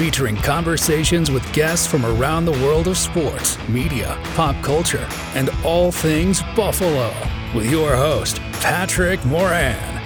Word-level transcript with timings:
featuring 0.00 0.36
conversations 0.36 1.30
with 1.30 1.52
guests 1.52 1.86
from 1.86 2.06
around 2.06 2.46
the 2.46 2.64
world 2.64 2.88
of 2.88 2.96
sports, 2.96 3.58
media, 3.68 4.18
pop 4.34 4.56
culture, 4.64 5.06
and 5.34 5.50
all 5.62 5.92
things 5.92 6.40
Buffalo. 6.56 7.12
With 7.54 7.70
your 7.70 7.94
host, 7.94 8.40
Patrick 8.62 9.22
Moran. 9.26 9.99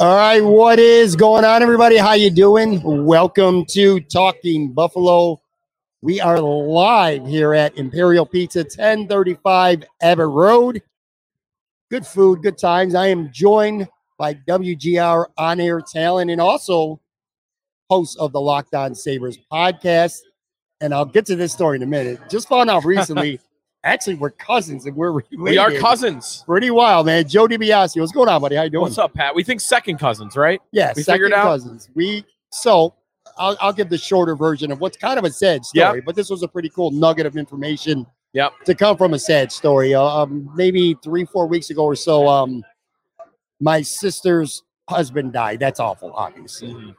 All 0.00 0.14
right, 0.14 0.38
what 0.38 0.78
is 0.78 1.16
going 1.16 1.44
on, 1.44 1.60
everybody? 1.60 1.96
How 1.96 2.12
you 2.12 2.30
doing? 2.30 2.80
Welcome 2.84 3.64
to 3.70 3.98
Talking 3.98 4.72
Buffalo. 4.72 5.40
We 6.02 6.20
are 6.20 6.38
live 6.38 7.26
here 7.26 7.52
at 7.52 7.76
Imperial 7.76 8.24
Pizza, 8.24 8.60
1035 8.60 9.82
Abbott 10.00 10.28
Road. 10.28 10.82
Good 11.90 12.06
food, 12.06 12.42
good 12.42 12.56
times. 12.56 12.94
I 12.94 13.08
am 13.08 13.32
joined 13.32 13.88
by 14.18 14.34
WGR 14.34 15.26
on-air 15.36 15.80
talent 15.80 16.30
and 16.30 16.40
also 16.40 17.00
host 17.90 18.16
of 18.20 18.30
the 18.30 18.40
Locked 18.40 18.74
On 18.76 18.94
Sabres 18.94 19.36
podcast. 19.52 20.20
And 20.80 20.94
I'll 20.94 21.06
get 21.06 21.26
to 21.26 21.34
this 21.34 21.52
story 21.52 21.74
in 21.74 21.82
a 21.82 21.86
minute. 21.86 22.20
Just 22.30 22.48
found 22.48 22.70
out 22.70 22.84
recently, 22.84 23.40
actually, 23.84 24.14
we're 24.14 24.30
cousins 24.30 24.86
and 24.86 24.96
we're 24.96 25.12
related. 25.12 25.38
We 25.38 25.58
are 25.58 25.72
cousins. 25.72 26.42
Pretty 26.46 26.70
wild, 26.70 27.06
man. 27.06 27.26
Joe 27.28 27.46
DiBiase, 27.46 27.98
what's 28.00 28.12
going 28.12 28.28
on, 28.28 28.40
buddy? 28.40 28.56
How 28.56 28.62
you 28.64 28.70
doing? 28.70 28.82
What's 28.82 28.98
up, 28.98 29.14
Pat? 29.14 29.34
We 29.34 29.42
think 29.42 29.60
second 29.60 29.98
cousins, 29.98 30.36
right? 30.36 30.60
Yeah, 30.72 30.92
We 30.96 31.02
second 31.02 31.14
figured 31.24 31.32
out? 31.32 31.44
cousins. 31.44 31.88
We 31.94 32.24
so 32.50 32.94
I'll, 33.36 33.56
I'll 33.60 33.72
give 33.72 33.88
the 33.90 33.98
shorter 33.98 34.34
version 34.34 34.72
of 34.72 34.80
what's 34.80 34.96
kind 34.96 35.18
of 35.18 35.24
a 35.24 35.30
sad 35.30 35.64
story, 35.64 36.00
but 36.00 36.14
this 36.16 36.30
was 36.30 36.42
a 36.42 36.48
pretty 36.48 36.70
cool 36.70 36.90
nugget 36.90 37.26
of 37.26 37.36
information. 37.36 38.06
Yep. 38.34 38.52
To 38.66 38.74
come 38.74 38.96
from 38.96 39.14
a 39.14 39.18
sad 39.18 39.50
story, 39.52 39.94
Uh, 39.94 40.02
um, 40.02 40.50
maybe 40.54 40.96
three, 41.02 41.24
four 41.24 41.46
weeks 41.46 41.70
ago 41.70 41.84
or 41.84 41.94
so, 41.96 42.28
um, 42.28 42.62
my 43.60 43.80
sister's 43.80 44.62
husband 44.88 45.32
died. 45.32 45.60
That's 45.60 45.80
awful, 45.80 46.12
obviously, 46.14 46.68
Mm-hmm. 46.72 46.90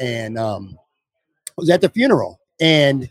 and 0.00 0.38
um, 0.38 0.78
I 1.48 1.52
was 1.56 1.68
at 1.70 1.80
the 1.80 1.88
funeral, 1.90 2.40
and 2.60 3.08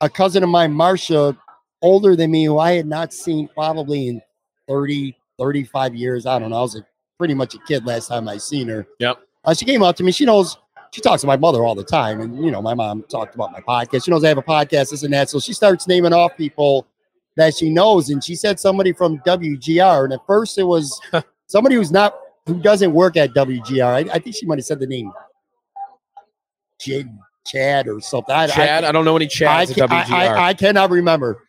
a 0.00 0.08
cousin 0.08 0.42
of 0.42 0.48
mine, 0.48 0.72
Marcia, 0.72 1.36
older 1.82 2.16
than 2.16 2.30
me, 2.30 2.44
who 2.44 2.58
I 2.58 2.72
had 2.72 2.86
not 2.86 3.12
seen 3.12 3.48
probably 3.48 4.08
in 4.08 4.22
30, 4.68 5.16
35 5.38 5.94
years. 5.94 6.26
I 6.26 6.38
don't 6.38 6.50
know. 6.50 6.58
I 6.58 6.62
was 6.62 6.76
a, 6.76 6.86
pretty 7.18 7.34
much 7.34 7.54
a 7.54 7.58
kid 7.66 7.84
last 7.86 8.08
time 8.08 8.28
I 8.28 8.38
seen 8.38 8.68
her. 8.68 8.86
Yep. 8.98 9.18
Uh, 9.44 9.54
she 9.54 9.64
came 9.64 9.82
up 9.82 9.96
to 9.96 10.02
me. 10.02 10.12
She 10.12 10.24
knows 10.24 10.56
she 10.92 11.00
talks 11.00 11.20
to 11.20 11.26
my 11.26 11.36
mother 11.36 11.64
all 11.64 11.74
the 11.74 11.84
time, 11.84 12.20
and 12.20 12.44
you 12.44 12.50
know, 12.50 12.60
my 12.60 12.74
mom 12.74 13.04
talked 13.04 13.34
about 13.34 13.52
my 13.52 13.60
podcast. 13.60 14.04
She 14.04 14.10
knows 14.10 14.24
I 14.24 14.28
have 14.28 14.38
a 14.38 14.42
podcast, 14.42 14.90
this 14.90 15.02
and 15.02 15.12
that. 15.12 15.30
So 15.30 15.38
she 15.38 15.52
starts 15.52 15.86
naming 15.86 16.12
off 16.12 16.36
people 16.36 16.86
that 17.36 17.56
she 17.56 17.70
knows, 17.70 18.10
and 18.10 18.22
she 18.22 18.34
said 18.34 18.58
somebody 18.58 18.92
from 18.92 19.18
WGR. 19.20 20.04
And 20.04 20.12
at 20.12 20.26
first, 20.26 20.58
it 20.58 20.64
was 20.64 21.00
somebody 21.46 21.76
who's 21.76 21.92
not 21.92 22.14
who 22.46 22.60
doesn't 22.60 22.92
work 22.92 23.16
at 23.16 23.30
WGR. 23.30 23.84
I, 24.10 24.14
I 24.14 24.18
think 24.18 24.36
she 24.36 24.46
might 24.46 24.58
have 24.58 24.64
said 24.64 24.80
the 24.80 24.86
name 24.86 25.12
Chad 27.46 27.88
or 27.88 28.00
something. 28.00 28.34
I, 28.34 28.44
I- 28.44 28.48
Chad, 28.48 28.84
I, 28.84 28.92
don't 28.92 29.04
know 29.04 29.16
any 29.16 29.26
I, 29.26 29.28
Chads 29.28 29.74
ca- 29.74 29.84
at 29.84 29.90
I, 29.90 30.04
WGR. 30.04 30.12
I, 30.12 30.48
I 30.48 30.54
cannot 30.54 30.90
remember. 30.90 31.46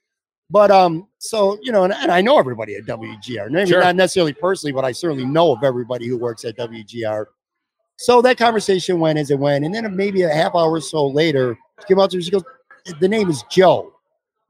But 0.52 0.70
um, 0.70 1.08
so 1.18 1.58
you 1.62 1.72
know, 1.72 1.86
and, 1.86 1.94
and 1.94 2.12
I 2.12 2.20
know 2.22 2.38
everybody 2.38 2.76
at 2.76 2.84
WGR. 2.84 3.50
Maybe 3.50 3.70
Sure. 3.70 3.82
not 3.82 3.96
necessarily 3.96 4.34
personally, 4.34 4.74
but 4.74 4.84
I 4.84 4.92
certainly 4.92 5.26
know 5.26 5.54
of 5.54 5.64
everybody 5.64 6.08
who 6.08 6.18
works 6.18 6.44
at 6.44 6.58
WGR. 6.58 7.26
So 7.98 8.22
that 8.22 8.38
conversation 8.38 9.00
went 9.00 9.18
as 9.18 9.32
it 9.32 9.40
went, 9.40 9.64
and 9.64 9.74
then 9.74 9.96
maybe 9.96 10.24
a 10.24 10.30
half 10.30 10.54
hour 10.56 10.72
or 10.72 10.82
so 10.82 11.08
later, 11.08 11.58
she 11.80 11.86
came 11.88 12.00
out 12.00 12.10
to 12.12 12.18
me. 12.18 12.24
She 12.24 12.32
goes, 12.32 12.44
"The 13.00 13.08
name 13.08 13.30
is 13.30 13.44
Joe." 13.50 13.94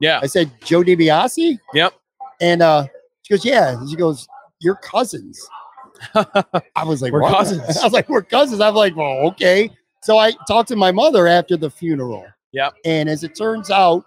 yeah. 0.00 0.18
I 0.22 0.26
said, 0.26 0.50
"Joe 0.64 0.82
DiBiase." 0.82 1.58
Yep. 1.74 1.92
And 2.40 2.62
uh, 2.62 2.86
she 3.22 3.34
goes, 3.34 3.44
"Yeah." 3.44 3.78
And 3.78 3.88
she 3.88 3.94
goes, 3.96 4.26
"You're 4.60 4.76
cousins." 4.76 5.40
I 6.14 6.84
was 6.84 7.00
like, 7.02 7.12
We're 7.12 7.20
"What?" 7.22 7.36
cousins. 7.36 7.76
I 7.80 7.84
was 7.84 7.92
like, 7.92 8.08
"We're 8.08 8.22
cousins." 8.22 8.60
I'm 8.60 8.74
like, 8.74 8.96
"Well, 8.96 9.28
okay." 9.28 9.70
So 10.02 10.18
I 10.18 10.32
talked 10.48 10.68
to 10.70 10.76
my 10.76 10.90
mother 10.90 11.28
after 11.28 11.56
the 11.56 11.70
funeral. 11.70 12.26
Yep. 12.52 12.74
And 12.84 13.08
as 13.08 13.22
it 13.22 13.36
turns 13.36 13.70
out, 13.70 14.04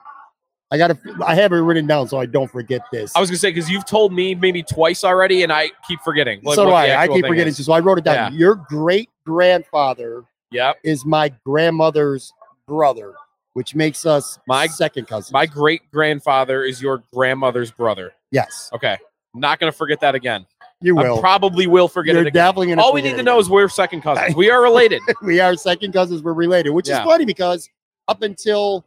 I 0.72 0.78
got 0.78 0.88
to, 0.88 0.98
I 1.26 1.36
have 1.36 1.52
it 1.54 1.58
written 1.58 1.86
down 1.86 2.08
so 2.08 2.18
I 2.20 2.26
don't 2.26 2.50
forget 2.52 2.82
this. 2.92 3.16
I 3.16 3.20
was 3.20 3.30
gonna 3.30 3.38
say 3.38 3.52
because 3.52 3.70
you've 3.70 3.86
told 3.86 4.12
me 4.12 4.34
maybe 4.36 4.64
twice 4.64 5.04
already, 5.04 5.44
and 5.44 5.52
I 5.54 5.70
keep 5.88 6.00
forgetting. 6.02 6.42
like, 6.44 6.56
so 6.56 6.66
do 6.66 6.72
I. 6.72 7.02
I 7.04 7.08
keep 7.08 7.26
forgetting. 7.26 7.50
is. 7.52 7.64
So 7.66 7.72
I 7.74 7.80
wrote 7.80 7.98
it 8.00 8.04
down. 8.04 8.34
Yeah. 8.34 8.38
Your 8.40 8.56
great 8.56 9.10
grandfather 9.26 10.24
Yep. 10.52 10.78
is 10.84 11.06
my 11.06 11.32
grandmother's 11.46 12.34
brother, 12.68 13.14
which 13.54 13.76
makes 13.76 14.06
us 14.06 14.40
My- 14.48 14.68
second 14.68 15.08
cousin. 15.08 15.34
My 15.34 15.46
great 15.46 15.82
grandfather 15.92 16.64
is 16.64 16.82
your 16.82 17.04
grandmother's 17.14 17.72
brother. 17.72 18.14
yes, 18.32 18.70
Okay. 18.74 18.98
Not 19.36 19.60
gonna 19.60 19.72
forget 19.72 20.00
that 20.00 20.16
again. 20.16 20.46
you 20.82 20.98
I 20.98 21.04
will. 21.04 21.20
probably 21.20 21.68
will 21.68 21.88
forget 21.88 22.14
You're 22.14 22.24
it 22.24 22.28
again. 22.28 22.44
definitely 22.46 22.68
going. 22.68 22.80
All 22.80 22.94
we 22.94 23.02
need 23.02 23.18
to 23.18 23.24
know 23.24 23.38
is 23.40 23.50
we're 23.50 23.68
second 23.70 24.02
cousins. 24.02 24.36
We 24.38 24.50
are 24.50 24.62
related. 24.62 25.02
we 25.22 25.40
are 25.40 25.56
second 25.56 25.92
cousins. 25.94 26.24
We're 26.24 26.34
related, 26.34 26.72
which 26.72 26.88
Yeah. 26.90 27.00
is 27.02 27.06
funny 27.06 27.26
because 27.26 27.70
up 28.08 28.22
until 28.24 28.86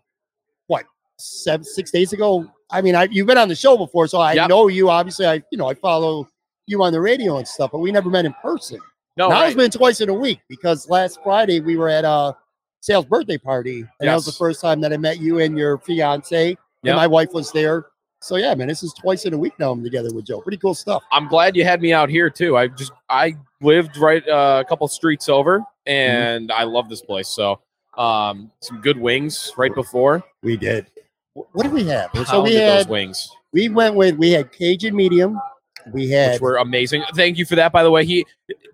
seven, 1.18 1.64
six 1.64 1.90
days 1.90 2.12
ago, 2.12 2.46
I 2.70 2.80
mean, 2.80 2.94
I, 2.94 3.04
you've 3.10 3.26
been 3.26 3.38
on 3.38 3.48
the 3.48 3.54
show 3.54 3.76
before, 3.76 4.06
so 4.06 4.18
I 4.18 4.34
Yep. 4.34 4.48
know 4.48 4.68
you. 4.68 4.90
Obviously, 4.90 5.26
I 5.26 5.42
you 5.50 5.58
know 5.58 5.68
I 5.68 5.74
follow 5.74 6.28
you 6.66 6.82
on 6.82 6.92
the 6.92 7.00
radio 7.00 7.38
and 7.38 7.48
stuff, 7.48 7.70
but 7.72 7.78
we 7.78 7.90
never 7.92 8.10
met 8.10 8.24
in 8.24 8.34
person. 8.42 8.78
No, 9.16 9.28
now 9.28 9.40
right. 9.40 9.46
it's 9.46 9.56
been 9.56 9.70
twice 9.70 10.00
in 10.00 10.08
a 10.10 10.14
week 10.14 10.40
because 10.48 10.88
last 10.88 11.18
Friday 11.24 11.60
we 11.60 11.76
were 11.76 11.88
at 11.88 12.04
a 12.04 12.36
sales 12.80 13.04
birthday 13.06 13.38
party, 13.38 13.80
and 13.80 14.09
that 14.09 14.15
was 14.15 14.26
the 14.26 14.32
first 14.32 14.60
time 14.60 14.80
that 14.82 14.92
I 14.92 14.97
met 14.97 15.18
you 15.18 15.41
and 15.41 15.56
your 15.59 15.78
fiance, 15.78 16.50
Yep. 16.50 16.59
and 16.84 16.94
my 16.97 17.06
wife 17.06 17.30
was 17.32 17.50
there. 17.53 17.86
So 18.21 18.36
yeah, 18.36 18.54
man, 18.54 18.68
this 18.68 18.82
is 18.82 18.92
twice 18.92 19.24
in 19.24 19.32
a 19.32 19.38
week 19.38 19.53
now. 19.59 19.71
I'm 19.72 19.82
together 19.82 20.12
with 20.12 20.26
Joe. 20.26 20.41
Pretty 20.41 20.56
cool 20.59 20.74
stuff. 20.74 21.03
I'm 21.10 21.26
glad 21.28 21.56
you 21.56 21.64
had 21.64 21.80
me 21.80 21.92
out 21.92 22.09
here 22.09 22.28
too. 22.30 22.56
I 22.56 22.68
just 22.68 22.92
I 23.09 23.34
lived 23.60 23.97
right 23.97 24.26
uh, 24.28 24.62
a 24.64 24.68
couple 24.68 24.86
streets 24.88 25.28
over, 25.28 25.64
and 25.86 26.53
I 26.53 26.64
love 26.64 26.88
this 26.88 27.00
place. 27.00 27.28
So 27.28 27.60
um, 27.97 28.50
some 28.60 28.80
good 28.80 28.98
wings 28.98 29.53
right 29.56 29.74
before. 29.74 30.22
We 30.42 30.56
did. 30.56 30.86
Wh- 31.38 31.54
What 31.56 31.62
did 31.64 31.72
we 31.72 31.84
have? 31.84 32.10
So 32.26 32.42
we 32.42 32.54
had 32.54 32.78
those 32.80 32.88
wings, 32.88 33.30
we 33.52 33.68
went 33.68 33.94
with 33.94 34.16
we 34.16 34.30
had 34.32 34.52
Cajun 34.52 34.94
medium. 34.94 35.40
We 35.92 36.10
had 36.10 36.32
which 36.32 36.40
were 36.42 36.56
amazing. 36.56 37.02
Thank 37.14 37.38
you 37.38 37.46
for 37.46 37.54
that, 37.56 37.72
by 37.72 37.82
the 37.82 37.90
way. 37.90 38.04
He 38.04 38.26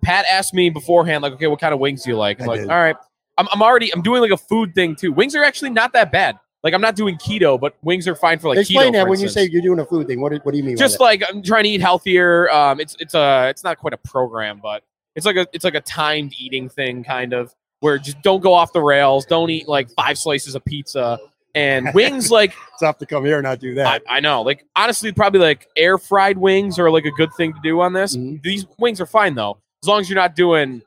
Pat 0.03 0.25
asked 0.29 0.53
me 0.53 0.69
beforehand, 0.69 1.23
like, 1.23 1.33
okay, 1.33 1.47
what 1.47 1.61
kind 1.61 1.73
of 1.73 1.79
wings 1.79 2.03
do 2.03 2.09
you 2.09 2.17
like? 2.17 2.41
I'm 2.41 2.49
I 2.49 2.53
like, 2.53 2.61
did. 2.61 2.69
all 2.69 2.77
right. 2.77 2.95
I'm, 3.37 3.47
I'm 3.53 3.61
already 3.61 3.93
I'm 3.93 4.01
doing 4.01 4.21
like 4.21 4.31
a 4.31 4.37
food 4.37 4.75
thing 4.75 4.95
too. 4.95 5.11
Wings 5.13 5.35
are 5.35 5.43
actually 5.43 5.69
not 5.69 5.93
that 5.93 6.11
bad. 6.11 6.37
Like 6.63 6.73
I'm 6.73 6.81
not 6.81 6.95
doing 6.95 7.15
keto, 7.17 7.59
but 7.59 7.75
wings 7.83 8.07
are 8.07 8.15
fine 8.15 8.39
for 8.39 8.49
like 8.49 8.57
explain 8.57 8.89
keto. 8.89 8.93
that 8.93 9.07
when 9.07 9.19
you 9.19 9.29
say 9.29 9.45
you're 9.45 9.61
doing 9.61 9.79
a 9.79 9.85
food 9.85 10.07
thing. 10.07 10.19
What 10.19 10.31
do, 10.33 10.39
what 10.43 10.51
do 10.51 10.57
you 10.57 10.63
mean? 10.63 10.75
by 10.75 10.79
just 10.79 10.99
like 10.99 11.21
I'm 11.29 11.41
trying 11.41 11.63
to 11.63 11.69
eat 11.69 11.79
healthier. 11.81 12.49
Um, 12.51 12.79
it's 12.81 12.97
it's 12.99 13.13
a 13.13 13.47
it's 13.49 13.63
not 13.63 13.77
quite 13.77 13.93
a 13.93 13.97
program, 13.97 14.59
but 14.61 14.83
it's 15.15 15.25
like 15.25 15.35
a 15.37 15.47
it's 15.53 15.63
like 15.63 15.75
a 15.75 15.81
timed 15.81 16.33
eating 16.37 16.67
thing, 16.67 17.03
kind 17.03 17.33
of. 17.33 17.53
where 17.81 17.97
just 17.97 18.21
don't 18.23 18.41
go 18.41 18.53
off 18.53 18.73
the 18.73 18.81
rails. 18.81 19.25
Don't 19.25 19.49
eat 19.51 19.67
like 19.67 19.89
five 19.91 20.17
slices 20.17 20.55
of 20.55 20.65
pizza 20.65 21.19
and 21.55 21.91
wings. 21.93 22.29
Like 22.29 22.51
It's 22.73 22.81
tough 22.81 22.97
to 22.99 23.05
come 23.05 23.25
here 23.25 23.37
and 23.37 23.43
not 23.43 23.59
do 23.59 23.73
that. 23.75 24.03
I 24.07 24.19
know, 24.19 24.41
like 24.43 24.65
honestly, 24.75 25.11
probably 25.11 25.39
like 25.39 25.67
air 25.75 25.97
fried 25.97 26.37
wings 26.37 26.77
are 26.77 26.91
like 26.91 27.05
a 27.05 27.11
good 27.11 27.33
thing 27.35 27.53
to 27.53 27.59
do 27.63 27.81
on 27.81 27.93
this. 27.93 28.15
Mhm. 28.15 28.43
These 28.43 28.65
wings 28.77 29.01
are 29.01 29.05
fine 29.07 29.33
though, 29.35 29.57
as 29.83 29.87
long 29.87 30.01
as 30.01 30.09
you're 30.09 30.15
not 30.19 30.35
doing 30.35 30.81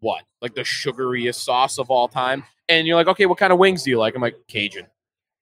what 0.00 0.22
like 0.40 0.54
the 0.54 0.62
sugariest 0.62 1.36
sauce 1.36 1.78
of 1.78 1.90
all 1.90 2.06
time. 2.08 2.44
And 2.68 2.86
you're 2.86 2.96
like, 2.96 3.08
okay, 3.08 3.26
what 3.26 3.36
kind 3.38 3.52
of 3.52 3.58
wings 3.58 3.82
do 3.82 3.90
you 3.90 3.98
like? 3.98 4.14
I'm 4.14 4.22
like 4.22 4.36
Cajun. 4.46 4.86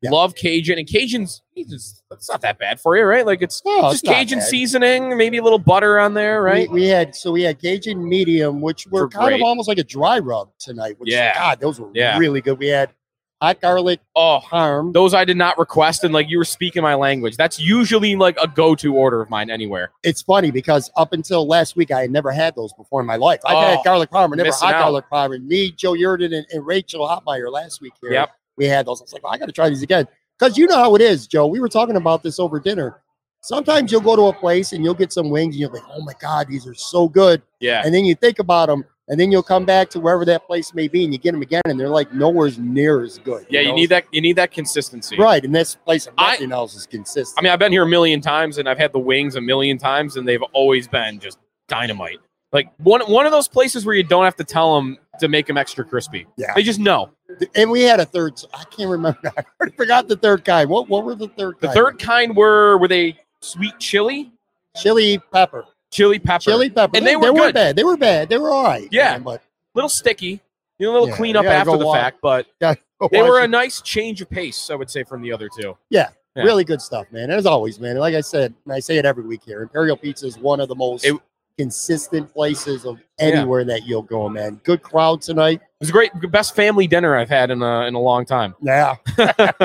Yeah. 0.01 0.11
Love 0.11 0.37
Cajun, 0.37 0.79
and 0.79 0.87
Cajun's 0.87 1.43
it's 1.57 2.03
not 2.31 2.41
that 2.43 2.57
bad 2.57 2.81
for 2.81 2.97
you, 2.97 3.03
right? 3.03 3.27
Like 3.27 3.43
it's 3.43 3.61
No, 3.65 3.81
just 3.91 4.05
it's 4.05 4.13
Cajun 4.13 4.41
seasoning, 4.41 5.17
maybe 5.17 5.39
a 5.39 5.43
little 5.43 5.59
butter 5.59 5.99
on 5.99 6.15
there, 6.15 6.41
right? 6.41 6.71
We, 6.71 6.83
we 6.83 6.87
had 6.87 7.17
so 7.17 7.33
we 7.33 7.43
had 7.43 7.61
Cajun 7.61 8.09
medium, 8.09 8.61
which 8.61 8.87
were 8.87 9.03
Were 9.03 9.09
kind 9.09 9.27
great. 9.31 9.41
of 9.41 9.43
almost 9.45 9.67
like 9.69 9.79
a 9.79 9.83
dry 9.85 10.21
rub 10.21 10.51
tonight. 10.61 10.95
Which, 11.01 11.11
Yeah. 11.11 11.35
God, 11.35 11.59
those 11.61 11.81
were 11.81 11.91
Yeah. 11.95 12.17
really 12.17 12.41
good. 12.41 12.61
We 12.61 12.69
had 12.69 12.91
hot 13.41 13.61
garlic 13.61 14.01
oh, 14.17 14.39
harm. 14.41 14.93
those 14.93 15.15
I 15.15 15.25
did 15.25 15.37
not 15.37 15.59
request, 15.59 16.05
and 16.05 16.13
like 16.13 16.29
you 16.29 16.39
were 16.39 16.45
speaking 16.45 16.83
my 16.83 16.95
language. 16.95 17.37
That's 17.37 17.61
usually 17.61 18.17
like 18.17 18.37
a 18.43 18.49
go-to 18.49 18.95
order 18.95 19.21
of 19.23 19.31
mine 19.31 19.51
anywhere. 19.51 19.93
It's 20.03 20.23
funny 20.23 20.51
because 20.51 20.91
up 20.97 21.13
until 21.13 21.47
last 21.47 21.77
week, 21.77 21.91
I 21.91 22.01
had 22.03 22.11
never 22.11 22.31
had 22.31 22.55
those 22.57 22.73
before 22.75 23.01
in 23.01 23.07
my 23.07 23.17
life. 23.17 23.41
I've 23.45 23.57
had 23.57 23.79
Oh, 23.79 23.83
garlic 23.85 24.11
parm, 24.11 24.35
never 24.37 24.51
hot 24.51 24.75
out. 24.75 24.83
garlic 24.83 25.05
parm. 25.11 25.35
And 25.35 25.47
me, 25.47 25.71
Joe 25.71 25.93
Yerdon, 25.93 26.35
and, 26.37 26.47
and 26.51 26.67
Rachel 26.67 27.07
Hotmeyer 27.07 27.51
last 27.51 27.81
week 27.81 27.93
here. 28.01 28.13
Yep. 28.13 28.31
we 28.57 28.67
had 28.67 28.87
those. 28.87 29.01
I 29.01 29.05
was 29.05 29.13
like, 29.13 29.23
well, 29.23 29.33
I 29.33 29.39
got 29.39 29.47
to 29.47 29.53
try 29.53 29.69
these 29.69 29.83
again 29.83 30.07
because 30.39 30.59
you 30.59 30.67
know 30.67 30.77
how 30.77 30.95
it 30.95 31.01
is, 31.01 31.27
Joe. 31.27 31.47
We 31.47 31.61
were 31.61 31.69
talking 31.69 31.97
about 31.97 32.23
this 32.23 32.39
over 32.41 32.59
dinner. 32.59 33.01
Sometimes 33.41 33.93
you'll 33.93 34.01
go 34.01 34.17
to 34.17 34.23
a 34.23 34.33
place 34.33 34.73
and 34.73 34.85
you'll 34.85 34.95
get 34.95 35.13
some 35.13 35.31
wings 35.31 35.55
and 35.55 35.61
you'll 35.61 35.71
be, 35.71 35.79
oh 35.93 36.03
my 36.03 36.13
god, 36.21 36.49
these 36.49 36.67
are 36.67 36.75
so 36.75 37.09
good. 37.09 37.41
Yeah, 37.61 37.83
And 37.85 37.95
then 37.95 38.05
you 38.05 38.17
think 38.17 38.41
about 38.41 38.67
them, 38.67 38.85
and 39.09 39.19
then 39.19 39.33
you'll 39.33 39.43
come 39.43 39.65
back 39.65 39.91
to 39.91 40.01
wherever 40.01 40.25
that 40.27 40.47
place 40.47 40.75
may 40.75 40.89
be, 40.89 41.05
and 41.05 41.13
you 41.13 41.19
get 41.19 41.33
them 41.33 41.43
again, 41.43 41.63
and 41.67 41.79
they're 41.79 41.89
like 41.89 42.13
nowhere's 42.13 42.59
near 42.59 43.03
as 43.03 43.19
good. 43.19 43.47
yeah. 43.51 43.61
You 43.61 43.69
know? 43.69 43.75
need 43.75 43.87
that. 43.91 44.05
You 44.13 44.21
need 44.21 44.37
that 44.37 44.53
consistency. 44.53 45.17
right. 45.19 45.45
And 45.45 45.55
this 45.55 45.75
place, 45.75 46.07
if 46.07 46.13
I- 46.19 46.39
else 46.51 46.75
is 46.75 46.87
consistent. 46.87 47.39
I 47.39 47.43
mean, 47.43 47.53
I've 47.53 47.59
been 47.59 47.73
here 47.73 47.83
a 47.83 47.89
million 47.89 48.21
times 48.21 48.59
and 48.59 48.69
I've 48.69 48.79
had 48.79 48.93
the 48.93 48.99
wings 48.99 49.37
a 49.37 49.41
million 49.41 49.79
times 49.79 50.17
and 50.17 50.27
they've 50.27 50.43
always 50.53 50.89
been 50.89 51.19
just 51.21 51.39
dynamite. 51.69 52.19
Like 52.53 52.71
one 52.79 53.03
one 53.03 53.27
of 53.27 53.33
those 53.33 53.49
places 53.49 53.85
where 53.85 53.95
you 53.95 54.03
don't 54.03 54.25
have 54.25 54.37
to 54.37 54.45
tell 54.45 54.75
them 54.77 54.97
to 55.21 55.29
make 55.29 55.47
them 55.47 55.59
extra 55.59 55.85
crispy. 55.85 56.27
Yeah. 56.37 56.55
They 56.55 56.63
just 56.63 56.79
know. 56.81 57.11
and 57.55 57.71
we 57.71 57.83
had 57.83 58.01
a 58.01 58.07
third. 58.07 58.41
I 58.55 58.65
can't 58.65 58.89
remember. 58.89 59.19
I 59.37 59.45
already 59.61 59.77
forgot 59.77 60.09
the 60.09 60.17
third 60.17 60.45
kind. 60.45 60.71
What 60.71 60.89
what 60.89 61.05
were 61.05 61.15
the 61.15 61.29
third? 61.29 61.57
The 61.61 61.67
kind? 61.67 61.77
third 61.77 61.99
kind 61.99 62.35
were 62.35 62.79
were 62.79 62.89
they 62.89 63.19
sweet 63.41 63.79
chili, 63.79 64.33
chili 64.77 65.19
pepper, 65.31 65.65
chili 65.91 66.19
pepper, 66.19 66.43
chili 66.43 66.71
pepper, 66.71 66.97
And 66.97 67.07
they 67.07 67.17
were 67.17 67.33
weren't 67.33 67.37
good. 67.49 67.55
bad. 67.55 67.77
They 67.77 67.85
were 67.85 67.97
bad. 67.97 68.29
They 68.29 68.39
were 68.39 68.51
all 68.51 68.65
right. 68.65 68.89
Yeah. 68.91 69.13
man, 69.13 69.23
but 69.23 69.43
little 69.75 69.89
sticky, 69.89 70.41
you 70.79 70.87
know, 70.87 70.91
a 70.91 70.93
little 70.93 71.09
Yeah, 71.09 71.17
cleanup 71.17 71.45
after 71.47 71.77
the 71.77 71.87
wa- 71.87 71.95
fact, 71.95 72.19
but 72.23 72.47
they 72.61 73.23
were 73.23 73.41
a 73.41 73.49
nice 73.49 73.81
change 73.81 74.21
of 74.21 74.29
pace, 74.31 74.71
I 74.71 74.75
would 74.75 74.91
say, 74.91 75.05
from 75.05 75.23
the 75.23 75.33
other 75.33 75.49
two. 75.49 75.77
Yeah. 75.91 76.09
really 76.37 76.65
good 76.65 76.81
stuff, 76.81 77.07
man. 77.11 77.31
As 77.31 77.47
always, 77.47 77.81
man. 77.81 77.97
Like 77.97 78.15
I 78.15 78.21
said, 78.21 78.55
and 78.65 78.73
I 78.73 78.79
say 78.81 78.97
it 78.99 79.05
every 79.05 79.25
week 79.25 79.43
here. 79.45 79.63
Imperial 79.63 79.97
Pizza 79.97 80.27
is 80.27 80.39
one 80.39 80.61
of 80.61 80.69
the 80.69 80.75
most 80.77 81.05
It- 81.05 81.17
consistent 81.59 82.33
places 82.33 82.85
of 82.87 83.01
anywhere 83.19 83.65
that 83.65 83.85
you'll 83.85 84.03
go, 84.03 84.29
man. 84.29 84.61
Good 84.63 84.81
crowd 84.81 85.21
tonight. 85.21 85.55
It 85.61 85.81
was 85.81 85.89
a 85.89 85.93
great, 85.93 86.13
best 86.31 86.55
family 86.55 86.87
dinner 86.87 87.17
I've 87.17 87.29
had 87.29 87.51
in 87.51 87.61
a 87.63 87.81
in 87.87 87.95
a 87.95 87.99
long 88.01 88.25
time. 88.25 88.55
Yeah. 88.63 88.95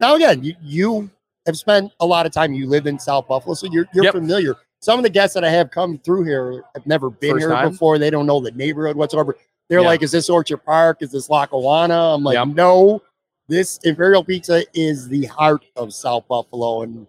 now 0.00 0.14
again, 0.14 0.42
you, 0.44 0.54
you 0.62 1.10
have 1.46 1.56
spent 1.56 1.90
a 2.00 2.06
lot 2.06 2.26
of 2.26 2.32
time. 2.32 2.52
You 2.54 2.68
live 2.68 2.86
in 2.86 2.98
South 2.98 3.26
Buffalo, 3.26 3.54
so 3.54 3.66
you're 3.70 3.86
you're 3.92 4.04
Yep. 4.04 4.14
familiar. 4.14 4.54
Some 4.80 4.98
of 4.98 5.02
the 5.02 5.10
guests 5.10 5.34
that 5.34 5.44
I 5.44 5.50
have 5.50 5.70
come 5.70 5.98
through 5.98 6.24
here 6.24 6.64
have 6.74 6.86
never 6.86 7.10
been 7.10 7.32
First 7.32 7.42
here 7.42 7.50
time? 7.50 7.70
before. 7.70 7.98
They 7.98 8.10
don't 8.10 8.26
know 8.26 8.40
the 8.40 8.52
neighborhood 8.52 8.96
whatsoever. 8.96 9.36
They're 9.68 9.80
Yeah. 9.80 9.86
like, 9.86 10.02
"Is 10.02 10.12
this 10.12 10.30
Orchard 10.30 10.58
Park? 10.64 10.98
Is 11.02 11.10
this 11.10 11.28
Lackawanna?" 11.28 12.14
I'm 12.14 12.22
like, 12.22 12.34
Yep. 12.36 12.48
"No, 12.48 13.02
this 13.48 13.78
Imperial 13.84 14.22
Pizza 14.24 14.64
is 14.72 15.08
the 15.08 15.26
heart 15.26 15.64
of 15.76 15.92
South 15.92 16.26
Buffalo." 16.28 16.82
And 16.82 17.06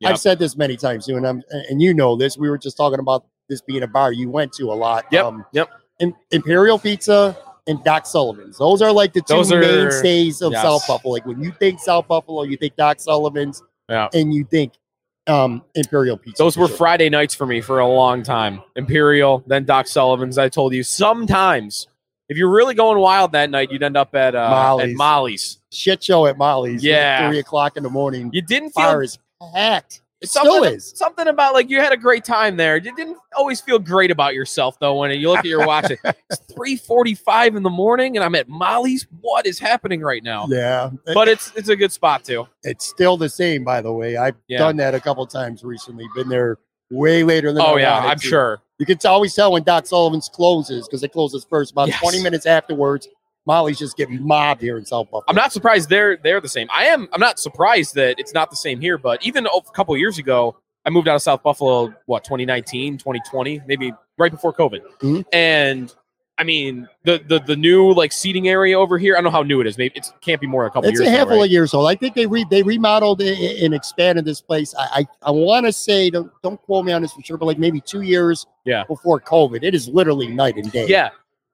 Yep. 0.00 0.10
I've 0.10 0.18
said 0.18 0.38
this 0.38 0.56
many 0.56 0.76
times 0.76 1.06
too, 1.06 1.16
and 1.16 1.26
I'm 1.26 1.42
and 1.70 1.80
you 1.80 1.94
know 1.94 2.16
this. 2.16 2.36
We 2.36 2.50
were 2.50 2.58
just 2.58 2.76
talking 2.76 2.98
about 2.98 3.24
this 3.48 3.60
being 3.62 3.82
a 3.82 3.86
bar 3.86 4.12
you 4.12 4.28
went 4.28 4.52
to 4.54 4.72
a 4.72 4.74
lot. 4.74 5.04
Um, 5.14 5.44
Yep, 5.52 5.68
yep. 5.68 5.68
Im- 6.00 6.16
Imperial 6.32 6.78
Pizza 6.78 7.36
and 7.66 7.82
Doc 7.84 8.06
Sullivan's. 8.06 8.58
Those 8.58 8.82
are 8.82 8.92
like 8.92 9.12
the 9.12 9.20
two 9.22 9.34
Those 9.34 9.50
are- 9.52 9.60
mainstays 9.60 10.42
of 10.42 10.52
yes. 10.52 10.62
South 10.62 10.86
Buffalo. 10.86 11.14
Like 11.14 11.26
when 11.26 11.42
you 11.42 11.52
think 11.58 11.80
South 11.80 12.06
Buffalo, 12.08 12.42
you 12.42 12.56
think 12.56 12.76
Doc 12.76 13.00
Sullivan's, 13.00 13.62
Yeah. 13.88 14.08
and 14.12 14.32
you 14.34 14.44
think 14.44 14.74
um, 15.28 15.62
Imperial 15.74 16.16
Pizza. 16.16 16.42
Those 16.42 16.56
were 16.56 16.68
sure. 16.68 16.76
Friday 16.76 17.08
nights 17.10 17.34
for 17.34 17.46
me 17.46 17.60
for 17.60 17.78
a 17.78 17.86
long 17.86 18.22
time. 18.22 18.60
Imperial, 18.76 19.42
then 19.46 19.64
Doc 19.64 19.86
Sullivan's. 19.86 20.38
I 20.38 20.48
told 20.48 20.74
you 20.74 20.82
sometimes 20.82 21.86
if 22.28 22.36
you're 22.36 22.50
really 22.50 22.74
going 22.74 22.98
wild 22.98 23.32
that 23.32 23.50
night, 23.50 23.70
you'd 23.70 23.82
end 23.82 23.96
up 23.96 24.14
at 24.14 24.34
uh, 24.34 24.38
at 24.38 24.50
Molly's. 24.50 24.96
Molly's. 24.96 25.58
shit 25.72 26.02
show 26.02 26.26
at 26.26 26.36
Molly's. 26.36 26.84
at 26.84 26.88
Yeah. 26.90 27.28
three 27.28 27.38
o'clock 27.38 27.76
in 27.76 27.82
the 27.82 27.90
morning. 27.90 28.30
You 28.32 28.42
didn't 28.42 28.70
feel 28.70 28.84
Bar 28.84 29.02
is 29.02 29.18
packed. 29.54 30.02
It 30.20 30.24
It's 30.24 30.32
still 30.32 30.52
something, 30.54 30.74
is. 30.74 30.92
something 30.96 31.28
about 31.28 31.54
like 31.54 31.70
you 31.70 31.78
had 31.80 31.92
a 31.92 31.96
great 31.96 32.24
time 32.24 32.56
there. 32.56 32.76
You 32.76 32.94
didn't 32.96 33.18
always 33.36 33.60
feel 33.60 33.78
great 33.78 34.10
about 34.10 34.34
yourself 34.34 34.76
though 34.80 34.96
when 34.98 35.12
you 35.12 35.28
look 35.28 35.38
at 35.38 35.44
your 35.44 35.64
watch. 35.66 35.92
It's 36.30 36.40
three 36.52 36.76
forty-five 36.76 37.54
in 37.56 37.62
the 37.62 37.70
morning, 37.70 38.16
and 38.16 38.24
I'm 38.24 38.34
at 38.34 38.48
Molly's. 38.48 39.06
What 39.20 39.46
is 39.46 39.58
happening 39.58 40.00
right 40.00 40.22
now? 40.22 40.46
Yeah, 40.48 40.90
But 41.14 41.28
it's 41.28 41.52
it's 41.54 41.68
a 41.68 41.76
good 41.76 41.92
spot 41.92 42.24
too. 42.24 42.46
it's 42.64 42.84
still 42.84 43.16
the 43.16 43.28
same. 43.28 43.62
By 43.64 43.80
the 43.80 43.92
way, 43.92 44.16
I've 44.16 44.34
Yeah. 44.48 44.58
done 44.58 44.76
that 44.78 44.94
a 44.94 45.00
couple 45.00 45.24
times 45.26 45.62
recently. 45.64 46.06
Been 46.14 46.28
there 46.28 46.58
way 46.90 47.22
later 47.22 47.52
than. 47.52 47.62
Oh 47.62 47.76
I 47.76 47.80
yeah, 47.80 47.98
I'm 47.98 48.18
to. 48.18 48.26
sure. 48.26 48.62
You 48.78 48.86
can 48.86 48.98
always 49.06 49.34
tell 49.34 49.52
when 49.52 49.62
Doc 49.62 49.86
Sullivan's 49.86 50.28
closes 50.28 50.86
because 50.86 51.02
it 51.02 51.12
closes 51.12 51.44
first. 51.48 51.72
About 51.72 51.88
Yes. 51.88 52.00
20 52.00 52.22
minutes 52.22 52.46
afterwards, 52.46 53.08
Molly's 53.48 53.78
just 53.78 53.96
getting 53.96 54.24
mobbed 54.24 54.60
here 54.62 54.78
in 54.78 54.84
South 54.84 55.06
Buffalo. 55.06 55.24
I'm 55.26 55.34
not 55.34 55.52
surprised 55.52 55.88
they're 55.88 56.18
they're 56.18 56.40
the 56.40 56.48
same. 56.48 56.68
I 56.72 56.84
am. 56.84 57.08
I'm 57.12 57.20
not 57.20 57.40
surprised 57.40 57.94
that 57.96 58.14
it's 58.20 58.32
not 58.34 58.50
the 58.50 58.56
same 58.56 58.80
here. 58.80 58.98
But 58.98 59.24
even 59.26 59.46
a 59.46 59.60
couple 59.74 59.96
years 59.96 60.18
ago, 60.18 60.56
I 60.84 60.90
moved 60.90 61.08
out 61.08 61.16
of 61.16 61.22
South 61.22 61.42
Buffalo. 61.42 61.92
What 62.06 62.22
2019, 62.24 62.98
2020, 62.98 63.62
maybe 63.66 63.92
right 64.18 64.30
before 64.30 64.52
COVID. 64.52 64.80
Mhm. 65.00 65.24
And 65.32 65.94
I 66.40 66.44
mean 66.44 66.88
the 67.04 67.20
the 67.26 67.40
the 67.40 67.56
new 67.56 67.92
like 67.92 68.12
seating 68.12 68.46
area 68.48 68.78
over 68.78 68.96
here. 68.98 69.14
I 69.14 69.16
don't 69.16 69.24
know 69.24 69.30
how 69.36 69.42
new 69.42 69.60
it 69.60 69.66
is. 69.66 69.76
Maybe 69.76 69.94
it 69.96 70.06
can't 70.20 70.40
be 70.40 70.46
more 70.46 70.62
than 70.62 70.68
a 70.70 70.72
couple 70.72 70.90
It's 70.90 71.00
years. 71.00 71.08
a 71.08 71.10
now, 71.10 71.16
handful 71.18 71.38
right? 71.38 71.46
of 71.46 71.50
years 71.50 71.74
old. 71.74 71.88
I 71.88 71.96
think 71.96 72.14
they 72.14 72.26
re- 72.26 72.46
they 72.48 72.62
remodeled 72.62 73.20
and 73.22 73.74
expanded 73.74 74.24
this 74.24 74.40
place. 74.40 74.72
I 74.78 75.00
I, 75.00 75.06
I 75.22 75.30
want 75.32 75.66
to 75.66 75.72
say 75.72 76.10
don't 76.10 76.30
don't 76.44 76.60
quote 76.62 76.84
me 76.84 76.92
on 76.92 77.02
this 77.02 77.12
for 77.12 77.22
sure, 77.22 77.38
but 77.38 77.46
like 77.46 77.58
maybe 77.58 77.80
two 77.80 78.02
years 78.02 78.46
Yeah. 78.64 78.84
before 78.84 79.18
COVID. 79.20 79.64
It 79.64 79.74
is 79.74 79.88
literally 79.88 80.28
night 80.28 80.56
and 80.56 80.70
day. 80.70 80.86
Yeah, 80.86 81.08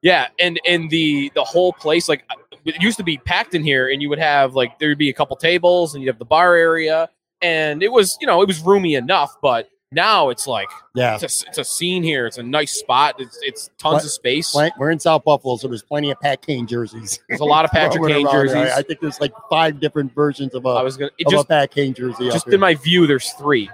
yeah, 0.05 0.29
and 0.39 0.61
and 0.69 0.91
the 0.91 1.33
the 1.35 1.43
whole 1.43 1.73
place 1.73 2.09
like 2.11 2.25
it 2.67 2.81
used 2.81 2.99
to 2.99 3.03
be 3.03 3.17
packed 3.17 3.55
in 3.55 3.65
here, 3.65 3.89
and 3.89 4.03
you 4.03 4.11
would 4.11 4.19
have 4.19 4.55
like 4.55 4.79
there 4.79 4.91
would 4.91 4.99
be 4.99 5.09
a 5.09 5.15
couple 5.15 5.35
tables, 5.35 5.95
and 5.95 6.05
you'd 6.05 6.11
have 6.11 6.19
the 6.19 6.27
bar 6.27 6.55
area, 6.55 7.09
and 7.41 7.83
it 7.83 7.91
was 7.91 8.19
you 8.21 8.27
know 8.27 8.43
it 8.43 8.47
was 8.47 8.61
roomy 8.61 8.97
enough, 8.97 9.35
but 9.41 9.71
now 9.91 10.29
it's 10.29 10.47
like 10.47 10.69
yeah. 10.95 11.15
it's 11.15 11.23
a, 11.23 11.49
it's 11.49 11.57
a 11.57 11.65
scene 11.65 12.03
here. 12.03 12.27
It's 12.27 12.37
a 12.37 12.43
nice 12.43 12.73
spot. 12.73 13.15
It's 13.19 13.39
it's 13.41 13.71
tons 13.79 14.05
of 14.05 14.11
space. 14.11 14.55
We're 14.77 14.91
in 14.91 15.01
South 15.01 15.25
Buffalo, 15.25 15.57
so 15.57 15.69
there's 15.69 15.83
plenty 15.83 16.11
of 16.11 16.21
Pat 16.21 16.45
Kane 16.45 16.67
jerseys. 16.67 17.19
There's 17.27 17.41
a 17.41 17.45
lot 17.47 17.65
of 17.65 17.71
Patrick 17.73 18.05
Kane 18.07 18.27
there. 18.27 18.47
jerseys. 18.47 18.73
I, 18.73 18.83
think 18.83 19.01
there's 19.01 19.23
like 19.23 19.33
five 19.49 19.81
different 19.81 20.15
versions 20.15 20.55
of 20.55 20.67
a, 20.67 20.69
I 20.69 20.83
was 20.83 20.99
gonna 20.99 21.13
it 21.17 21.29
just 21.31 21.49
Pat 21.49 21.71
Kane 21.71 21.95
jersey. 21.95 22.29
just 22.29 22.47
in 22.49 22.61
my 22.61 22.75
view. 22.75 23.07
There's 23.07 23.31
three. 23.33 23.71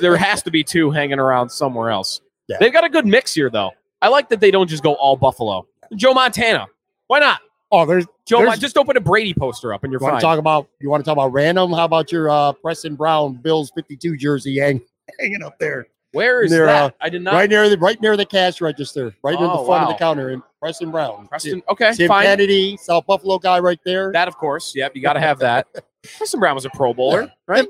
there 0.00 0.16
has 0.16 0.42
to 0.44 0.50
be 0.50 0.64
two 0.64 0.90
hanging 0.90 1.18
around 1.18 1.50
somewhere 1.50 1.90
else. 1.90 2.22
Yeah. 2.48 2.58
They've 2.60 2.72
got 2.72 2.84
a 2.84 2.88
good 2.88 3.06
mix 3.06 3.34
here 3.34 3.50
though. 3.50 3.72
I 4.06 4.08
like 4.08 4.28
that 4.28 4.38
they 4.38 4.52
don't 4.52 4.68
just 4.68 4.84
go 4.84 4.94
all 4.94 5.16
Buffalo. 5.16 5.66
Joe 5.96 6.14
Montana. 6.14 6.66
Why 7.08 7.18
not? 7.18 7.40
oh, 7.72 7.84
there's 7.84 8.04
Joe, 8.24 8.38
There's- 8.38 8.50
Mon- 8.50 8.60
just 8.60 8.78
open 8.78 8.96
a 8.96 9.00
Brady 9.00 9.34
poster 9.34 9.74
up 9.74 9.82
and 9.82 9.92
you're 9.92 10.00
You 10.00 10.06
fine. 10.06 10.14
to 10.16 10.20
talk 10.22 10.38
about 10.38 10.68
you 10.80 10.88
want 10.88 11.04
to 11.04 11.08
talk 11.08 11.14
about 11.14 11.32
random? 11.32 11.72
How 11.72 11.84
about 11.84 12.12
your 12.12 12.30
uh 12.30 12.52
Preston 12.52 12.94
Brown 12.94 13.34
Bills 13.34 13.72
52 13.74 14.16
jersey 14.16 14.58
hang, 14.60 14.80
hanging 15.20 15.42
up 15.42 15.58
there, 15.58 15.88
Where 16.12 16.42
is 16.42 16.52
They're, 16.52 16.66
that? 16.66 16.82
uh, 16.84 16.90
I 17.00 17.08
did 17.08 17.22
not. 17.22 17.34
right 17.34 17.50
near 17.50 17.68
the 17.68 17.76
right 17.78 18.00
near 18.00 18.16
the 18.16 18.24
cash 18.24 18.60
register, 18.60 19.12
right 19.24 19.36
near 19.38 19.48
the 19.48 19.54
Oh, 19.54 19.66
front 19.66 19.82
of 19.82 19.88
the 19.88 19.98
counter 19.98 20.30
in 20.30 20.42
Preston 20.62 20.92
Brown. 20.92 21.26
Preston. 21.26 21.60
Okay, 21.68 21.92
Tim 21.94 22.06
fine. 22.06 22.24
Kennedy, 22.26 22.76
South 22.76 23.04
Buffalo 23.06 23.36
guy 23.40 23.58
right 23.58 23.80
there. 23.84 24.12
That 24.12 24.28
of 24.28 24.36
course. 24.36 24.72
Yep, 24.76 24.94
you 24.94 25.02
got 25.02 25.14
to 25.14 25.20
have 25.20 25.40
that. 25.40 25.66
Preston 26.18 26.38
Brown 26.38 26.54
was 26.54 26.64
a 26.66 26.70
Pro 26.70 26.94
Bowler, 26.94 27.32
right? 27.48 27.66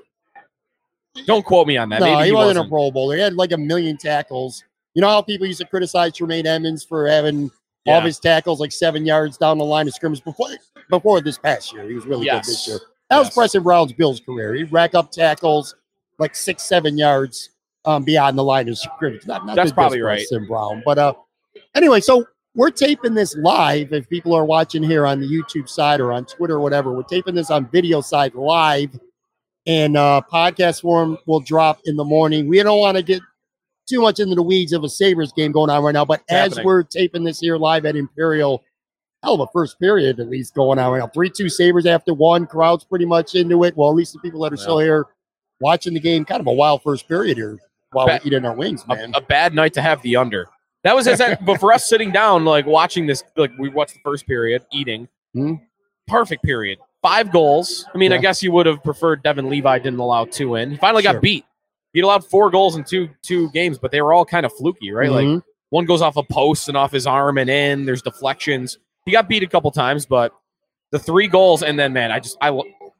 Don't 1.26 1.45
quote 1.45 1.66
me 1.66 1.78
on 1.78 1.88
that. 1.88 2.00
no, 2.00 2.07
Maybe 2.07 2.21
he, 2.21 2.26
he, 2.26 2.33
wasn't, 2.33 2.57
wasn't. 2.59 2.66
a 2.66 2.69
Pro 2.69 2.90
Bowler. 2.90 3.14
He 3.16 3.23
had 3.23 3.33
like 3.35 3.52
a 3.52 3.57
million 3.57 3.97
tackles. 3.97 4.62
You 4.97 5.03
know 5.03 5.09
how 5.09 5.21
people 5.21 5.47
used 5.47 5.61
to 5.61 5.67
criticize 5.67 6.17
Tremaine 6.17 6.47
Edmunds 6.47 6.83
for 6.83 7.07
having 7.07 7.50
all 7.87 7.99
of 7.99 8.05
his 8.05 8.19
tackles 8.19 8.61
like 8.61 8.73
seven 8.73 9.05
yards 9.05 9.37
down 9.37 9.59
the 9.59 9.65
line 9.65 9.87
of 9.87 9.93
scrimmage 9.93 10.25
before 10.25 10.49
before 10.88 11.21
this 11.21 11.37
past 11.37 11.75
year. 11.75 11.87
He 11.87 11.93
was 11.93 12.07
really 12.07 12.25
good 12.25 12.43
this 12.45 12.67
year. 12.67 12.79
That 13.11 13.19
was 13.19 13.26
Yes. 13.26 13.35
Preston 13.35 13.62
Brown's 13.62 13.93
Bills 13.93 14.21
career. 14.21 14.55
He'd 14.55 14.73
rack 14.73 14.95
up 14.95 15.12
tackles 15.12 15.75
like 16.19 16.35
six, 16.35 16.62
seven 16.62 16.97
yards 16.97 17.50
um, 17.85 18.05
beyond 18.05 18.38
the 18.38 18.43
line 18.43 18.71
of 18.71 18.79
scrimmage. 18.79 19.26
Not, 19.26 19.45
not 19.45 19.55
That's 19.55 19.71
probably 19.71 20.00
right. 20.00 20.17
Preston 20.17 20.47
Brown, 20.47 20.83
but 20.83 20.97
uh, 20.97 21.12
anyway, 21.75 22.00
so 22.00 22.26
we're 22.55 22.71
taping 22.71 23.12
this 23.12 23.37
live. 23.37 23.93
If 23.93 24.09
people 24.09 24.33
are 24.33 24.47
watching 24.47 24.83
here 24.83 25.07
on 25.07 25.21
the 25.21 25.26
YouTube 25.26 25.69
side 25.69 26.00
or 26.00 26.11
on 26.11 26.25
Twitter 26.25 26.55
or 26.55 26.61
whatever, 26.61 26.91
we're 26.91 27.03
taping 27.03 27.35
this 27.35 27.50
on 27.50 27.69
video 27.69 28.00
side 28.00 28.35
live, 28.35 28.99
and 29.67 29.95
uh, 29.95 30.23
podcast 30.33 30.81
form 30.81 31.19
will 31.26 31.41
drop 31.41 31.81
in 31.85 31.97
the 31.97 32.05
morning. 32.05 32.49
We 32.49 32.62
don't 32.62 32.81
want 32.81 32.97
to 32.97 33.03
get 33.03 33.21
too 33.88 34.00
much 34.00 34.19
into 34.21 34.35
the 34.35 34.43
weeds 34.43 34.73
of 34.73 34.85
a 34.85 34.88
Sabres 34.88 35.33
game 35.33 35.52
going 35.52 35.71
on 35.71 35.83
right 35.83 35.93
now, 35.93 36.05
but 36.05 36.23
as 36.28 36.49
happening. 36.50 36.64
we're 36.66 36.83
taping 36.83 37.25
this 37.25 37.40
here 37.40 37.57
live 37.57 37.87
at 37.87 37.97
Imperial, 37.97 38.62
hell 39.23 39.35
of 39.35 39.40
a 39.40 39.47
first 39.52 39.78
period 39.78 40.21
at 40.21 40.28
least 40.28 40.55
going 40.55 40.78
on. 40.78 40.93
Right 40.93 40.99
now. 41.00 41.09
Three 41.09 41.31
two 41.31 41.49
Sabres 41.49 41.87
after 41.87 42.12
one. 42.14 42.47
Crowd's 42.47 42.85
pretty 42.85 43.05
much 43.07 43.35
into 43.35 43.64
it. 43.64 43.76
Well, 43.76 43.90
at 43.90 43.95
least 43.97 44.12
the 44.12 44.19
people 44.21 44.40
that 44.43 44.52
are 44.52 44.57
still 44.57 44.78
here 44.78 45.07
watching 45.61 45.95
the 45.95 46.00
game. 46.00 46.25
Kind 46.25 46.40
of 46.40 46.47
a 46.47 46.52
wild 46.52 46.83
first 46.83 47.07
period 47.09 47.37
here 47.37 47.59
while 47.93 48.07
Ba- 48.07 48.21
we're 48.23 48.26
eating 48.28 48.45
our 48.45 48.55
wings, 48.55 48.87
man. 48.88 49.12
a 49.14 49.21
bad 49.21 49.55
night 49.55 49.73
to 49.75 49.83
have 49.83 50.02
the 50.02 50.16
under. 50.16 50.49
That 50.85 50.95
was 50.95 51.07
exact, 51.07 51.45
but 51.47 51.59
for 51.61 51.73
us 51.73 51.88
sitting 51.88 52.12
down, 52.12 52.45
like 52.45 52.66
watching 52.66 53.07
this, 53.07 53.23
like 53.37 53.50
we 53.59 53.69
watched 53.69 53.95
the 53.95 54.00
first 54.05 54.26
period, 54.26 54.64
eating, 54.73 55.09
Hmm. 55.35 55.55
perfect 56.07 56.43
period, 56.45 56.78
five 57.02 57.33
goals. 57.33 57.87
I 57.95 57.99
mean, 57.99 58.12
I 58.12 58.19
guess 58.19 58.43
you 58.43 58.52
would 58.52 58.66
have 58.66 58.83
preferred 58.85 59.23
Devon 59.23 59.49
Levi 59.49 59.78
didn't 59.78 59.99
allow 59.99 60.25
two 60.26 60.55
in. 60.57 60.73
He 60.73 60.76
finally 60.76 61.02
Sure. 61.02 61.14
got 61.14 61.23
beat. 61.23 61.45
He'd 61.97 62.03
allowed 62.05 62.26
four 62.26 62.50
goals 62.50 62.76
in 62.76 62.85
two 62.85 63.09
two 63.23 63.50
games, 63.53 63.79
but 63.79 63.91
they 63.91 64.03
were 64.03 64.12
all 64.12 64.26
kind 64.26 64.45
of 64.45 64.53
fluky, 64.53 64.93
right? 64.93 65.11
Like 65.11 65.26
Mhm. 65.26 65.43
one 65.71 65.87
goes 65.87 66.03
off 66.03 66.19
a 66.19 66.23
post 66.23 66.69
and 66.69 66.76
off 66.76 66.93
his 66.93 67.07
arm 67.07 67.38
and 67.38 67.49
in. 67.49 67.87
There's 67.87 68.03
deflections. 68.03 68.76
He 69.07 69.12
got 69.12 69.29
beat 69.31 69.43
a 69.43 69.47
couple 69.47 69.71
times, 69.71 70.05
but 70.05 70.33
the 70.93 70.99
three 70.99 71.26
goals 71.26 71.62
and 71.62 71.79
then 71.79 71.95
man, 71.95 72.12
I 72.12 72.21
just 72.21 72.37
I 72.41 72.50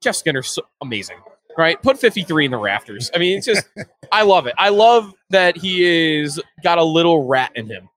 Jeff 0.01 0.17
Skinner's 0.17 0.49
so 0.49 0.63
amazing, 0.81 1.19
right? 1.59 1.81
Put 1.83 1.99
53 1.99 2.47
in 2.47 2.51
the 2.53 2.57
rafters. 2.57 3.11
I 3.15 3.19
mean, 3.19 3.37
it's 3.37 3.47
just 3.47 3.67
I 4.13 4.23
love 4.23 4.47
it. 4.47 4.55
I 4.57 4.71
love 4.71 5.13
that 5.29 5.59
he 5.59 5.85
is 6.19 6.41
got 6.63 6.79
a 6.79 6.85
little 6.85 7.27
rat 7.27 7.53
in 7.55 7.67
him. 7.67 7.91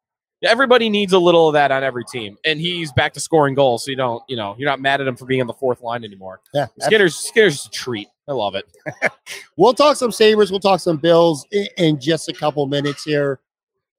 Everybody 0.43 0.89
needs 0.89 1.11
a 1.13 1.19
little 1.19 1.47
of 1.49 1.53
that 1.53 1.71
on 1.71 1.83
every 1.83 2.03
team, 2.05 2.37
and 2.45 2.59
he's 2.59 2.91
back 2.93 3.13
to 3.13 3.19
scoring 3.19 3.55
goals. 3.55 3.83
So 3.85 3.91
you 3.91 3.97
don't, 3.97 4.23
you 4.29 4.35
know, 4.37 4.55
you're 4.57 4.69
not 4.69 4.79
mad 4.81 5.01
at 5.01 5.07
him 5.07 5.15
for 5.17 5.25
being 5.25 5.41
on 5.41 5.47
the 5.47 5.53
fourth 5.53 5.81
line 5.81 6.03
anymore. 6.05 6.39
yeah. 6.53 6.67
Skinner's 6.79 7.15
Skinner's 7.15 7.65
a 7.65 7.69
treat. 7.69 8.07
I 8.29 8.33
love 8.33 8.53
it. 8.55 8.65
We'll 9.57 9.73
talk 9.73 9.97
some 9.97 10.11
Sabres. 10.11 10.51
We'll 10.51 10.59
talk 10.59 10.79
some 10.79 10.97
Bills 10.97 11.45
in, 11.51 11.67
in 11.77 11.99
just 11.99 12.29
a 12.29 12.33
couple 12.33 12.65
minutes 12.67 13.03
here. 13.03 13.39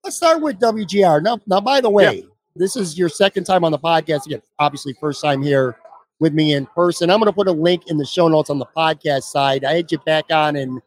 Let's 0.04 0.16
start 0.16 0.40
with 0.40 0.58
WGR. 0.58 1.22
Now, 1.22 1.38
now 1.46 1.60
by 1.60 1.80
the 1.80 1.90
way, 1.90 2.24
this 2.54 2.76
is 2.76 2.96
your 2.96 3.08
second 3.08 3.44
time 3.44 3.64
on 3.64 3.72
the 3.72 3.78
podcast. 3.78 4.26
Again, 4.26 4.40
obviously, 4.58 4.94
first 5.00 5.20
time 5.20 5.42
here 5.42 5.76
with 6.20 6.32
me 6.32 6.54
in 6.54 6.66
person. 6.66 7.10
I'm 7.10 7.18
going 7.18 7.26
to 7.26 7.32
put 7.34 7.48
a 7.48 7.52
link 7.52 7.88
in 7.88 7.98
the 7.98 8.06
show 8.06 8.28
notes 8.28 8.50
on 8.50 8.58
the 8.58 8.66
podcast 8.76 9.24
side. 9.24 9.64
I 9.64 9.74
had 9.74 9.90
you 9.90 9.98
back 9.98 10.26
on 10.30 10.54
in 10.56 10.80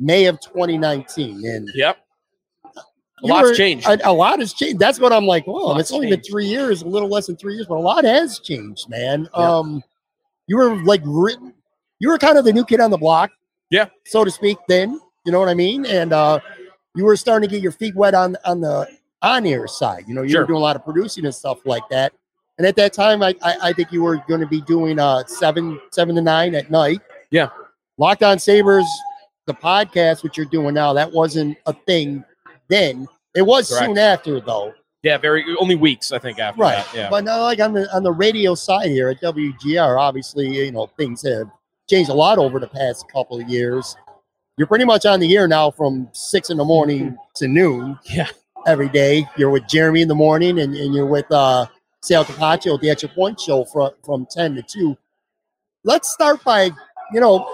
May 0.00 0.26
of 0.26 0.40
2019. 0.40 1.44
And 1.46 1.70
Yep. 1.74 1.98
A 2.74 3.26
lot's 3.26 3.50
were- 3.50 3.54
changed. 3.54 3.86
A, 3.86 4.10
a 4.10 4.12
lot 4.12 4.40
has 4.40 4.52
changed. 4.52 4.78
That's 4.78 5.00
what 5.00 5.12
I'm 5.12 5.26
like. 5.26 5.46
Whoa, 5.46 5.68
Lots 5.68 5.80
it's 5.80 5.92
only 5.92 6.10
been 6.10 6.20
three 6.22 6.46
years, 6.46 6.82
a 6.82 6.86
little 6.86 7.08
less 7.08 7.26
than 7.26 7.36
three 7.36 7.54
years, 7.54 7.66
but 7.66 7.76
a 7.76 7.80
lot 7.80 8.04
has 8.04 8.38
changed, 8.40 8.88
man. 8.88 9.28
Yeah. 9.36 9.58
Um, 9.58 9.82
you 10.46 10.56
were 10.56 10.76
like 10.84 11.02
written. 11.04 11.54
You 12.00 12.08
were 12.10 12.18
kind 12.18 12.38
of 12.38 12.44
the 12.44 12.52
new 12.52 12.64
kid 12.64 12.80
on 12.80 12.90
the 12.90 12.98
block, 12.98 13.30
Yeah. 13.70 13.86
so 14.06 14.24
to 14.24 14.30
speak. 14.30 14.58
Then 14.68 15.00
you 15.24 15.32
know 15.32 15.40
what 15.40 15.48
I 15.48 15.54
mean, 15.54 15.84
and 15.86 16.12
uh, 16.12 16.40
you 16.94 17.04
were 17.04 17.16
starting 17.16 17.48
to 17.48 17.54
get 17.54 17.62
your 17.62 17.72
feet 17.72 17.94
wet 17.94 18.14
on 18.14 18.36
on 18.44 18.60
the 18.60 18.88
on 19.22 19.46
air 19.46 19.66
side. 19.66 20.04
You 20.06 20.14
know, 20.14 20.22
you 20.22 20.30
Sure. 20.30 20.42
were 20.42 20.46
doing 20.46 20.58
a 20.58 20.62
lot 20.62 20.76
of 20.76 20.84
producing 20.84 21.24
and 21.24 21.34
stuff 21.34 21.58
like 21.66 21.82
that. 21.90 22.12
And 22.56 22.66
at 22.66 22.76
that 22.76 22.92
time, 22.92 23.22
I 23.22 23.34
I, 23.42 23.56
I 23.64 23.72
think 23.72 23.92
you 23.92 24.02
were 24.02 24.16
going 24.28 24.40
to 24.40 24.46
be 24.46 24.60
doing 24.62 24.98
uh 24.98 25.24
seven 25.26 25.80
seven 25.92 26.14
to 26.16 26.22
nine 26.22 26.54
at 26.54 26.70
night. 26.70 27.00
Yeah. 27.30 27.48
Locked 27.98 28.22
on 28.22 28.38
Sabres, 28.38 28.86
the 29.46 29.54
podcast, 29.54 30.22
which 30.22 30.36
you're 30.36 30.46
doing 30.46 30.74
now, 30.74 30.92
that 30.92 31.10
wasn't 31.12 31.58
a 31.66 31.72
thing 31.72 32.24
then. 32.68 33.08
It 33.34 33.42
was 33.42 33.68
Correct. 33.68 33.84
soon 33.86 33.98
after, 33.98 34.40
though. 34.40 34.72
yeah, 35.02 35.18
very 35.18 35.44
only 35.60 35.74
weeks 35.74 36.10
I 36.12 36.18
think 36.18 36.38
after 36.38 36.60
Right. 36.62 36.76
that. 36.76 36.94
Yeah. 36.96 37.10
But 37.10 37.24
now, 37.24 37.42
like 37.42 37.60
on 37.60 37.72
the 37.72 37.92
on 37.94 38.02
the 38.04 38.12
radio 38.12 38.54
side 38.54 38.86
here 38.88 39.08
at 39.10 39.20
WGR, 39.20 39.98
obviously, 39.98 40.46
you 40.64 40.72
know, 40.72 40.86
things 40.96 41.22
have 41.22 41.48
changed 41.88 42.10
a 42.10 42.14
lot 42.14 42.38
over 42.38 42.58
the 42.60 42.66
past 42.68 43.10
couple 43.10 43.40
of 43.40 43.48
years. 43.48 43.96
You're 44.56 44.66
pretty 44.66 44.84
much 44.84 45.06
on 45.06 45.20
the 45.20 45.36
air 45.36 45.46
now 45.48 45.70
from 45.70 46.08
six 46.12 46.50
in 46.50 46.56
the 46.56 46.64
morning 46.64 47.16
to 47.36 47.48
noon. 47.48 47.98
Yeah. 48.04 48.28
Every 48.66 48.88
day. 48.88 49.26
You're 49.36 49.50
with 49.50 49.66
Jeremy 49.68 50.02
in 50.02 50.08
the 50.08 50.14
morning 50.14 50.58
and, 50.58 50.74
and 50.74 50.94
you're 50.94 51.06
with 51.06 51.30
uh 51.30 51.66
Sal 52.02 52.24
Capaccio 52.24 52.74
at 52.74 52.80
the 52.80 52.90
Extra 52.90 53.08
Point 53.08 53.40
show 53.40 53.64
from 53.64 53.90
from 54.04 54.26
10 54.30 54.56
to 54.56 54.62
2. 54.62 54.96
Let's 55.84 56.12
start 56.12 56.42
by, 56.44 56.70
you 57.12 57.20
know, 57.20 57.48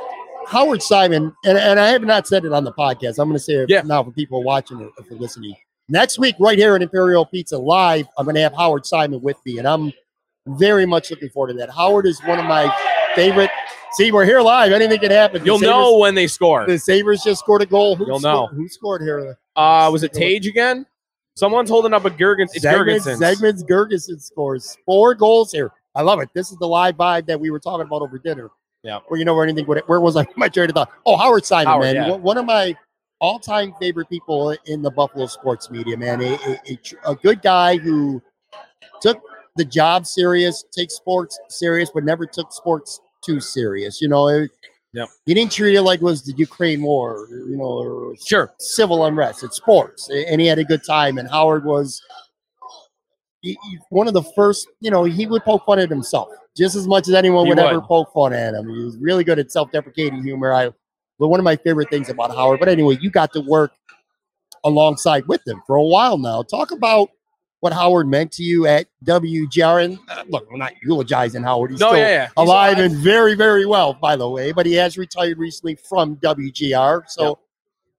Howard 0.48 0.82
Simon, 0.82 1.32
and, 1.44 1.56
and 1.56 1.78
I 1.80 1.88
have 1.88 2.02
not 2.02 2.26
said 2.26 2.44
it 2.44 2.52
on 2.52 2.64
the 2.64 2.72
podcast. 2.72 3.18
I'm 3.18 3.28
going 3.28 3.32
to 3.34 3.38
say 3.38 3.54
it 3.54 3.70
Yeah. 3.70 3.82
now 3.82 4.02
for 4.04 4.10
people 4.10 4.42
watching 4.42 4.82
or 4.82 5.04
for 5.04 5.14
listening. 5.14 5.54
Next 5.88 6.18
week, 6.18 6.34
right 6.40 6.58
here 6.58 6.74
at 6.74 6.82
Imperial 6.82 7.24
Pizza 7.26 7.56
Live, 7.58 8.06
I'm 8.18 8.24
going 8.24 8.34
to 8.36 8.40
have 8.42 8.54
Howard 8.54 8.84
Simon 8.86 9.20
with 9.22 9.36
me, 9.46 9.58
and 9.58 9.68
I'm 9.68 9.92
very 10.46 10.84
much 10.86 11.10
looking 11.10 11.28
forward 11.30 11.52
to 11.52 11.58
that. 11.58 11.70
Howard 11.70 12.06
is 12.06 12.20
one 12.24 12.38
of 12.38 12.44
my 12.46 12.74
favorite. 13.14 13.50
See, 13.96 14.10
we're 14.10 14.24
here 14.24 14.40
live. 14.40 14.72
Anything 14.72 14.98
can 14.98 15.10
happen. 15.10 15.40
The 15.40 15.46
You'll 15.46 15.58
Sabres- 15.58 15.70
know 15.70 15.98
when 15.98 16.14
they 16.14 16.26
score. 16.26 16.66
the 16.66 16.78
Sabres 16.78 17.22
just 17.22 17.40
scored 17.40 17.62
a 17.62 17.66
goal. 17.66 17.94
Who 17.96 18.06
You'll 18.06 18.18
scored, 18.18 18.52
know. 18.52 18.56
who 18.56 18.68
scored 18.68 19.02
here. 19.02 19.38
Uh, 19.54 19.88
was 19.92 20.02
it 20.02 20.12
Tage 20.12 20.46
again? 20.46 20.84
Someone's 21.36 21.70
holding 21.70 21.92
up 21.92 22.04
a 22.04 22.10
Gergens. 22.10 22.50
It's 22.54 22.64
Girgensons. 22.64 23.18
Zemgus 23.20 23.62
Girgensons 23.68 24.22
scores 24.22 24.76
four 24.84 25.14
goals 25.14 25.52
here. 25.52 25.70
I 25.94 26.02
love 26.02 26.20
it. 26.20 26.28
This 26.34 26.50
is 26.50 26.58
the 26.58 26.66
live 26.66 26.96
vibe 26.96 27.26
that 27.26 27.38
we 27.38 27.50
were 27.50 27.60
talking 27.60 27.86
about 27.86 28.02
over 28.02 28.18
dinner. 28.18 28.50
Yeah. 28.82 28.98
Where 29.08 29.18
you 29.18 29.24
know 29.24 29.34
where 29.34 29.44
anything. 29.44 29.64
Where 29.64 30.00
was 30.00 30.16
I? 30.16 30.26
My 30.36 30.48
train 30.48 30.68
of 30.70 30.74
thought. 30.74 30.90
Oh, 31.06 31.16
Howard 31.16 31.44
Simon, 31.44 31.66
Howard, 31.68 31.82
man. 31.84 31.94
yeah. 31.94 32.10
One- 32.16 32.36
of 32.36 32.44
my 32.44 32.76
all-time 33.20 33.72
favorite 33.80 34.08
people 34.10 34.56
in 34.66 34.82
the 34.82 34.90
Buffalo 34.90 35.26
sports 35.26 35.70
media, 35.70 35.96
man. 35.96 36.20
A, 36.20 36.34
a, 36.34 36.58
a, 37.06 37.12
a 37.12 37.14
good 37.16 37.40
guy 37.42 37.76
who 37.78 38.20
took 39.00 39.20
the 39.56 39.64
job 39.64 40.04
serious, 40.04 40.64
takes 40.72 40.94
sports 40.94 41.38
serious, 41.48 41.90
but 41.94 42.04
never 42.04 42.26
took 42.26 42.52
sports 42.52 43.00
too 43.24 43.40
serious. 43.40 44.00
You 44.00 44.08
know, 44.08 44.28
it- 44.28 44.50
Yep. 44.92 45.08
he 45.26 45.34
didn't 45.34 45.50
treat 45.50 45.74
it 45.74 45.82
like 45.82 46.00
it 46.00 46.04
was 46.04 46.22
the 46.22 46.32
Ukraine 46.36 46.80
war, 46.82 47.26
you 47.30 47.56
know, 47.56 47.64
or 47.64 48.14
Sure. 48.24 48.54
civil 48.60 49.04
unrest. 49.04 49.42
It's 49.42 49.56
sports, 49.56 50.08
and 50.08 50.40
he 50.40 50.46
had 50.46 50.60
a 50.60 50.64
good 50.64 50.84
time. 50.86 51.18
And 51.18 51.28
Howard 51.28 51.64
was 51.64 52.00
he- 53.42 53.58
he- 53.64 53.78
one 53.90 54.06
of 54.06 54.14
the 54.14 54.22
first. 54.36 54.68
You 54.80 54.90
know, 54.92 55.02
he 55.04 55.26
would 55.26 55.42
poke 55.44 55.64
fun 55.66 55.78
at 55.80 55.90
himself 55.90 56.28
just 56.56 56.76
as 56.76 56.86
much 56.86 57.08
as 57.08 57.14
anyone 57.14 57.46
He 57.46 57.50
would, 57.50 57.58
ever 57.58 57.80
poke 57.80 58.12
fun 58.14 58.32
at 58.32 58.54
him. 58.54 58.68
He 58.68 58.84
was 58.84 58.96
really 58.98 59.24
good 59.24 59.38
at 59.40 59.50
self-deprecating 59.50 60.22
humor. 60.22 60.52
I, 60.52 60.70
but 61.18 61.28
one 61.28 61.40
of 61.40 61.44
my 61.44 61.56
favorite 61.56 61.90
things 61.90 62.08
about 62.08 62.30
Howard. 62.34 62.60
But 62.60 62.68
anyway, 62.68 62.96
you 63.00 63.10
got 63.10 63.32
to 63.32 63.40
work 63.40 63.72
alongside 64.62 65.26
with 65.26 65.46
him 65.46 65.60
for 65.66 65.76
a 65.76 65.82
while 65.82 66.18
now. 66.18 66.42
Talk 66.42 66.70
about 66.70 67.10
what 67.64 67.72
Howard 67.72 68.06
meant 68.06 68.30
to 68.32 68.42
you 68.42 68.66
at 68.66 68.88
WGR. 69.06 69.82
And 69.86 69.98
uh, 70.10 70.22
look, 70.28 70.50
we're 70.50 70.58
not 70.58 70.74
eulogizing 70.82 71.42
Howard. 71.42 71.70
He's 71.70 71.80
No, 71.80 71.88
still 71.92 71.98
yeah, 71.98 72.08
yeah. 72.08 72.26
He's 72.26 72.32
alive 72.36 72.76
and 72.78 72.94
very, 72.94 73.34
very 73.34 73.64
well, 73.64 73.94
by 73.94 74.16
the 74.16 74.28
way. 74.28 74.52
But 74.52 74.66
he 74.66 74.74
has 74.74 74.98
retired 74.98 75.38
recently 75.38 75.74
from 75.76 76.16
WGR. 76.16 77.04
So, 77.08 77.38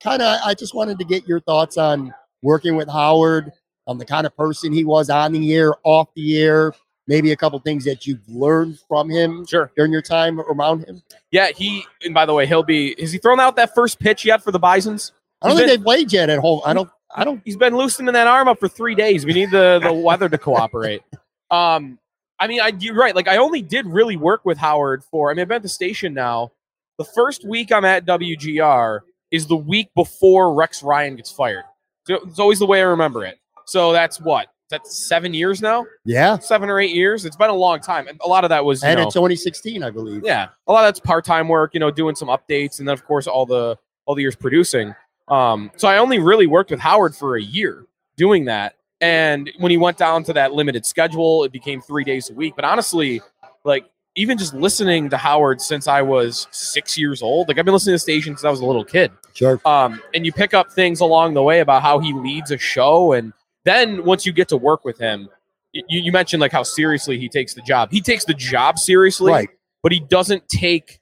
kind 0.03 0.21
of, 0.21 0.39
I 0.45 0.53
just 0.53 0.75
wanted 0.75 0.99
to 0.99 1.03
get 1.05 1.27
your 1.27 1.39
thoughts 1.39 1.77
on 1.77 2.13
working 2.43 2.75
with 2.75 2.87
Howard, 2.87 3.51
on 3.87 3.97
the 3.97 4.05
kind 4.05 4.27
of 4.27 4.37
person 4.37 4.71
he 4.71 4.85
was 4.85 5.09
on 5.09 5.31
the 5.31 5.55
air, 5.55 5.73
off 5.83 6.09
the 6.15 6.37
air, 6.39 6.71
maybe 7.07 7.31
a 7.31 7.35
couple 7.35 7.57
things 7.57 7.85
that 7.85 8.05
you've 8.05 8.21
learned 8.29 8.77
from 8.87 9.09
him 9.09 9.47
Sure. 9.47 9.71
during 9.75 9.91
your 9.91 10.03
time 10.03 10.39
around 10.41 10.85
him. 10.85 11.01
Yeah, 11.31 11.47
he 11.47 11.83
and 12.03 12.13
by 12.13 12.27
the 12.27 12.35
way, 12.35 12.45
he'll 12.45 12.61
be 12.61 12.93
has 12.99 13.11
he 13.11 13.17
thrown 13.17 13.39
out 13.39 13.55
that 13.55 13.73
first 13.73 13.99
pitch 13.99 14.25
yet 14.25 14.43
for 14.43 14.51
the 14.51 14.59
Bisons? 14.59 15.11
I 15.41 15.47
don't 15.47 15.57
He's 15.57 15.65
think 15.65 15.71
been- 15.73 15.79
they 15.81 15.83
played 15.83 16.13
yet 16.13 16.29
at 16.29 16.37
home. 16.37 16.61
I 16.63 16.73
don't. 16.75 16.89
I 17.13 17.23
don't. 17.23 17.41
He's 17.45 17.57
been 17.57 17.75
loosening 17.75 18.13
that 18.13 18.27
arm 18.27 18.47
up 18.47 18.59
for 18.59 18.67
three 18.67 18.95
days. 18.95 19.25
We 19.25 19.33
need 19.33 19.51
the 19.51 19.79
the 19.81 19.93
weather 19.93 20.29
to 20.29 20.37
cooperate. 20.37 21.03
Um, 21.51 21.99
I 22.39 22.47
mean, 22.47 22.59
I 22.61 22.71
you're 22.79 22.95
right. 22.95 23.15
Like 23.15 23.27
I 23.27 23.37
only 23.37 23.61
did 23.61 23.85
really 23.85 24.17
work 24.17 24.45
with 24.45 24.57
Howard 24.57 25.03
for. 25.03 25.29
I 25.29 25.33
mean, 25.33 25.41
I've 25.41 25.47
been 25.47 25.57
at 25.57 25.61
the 25.63 25.69
station 25.69 26.13
now. 26.13 26.51
The 26.97 27.05
first 27.05 27.45
week 27.47 27.71
I'm 27.71 27.85
at 27.85 28.05
WGR 28.05 29.01
is 29.31 29.47
the 29.47 29.57
week 29.57 29.89
before 29.95 30.53
Rex 30.53 30.81
Ryan 30.81 31.15
gets 31.15 31.31
fired. 31.31 31.63
So 32.07 32.15
it's 32.25 32.39
always 32.39 32.59
the 32.59 32.65
way 32.65 32.79
I 32.79 32.85
remember 32.85 33.25
it. 33.25 33.37
So 33.65 33.91
that's 33.91 34.19
what 34.21 34.47
that's 34.69 35.07
seven 35.07 35.33
years 35.33 35.61
now, 35.61 35.85
Yeah, 36.05 36.39
seven 36.39 36.69
or 36.69 36.79
eight 36.79 36.95
years. 36.95 37.25
It's 37.25 37.35
been 37.35 37.49
a 37.49 37.53
long 37.53 37.79
time, 37.79 38.07
and 38.07 38.19
a 38.23 38.27
lot 38.27 38.43
of 38.43 38.49
that 38.49 38.65
was 38.65 38.81
you 38.81 38.89
and 38.89 38.97
know, 38.97 39.03
in 39.05 39.11
2016, 39.11 39.83
I 39.83 39.89
believe. 39.89 40.23
yeah, 40.23 40.47
a 40.67 40.71
lot 40.71 40.83
of 40.83 40.87
that's 40.87 40.99
part-time 40.99 41.47
work, 41.47 41.73
you 41.73 41.79
know, 41.79 41.91
doing 41.91 42.15
some 42.15 42.29
updates, 42.29 42.79
and 42.79 42.87
then 42.87 42.93
of 42.93 43.05
course 43.05 43.27
all 43.27 43.45
the 43.45 43.77
all 44.05 44.15
the 44.15 44.21
years 44.21 44.35
producing. 44.35 44.95
Um, 45.27 45.71
so 45.77 45.87
I 45.87 45.97
only 45.97 46.19
really 46.19 46.47
worked 46.47 46.71
with 46.71 46.79
Howard 46.79 47.15
for 47.15 47.35
a 47.37 47.41
year 47.41 47.85
doing 48.17 48.45
that. 48.45 48.75
And 49.01 49.51
when 49.57 49.71
he 49.71 49.77
went 49.77 49.97
down 49.97 50.23
to 50.25 50.33
that 50.33 50.53
limited 50.53 50.85
schedule, 50.85 51.43
it 51.43 51.51
became 51.51 51.81
three 51.81 52.03
days 52.03 52.29
a 52.29 52.33
week. 52.33 52.53
But 52.55 52.63
honestly, 52.65 53.21
like 53.63 53.85
even 54.15 54.37
just 54.37 54.53
listening 54.53 55.09
to 55.09 55.17
Howard 55.17 55.59
since 55.59 55.87
I 55.87 56.01
was 56.01 56.47
six 56.51 56.97
years 56.97 57.21
old, 57.21 57.47
like 57.49 57.57
I've 57.59 57.65
been 57.65 57.73
listening 57.73 57.91
to 57.93 57.95
the 57.95 57.99
station 57.99 58.33
since 58.37 58.45
I 58.45 58.49
was 58.49 58.61
a 58.61 58.65
little 58.65 58.85
kid. 58.85 59.11
Sure. 59.33 59.59
Um, 59.65 60.01
and 60.13 60.25
you 60.25 60.31
pick 60.31 60.53
up 60.53 60.71
things 60.71 61.01
along 61.01 61.33
the 61.33 61.43
way 61.43 61.59
about 61.59 61.81
how 61.81 61.99
he 61.99 62.13
leads 62.13 62.51
a 62.51 62.57
show, 62.57 63.11
and 63.11 63.33
then 63.65 64.05
once 64.05 64.25
you 64.25 64.31
get 64.31 64.47
to 64.49 64.57
work 64.57 64.85
with 64.85 64.97
him, 64.97 65.27
you, 65.73 65.83
you 65.89 66.11
mentioned 66.13 66.39
like 66.39 66.53
how 66.53 66.63
seriously 66.63 67.19
he 67.19 67.27
takes 67.27 67.53
the 67.53 67.61
job. 67.63 67.91
He 67.91 67.99
takes 67.99 68.23
the 68.23 68.33
job 68.33 68.79
seriously, 68.79 69.31
Right. 69.33 69.49
but 69.83 69.91
he 69.91 69.99
doesn't 69.99 70.47
take 70.47 71.01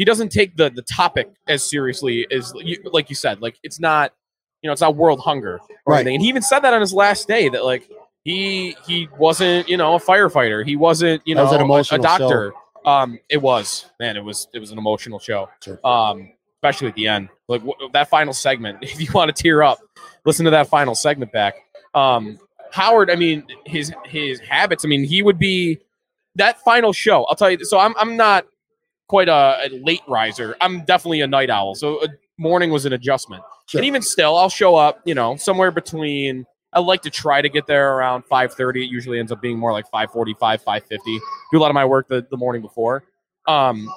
he 0.00 0.04
doesn't 0.06 0.30
take 0.30 0.56
the 0.56 0.70
the 0.70 0.82
topic 0.82 1.28
as 1.46 1.62
seriously 1.62 2.26
as 2.32 2.52
you, 2.56 2.76
like 2.96 3.10
you 3.10 3.14
said 3.16 3.40
like 3.42 3.56
it's 3.62 3.78
not 3.78 4.12
you 4.62 4.68
know 4.68 4.72
it's 4.72 4.80
not 4.80 4.96
world 4.96 5.20
hunger 5.20 5.60
or 5.86 5.92
Right. 5.94 5.96
anything 6.00 6.14
and 6.16 6.22
he 6.22 6.28
even 6.28 6.42
said 6.42 6.60
that 6.60 6.72
on 6.74 6.80
his 6.80 6.92
last 6.94 7.28
day 7.28 7.48
that 7.50 7.64
like 7.64 7.88
he 8.24 8.76
he 8.86 9.08
wasn't 9.18 9.68
you 9.68 9.76
know 9.76 9.94
a 9.94 9.98
firefighter 10.00 10.64
he 10.66 10.76
wasn't 10.76 11.20
you 11.26 11.34
know 11.34 11.44
was 11.44 11.90
a- 11.92 11.94
a, 11.96 11.98
doctor 11.98 12.52
um 12.84 13.18
it 13.28 13.40
was 13.42 13.86
man 14.00 14.16
it 14.16 14.24
was 14.24 14.48
it 14.54 14.58
was 14.58 14.70
an 14.72 14.78
emotional 14.78 15.18
show 15.18 15.48
Sure. 15.62 15.78
um 15.86 16.32
especially 16.56 16.88
at 16.88 16.94
the 16.94 17.06
end 17.06 17.28
like 17.48 17.60
w- 17.64 17.90
that 17.92 18.08
final 18.08 18.32
segment 18.32 18.78
if 18.82 19.00
you 19.00 19.08
want 19.14 19.34
to 19.34 19.42
tear 19.42 19.62
up 19.62 19.78
listen 20.24 20.44
to 20.46 20.50
that 20.50 20.68
final 20.68 20.94
segment 20.94 21.30
back 21.32 21.54
um 21.94 22.38
Howard, 22.72 23.10
I 23.10 23.16
mean, 23.16 23.42
his 23.66 23.92
his 24.04 24.38
habits. 24.38 24.84
I 24.84 24.88
mean, 24.88 25.02
he 25.02 25.22
would 25.24 25.40
be 25.40 25.80
that 26.36 26.60
final 26.60 26.92
show. 26.92 27.24
I'll 27.24 27.34
tell 27.34 27.50
you. 27.50 27.64
So 27.64 27.80
I'm 27.80 27.94
I'm 27.98 28.16
not 28.16 28.46
quite 29.10 29.28
a, 29.28 29.58
a 29.64 29.68
late 29.82 30.02
riser. 30.06 30.56
I'm 30.60 30.84
definitely 30.84 31.20
a 31.20 31.26
night 31.26 31.50
owl. 31.50 31.74
So 31.74 32.02
a 32.04 32.08
morning 32.38 32.70
was 32.70 32.86
an 32.86 32.92
adjustment. 32.92 33.42
Sure. 33.66 33.80
And 33.80 33.86
even 33.86 34.02
still, 34.02 34.36
I'll 34.36 34.48
show 34.48 34.76
up. 34.76 35.00
You 35.04 35.14
know, 35.14 35.36
somewhere 35.36 35.70
between. 35.70 36.46
I 36.72 36.78
like 36.78 37.02
to 37.02 37.10
try 37.10 37.42
to 37.42 37.48
get 37.48 37.66
there 37.66 37.96
around 37.96 38.22
5:30. 38.30 38.84
It 38.84 38.90
usually 38.90 39.18
ends 39.18 39.32
up 39.32 39.42
being 39.42 39.58
more 39.58 39.72
like 39.72 39.90
5:45, 39.90 40.62
5:50. 40.62 41.18
Do 41.50 41.58
a 41.58 41.60
lot 41.60 41.70
of 41.70 41.74
my 41.74 41.84
work 41.84 42.06
the, 42.06 42.24
the 42.30 42.36
morning 42.36 42.62
before. 42.62 43.02
Um, 43.48 43.92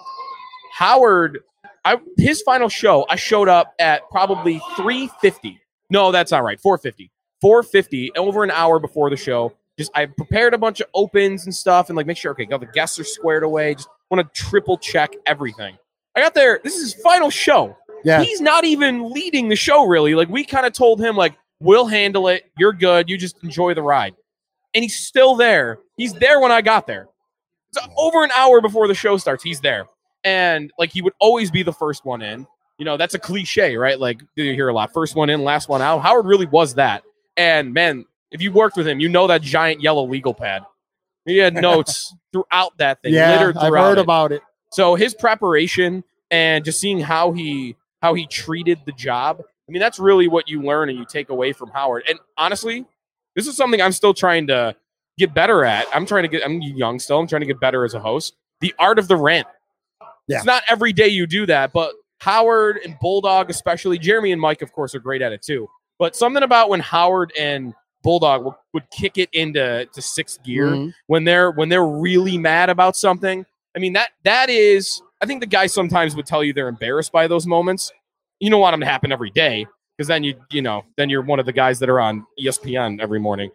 Howard, 0.73 1.37
I 1.85 1.97
his 2.17 2.41
final 2.41 2.69
show, 2.69 3.05
I 3.07 3.15
showed 3.15 3.47
up 3.47 3.75
at 3.79 4.09
probably 4.09 4.59
3:50. 4.75 5.59
No, 5.91 6.11
that's 6.11 6.31
not 6.31 6.43
right. 6.43 6.59
4:50. 6.59 7.11
4:50, 7.43 8.09
over 8.17 8.43
an 8.43 8.49
hour 8.49 8.79
before 8.79 9.11
the 9.11 9.17
show. 9.17 9.53
Just 9.77 9.91
I 9.93 10.07
prepared 10.07 10.55
a 10.55 10.57
bunch 10.57 10.81
of 10.81 10.87
opens 10.95 11.45
and 11.45 11.53
stuff, 11.53 11.89
and 11.89 11.97
like 11.97 12.07
make 12.07 12.17
sure 12.17 12.31
okay, 12.31 12.47
all 12.51 12.57
the 12.57 12.65
guests 12.65 12.97
are 12.99 13.03
squared 13.03 13.43
away. 13.43 13.75
Just 13.75 13.89
want 14.09 14.33
to 14.33 14.43
triple 14.43 14.77
check 14.77 15.15
everything. 15.25 15.77
I 16.15 16.21
got 16.21 16.33
there. 16.33 16.59
This 16.63 16.75
is 16.75 16.93
his 16.93 17.01
final 17.01 17.29
show. 17.29 17.75
Yeah. 18.03 18.21
He's 18.21 18.41
not 18.41 18.65
even 18.65 19.11
leading 19.11 19.49
the 19.49 19.55
show 19.55 19.85
really. 19.85 20.13
Like 20.15 20.29
we 20.29 20.43
kind 20.43 20.65
of 20.65 20.73
told 20.73 20.99
him 20.99 21.15
like 21.15 21.35
we'll 21.59 21.87
handle 21.87 22.27
it. 22.27 22.51
You're 22.57 22.73
good. 22.73 23.09
You 23.09 23.17
just 23.17 23.41
enjoy 23.43 23.73
the 23.73 23.81
ride. 23.81 24.15
And 24.73 24.83
he's 24.83 24.99
still 24.99 25.35
there. 25.35 25.79
He's 25.97 26.13
there 26.13 26.39
when 26.39 26.51
I 26.51 26.61
got 26.61 26.87
there. 26.87 27.07
So 27.71 27.81
over 27.97 28.23
an 28.23 28.31
hour 28.35 28.61
before 28.61 28.87
the 28.87 28.95
show 28.95 29.17
starts, 29.17 29.43
he's 29.43 29.61
there. 29.61 29.85
And 30.23 30.71
like 30.77 30.91
he 30.91 31.01
would 31.01 31.13
always 31.19 31.49
be 31.49 31.63
the 31.63 31.73
first 31.73 32.05
one 32.05 32.21
in. 32.21 32.45
You 32.77 32.85
know, 32.85 32.97
that's 32.97 33.13
a 33.13 33.19
cliche, 33.19 33.77
right? 33.77 33.99
Like 33.99 34.21
you 34.35 34.53
hear 34.53 34.67
a 34.67 34.73
lot. 34.73 34.93
First 34.93 35.15
one 35.15 35.29
in, 35.29 35.43
last 35.43 35.69
one 35.69 35.81
out. 35.81 35.99
Howard 35.99 36.25
really 36.25 36.47
was 36.47 36.75
that. 36.75 37.03
And 37.37 37.73
man, 37.73 38.05
if 38.31 38.41
you 38.41 38.51
worked 38.51 38.77
with 38.77 38.87
him, 38.87 38.99
you 38.99 39.09
know 39.09 39.27
that 39.27 39.41
giant 39.41 39.81
yellow 39.81 40.05
legal 40.05 40.33
pad. 40.33 40.63
He 41.25 41.37
had 41.37 41.53
notes 41.53 42.13
throughout 42.31 42.77
that 42.77 43.01
thing. 43.01 43.13
yeah, 43.13 43.51
I've 43.55 43.73
heard 43.73 43.97
it. 43.97 44.01
about 44.01 44.31
it. 44.31 44.41
So 44.71 44.95
his 44.95 45.13
preparation 45.13 46.03
and 46.31 46.65
just 46.65 46.79
seeing 46.79 46.99
how 46.99 47.31
he 47.31 47.75
how 48.01 48.13
he 48.13 48.27
treated 48.27 48.79
the 48.85 48.91
job. 48.91 49.41
I 49.41 49.71
mean, 49.71 49.79
that's 49.79 49.99
really 49.99 50.27
what 50.27 50.49
you 50.49 50.61
learn 50.61 50.89
and 50.89 50.97
you 50.97 51.05
take 51.05 51.29
away 51.29 51.53
from 51.53 51.69
Howard. 51.69 52.03
And 52.09 52.19
honestly, 52.37 52.85
this 53.35 53.47
is 53.47 53.55
something 53.55 53.81
I'm 53.81 53.93
still 53.93 54.13
trying 54.13 54.47
to 54.47 54.75
get 55.17 55.33
better 55.33 55.63
at. 55.63 55.85
I'm 55.93 56.05
trying 56.05 56.23
to 56.23 56.27
get 56.27 56.43
I'm 56.43 56.61
young 56.61 56.99
still. 56.99 57.19
I'm 57.19 57.27
trying 57.27 57.41
to 57.41 57.47
get 57.47 57.59
better 57.59 57.85
as 57.85 57.93
a 57.93 57.99
host. 57.99 58.35
The 58.59 58.73
art 58.77 58.99
of 58.99 59.07
the 59.07 59.15
rant. 59.15 59.47
Yeah. 60.27 60.37
It's 60.37 60.45
not 60.45 60.63
every 60.67 60.93
day 60.93 61.07
you 61.07 61.27
do 61.27 61.45
that, 61.45 61.71
but 61.73 61.93
Howard 62.19 62.79
and 62.83 62.97
Bulldog, 62.99 63.49
especially 63.49 63.97
Jeremy 63.99 64.31
and 64.31 64.39
Mike, 64.41 64.61
of 64.61 64.71
course, 64.71 64.95
are 64.95 64.99
great 64.99 65.21
at 65.21 65.31
it 65.31 65.41
too. 65.41 65.69
But 65.99 66.15
something 66.15 66.43
about 66.43 66.69
when 66.69 66.79
Howard 66.79 67.31
and 67.37 67.73
Bulldog 68.03 68.43
would, 68.45 68.53
would 68.73 68.83
kick 68.91 69.17
it 69.17 69.29
into 69.33 69.87
to 69.91 70.01
sixth 70.01 70.43
gear 70.43 70.67
Mhm. 70.67 70.93
when 71.07 71.23
they're 71.23 71.51
when 71.51 71.69
they're 71.69 71.85
really 71.85 72.37
mad 72.37 72.69
about 72.69 72.95
something. 72.95 73.45
I 73.75 73.79
mean 73.79 73.93
that 73.93 74.09
that 74.23 74.49
is 74.49 75.01
I 75.21 75.25
think 75.25 75.39
the 75.41 75.47
guys 75.47 75.73
sometimes 75.73 76.15
would 76.15 76.25
tell 76.25 76.43
you 76.43 76.53
they're 76.53 76.67
embarrassed 76.67 77.11
by 77.11 77.27
those 77.27 77.47
moments. 77.47 77.91
You 78.39 78.49
don't 78.49 78.59
want 78.59 78.73
them 78.73 78.81
to 78.81 78.85
happen 78.85 79.11
every 79.11 79.29
day 79.31 79.65
because 79.97 80.07
then 80.07 80.23
you 80.23 80.35
you 80.51 80.61
know 80.61 80.83
then 80.97 81.09
you're 81.09 81.21
one 81.21 81.39
of 81.39 81.45
the 81.45 81.53
guys 81.53 81.79
that 81.79 81.89
are 81.89 81.99
on 81.99 82.25
ESPN 82.39 82.99
every 83.01 83.19
morning. 83.19 83.49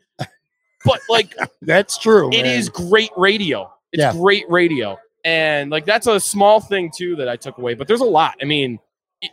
But 0.84 1.00
like 1.08 1.34
That's 1.62 1.98
true. 1.98 2.28
it 2.32 2.42
man. 2.42 2.46
is 2.58 2.68
great 2.68 3.10
radio. 3.16 3.70
It's 3.92 4.00
Yeah. 4.00 4.12
great 4.12 4.48
radio. 4.48 4.96
And 5.24 5.70
like 5.70 5.84
that's 5.84 6.06
a 6.06 6.18
small 6.20 6.60
thing 6.60 6.90
too 6.96 7.16
that 7.16 7.28
I 7.28 7.36
took 7.36 7.58
away. 7.58 7.74
But 7.74 7.86
there's 7.88 8.00
a 8.00 8.04
lot. 8.04 8.36
I 8.40 8.44
mean, 8.44 8.78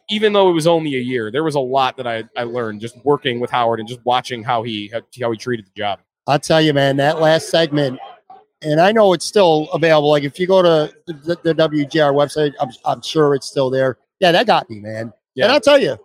even 0.10 0.34
though 0.34 0.50
it 0.50 0.54
was 0.54 0.68
only 0.68 0.96
a 0.96 1.00
year, 1.00 1.32
there 1.32 1.44
was 1.44 1.56
a 1.56 1.60
lot 1.60 1.98
that 1.98 2.08
I, 2.08 2.24
I 2.36 2.44
learned 2.44 2.82
just 2.82 2.98
working 3.06 3.40
with 3.40 3.52
Howard 3.52 3.80
and 3.80 3.88
just 3.88 4.04
watching 4.06 4.44
how 4.44 4.64
he 4.64 4.92
how 5.22 5.32
he 5.32 5.38
treated 5.38 5.66
the 5.66 5.72
job. 5.76 6.00
I'll 6.28 6.40
tell 6.40 6.62
you, 6.62 6.74
man, 6.74 6.98
that 6.98 7.20
last 7.20 7.50
segment, 7.50 8.00
and 8.64 8.82
I 8.82 8.92
know 8.92 9.14
it's 9.14 9.26
still 9.26 9.70
available. 9.74 10.10
Like 10.10 10.24
if 10.24 10.40
you 10.40 10.48
go 10.48 10.62
to 10.62 10.94
the, 11.06 11.38
the 11.44 11.54
WGR 11.54 12.14
website, 12.14 12.54
I'm, 12.60 12.70
I'm 12.84 13.02
sure 13.02 13.36
it's 13.36 13.48
still 13.48 13.70
there. 13.70 14.00
Yeah, 14.20 14.32
that 14.32 14.48
got 14.48 14.68
me, 14.70 14.80
man. 14.80 15.14
Yeah. 15.36 15.46
And 15.46 15.54
I'll 15.54 15.60
tell 15.60 15.78
you, 15.78 15.98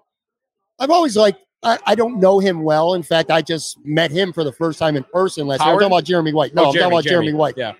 I've 0.78 0.90
always 0.90 1.16
like, 1.16 1.38
I, 1.62 1.78
I 1.86 1.94
don't 1.94 2.20
know 2.20 2.38
him 2.38 2.62
well. 2.62 2.94
In 2.94 3.02
fact, 3.02 3.30
I 3.30 3.40
just 3.40 3.78
met 3.84 4.10
him 4.10 4.32
for 4.32 4.44
the 4.44 4.52
first 4.52 4.78
time 4.78 4.96
in 4.96 5.04
person 5.04 5.46
last 5.46 5.60
year. 5.60 5.68
I'm 5.70 5.74
talking 5.76 5.86
about 5.86 6.04
Jeremy 6.04 6.32
White. 6.32 6.54
No, 6.54 6.64
Oh, 6.64 6.66
I'm 6.68 6.74
talking 6.74 6.88
about 6.88 7.04
Jeremy, 7.04 7.32
White. 7.32 7.54
Yeah. 7.56 7.74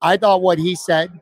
I 0.00 0.16
thought 0.16 0.40
what 0.42 0.58
he 0.58 0.74
said, 0.74 1.20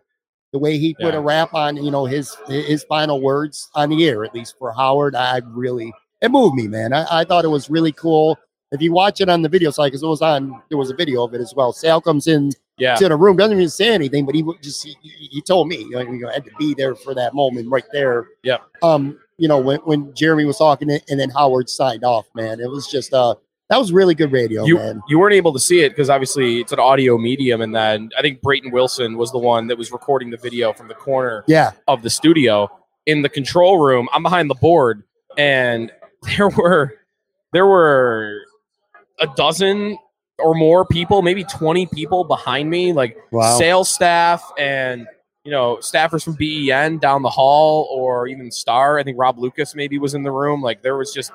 the 0.53 0.59
way 0.59 0.79
he 0.79 0.95
put 0.95 1.15
Yeah. 1.15 1.19
a 1.19 1.21
wrap 1.21 1.55
on, 1.55 1.77
you 1.77 1.91
know, 1.91 2.05
his 2.07 2.37
his 2.49 2.85
final 2.85 3.21
words 3.21 3.69
on 3.75 3.89
the 3.91 4.07
air, 4.09 4.25
at 4.25 4.35
least 4.35 4.57
for 4.59 4.73
Howard, 4.73 5.15
I 5.15 5.41
really 5.47 5.93
it 6.21 6.31
moved 6.31 6.55
me, 6.57 6.69
man. 6.69 6.93
I, 6.93 7.21
I 7.21 7.25
thought 7.25 7.45
it 7.45 7.49
was 7.49 7.71
really 7.71 7.93
cool. 7.93 8.39
If 8.73 8.83
you 8.83 8.93
watch 8.93 9.21
it 9.21 9.29
on 9.29 9.43
the 9.43 9.49
video 9.49 9.71
side, 9.71 9.87
because 9.87 10.03
it 10.03 10.07
was 10.07 10.21
on, 10.23 10.63
there 10.69 10.77
was 10.79 10.91
a 10.91 10.95
video 10.95 11.25
of 11.25 11.35
it 11.35 11.41
as 11.41 11.55
well. 11.55 11.73
Sal 11.73 12.01
comes 12.01 12.27
in 12.27 12.53
Yeah. 12.79 12.95
to 12.97 13.09
the 13.09 13.17
room, 13.17 13.37
doesn't 13.37 13.57
even 13.57 13.69
say 13.71 13.89
anything, 13.93 14.27
but 14.27 14.35
he 14.35 14.43
would 14.43 14.63
just 14.63 14.85
he, 14.85 14.97
he 15.03 15.41
told 15.43 15.67
me, 15.69 15.79
you 15.79 15.91
know, 15.91 16.01
you 16.03 16.29
had 16.29 16.45
to 16.45 16.51
be 16.59 16.75
there 16.75 16.95
for 16.95 17.15
that 17.15 17.33
moment 17.35 17.69
right 17.71 17.87
there. 17.93 18.27
yeah 18.45 18.59
Um, 18.83 19.19
you 19.39 19.49
know, 19.49 19.59
when 19.59 19.79
when 19.81 20.13
Jeremy 20.15 20.45
was 20.45 20.59
talking 20.59 20.91
and 20.91 21.19
then 21.21 21.31
Howard 21.31 21.71
signed 21.71 22.05
off, 22.05 22.27
man, 22.35 22.61
it 22.61 22.71
was 22.71 22.87
just 22.87 23.15
uh 23.15 23.35
that 23.70 23.78
was 23.78 23.92
really 23.92 24.14
good 24.14 24.33
radio, 24.33 24.64
you 24.64 24.76
man. 24.76 25.00
you 25.09 25.18
weren't 25.18 25.35
able 25.35 25.52
to 25.52 25.61
see 25.61 25.80
it 25.80 25.90
because 25.90 26.11
obviously 26.11 26.61
it's 26.61 26.72
an 26.72 26.80
audio 26.80 27.16
medium, 27.16 27.62
and 27.62 27.74
then 27.74 28.11
I 28.18 28.20
think 28.22 28.42
Brayton 28.42 28.70
Wilson 28.72 29.16
was 29.16 29.30
the 29.33 29.38
one 29.38 29.68
that 29.68 29.78
was 29.78 29.90
recording 29.92 30.28
the 30.30 30.37
video 30.37 30.72
from 30.72 30.88
the 30.88 30.94
corner 30.94 31.44
Yeah, 31.46 31.70
of 31.88 32.02
the 32.02 32.11
studio 32.11 32.68
in 33.06 33.22
the 33.22 33.28
control 33.28 33.78
room. 33.78 34.09
I'm 34.12 34.22
behind 34.22 34.50
the 34.50 34.54
board, 34.56 35.04
and 35.38 35.90
there 36.37 36.48
were 36.50 36.94
there 37.52 37.66
were 37.66 38.40
a 39.18 39.26
dozen 39.37 39.96
or 40.38 40.54
more 40.54 40.85
people, 40.87 41.20
maybe 41.22 41.44
20 41.44 41.87
people 41.87 42.24
behind 42.24 42.70
me, 42.70 42.92
like 42.92 43.16
Wow. 43.30 43.59
sales 43.59 43.88
staff 43.90 44.42
and 44.59 45.06
you 45.44 45.50
know 45.52 45.76
staffers 45.76 46.22
from 46.24 46.35
BEN 46.35 46.98
down 46.98 47.22
the 47.22 47.30
hall, 47.30 47.88
or 47.92 48.26
even 48.26 48.50
Star. 48.50 48.98
I 48.98 49.04
think 49.04 49.16
Rob 49.18 49.38
Lucas 49.38 49.74
maybe 49.74 49.98
was 49.98 50.14
in 50.14 50.22
the 50.22 50.30
room. 50.33 50.61
Like 50.62 50.83
there 50.83 50.96
was 50.96 51.12
just 51.12 51.30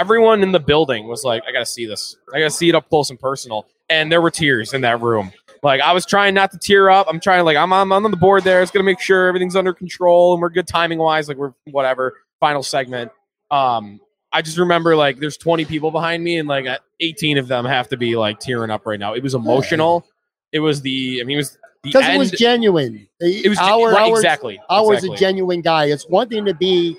everyone 0.00 0.42
in 0.42 0.52
the 0.52 0.60
building 0.60 1.08
was 1.08 1.24
like, 1.24 1.42
I 1.48 1.52
gotta 1.52 1.66
see 1.66 1.86
this. 1.86 2.16
I 2.34 2.38
gotta 2.38 2.50
see 2.50 2.68
it 2.68 2.74
up 2.74 2.88
close 2.88 3.10
and 3.10 3.18
personal. 3.18 3.66
And 3.88 4.10
there 4.10 4.20
were 4.20 4.30
tears 4.30 4.74
in 4.74 4.80
that 4.82 5.00
room. 5.00 5.32
Like 5.62 5.80
I 5.80 5.92
was 5.92 6.04
trying 6.04 6.34
not 6.34 6.50
to 6.52 6.58
tear 6.58 6.90
up. 6.90 7.06
I'm 7.08 7.20
trying 7.20 7.44
like 7.44 7.56
I'm 7.56 7.72
I'm 7.72 7.92
on 7.92 8.02
the 8.10 8.16
board 8.16 8.44
there. 8.44 8.62
It's 8.62 8.70
gonna 8.70 8.84
make 8.84 9.00
sure 9.00 9.26
everything's 9.26 9.56
under 9.56 9.72
control 9.72 10.34
and 10.34 10.42
we're 10.42 10.50
good 10.50 10.66
timing 10.66 10.98
wise. 10.98 11.28
Like 11.28 11.36
we're 11.36 11.52
whatever 11.70 12.14
final 12.40 12.62
segment. 12.62 13.10
Um, 13.50 14.00
I 14.32 14.42
just 14.42 14.58
remember 14.58 14.96
like 14.96 15.18
there's 15.18 15.36
20 15.36 15.64
people 15.64 15.90
behind 15.90 16.22
me 16.22 16.38
and 16.38 16.48
like 16.48 16.66
18 17.00 17.38
of 17.38 17.48
them 17.48 17.64
have 17.64 17.88
to 17.88 17.96
be 17.96 18.16
like 18.16 18.38
tearing 18.38 18.70
up 18.70 18.86
right 18.86 19.00
now. 19.00 19.14
It 19.14 19.22
was 19.22 19.34
emotional. 19.34 20.06
It 20.52 20.60
was 20.60 20.82
the 20.82 21.20
I 21.20 21.24
mean 21.24 21.36
it 21.36 21.40
was 21.40 21.58
because 21.82 22.06
it 22.06 22.18
was 22.18 22.32
genuine. 22.32 23.06
it 23.20 23.48
was 23.48 23.58
Howard, 23.58 23.92
right, 23.92 24.00
Howard's- 24.00 24.20
exactly. 24.20 24.60
Howard's 24.68 25.04
exactly. 25.04 25.16
a 25.16 25.18
genuine 25.18 25.60
guy. 25.60 25.86
It's 25.86 26.08
one 26.08 26.28
thing 26.28 26.44
to 26.44 26.54
be 26.54 26.96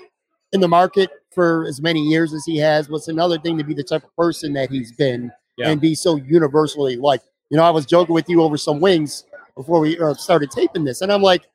in 0.52 0.60
the 0.60 0.68
market 0.68 1.10
for 1.34 1.66
as 1.68 1.80
many 1.80 2.00
years 2.00 2.32
as 2.32 2.44
he 2.44 2.56
has, 2.58 2.88
it's 2.90 3.08
another 3.08 3.38
thing 3.38 3.58
to 3.58 3.64
be 3.64 3.74
the 3.74 3.84
type 3.84 4.04
of 4.04 4.14
person 4.16 4.52
that 4.54 4.70
he's 4.70 4.92
been 4.92 5.30
Yeah. 5.56 5.70
and 5.70 5.80
be 5.80 5.94
so 5.94 6.16
universally 6.16 6.96
like. 6.96 7.20
You 7.50 7.56
know, 7.56 7.62
I 7.64 7.70
was 7.70 7.86
joking 7.86 8.14
with 8.14 8.28
you 8.28 8.42
over 8.42 8.58
some 8.58 8.78
wings 8.78 9.24
before 9.56 9.80
we 9.80 9.98
uh, 9.98 10.12
started 10.12 10.50
taping 10.50 10.84
this, 10.84 11.00
and 11.00 11.10
I'm 11.10 11.22
like, 11.22 11.48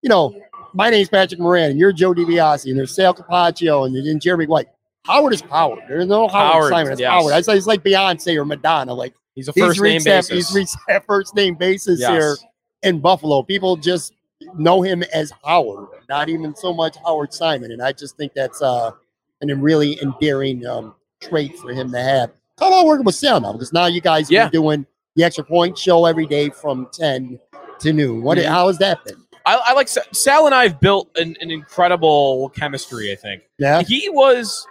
you 0.00 0.08
know, 0.08 0.32
my 0.74 0.90
name's 0.90 1.08
Patrick 1.08 1.40
Moran, 1.40 1.70
and 1.72 1.78
you're 1.80 1.92
Joe 1.92 2.14
DiBiase, 2.14 2.70
and 2.70 2.78
there's 2.78 2.94
Sal 2.94 3.12
Capaccio, 3.12 3.84
and 3.84 3.96
then 3.96 4.20
Jeremy 4.20 4.46
White. 4.46 4.68
Howard 5.06 5.32
is 5.34 5.40
Howard. 5.40 5.80
There's 5.88 6.06
no 6.06 6.28
Howard, 6.28 6.52
Howard, 6.52 6.70
Simon. 6.70 6.92
It's 6.92 7.00
yes. 7.00 7.10
Howard. 7.10 7.32
I 7.34 7.40
say 7.40 7.54
he's 7.54 7.66
like 7.66 7.82
Beyonce 7.82 8.36
or 8.36 8.44
Madonna. 8.44 8.94
Like 8.94 9.12
He's 9.34 9.48
a 9.48 9.52
he's 9.52 9.64
first 9.64 9.80
name 9.80 9.94
reached 9.94 10.04
that, 10.04 10.28
basis. 10.28 10.48
he's 10.50 10.54
reached 10.54 10.76
that 10.86 11.04
first 11.04 11.34
name 11.34 11.56
basis 11.56 11.98
Yes. 11.98 12.10
here 12.10 12.36
in 12.84 13.00
Buffalo. 13.00 13.42
People 13.42 13.74
just 13.76 14.12
know 14.56 14.82
him 14.82 15.02
as 15.12 15.32
Howard, 15.44 15.88
not 16.08 16.28
even 16.28 16.54
so 16.54 16.72
much 16.72 16.96
Howard 17.04 17.32
Simon. 17.34 17.72
And 17.72 17.82
I 17.82 17.90
just 17.90 18.16
think 18.16 18.34
that's 18.34 18.62
uh, 18.62 18.92
an 19.40 19.60
really 19.60 20.00
endearing 20.02 20.66
um, 20.66 20.94
trait 21.20 21.56
for 21.58 21.72
him 21.72 21.90
to 21.92 22.00
have. 22.02 22.30
How 22.58 22.68
about 22.68 22.86
working 22.86 23.04
with 23.04 23.14
Sal 23.14 23.40
now? 23.40 23.52
Because 23.52 23.72
now 23.72 23.86
you 23.86 24.00
guys 24.00 24.30
Yeah. 24.30 24.46
are 24.46 24.50
doing 24.50 24.86
the 25.16 25.24
extra 25.24 25.44
point 25.44 25.76
show 25.78 26.04
every 26.06 26.26
day 26.26 26.50
from 26.50 26.88
10 26.92 27.38
to 27.80 27.92
noon. 27.92 28.22
What? 28.22 28.38
Mhm. 28.38 28.44
How 28.44 28.66
has 28.66 28.78
that 28.78 29.02
been? 29.04 29.16
I, 29.46 29.56
I 29.66 29.72
like 29.72 29.88
Sal 29.88 30.46
and 30.46 30.54
I 30.54 30.64
have 30.64 30.80
built 30.80 31.10
an, 31.16 31.34
an 31.40 31.50
incredible 31.50 32.50
chemistry. 32.50 33.10
I 33.10 33.16
think 33.16 33.42
Yeah. 33.58 33.82
he 33.82 34.08
was 34.10 34.66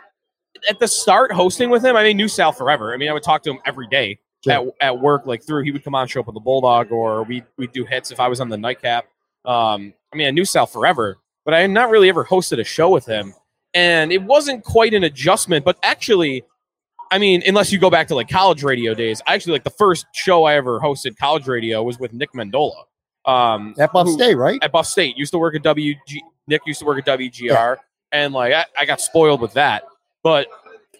at 0.70 0.80
the 0.80 0.88
start 0.88 1.32
hosting 1.32 1.70
with 1.72 1.84
him. 1.84 1.96
I 1.96 2.04
mean, 2.04 2.18
knew 2.18 2.28
Sal 2.28 2.52
forever. 2.52 2.94
I 2.94 2.98
mean, 2.98 3.10
I 3.10 3.14
would 3.14 3.24
talk 3.24 3.42
to 3.44 3.50
him 3.52 3.60
every 3.66 3.88
day 3.88 4.20
Sure. 4.44 4.54
at, 4.54 4.88
at 4.90 5.00
work, 5.00 5.26
like 5.26 5.44
through. 5.46 5.64
He 5.64 5.72
would 5.72 5.84
come 5.84 5.96
on, 5.96 6.08
show 6.08 6.20
up 6.22 6.28
with 6.28 6.36
the 6.36 6.40
Bulldog, 6.40 6.92
or 6.92 7.24
we 7.24 7.44
we 7.58 7.68
do 7.68 7.84
hits 7.86 8.12
if 8.12 8.20
I 8.20 8.28
was 8.28 8.40
on 8.40 8.48
the 8.50 8.58
nightcap. 8.58 9.06
Um, 9.44 9.94
I 10.14 10.18
mean, 10.18 10.28
I 10.28 10.32
knew 10.32 10.46
Sal 10.46 10.66
forever, 10.66 11.18
but 11.44 11.54
I 11.54 11.60
had 11.62 11.72
not 11.72 11.90
really 11.90 12.08
ever 12.08 12.24
hosted 12.24 12.60
a 12.60 12.64
show 12.64 12.90
with 12.90 13.06
him, 13.06 13.34
and 13.74 14.12
it 14.12 14.24
wasn't 14.24 14.64
quite 14.64 14.94
an 14.94 15.04
adjustment. 15.04 15.66
But 15.66 15.78
actually, 15.84 16.44
I 17.12 17.18
mean, 17.18 17.44
unless 17.48 17.72
you 17.72 17.80
go 17.80 17.90
back 17.90 18.08
to 18.10 18.16
like 18.16 18.30
college 18.30 18.64
radio 18.64 18.94
days, 18.94 19.22
actually, 19.28 19.54
like 19.54 19.64
the 19.64 19.70
first 19.72 20.06
show 20.14 20.44
I 20.46 20.56
ever 20.56 20.80
hosted 20.80 21.18
college 21.18 21.48
radio 21.48 21.82
was 21.84 22.00
with 22.00 22.14
Nick 22.14 22.34
Mendola. 22.34 22.84
Um, 23.26 23.76
At 23.78 23.92
Buff 23.92 24.08
who- 24.08 24.14
State, 24.14 24.36
right? 24.36 24.60
at 24.64 24.72
Buff 24.72 24.88
State. 24.88 25.18
Used 25.18 25.32
to 25.34 25.38
work 25.40 25.56
at 25.56 25.62
WG. 25.64 25.96
Nick 26.48 26.62
used 26.66 26.80
to 26.80 26.86
work 26.86 26.98
at 27.08 27.20
WGR, 27.20 27.78
and 28.12 28.34
like 28.34 28.54
I, 28.54 28.66
I 28.78 28.86
got 28.86 29.00
spoiled 29.02 29.40
with 29.42 29.54
that. 29.54 29.84
But 30.24 30.48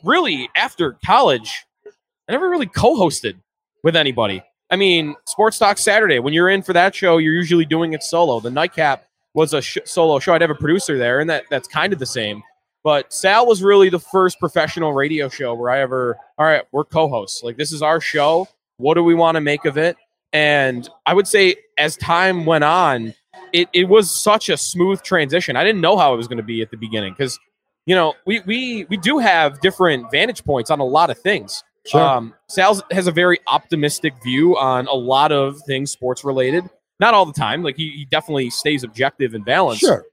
really, 0.04 0.50
after 0.56 0.96
college, 1.06 1.66
I 1.88 2.32
never 2.32 2.50
really 2.50 2.68
co-hosted 2.68 3.36
with 3.84 3.96
anybody. 3.96 4.44
I 4.70 4.76
mean, 4.76 5.16
Sports 5.26 5.58
Talk 5.58 5.80
Saturday, 5.80 6.20
when 6.20 6.34
you're 6.34 6.50
in 6.50 6.62
for 6.62 6.74
that 6.74 6.94
show, 6.94 7.18
you're 7.18 7.34
usually 7.34 7.66
doing 7.66 7.94
it 7.94 8.04
solo. 8.04 8.40
The 8.40 8.52
Nightcap 8.52 9.08
was 9.34 9.54
a 9.56 9.62
sh- 9.64 9.80
solo 9.86 10.20
show. 10.20 10.34
I'd 10.36 10.42
have 10.42 10.52
a 10.52 10.56
producer 10.56 11.00
there, 11.00 11.20
and 11.22 11.30
that 11.32 11.46
that's 11.50 11.68
kind 11.68 11.92
of 11.94 11.98
the 11.98 12.06
same. 12.06 12.44
But 12.84 13.12
Sal 13.12 13.46
was 13.46 13.62
really 13.62 13.90
the 13.90 14.00
first 14.00 14.40
professional 14.40 14.94
radio 14.94 15.28
show 15.28 15.54
where 15.54 15.70
I 15.70 15.80
ever, 15.82 16.18
all 16.38 16.46
right, 16.46 16.64
we're 16.72 16.86
co-hosts. 16.86 17.44
Like 17.44 17.58
this 17.58 17.72
is 17.72 17.82
our 17.82 18.00
show. 18.00 18.48
What 18.78 18.94
do 18.94 19.04
we 19.04 19.16
want 19.16 19.36
to 19.36 19.42
make 19.42 19.66
of 19.66 19.78
it? 19.78 19.98
And 20.32 20.88
I 21.06 21.14
would 21.14 21.28
say 21.28 21.56
as 21.78 21.98
time 21.98 22.46
went 22.46 22.64
on, 22.64 23.14
it, 23.52 23.68
it 23.74 23.90
was 23.90 24.10
such 24.10 24.48
a 24.50 24.56
smooth 24.56 25.02
transition. 25.02 25.56
I 25.56 25.64
didn't 25.64 25.82
know 25.82 25.98
how 25.98 26.14
it 26.14 26.18
was 26.18 26.28
going 26.28 26.38
to 26.38 26.44
be 26.44 26.62
at 26.62 26.72
the 26.72 26.78
beginning 26.78 27.14
because, 27.18 27.38
you 27.86 27.96
know, 27.96 28.14
we, 28.26 28.42
we 28.42 28.86
we 28.90 28.98
do 28.98 29.18
have 29.18 29.60
different 29.60 30.10
vantage 30.12 30.44
points 30.46 30.70
on 30.70 30.80
a 30.80 30.86
lot 30.86 31.10
of 31.10 31.18
things. 31.18 31.64
Sure. 31.86 32.02
Um, 32.02 32.36
Sal 32.48 32.82
has 32.92 33.08
a 33.08 33.12
very 33.12 33.40
optimistic 33.48 34.14
view 34.24 34.56
on 34.58 34.88
a 34.88 34.94
lot 34.94 35.32
of 35.32 35.60
things 35.66 35.92
sports 35.92 36.24
related. 36.24 36.64
Not 37.00 37.14
all 37.14 37.26
the 37.26 37.34
time. 37.34 37.64
Like 37.64 37.78
he, 37.78 37.90
he 37.90 38.06
definitely 38.06 38.50
stays 38.50 38.84
objective 38.84 39.34
and 39.34 39.44
balanced. 39.44 39.82
Sure. 39.82 40.06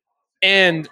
And 0.42 0.88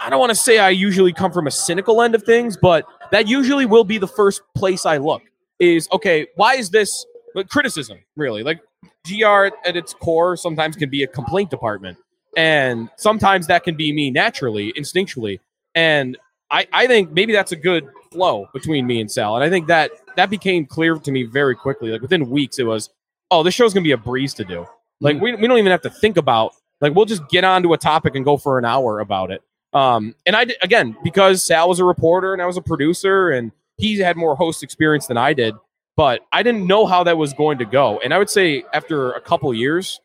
I 0.00 0.08
don't 0.08 0.18
want 0.18 0.30
to 0.30 0.36
say 0.36 0.58
I 0.58 0.70
usually 0.70 1.12
come 1.12 1.30
from 1.30 1.46
a 1.46 1.50
cynical 1.50 2.02
end 2.02 2.14
of 2.14 2.22
things, 2.22 2.56
but 2.56 2.86
that 3.10 3.28
usually 3.28 3.66
will 3.66 3.84
be 3.84 3.98
the 3.98 4.08
first 4.08 4.42
place 4.54 4.86
I 4.86 4.96
look 4.96 5.22
is 5.58 5.88
okay, 5.92 6.26
why 6.36 6.54
is 6.54 6.70
this 6.70 7.04
criticism 7.50 7.98
really? 8.16 8.42
Like 8.42 8.60
GR 9.06 9.48
at 9.64 9.76
its 9.76 9.94
core 9.94 10.36
sometimes 10.36 10.76
can 10.76 10.90
be 10.90 11.02
a 11.02 11.06
complaint 11.06 11.50
department. 11.50 11.98
And 12.36 12.88
sometimes 12.96 13.46
that 13.48 13.64
can 13.64 13.76
be 13.76 13.92
me 13.92 14.10
naturally, 14.10 14.72
instinctually. 14.74 15.40
And 15.74 16.16
I, 16.50 16.66
I 16.72 16.86
think 16.86 17.12
maybe 17.12 17.32
that's 17.32 17.52
a 17.52 17.56
good 17.56 17.88
flow 18.12 18.48
between 18.52 18.86
me 18.86 19.00
and 19.00 19.10
Sal. 19.10 19.36
And 19.36 19.44
I 19.44 19.50
think 19.50 19.66
that 19.68 19.90
that 20.16 20.30
became 20.30 20.64
clear 20.64 20.96
to 20.96 21.12
me 21.12 21.24
very 21.24 21.54
quickly. 21.54 21.90
Like 21.90 22.02
within 22.02 22.30
weeks, 22.30 22.58
it 22.58 22.64
was, 22.64 22.90
oh, 23.30 23.42
this 23.42 23.54
show's 23.54 23.74
gonna 23.74 23.84
be 23.84 23.92
a 23.92 23.98
breeze 23.98 24.32
to 24.34 24.44
do. 24.44 24.66
Like 25.00 25.16
mm. 25.16 25.20
we, 25.20 25.34
we 25.36 25.46
don't 25.46 25.58
even 25.58 25.70
have 25.70 25.82
to 25.82 25.90
think 25.90 26.16
about 26.16 26.54
like 26.80 26.94
we'll 26.94 27.04
just 27.04 27.28
get 27.28 27.44
onto 27.44 27.72
a 27.72 27.78
topic 27.78 28.14
and 28.14 28.24
go 28.24 28.36
for 28.36 28.58
an 28.58 28.64
hour 28.64 29.00
about 29.00 29.30
it. 29.30 29.42
Um, 29.72 30.14
and 30.26 30.34
I 30.34 30.44
did, 30.46 30.56
again 30.62 30.96
because 31.04 31.44
Sal 31.44 31.68
was 31.68 31.78
a 31.78 31.84
reporter 31.84 32.32
and 32.32 32.42
I 32.42 32.46
was 32.46 32.56
a 32.56 32.62
producer 32.62 33.30
and 33.30 33.52
he 33.76 33.98
had 33.98 34.16
more 34.16 34.34
host 34.34 34.62
experience 34.62 35.06
than 35.06 35.16
I 35.16 35.32
did, 35.32 35.54
but 35.96 36.20
I 36.32 36.42
didn't 36.42 36.66
know 36.66 36.86
how 36.86 37.04
that 37.04 37.16
was 37.16 37.32
going 37.32 37.58
to 37.58 37.64
go. 37.64 38.00
And 38.02 38.12
I 38.12 38.18
would 38.18 38.28
say 38.30 38.64
after 38.72 39.12
a 39.12 39.20
couple 39.20 39.52
years, 39.54 40.00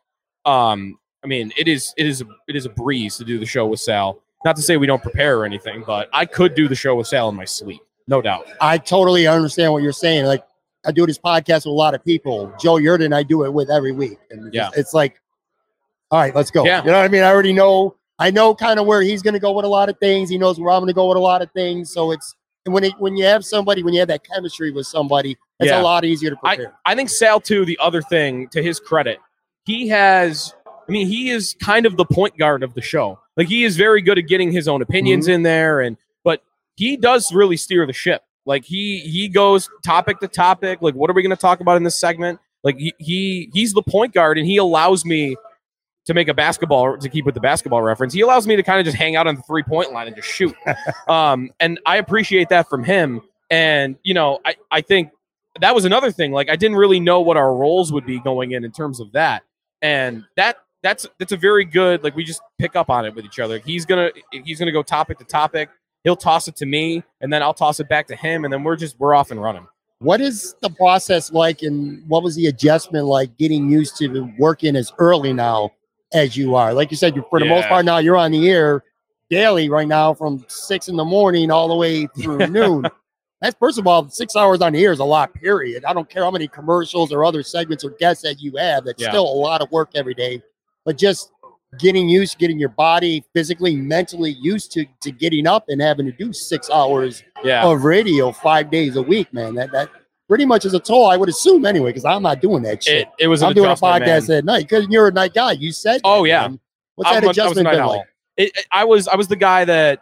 um, 0.46 1.00
I 1.24 1.28
mean 1.28 1.52
it 1.58 1.68
is 1.68 1.94
it 1.98 2.06
is 2.06 2.24
it 2.48 2.56
is 2.56 2.66
a 2.66 2.70
breeze 2.70 3.18
to 3.18 3.26
do 3.26 3.40
the 3.40 3.46
show 3.46 3.66
with 3.66 3.80
Sal. 3.80 4.22
Not 4.44 4.56
to 4.58 4.62
say 4.62 4.78
we 4.78 4.86
don't 4.86 5.02
prepare 5.02 5.40
or 5.40 5.46
anything, 5.46 5.84
but 5.88 6.08
I 6.14 6.26
could 6.26 6.54
do 6.54 6.68
the 6.68 6.76
show 6.76 6.94
with 6.96 7.08
Sal 7.08 7.30
in 7.30 7.36
my 7.36 7.46
sleep, 7.46 7.82
no 8.08 8.22
doubt. 8.22 8.46
I 8.62 8.78
totally 8.78 9.26
understand 9.26 9.74
what 9.74 9.82
you're 9.82 9.92
saying. 9.92 10.26
Like 10.26 10.44
I 10.86 10.92
do 10.92 11.08
this 11.08 11.18
podcast 11.18 11.66
with 11.66 11.66
a 11.66 11.70
lot 11.72 11.96
of 11.96 12.06
people. 12.06 12.54
Joe 12.60 12.76
Yerdon, 12.76 13.12
I 13.16 13.24
do 13.24 13.44
it 13.46 13.52
with 13.52 13.72
every 13.72 13.92
week, 13.92 14.20
and 14.30 14.54
Yeah. 14.54 14.70
it's 14.78 14.94
like, 14.94 15.20
all 16.12 16.20
right, 16.20 16.36
let's 16.36 16.52
go. 16.52 16.64
Yeah. 16.64 16.82
You 16.84 16.92
know 16.92 16.98
what 17.00 17.06
I 17.06 17.08
mean? 17.08 17.24
I 17.24 17.32
already 17.32 17.54
know. 17.54 17.96
I 18.18 18.32
know 18.32 18.56
kind 18.56 18.80
of 18.80 18.86
where 18.86 19.02
he's 19.02 19.22
going 19.22 19.34
to 19.34 19.40
go 19.40 19.52
with 19.52 19.66
a 19.66 19.70
lot 19.70 19.90
of 19.90 19.98
things. 20.00 20.30
He 20.30 20.38
knows 20.38 20.60
where 20.60 20.72
I'm 20.72 20.80
going 20.80 20.88
to 20.88 20.94
go 20.94 21.08
with 21.08 21.18
a 21.18 21.22
lot 21.22 21.42
of 21.42 21.52
things. 21.52 21.92
So 21.92 22.12
it's 22.12 22.36
and 22.66 22.74
when 22.74 22.84
it, 22.84 22.94
when 22.98 23.16
you 23.16 23.26
have 23.26 23.46
somebody, 23.46 23.84
when 23.84 23.94
you 23.94 24.00
have 24.00 24.08
that 24.08 24.24
chemistry 24.24 24.72
with 24.72 24.88
somebody, 24.88 25.38
it's 25.60 25.70
Yeah. 25.70 25.82
a 25.82 25.84
lot 25.84 26.04
easier 26.04 26.32
to 26.32 26.38
I, 26.44 26.56
prepare. 26.56 26.74
I 26.86 26.96
think 26.96 27.10
Sal 27.10 27.40
too. 27.40 27.64
The 27.66 27.78
other 27.80 28.02
thing, 28.02 28.48
to 28.50 28.62
his 28.62 28.80
credit, 28.80 29.20
he 29.66 29.88
has. 29.90 30.54
I 30.88 30.92
mean, 30.92 31.08
he 31.08 31.32
is 31.32 31.56
kind 31.60 31.86
of 31.86 31.98
the 31.98 32.06
point 32.06 32.38
guard 32.38 32.62
of 32.62 32.74
the 32.76 32.82
show. 32.82 33.20
Like 33.38 33.48
he 33.48 33.64
is 33.64 33.76
very 33.76 34.02
good 34.02 34.18
at 34.20 34.28
getting 34.28 34.52
his 34.52 34.68
own 34.68 34.82
opinions 34.82 35.26
mm-hmm. 35.26 35.34
in 35.34 35.44
there, 35.44 35.82
and 35.82 35.98
but 36.24 36.42
he 36.76 36.98
does 36.98 37.34
really 37.34 37.58
steer 37.58 37.86
the 37.86 37.94
ship. 37.94 38.24
Like 38.46 38.66
he 38.66 39.00
he 39.00 39.28
goes 39.28 39.70
topic 39.84 40.20
to 40.20 40.28
topic. 40.28 40.82
Like 40.82 40.96
what 40.96 41.10
are 41.10 41.14
we 41.14 41.22
going 41.22 41.36
to 41.36 41.42
talk 41.42 41.60
about 41.60 41.78
in 41.78 41.84
this 41.84 42.00
segment? 42.00 42.40
Like 42.64 42.78
he, 42.78 42.94
he 42.98 43.50
he's 43.54 43.74
the 43.74 43.84
point 43.84 44.14
guard, 44.14 44.38
and 44.38 44.48
he 44.48 44.58
allows 44.58 45.06
me 45.06 45.36
to 46.06 46.14
make 46.14 46.28
a 46.28 46.34
basketball 46.34 46.98
to 46.98 47.10
keep 47.10 47.26
with 47.26 47.34
the 47.34 47.42
basketball 47.42 47.82
reference. 47.82 48.14
He 48.14 48.22
allows 48.22 48.46
me 48.46 48.56
to 48.56 48.64
kind 48.64 48.80
of 48.80 48.86
just 48.86 48.98
hang 48.98 49.16
out 49.16 49.28
on 49.28 49.36
the 49.36 49.42
three 49.42 49.64
point 49.64 49.92
line 49.92 50.08
and 50.08 50.16
just 50.16 50.28
shoot. 50.28 50.56
um, 51.08 51.52
and 51.60 51.80
I 51.86 51.98
appreciate 51.98 52.50
that 52.50 52.70
from 52.70 52.84
him. 52.84 53.22
And 53.50 53.98
you 54.04 54.14
know, 54.14 54.40
I 54.46 54.56
I 54.72 54.82
think 54.82 55.12
that 55.62 55.74
was 55.74 55.86
another 55.86 56.12
thing. 56.12 56.32
Like 56.32 56.50
I 56.50 56.56
didn't 56.56 56.78
really 56.78 57.00
know 57.00 57.22
what 57.22 57.38
our 57.38 57.56
roles 57.56 57.92
would 57.92 58.06
be 58.06 58.20
going 58.20 58.52
in 58.52 58.64
in 58.64 58.72
terms 58.72 59.00
of 59.00 59.12
that, 59.14 59.44
and 59.82 60.24
that 60.36 60.58
that's 60.84 61.08
that's 61.20 61.32
a 61.32 61.38
very 61.38 61.66
good. 61.66 62.04
Like 62.04 62.16
we 62.16 62.24
just 62.24 62.42
pick 62.60 62.76
up 62.76 62.90
on 62.90 63.06
it 63.06 63.16
with 63.16 63.26
each 63.26 63.40
other. 63.40 63.60
He's 63.60 63.86
gonna 63.86 64.12
he's 64.32 64.60
gonna 64.60 64.72
go 64.72 64.84
topic 64.84 65.18
to 65.20 65.26
topic. 65.26 65.70
He'll 66.04 66.16
toss 66.16 66.48
it 66.48 66.56
to 66.58 66.66
me, 66.68 67.04
and 67.22 67.34
then 67.34 67.42
I'll 67.42 67.54
toss 67.54 67.80
it 67.80 67.90
back 67.90 68.08
to 68.08 68.16
him, 68.16 68.46
and 68.46 68.54
then 68.54 68.64
we're 68.64 68.76
just 68.76 69.00
we're 69.00 69.16
off 69.16 69.32
and 69.32 69.42
running. 69.42 69.68
What 70.00 70.22
is 70.22 70.56
the 70.62 70.70
process 70.70 71.32
like, 71.32 71.62
and 71.62 72.08
what 72.08 72.22
was 72.22 72.36
the 72.36 72.48
adjustment 72.48 73.06
like 73.06 73.38
getting 73.38 73.72
used 73.72 73.98
to 73.98 74.32
working 74.38 74.76
as 74.76 74.92
early 75.00 75.34
now 75.34 75.72
as 76.16 76.36
you 76.36 76.56
are? 76.56 76.74
Like 76.74 76.90
you 76.90 76.98
said, 76.98 77.16
you 77.16 77.24
for 77.30 77.40
the 77.40 77.46
most 77.46 77.68
part 77.68 77.86
now 77.86 77.98
you're 78.00 78.18
on 78.18 78.32
the 78.32 78.50
air 78.50 78.84
daily 79.30 79.70
right 79.70 79.88
now 79.88 80.14
from 80.14 80.44
six 80.48 80.88
in 80.88 80.96
the 80.96 81.06
morning 81.06 81.52
all 81.52 81.68
the 81.68 81.76
way 81.76 82.08
through 82.20 82.48
noon. 82.50 82.86
That's 83.42 83.56
first 83.60 83.78
of 83.78 83.86
all, 83.86 84.10
six 84.10 84.36
hours 84.36 84.62
on 84.62 84.74
the 84.74 84.84
air 84.84 84.92
is 84.94 85.00
a 85.00 85.04
lot. 85.06 85.34
Period. 85.34 85.84
I 85.86 85.94
don't 85.94 86.10
care 86.10 86.24
how 86.24 86.32
many 86.32 86.48
commercials 86.48 87.12
or 87.12 87.26
other 87.26 87.44
segments 87.44 87.84
or 87.84 87.90
guests 87.92 88.24
that 88.24 88.40
you 88.40 88.56
have. 88.58 88.86
That's 88.86 89.02
Yeah. 89.02 89.10
still 89.10 89.26
a 89.26 89.38
lot 89.38 89.62
of 89.62 89.70
work 89.72 89.90
every 89.94 90.14
day. 90.14 90.42
But 90.86 90.98
just 90.98 91.32
getting 91.80 92.08
used, 92.08 92.38
getting 92.38 92.58
your 92.58 92.70
body 92.70 93.24
physically, 93.34 93.76
mentally 93.76 94.32
used 94.42 94.72
to 94.72 94.86
to 95.02 95.12
getting 95.12 95.46
up 95.48 95.66
and 95.68 95.82
having 95.82 96.06
to 96.06 96.12
do 96.14 96.32
six 96.32 96.70
hours 96.70 97.24
Yeah, 97.44 97.66
of 97.66 97.84
radio 97.84 98.32
five 98.32 98.72
days 98.72 98.96
a 98.96 99.02
week, 99.02 99.34
man. 99.34 99.56
That 99.56 99.72
that 99.74 99.90
pretty 100.28 100.46
much 100.46 100.66
as 100.66 100.74
a 100.74 100.80
toll, 100.80 101.08
I 101.08 101.18
would 101.18 101.30
assume 101.30 101.66
anyway, 101.66 101.90
because 101.90 102.06
I'm 102.06 102.24
not 102.24 102.42
doing 102.42 102.64
that 102.64 102.84
shit. 102.84 103.04
it, 103.04 103.26
it 103.26 103.28
was. 103.28 103.44
I'm 103.44 103.54
doing 103.54 103.70
a 103.70 103.76
podcast 103.76 104.30
man. 104.30 104.38
at 104.40 104.46
night 104.46 104.64
because 104.70 104.88
you're 104.90 105.08
a 105.08 105.12
night 105.12 105.34
guy. 105.34 105.54
You 105.54 105.72
said, 105.72 106.02
Oh, 106.04 106.24
that, 106.24 106.30
yeah. 106.30 106.48
man. 106.48 106.60
What's 106.96 107.10
I'm 107.10 107.22
that 107.22 107.28
was 107.28 107.38
adjustment 107.38 107.70
been 107.70 107.80
owl. 107.80 107.90
like? 107.98 108.08
It, 108.38 108.66
I 108.72 108.84
was 108.84 109.08
I 109.08 109.16
was 109.16 109.28
the 109.28 109.36
guy 109.36 109.66
that 109.66 110.02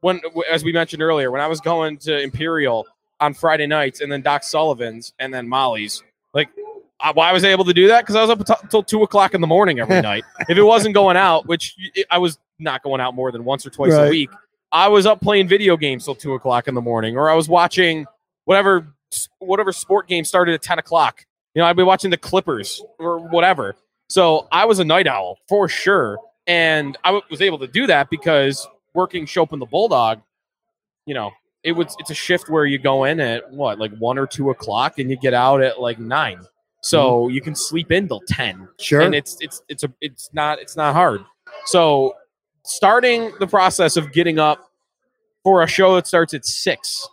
when 0.00 0.20
as 0.50 0.64
we 0.64 0.72
mentioned 0.72 1.02
earlier 1.02 1.30
when 1.30 1.40
I 1.40 1.46
was 1.46 1.60
going 1.60 1.96
to 1.98 2.18
Imperial 2.20 2.86
on 3.20 3.32
Friday 3.34 3.66
nights 3.66 4.00
and 4.00 4.10
then 4.12 4.20
Doc 4.22 4.42
Sullivan's 4.42 5.12
and 5.18 5.32
then 5.32 5.48
Molly's 5.48 6.02
like 6.34 6.48
I, 7.00 7.12
why 7.12 7.32
was 7.32 7.44
I 7.44 7.48
able 7.48 7.64
to 7.64 7.72
do 7.74 7.88
that 7.88 8.02
because 8.02 8.16
I 8.16 8.20
was 8.22 8.30
up 8.30 8.40
until- 8.40 8.56
until 8.62 8.82
two 8.82 9.02
o'clock 9.02 9.34
in 9.34 9.40
the 9.40 9.46
morning 9.46 9.80
every 9.80 10.00
night 10.02 10.24
if 10.48 10.56
it 10.58 10.62
wasn't 10.62 10.94
going 10.94 11.16
out 11.16 11.46
which 11.46 11.76
I 12.10 12.18
was 12.18 12.38
not 12.58 12.82
going 12.82 13.00
out 13.00 13.14
more 13.14 13.30
than 13.32 13.44
once 13.44 13.64
or 13.66 13.70
twice 13.70 13.92
a 13.94 14.08
week 14.10 14.30
I 14.72 14.88
was 14.88 15.06
up 15.06 15.20
playing 15.20 15.48
video 15.48 15.76
games 15.76 16.04
till 16.04 16.14
two 16.14 16.34
o'clock 16.34 16.68
in 16.68 16.74
the 16.74 16.82
morning 16.82 17.16
or 17.16 17.30
I 17.30 17.34
was 17.34 17.48
watching 17.48 18.06
whatever 18.44 18.86
whatever 19.38 19.72
sport 19.72 20.08
game 20.08 20.24
started 20.24 20.54
at 20.54 20.62
ten 20.62 20.78
o'clock. 20.78 21.24
You 21.54 21.62
know 21.62 21.66
I'd 21.66 21.76
be 21.76 21.82
watching 21.82 22.10
the 22.10 22.18
Clippers 22.18 22.82
or 22.98 23.18
whatever. 23.28 23.76
So 24.08 24.48
I 24.52 24.64
was 24.64 24.78
a 24.78 24.84
night 24.84 25.06
owl 25.06 25.38
for 25.48 25.68
sure. 25.68 26.18
And 26.46 26.96
I 27.04 27.08
w- 27.08 27.24
was 27.30 27.40
able 27.40 27.58
to 27.60 27.66
do 27.66 27.86
that 27.86 28.10
because 28.10 28.66
working 28.92 29.24
Schopp 29.24 29.52
and 29.52 29.62
the 29.62 29.66
Bulldog, 29.66 30.20
you 31.06 31.14
know, 31.14 31.32
it 31.62 31.72
was 31.72 31.96
it's 31.98 32.10
a 32.10 32.14
shift 32.14 32.50
where 32.50 32.66
you 32.66 32.78
go 32.78 33.04
in 33.04 33.18
at 33.18 33.50
what 33.50 33.78
like 33.78 33.92
one 33.96 34.18
or 34.18 34.26
two 34.26 34.50
o'clock 34.50 34.98
and 34.98 35.10
you 35.10 35.16
get 35.16 35.32
out 35.32 35.62
at 35.62 35.80
like 35.80 35.98
nine, 35.98 36.40
so 36.82 37.22
mm-hmm. 37.22 37.34
you 37.34 37.40
can 37.40 37.54
sleep 37.54 37.90
in 37.90 38.06
till 38.06 38.20
ten, 38.28 38.68
Sure. 38.78 39.00
and 39.00 39.14
it's 39.14 39.38
it's 39.40 39.62
it's 39.68 39.84
a 39.84 39.92
it's 40.02 40.28
not 40.34 40.58
it's 40.58 40.76
not 40.76 40.94
hard. 40.94 41.22
So 41.64 42.14
starting 42.64 43.32
the 43.40 43.46
process 43.46 43.96
of 43.96 44.12
getting 44.12 44.38
up 44.38 44.70
for 45.42 45.62
a 45.62 45.66
show 45.66 45.94
that 45.94 46.06
starts 46.06 46.34
at 46.34 46.44
six, 46.44 47.08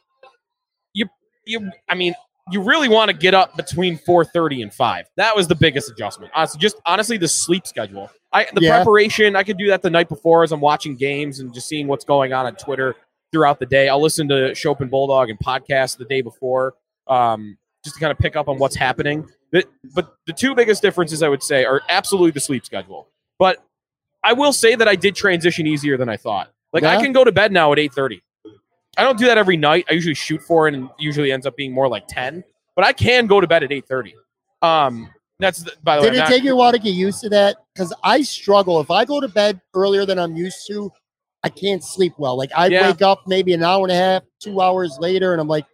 you 1.52 1.72
I 1.90 1.96
mean 1.96 2.14
you 2.52 2.62
really 2.62 2.90
want 2.90 3.10
to 3.10 3.16
get 3.16 3.34
up 3.36 3.56
between 3.56 3.98
4.30 4.00 4.64
and 4.64 4.74
5 4.74 5.06
that 5.16 5.36
was 5.36 5.48
the 5.48 5.56
biggest 5.56 5.92
adjustment. 5.92 6.32
Honestly 6.36 6.60
just 6.60 6.76
honestly 6.86 7.18
the 7.18 7.28
sleep 7.28 7.68
schedule. 7.68 8.10
I 8.34 8.48
the 8.54 8.62
Yeah. 8.62 8.78
preparation 8.78 9.36
i 9.36 9.44
could 9.44 9.58
do 9.58 9.68
that 9.68 9.82
the 9.82 9.90
night 9.90 10.10
before 10.10 10.44
as 10.44 10.52
i'm 10.52 10.62
watching 10.62 10.96
games 10.96 11.40
and 11.40 11.54
just 11.54 11.68
seeing 11.68 11.88
what's 11.88 12.06
going 12.06 12.34
on 12.34 12.46
on 12.46 12.56
twitter 12.56 12.96
throughout 13.32 13.60
the 13.60 13.66
day. 13.66 13.88
I'll 13.88 14.02
listen 14.02 14.28
to 14.28 14.52
Schopp 14.52 14.82
and 14.82 14.92
bulldog 14.92 15.30
and 15.30 15.40
podcast 15.40 15.98
the 15.98 16.04
day 16.04 16.22
before 16.22 16.74
um, 17.08 17.58
just 17.86 17.96
to 17.96 18.00
kind 18.02 18.12
of 18.12 18.18
pick 18.18 18.36
up 18.36 18.50
on 18.50 18.58
what's 18.60 18.76
happening. 18.76 19.26
But, 19.54 19.68
but 19.96 20.16
the 20.28 20.34
two 20.34 20.54
biggest 20.54 20.82
differences 20.82 21.24
i 21.24 21.30
would 21.30 21.42
say 21.44 21.64
are 21.64 21.82
absolutely 21.90 22.32
the 22.32 22.42
sleep 22.42 22.66
schedule. 22.66 23.08
But 23.40 23.64
i 24.24 24.34
will 24.34 24.52
say 24.54 24.76
that 24.76 24.88
i 24.88 24.96
did 24.96 25.16
transition 25.16 25.66
easier 25.68 25.96
than 25.98 26.10
i 26.10 26.18
thought. 26.18 26.52
Like 26.74 26.84
i 26.84 27.02
can 27.02 27.14
go 27.14 27.24
to 27.24 27.32
bed 27.32 27.52
now 27.54 27.72
at 27.72 27.78
8.30 27.78 28.22
I 28.98 29.04
don't 29.04 29.18
do 29.18 29.26
that 29.28 29.38
every 29.38 29.58
night. 29.58 29.86
I 29.90 29.94
usually 29.94 30.16
shoot 30.16 30.42
for 30.42 30.68
it, 30.68 30.74
and 30.74 30.90
usually 31.00 31.32
ends 31.32 31.46
up 31.46 31.56
being 31.56 31.72
more 31.74 31.88
like 31.88 32.08
ten. 32.08 32.44
But 32.76 32.86
I 32.86 32.94
can 32.94 33.28
go 33.28 33.40
to 33.42 33.48
bed 33.48 33.64
at 33.64 33.72
eight 33.72 33.86
thirty. 33.88 34.16
Um, 34.62 35.10
that's 35.40 35.64
the, 35.64 35.72
by 35.84 35.98
the 35.98 36.04
Did 36.04 36.12
way. 36.12 36.18
it 36.18 36.20
not- 36.22 36.30
take 36.30 36.44
you 36.44 36.54
a 36.54 36.56
while 36.56 36.72
to 36.72 36.80
get 36.80 36.92
used 36.94 37.22
to 37.22 37.30
that? 37.30 37.58
Because 37.74 37.94
I 38.04 38.22
struggle. 38.22 38.80
If 38.80 38.92
I 38.92 39.06
go 39.06 39.20
to 39.22 39.28
bed 39.28 39.60
earlier 39.74 40.06
than 40.06 40.20
I'm 40.20 40.36
used 40.36 40.68
to, 40.68 40.92
I 41.44 41.50
can't 41.50 41.84
sleep 41.84 42.14
well. 42.18 42.38
Like 42.38 42.52
I 42.56 42.68
Yeah. 42.68 42.90
wake 42.90 43.02
up 43.02 43.22
maybe 43.28 43.54
an 43.54 43.64
hour 43.64 43.84
and 43.86 43.92
a 43.92 43.96
half, 43.96 44.24
two 44.40 44.62
hours 44.62 44.98
later, 45.00 45.32
and 45.32 45.42
I'm 45.42 45.48
like, 45.48 45.66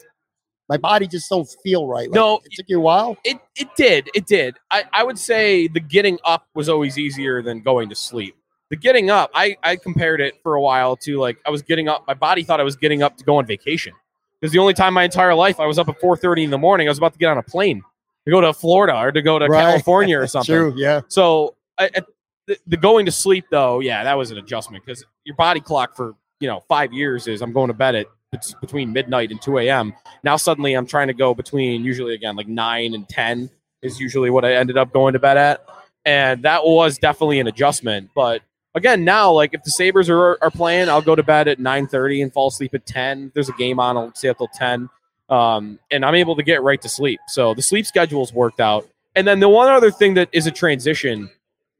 my 0.70 0.78
body 0.78 1.08
just 1.08 1.30
don't 1.30 1.48
feel 1.64 1.88
right. 1.88 2.10
Like, 2.10 2.16
No. 2.16 2.38
it 2.46 2.52
took 2.54 2.66
you 2.70 2.78
a 2.78 2.82
while. 2.82 3.18
it 3.26 3.38
it 3.58 3.68
did 3.76 4.10
it 4.14 4.26
did. 4.26 4.58
I 4.72 4.84
I 4.94 5.04
would 5.04 5.18
say 5.20 5.68
the 5.68 5.80
getting 5.82 6.18
up 6.24 6.46
was 6.56 6.70
always 6.70 6.98
easier 6.98 7.42
than 7.42 7.62
going 7.62 7.90
to 7.90 7.96
sleep. 7.96 8.36
The 8.70 8.76
getting 8.76 9.10
up, 9.10 9.32
I 9.34 9.56
I 9.64 9.76
compared 9.78 10.20
it 10.22 10.36
for 10.44 10.56
a 10.56 10.62
while 10.62 10.96
to 10.98 11.20
like 11.20 11.38
I 11.46 11.50
was 11.50 11.62
getting 11.62 11.88
up. 11.88 12.04
My 12.08 12.14
body 12.14 12.44
thought 12.44 12.60
I 12.60 12.64
was 12.64 12.76
getting 12.76 13.02
up 13.02 13.16
to 13.18 13.24
go 13.24 13.38
on 13.38 13.46
vacation. 13.46 13.94
because 14.42 14.52
the 14.52 14.60
only 14.60 14.74
time 14.74 14.94
my 14.94 15.04
entire 15.04 15.34
life 15.34 15.60
I 15.60 15.66
was 15.66 15.80
up 15.80 15.88
at 15.90 16.00
4:30 16.02 16.44
in 16.44 16.50
the 16.50 16.58
morning, 16.58 16.88
I 16.88 16.92
was 16.92 16.98
about 16.98 17.14
to 17.14 17.20
get 17.20 17.30
on 17.32 17.38
a 17.38 17.44
plane 17.44 17.82
to 18.26 18.32
go 18.32 18.42
to 18.42 18.52
Florida 18.54 18.98
or 19.00 19.12
to 19.12 19.22
go 19.22 19.40
to 19.40 19.46
Right. 19.48 19.62
California 19.62 20.20
or 20.22 20.28
something. 20.28 20.54
True. 20.54 20.74
Yeah. 20.76 21.02
So 21.08 21.56
I, 21.78 21.86
I, 21.96 22.02
the, 22.48 22.58
the 22.68 22.78
going 22.78 23.06
to 23.06 23.12
sleep 23.12 23.46
though, 23.52 23.80
yeah, 23.80 24.04
that 24.04 24.18
was 24.18 24.32
an 24.32 24.38
adjustment 24.38 24.86
because 24.86 25.06
your 25.24 25.36
body 25.38 25.60
clock 25.62 25.96
for 25.96 26.16
you 26.42 26.48
know 26.50 26.60
five 26.68 26.92
years 26.92 27.28
is 27.28 27.42
I'm 27.42 27.54
going 27.54 27.70
to 27.70 27.74
bed 27.74 27.96
at 27.96 28.08
bet- 28.34 28.54
between 28.60 28.92
midnight 28.92 29.32
and 29.32 29.42
2 29.42 29.60
a.m. 29.60 29.94
Now 30.24 30.36
suddenly 30.36 30.74
I'm 30.74 30.86
trying 30.88 31.08
to 31.08 31.14
go 31.14 31.34
between 31.34 31.86
usually 31.86 32.14
again 32.16 32.36
like 32.36 32.48
nine 32.50 32.94
and 32.96 33.08
10 33.08 33.50
is 33.82 33.98
usually 34.00 34.30
what 34.30 34.44
I 34.44 34.56
ended 34.56 34.78
up 34.78 34.92
going 34.92 35.14
to 35.14 35.20
bed 35.20 35.38
at, 35.38 35.66
and 36.04 36.44
that 36.44 36.66
was 36.66 36.98
definitely 36.98 37.40
an 37.40 37.48
adjustment. 37.48 38.10
But 38.16 38.42
again, 38.78 39.04
now 39.04 39.32
like 39.32 39.54
if 39.54 39.64
the 39.64 39.72
Sabres 39.72 40.10
are 40.10 40.38
are 40.42 40.52
playing, 40.52 40.90
I'll 40.90 41.02
go 41.02 41.16
to 41.16 41.24
bed 41.24 41.48
at 41.48 41.60
9:30 41.60 42.24
and 42.24 42.34
fall 42.34 42.48
asleep 42.48 42.74
at 42.74 42.86
10. 42.86 43.28
If 43.28 43.34
there's 43.34 43.50
a 43.50 43.54
game 43.54 43.80
on, 43.80 43.98
I'll 43.98 44.14
stay 44.14 44.30
up 44.30 44.38
till 44.38 44.48
10. 44.48 44.90
Um, 45.30 45.80
and 45.92 46.06
I'm 46.06 46.16
able 46.16 46.36
to 46.38 46.44
get 46.44 46.64
right 46.64 46.82
to 46.82 46.90
sleep. 46.90 47.20
So 47.28 47.54
the 47.54 47.62
sleep 47.62 47.86
schedule's 47.86 48.32
worked 48.32 48.62
out. 48.62 48.88
And 49.16 49.28
then 49.28 49.40
the 49.40 49.50
one 49.50 49.68
other 49.68 49.92
thing 49.92 50.14
that 50.14 50.30
is 50.32 50.48
a 50.48 50.52
transition 50.52 51.30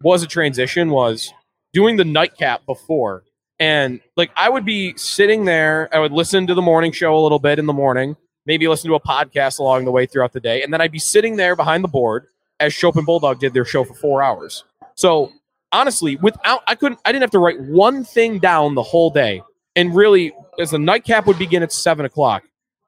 was 0.02 0.24
a 0.24 0.28
transition 0.28 0.90
was 0.90 1.34
doing 1.74 1.96
the 1.96 2.06
nightcap 2.06 2.66
before. 2.66 3.24
And 3.60 4.02
like 4.16 4.32
I 4.36 4.50
would 4.50 4.66
be 4.66 4.96
sitting 4.98 5.46
there, 5.46 5.90
I 5.94 6.00
would 6.00 6.12
listen 6.12 6.48
to 6.48 6.54
the 6.54 6.62
morning 6.62 6.92
show 6.92 7.16
a 7.16 7.22
little 7.22 7.40
bit 7.40 7.60
in 7.60 7.66
the 7.66 7.74
morning, 7.74 8.16
maybe 8.46 8.68
listen 8.68 8.90
to 8.90 8.96
a 8.96 9.00
podcast 9.00 9.60
along 9.60 9.86
the 9.86 9.92
way 9.92 10.06
throughout 10.06 10.34
the 10.34 10.40
day, 10.40 10.62
and 10.62 10.72
then 10.74 10.82
I'd 10.82 10.92
be 10.92 11.00
sitting 11.00 11.38
there 11.38 11.56
behind 11.56 11.84
the 11.84 11.88
board 11.88 12.28
as 12.60 12.74
Schopp 12.74 12.96
and 12.96 13.06
Bulldog 13.06 13.40
did 13.40 13.54
their 13.54 13.66
show 13.66 13.84
for 13.84 13.94
four 13.94 14.22
hours. 14.22 14.64
So 14.96 15.32
honestly, 15.72 16.16
without 16.18 16.62
I 16.68 16.76
couldn't 16.76 17.00
I 17.06 17.12
didn't 17.12 17.22
have 17.24 17.32
to 17.32 17.40
write 17.40 17.60
one 17.62 18.04
thing 18.04 18.40
down 18.40 18.76
the 18.76 18.84
whole 18.84 19.10
day. 19.10 19.42
And 19.76 19.96
really, 19.96 20.34
as 20.60 20.72
the 20.72 20.80
nightcap 20.80 21.28
would 21.28 21.38
begin 21.38 21.62
at 21.64 21.72
seven 21.72 22.06
o'clock, 22.06 22.44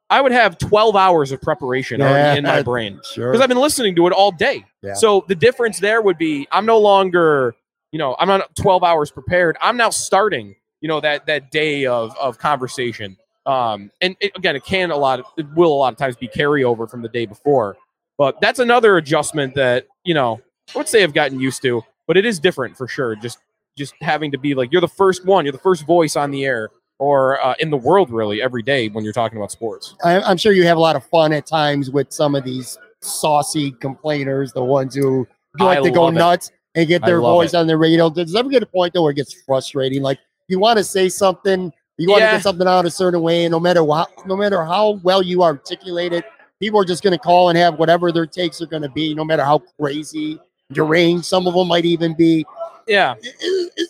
I 0.10 0.22
would 0.22 0.32
have 0.32 0.58
12 0.58 0.96
hours 0.96 1.32
of 1.32 1.39
preparation 1.42 2.02
already 2.02 2.39
in 2.39 2.44
my 2.46 2.58
Yeah. 2.58 2.63
brain 2.63 3.00
Sure. 3.04 3.32
because 3.32 3.42
I've 3.42 3.50
been 3.50 3.60
listening 3.60 3.96
to 3.96 4.08
it 4.08 4.13
all 4.13 4.32
day. 4.32 4.65
Yeah. 4.82 4.94
So 4.96 5.24
the 5.28 5.36
difference 5.36 5.80
there 5.80 6.02
would 6.02 6.18
be 6.18 6.48
I'm 6.52 6.65
no 6.65 6.80
longer, 6.80 7.54
you 7.92 8.00
know, 8.00 8.15
I'm 8.20 8.28
not 8.28 8.56
12 8.56 8.84
hours 8.84 9.12
prepared. 9.12 9.56
I'm 9.62 9.78
now 9.78 9.92
starting, 9.92 10.56
you 10.82 10.88
know, 10.88 11.00
that 11.02 11.28
that 11.28 11.52
day 11.52 11.86
of 11.86 12.15
of 12.18 12.38
conversation. 12.39 13.18
Um, 13.46 13.92
and 14.02 14.15
it, 14.20 14.32
again, 14.36 14.56
it 14.56 14.63
can 14.63 14.92
a 14.92 14.98
lot, 14.98 15.20
of, 15.20 15.26
it 15.38 15.46
will 15.56 15.74
a 15.74 15.80
lot 15.80 15.92
of 15.94 15.98
times 15.98 16.15
be 16.15 16.28
carryover 16.28 16.88
from 16.89 17.02
the 17.02 17.10
day 17.10 17.26
before. 17.26 17.78
But 18.18 18.39
that's 18.42 18.60
another 18.60 18.98
adjustment 18.98 19.56
that 19.56 19.86
you 20.04 20.13
know 20.13 20.42
I 20.74 20.78
would 20.78 20.88
say 20.89 21.04
I've 21.04 21.13
gotten 21.13 21.39
used 21.39 21.62
to. 21.63 21.84
But 22.10 22.17
it 22.17 22.26
is 22.26 22.39
different 22.39 22.76
for 22.76 22.88
sure. 22.88 23.15
Just 23.15 23.38
just 23.78 23.93
having 24.02 24.32
to 24.32 24.38
be 24.39 24.56
like 24.56 24.72
you're 24.72 24.82
the 24.82 24.88
first 24.88 25.26
one, 25.28 25.45
you're 25.45 25.52
the 25.52 25.60
first 25.60 25.86
voice 25.86 26.15
on 26.15 26.32
the 26.32 26.43
air 26.43 26.72
or 26.98 27.39
uh, 27.45 27.54
in 27.60 27.69
the 27.69 27.78
world 27.78 28.10
really 28.10 28.41
every 28.41 28.63
day 28.63 28.89
when 28.89 29.04
you're 29.04 29.13
talking 29.13 29.38
about 29.38 29.52
sports. 29.52 29.93
I, 30.04 30.19
I'm 30.19 30.36
sure 30.36 30.52
you 30.52 30.65
have 30.65 30.76
a 30.78 30.80
lot 30.82 30.95
of 30.95 31.06
fun 31.06 31.32
at 31.34 31.45
times 31.45 31.91
with 31.91 32.12
some 32.12 32.34
of 32.34 32.43
these 32.43 32.80
saucy 33.02 33.74
complainers, 33.74 34.52
the 34.54 34.63
ones 34.63 34.95
who 34.95 35.28
like 35.60 35.78
I 35.78 35.82
to 35.84 35.91
go 35.91 36.08
it. 36.08 36.13
nuts 36.13 36.52
and 36.74 36.88
get 36.88 37.06
their 37.06 37.22
voice 37.22 37.54
it. 37.54 37.58
on 37.58 37.67
the 37.67 37.78
radio. 37.78 38.10
Does 38.10 38.34
it 38.34 38.38
ever 38.39 38.50
get 38.50 38.63
a 38.63 38.65
point 38.65 38.95
though 38.95 39.04
where 39.04 39.12
it 39.12 39.15
gets 39.15 39.43
frustrating? 39.43 40.02
Like 40.02 40.17
you 40.48 40.58
want 40.60 40.78
to 40.78 40.84
say 40.84 41.10
something, 41.10 41.72
you 41.98 42.10
want 42.10 42.22
to 42.22 42.26
Yeah. 42.26 42.32
get 42.38 42.41
something 42.41 42.67
out 42.67 42.88
a 42.88 42.89
certain 42.91 43.22
way, 43.22 43.45
and 43.45 43.52
no 43.52 43.60
matter 43.60 43.84
what, 43.84 44.10
no 44.26 44.36
matter 44.36 44.65
how 44.65 45.00
well 45.04 45.22
you 45.22 45.43
articulate 45.43 46.12
it, 46.12 46.26
people 46.60 46.82
are 46.82 46.86
just 46.86 47.04
going 47.04 47.13
to 47.13 47.19
call 47.19 47.50
and 47.50 47.58
have 47.58 47.78
whatever 47.78 48.12
their 48.12 48.26
takes 48.26 48.63
are 48.63 48.67
going 48.67 48.82
to 48.82 48.89
be, 48.89 49.13
no 49.13 49.24
matter 49.24 49.43
how 49.43 49.60
crazy, 49.80 50.39
deranged 50.71 51.25
some 51.25 51.47
of 51.47 51.53
them 51.53 51.67
might 51.67 51.86
even 51.86 52.15
be. 52.15 52.45
Yeah, 52.88 53.15
It- 53.21 53.36
it- 53.39 53.73
it- 53.77 53.89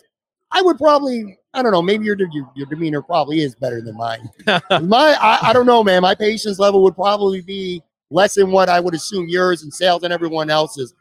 I 0.52 0.62
would 0.62 0.78
probably, 0.78 1.38
I 1.54 1.62
don't 1.62 1.70
know, 1.72 1.80
maybe 1.82 2.04
your 2.04 2.16
your, 2.18 2.50
your 2.56 2.66
demeanor 2.66 3.02
probably 3.02 3.40
is 3.40 3.54
better 3.54 3.80
than 3.80 3.96
mine. 3.96 4.28
My, 4.46 5.16
I, 5.20 5.38
I 5.42 5.52
don't 5.52 5.66
know, 5.66 5.84
man. 5.84 6.02
My 6.02 6.14
patience 6.14 6.58
level 6.58 6.82
would 6.82 6.96
probably 6.96 7.40
be 7.40 7.82
less 8.10 8.34
than 8.34 8.50
what 8.50 8.68
I 8.68 8.80
would 8.80 8.94
assume 8.94 9.28
yours 9.28 9.62
and 9.62 9.72
sales 9.72 10.02
and 10.02 10.12
everyone 10.12 10.50
else's. 10.50 10.92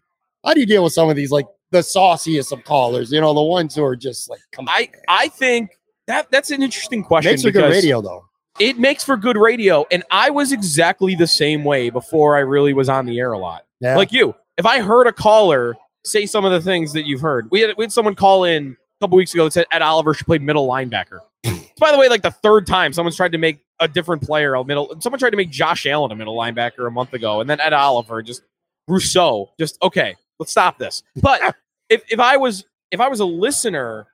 How 0.46 0.54
do 0.54 0.60
you 0.60 0.66
deal 0.68 0.84
with 0.84 0.94
some 0.94 1.10
of 1.10 1.16
these, 1.16 1.32
like 1.32 1.48
the 1.72 1.82
sauciest 1.82 2.52
of 2.54 2.64
callers? 2.64 3.12
You 3.12 3.20
know, 3.22 3.34
the 3.34 3.42
ones 3.42 3.74
who 3.76 3.84
are 3.84 3.96
just 3.96 4.30
like, 4.30 4.40
come 4.52 4.68
on. 4.68 4.74
I 4.76 4.90
I 5.08 5.28
think 5.30 5.72
that 6.08 6.30
that's 6.32 6.52
an 6.52 6.62
interesting 6.62 7.04
question. 7.04 7.32
Makes 7.32 7.42
for 7.44 7.52
good 7.52 7.70
radio, 7.72 8.00
though. 8.02 8.26
It 8.60 8.78
makes 8.78 9.04
for 9.04 9.18
good 9.18 9.36
radio, 9.38 9.86
and 9.90 10.04
I 10.12 10.30
was 10.30 10.52
exactly 10.52 11.16
the 11.16 11.28
same 11.28 11.64
way 11.64 11.90
before 11.90 12.36
I 12.38 12.42
really 12.42 12.74
was 12.74 12.88
on 12.88 13.06
the 13.08 13.18
air 13.20 13.32
a 13.32 13.38
lot. 13.40 13.66
Yeah. 13.80 13.96
Like 13.98 14.12
you, 14.12 14.36
if 14.60 14.66
I 14.66 14.82
heard 14.82 15.08
a 15.08 15.14
caller 15.14 15.76
say 16.04 16.26
some 16.26 16.44
of 16.46 16.52
the 16.52 16.62
things 16.62 16.92
that 16.94 17.08
you've 17.08 17.22
heard, 17.22 17.50
we 17.50 17.62
had 17.62 17.76
we 17.78 17.86
had 17.86 17.92
someone 17.92 18.14
call 18.14 18.44
in 18.44 18.74
a 18.74 19.06
couple 19.06 19.18
weeks 19.18 19.34
ago 19.34 19.46
that 19.46 19.54
said 19.54 19.66
Ed 19.72 19.82
Oliver 19.82 20.14
should 20.14 20.28
play 20.28 20.38
middle 20.38 20.68
linebacker. 20.68 21.20
By 21.80 21.94
the 21.94 21.98
way, 21.98 22.10
like 22.10 22.22
the 22.22 22.32
third 22.32 22.68
time 22.68 22.92
someone's 22.92 23.16
tried 23.16 23.32
to 23.32 23.38
make 23.38 23.62
a 23.80 23.88
different 23.88 24.22
player 24.22 24.54
a 24.56 24.64
middle. 24.64 24.94
Someone 25.00 25.18
tried 25.18 25.30
to 25.30 25.38
make 25.38 25.50
Josh 25.50 25.86
Allen 25.86 26.12
a 26.12 26.16
middle 26.16 26.36
linebacker 26.36 26.86
a 26.86 26.92
month 26.92 27.14
ago, 27.14 27.40
and 27.40 27.50
then 27.50 27.62
Ed 27.62 27.72
Oliver 27.72 28.22
just 28.22 28.44
Rousseau. 28.90 29.50
Just 29.58 29.82
okay, 29.82 30.16
let's 30.40 30.52
stop 30.52 30.78
this. 30.78 31.04
But 31.22 31.56
if 31.90 32.04
if 32.12 32.20
I 32.20 32.36
was 32.36 32.66
if 32.92 33.00
I 33.00 33.08
was 33.08 33.22
a 33.22 33.26
listener, 33.26 34.08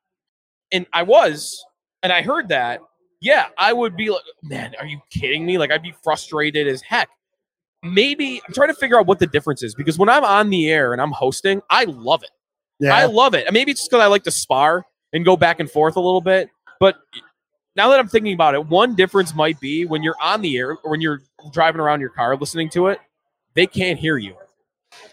and 0.72 0.86
I 0.94 1.02
was, 1.02 1.66
and 2.04 2.14
I 2.14 2.22
heard 2.22 2.50
that, 2.50 2.82
yeah, 3.20 3.48
I 3.58 3.74
would 3.74 3.98
be 3.98 4.12
like, 4.12 4.22
man, 4.44 4.76
are 4.80 4.86
you 4.86 5.02
kidding 5.10 5.44
me? 5.44 5.58
Like 5.58 5.72
I'd 5.72 5.82
be 5.82 5.96
frustrated 6.04 6.68
as 6.68 6.84
heck. 6.84 7.10
Maybe 7.84 8.42
I'm 8.48 8.54
trying 8.54 8.70
to 8.70 8.74
figure 8.74 9.00
out 9.00 9.06
what 9.06 9.20
the 9.20 9.28
difference 9.28 9.62
is 9.64 9.76
because 9.76 9.98
when 9.98 10.10
I'm 10.10 10.24
on 10.24 10.50
the 10.50 10.70
air 10.70 10.92
and 10.94 11.02
I'm 11.02 11.12
hosting, 11.12 11.62
I 11.70 11.84
love 11.86 12.24
it. 12.24 12.32
yeah. 12.80 12.96
I 12.96 13.06
love 13.06 13.34
it. 13.36 13.52
Maybe 13.54 13.72
it's 13.72 13.82
just 13.82 13.92
because 13.92 14.04
I 14.04 14.08
like 14.08 14.24
to 14.24 14.32
spar 14.32 14.86
and 15.14 15.24
go 15.24 15.38
back 15.38 15.60
and 15.60 15.70
forth 15.70 15.96
a 15.96 16.00
little 16.02 16.22
bit. 16.22 16.50
But 16.80 16.96
now 17.76 17.90
that 17.90 18.00
I'm 18.00 18.08
thinking 18.08 18.34
about 18.34 18.56
it, 18.56 18.66
one 18.68 18.96
difference 18.96 19.36
might 19.36 19.60
be 19.60 19.86
when 19.86 20.02
you're 20.02 20.16
on 20.22 20.42
the 20.42 20.58
air 20.58 20.78
or 20.84 20.92
when 20.92 21.00
you're 21.02 21.22
driving 21.52 21.80
around 21.80 22.00
your 22.02 22.10
car 22.10 22.36
listening 22.36 22.70
to 22.72 22.88
it, 22.88 23.00
they 23.54 23.68
can't 23.68 24.00
hear 24.00 24.18
you. 24.18 24.36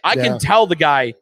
I 0.02 0.14
Yeah. 0.14 0.22
can 0.24 0.38
tell 0.38 0.66
the 0.66 0.76
guy 0.76 1.14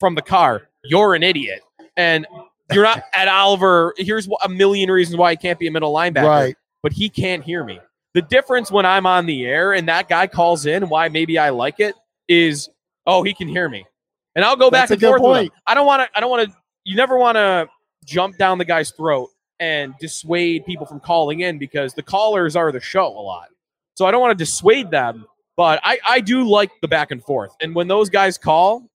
from 0.00 0.14
the 0.14 0.22
car, 0.22 0.68
you're 0.84 1.14
an 1.14 1.22
idiot. 1.22 1.60
And 1.96 2.26
you're 2.72 2.84
not 2.84 3.02
Ed 3.14 3.28
Oliver. 3.28 3.94
Here's 3.96 4.28
a 4.44 4.48
million 4.48 4.90
reasons 4.90 5.16
why 5.16 5.30
he 5.32 5.36
can't 5.36 5.58
be 5.58 5.66
a 5.68 5.70
middle 5.70 5.92
linebacker 5.94 6.26
right. 6.28 6.56
but 6.82 6.92
he 6.92 7.08
can't 7.08 7.42
hear 7.42 7.64
me. 7.64 7.80
The 8.18 8.22
difference 8.22 8.68
when 8.68 8.84
I'm 8.84 9.06
on 9.06 9.26
the 9.26 9.46
air 9.46 9.74
and 9.74 9.86
that 9.86 10.08
guy 10.08 10.26
calls 10.26 10.66
in, 10.66 10.88
why 10.88 11.08
maybe 11.08 11.38
I 11.38 11.50
like 11.50 11.78
it, 11.78 11.94
is 12.26 12.68
oh 13.06 13.22
he 13.22 13.32
can 13.32 13.46
hear 13.46 13.68
me, 13.68 13.86
and 14.34 14.44
I'll 14.44 14.56
go 14.56 14.72
back 14.72 14.88
That's 14.88 15.00
and 15.00 15.08
forth 15.08 15.22
with 15.22 15.42
him. 15.44 15.50
I 15.68 15.74
don't 15.74 15.86
want 15.86 16.02
to. 16.02 16.18
I 16.18 16.20
don't 16.20 16.28
want 16.28 16.50
to. 16.50 16.56
You 16.82 16.96
never 16.96 17.16
want 17.16 17.36
to 17.36 17.68
jump 18.04 18.36
down 18.36 18.58
the 18.58 18.64
guy's 18.64 18.90
throat 18.90 19.28
and 19.60 19.94
dissuade 20.00 20.66
people 20.66 20.84
from 20.84 20.98
calling 20.98 21.40
in 21.42 21.58
because 21.58 21.94
the 21.94 22.02
callers 22.02 22.56
are 22.56 22.72
the 22.72 22.80
show 22.80 23.06
a 23.06 23.22
lot. 23.22 23.50
So 23.94 24.04
I 24.04 24.10
don't 24.10 24.20
want 24.20 24.36
to 24.36 24.44
dissuade 24.44 24.90
them, 24.90 25.24
but 25.56 25.78
I 25.84 26.00
I 26.04 26.18
do 26.18 26.42
like 26.42 26.72
the 26.82 26.88
back 26.88 27.12
and 27.12 27.22
forth. 27.22 27.52
And 27.60 27.72
when 27.72 27.86
those 27.86 28.10
guys 28.10 28.36
call, 28.36 28.90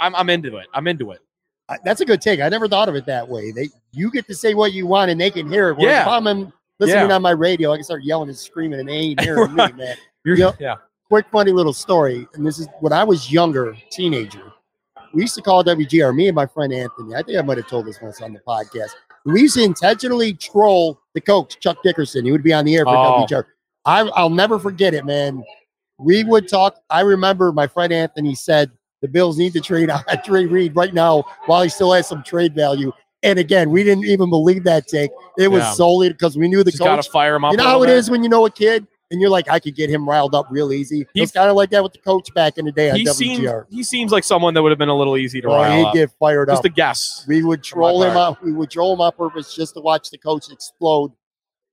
I'm 0.00 0.12
I'm 0.16 0.28
into 0.28 0.56
it. 0.56 0.66
I'm 0.74 0.88
into 0.88 1.12
it. 1.12 1.20
That's 1.84 2.00
a 2.00 2.04
good 2.04 2.20
take. 2.20 2.40
I 2.40 2.48
never 2.48 2.66
thought 2.66 2.88
of 2.88 2.96
it 2.96 3.06
that 3.06 3.28
way. 3.28 3.52
They 3.52 3.68
you 3.92 4.10
get 4.10 4.26
to 4.26 4.34
say 4.34 4.54
what 4.54 4.72
you 4.72 4.88
want 4.88 5.12
and 5.12 5.20
they 5.20 5.30
can 5.30 5.48
hear 5.48 5.68
it. 5.68 5.74
Whereas 5.76 5.92
Yeah. 5.92 6.02
if 6.02 6.08
I'm 6.08 6.26
in- 6.26 6.52
listening 6.80 7.08
Yeah. 7.10 7.14
on 7.16 7.22
my 7.22 7.30
radio, 7.30 7.72
I 7.72 7.76
can 7.76 7.84
start 7.84 8.02
yelling 8.02 8.28
and 8.28 8.36
screaming 8.36 8.80
and 8.80 8.88
they 8.88 8.92
ain't 8.94 9.20
hearing 9.24 9.54
Right. 9.54 9.76
me, 9.76 9.84
man. 9.84 9.96
You're, 10.24 10.36
Yeah. 10.36 10.52
yeah. 10.58 10.74
quick 11.08 11.26
funny 11.32 11.52
little 11.52 11.72
story 11.72 12.26
and 12.34 12.46
this 12.46 12.58
is 12.58 12.68
when 12.80 12.92
i 12.92 13.02
was 13.02 13.32
younger 13.32 13.76
teenager 13.90 14.52
we 15.12 15.22
used 15.22 15.34
to 15.34 15.42
call 15.42 15.64
wgr 15.64 16.14
me 16.14 16.28
and 16.28 16.34
my 16.36 16.46
friend 16.46 16.72
anthony 16.72 17.14
i 17.16 17.22
think 17.22 17.36
i 17.38 17.42
might 17.42 17.56
have 17.56 17.66
told 17.66 17.84
this 17.86 18.00
once 18.00 18.20
on 18.22 18.32
the 18.32 18.38
podcast 18.46 18.90
we 19.24 19.40
used 19.40 19.56
to 19.56 19.62
intentionally 19.64 20.32
troll 20.34 21.00
the 21.14 21.20
coach 21.20 21.58
chuck 21.58 21.78
dickerson 21.82 22.24
he 22.24 22.30
would 22.30 22.42
be 22.44 22.52
on 22.52 22.64
the 22.64 22.76
air 22.76 22.84
for 22.84 22.94
Oh. 22.96 23.26
wgr 23.28 23.44
I, 23.86 24.00
i'll 24.14 24.30
never 24.30 24.58
forget 24.60 24.94
it 24.94 25.04
man 25.04 25.42
we 25.98 26.22
would 26.22 26.46
talk 26.48 26.76
i 26.90 27.00
remember 27.00 27.50
my 27.50 27.66
friend 27.66 27.92
anthony 27.92 28.34
said 28.36 28.70
the 29.02 29.08
bills 29.08 29.36
need 29.38 29.52
to 29.54 29.60
trade 29.60 29.90
trade 30.24 30.50
reed 30.52 30.76
right 30.76 30.94
now 30.94 31.24
while 31.46 31.62
he 31.62 31.68
still 31.70 31.92
has 31.92 32.06
some 32.06 32.22
trade 32.22 32.54
value 32.54 32.92
and 33.22 33.38
again 33.38 33.70
we 33.70 33.82
didn't 33.84 34.04
even 34.04 34.30
believe 34.30 34.64
that 34.64 34.86
take 34.88 35.10
it 35.38 35.48
was 35.48 35.62
Yeah. 35.62 35.72
solely 35.72 36.08
because 36.10 36.36
we 36.38 36.48
knew 36.48 36.62
the 36.64 36.70
Just 36.70 36.78
coach 36.82 36.86
gotta 36.86 37.10
fire 37.10 37.34
him 37.36 37.44
up. 37.44 37.52
you 37.52 37.58
know 37.58 37.64
how 37.64 37.82
it 37.82 37.86
bit. 37.88 37.96
is 37.96 38.10
when 38.10 38.22
you 38.22 38.28
know 38.28 38.46
a 38.46 38.50
kid 38.50 38.86
and 39.12 39.20
you're 39.20 39.28
like, 39.30 39.48
I 39.50 39.58
could 39.58 39.74
get 39.74 39.90
him 39.90 40.08
riled 40.08 40.36
up 40.36 40.46
real 40.50 40.72
easy. 40.72 41.04
He- 41.14 41.22
it's 41.22 41.32
kind 41.32 41.50
of 41.50 41.56
like 41.56 41.70
that 41.70 41.82
with 41.82 41.92
the 41.92 41.98
coach 41.98 42.32
back 42.32 42.58
in 42.58 42.64
the 42.64 42.70
day 42.70 42.92
He 42.96 43.04
seems 43.06 43.44
he 43.68 43.82
seems 43.82 44.12
like 44.12 44.22
someone 44.22 44.54
that 44.54 44.62
would 44.62 44.70
have 44.70 44.78
been 44.78 44.88
a 44.88 44.96
little 44.96 45.16
easy 45.16 45.40
to 45.40 45.48
Well, 45.48 45.60
rile 45.62 45.76
he'd 45.78 45.84
up. 45.86 45.94
get 45.94 46.10
fired 46.20 46.48
Just 46.48 46.60
up. 46.60 46.64
a 46.66 46.68
guess. 46.68 47.24
we 47.26 47.42
would 47.42 47.62
troll 47.64 48.04
him 48.04 48.16
up. 48.16 48.40
We 48.42 48.52
would 48.52 48.70
troll 48.70 48.94
him 48.94 49.00
on 49.00 49.10
purpose 49.12 49.52
just 49.54 49.74
to 49.74 49.80
watch 49.80 50.10
the 50.10 50.18
coach 50.18 50.48
explode 50.52 51.10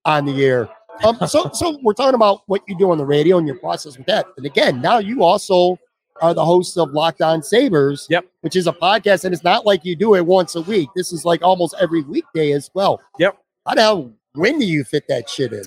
on 0.04 0.26
the 0.26 0.44
air. 0.44 0.68
Um, 1.04 1.16
so, 1.28 1.52
so 1.54 1.78
we're 1.84 1.94
talking 1.94 2.16
about 2.16 2.42
what 2.48 2.64
you 2.68 2.76
do 2.76 2.90
on 2.90 2.98
the 2.98 3.06
radio 3.06 3.38
and 3.38 3.46
your 3.46 3.60
process 3.60 3.98
with 4.00 4.08
that. 4.08 4.26
And 4.38 4.46
again, 4.48 4.82
now 4.82 4.98
you 4.98 5.22
also 5.24 5.78
are 6.22 6.34
the 6.34 6.44
hosts 6.46 6.78
of 6.78 6.92
Locked 6.92 7.22
On 7.22 7.42
Sabres, 7.44 8.08
Yep. 8.10 8.26
which 8.42 8.56
is 8.56 8.68
a 8.68 8.74
podcast, 8.74 9.26
and 9.26 9.34
it's 9.34 9.44
not 9.44 9.66
like 9.66 9.84
you 9.86 9.96
do 9.96 10.16
it 10.16 10.26
once 10.26 10.56
a 10.56 10.62
week. 10.62 10.90
This 10.96 11.12
is 11.14 11.26
like 11.26 11.42
almost 11.42 11.76
every 11.80 12.02
weekday 12.04 12.52
as 12.52 12.70
well. 12.74 13.02
Yep. 13.20 13.38
How 13.68 13.76
the 13.76 13.82
hell? 13.82 14.12
When 14.34 14.60
do 14.60 14.66
you 14.66 14.84
fit 14.84 15.06
that 15.10 15.30
shit 15.30 15.52
in? 15.54 15.64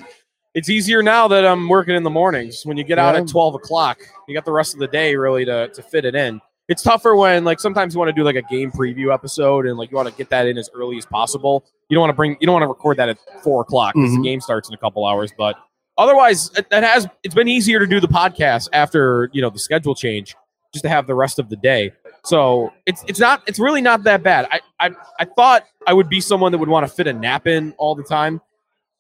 It's 0.55 0.69
easier 0.69 1.03
now 1.03 1.29
that 1.29 1.45
I'm 1.47 1.69
working 1.69 1.95
in 1.95 2.03
the 2.03 2.11
mornings. 2.11 2.63
When 2.65 2.77
you 2.77 2.85
get 2.85 2.99
out 2.99 3.15
Yeah. 3.15 3.21
at 3.23 3.29
12 3.29 3.55
o'clock, 3.55 3.99
you 4.27 4.35
got 4.35 4.45
the 4.45 4.53
rest 4.53 4.75
of 4.75 4.81
the 4.81 4.89
day 4.89 5.15
really 5.17 5.45
to, 5.45 5.69
to 5.69 5.83
fit 5.83 6.05
it 6.05 6.15
in. 6.15 6.41
It's 6.69 6.83
tougher 6.83 7.17
when 7.17 7.45
like 7.45 7.59
sometimes 7.59 7.95
you 7.95 7.99
want 7.99 8.11
to 8.11 8.13
do 8.13 8.23
like 8.25 8.37
a 8.37 8.43
game 8.43 8.71
preview 8.71 9.13
episode 9.13 9.67
and 9.67 9.77
like 9.77 9.91
you 9.91 9.97
want 9.97 10.09
to 10.09 10.15
get 10.15 10.31
that 10.31 10.47
in 10.47 10.57
as 10.57 10.71
early 10.75 10.97
as 10.99 11.05
possible. 11.07 11.65
You 11.89 11.97
don't 11.97 12.03
want 12.03 12.11
to 12.11 12.17
bring 12.17 12.37
you 12.41 12.47
don't 12.47 12.53
want 12.55 12.63
to 12.63 12.69
record 12.69 12.97
that 12.99 13.09
at 13.09 13.19
four 13.43 13.63
o'clock 13.63 13.95
because 13.95 14.11
Mhm. 14.13 14.17
the 14.19 14.23
game 14.23 14.41
starts 14.41 14.69
in 14.69 14.75
a 14.75 14.79
couple 14.79 15.05
hours. 15.05 15.33
But 15.37 15.57
otherwise, 15.99 16.51
it- 16.57 16.71
that 16.71 16.83
has 16.83 17.07
it's 17.23 17.35
been 17.35 17.49
easier 17.49 17.79
to 17.79 17.87
do 17.87 18.01
the 18.01 18.09
podcast 18.09 18.69
after 18.73 19.31
you 19.33 19.43
know 19.43 19.51
the 19.51 19.59
schedule 19.59 19.95
change, 19.95 20.35
just 20.73 20.83
to 20.85 20.89
have 20.89 21.07
the 21.07 21.15
rest 21.15 21.39
of 21.39 21.49
the 21.49 21.57
day. 21.57 21.93
So 22.25 22.73
it's 22.87 23.05
it's 23.09 23.19
not 23.21 23.43
it's 23.47 23.59
really 23.59 23.81
not 23.81 24.05
that 24.05 24.23
bad. 24.23 24.47
I 24.51 24.61
I, 24.79 24.91
I 25.19 25.25
thought 25.25 25.65
I 25.87 25.93
would 25.95 26.09
be 26.09 26.21
someone 26.21 26.53
that 26.53 26.59
would 26.59 26.69
want 26.69 26.87
to 26.87 26.93
fit 26.93 27.07
a 27.07 27.13
nap 27.13 27.47
in 27.47 27.73
all 27.79 27.95
the 27.95 28.03
time, 28.05 28.41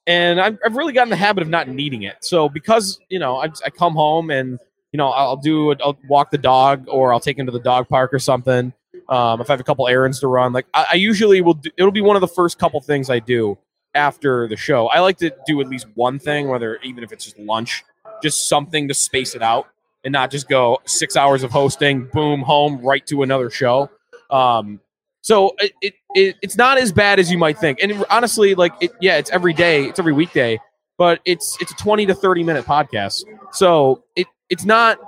and 0.07 0.40
I've, 0.40 0.59
I've 0.64 0.76
really 0.76 0.92
gotten 0.92 1.11
the 1.11 1.16
habit 1.16 1.42
of 1.42 1.48
not 1.48 1.68
needing 1.68 2.03
it. 2.03 2.16
So 2.20 2.48
because 2.48 2.98
you 3.09 3.18
know 3.18 3.37
I, 3.37 3.48
I 3.64 3.70
come 3.70 3.94
home 3.94 4.31
and 4.31 4.59
you 4.92 4.96
know 4.98 5.09
I'll 5.11 5.37
do 5.37 5.72
I'll 5.83 5.98
walk 6.09 6.31
the 6.31 6.38
dog 6.38 6.87
or 6.88 7.12
I'll 7.12 7.20
take 7.20 7.38
him 7.38 7.46
to 7.46 7.53
the 7.53 7.61
dog 7.61 7.88
park 7.88 8.12
or 8.14 8.18
something. 8.18 8.72
Um, 9.09 9.40
if 9.40 9.50
I 9.50 9.53
have 9.55 9.61
a 9.61 9.64
couple 9.64 9.87
errands 9.88 10.20
to 10.20 10.29
run, 10.29 10.53
like 10.53 10.66
I, 10.72 10.87
I 10.92 10.94
usually 10.94 11.40
will, 11.40 11.55
do, 11.55 11.70
it'll 11.76 11.90
be 11.90 12.00
one 12.00 12.16
of 12.16 12.20
the 12.20 12.29
first 12.29 12.59
couple 12.59 12.81
things 12.81 13.11
I 13.11 13.18
do 13.18 13.59
after 13.94 14.48
the 14.48 14.57
show. 14.57 14.88
I 14.88 15.00
like 15.00 15.18
to 15.18 15.33
do 15.46 15.61
at 15.61 15.68
least 15.68 15.87
one 15.94 16.18
thing, 16.18 16.48
whether 16.48 16.76
even 16.83 17.05
if 17.05 17.12
it's 17.12 17.24
just 17.24 17.38
lunch, 17.38 17.85
just 18.22 18.48
something 18.48 18.88
to 18.88 18.94
space 18.94 19.35
it 19.35 19.42
out 19.42 19.68
and 20.05 20.12
not 20.12 20.31
just 20.31 20.48
go 20.48 20.79
six 20.87 21.16
hours 21.16 21.42
of 21.42 21.50
hosting, 21.50 22.07
boom, 22.12 22.40
home, 22.40 22.81
right 22.85 23.05
to 23.07 23.22
another 23.22 23.50
show. 23.50 23.90
Um, 24.31 24.81
so 25.22 25.55
it, 25.59 25.72
it, 25.83 25.94
it 26.14 26.37
it's 26.42 26.57
not 26.57 26.79
as 26.79 26.92
bad 26.92 27.18
as 27.18 27.31
you 27.31 27.38
might 27.38 27.59
think. 27.59 27.83
And 27.83 28.05
honestly, 28.11 28.55
like 28.55 28.72
it, 28.81 28.92
yeah, 29.00 29.16
it's 29.16 29.31
every 29.31 29.53
day, 29.53 29.85
it's 29.85 29.98
every 29.98 30.12
weekday, 30.12 30.59
but 30.96 31.20
it's 31.24 31.57
it's 31.61 31.72
a 31.72 31.76
twenty 31.76 32.07
to 32.07 32.14
thirty 32.14 32.42
minute 32.42 32.64
podcast. 32.64 33.24
So 33.53 34.05
it 34.16 34.26
it's 34.48 34.64
not. 34.64 34.98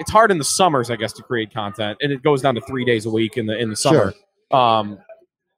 It's 0.00 0.12
hard 0.12 0.30
in 0.30 0.38
the 0.38 0.44
summers, 0.44 0.90
I 0.90 0.96
guess, 0.96 1.12
to 1.14 1.24
create 1.24 1.52
content, 1.52 1.98
and 2.00 2.12
it 2.12 2.22
goes 2.22 2.40
down 2.40 2.54
to 2.54 2.60
three 2.60 2.84
days 2.84 3.04
a 3.04 3.10
week 3.10 3.36
in 3.36 3.46
the 3.46 3.58
in 3.58 3.70
the 3.70 3.76
summer. 3.76 4.14
Um, 4.50 4.98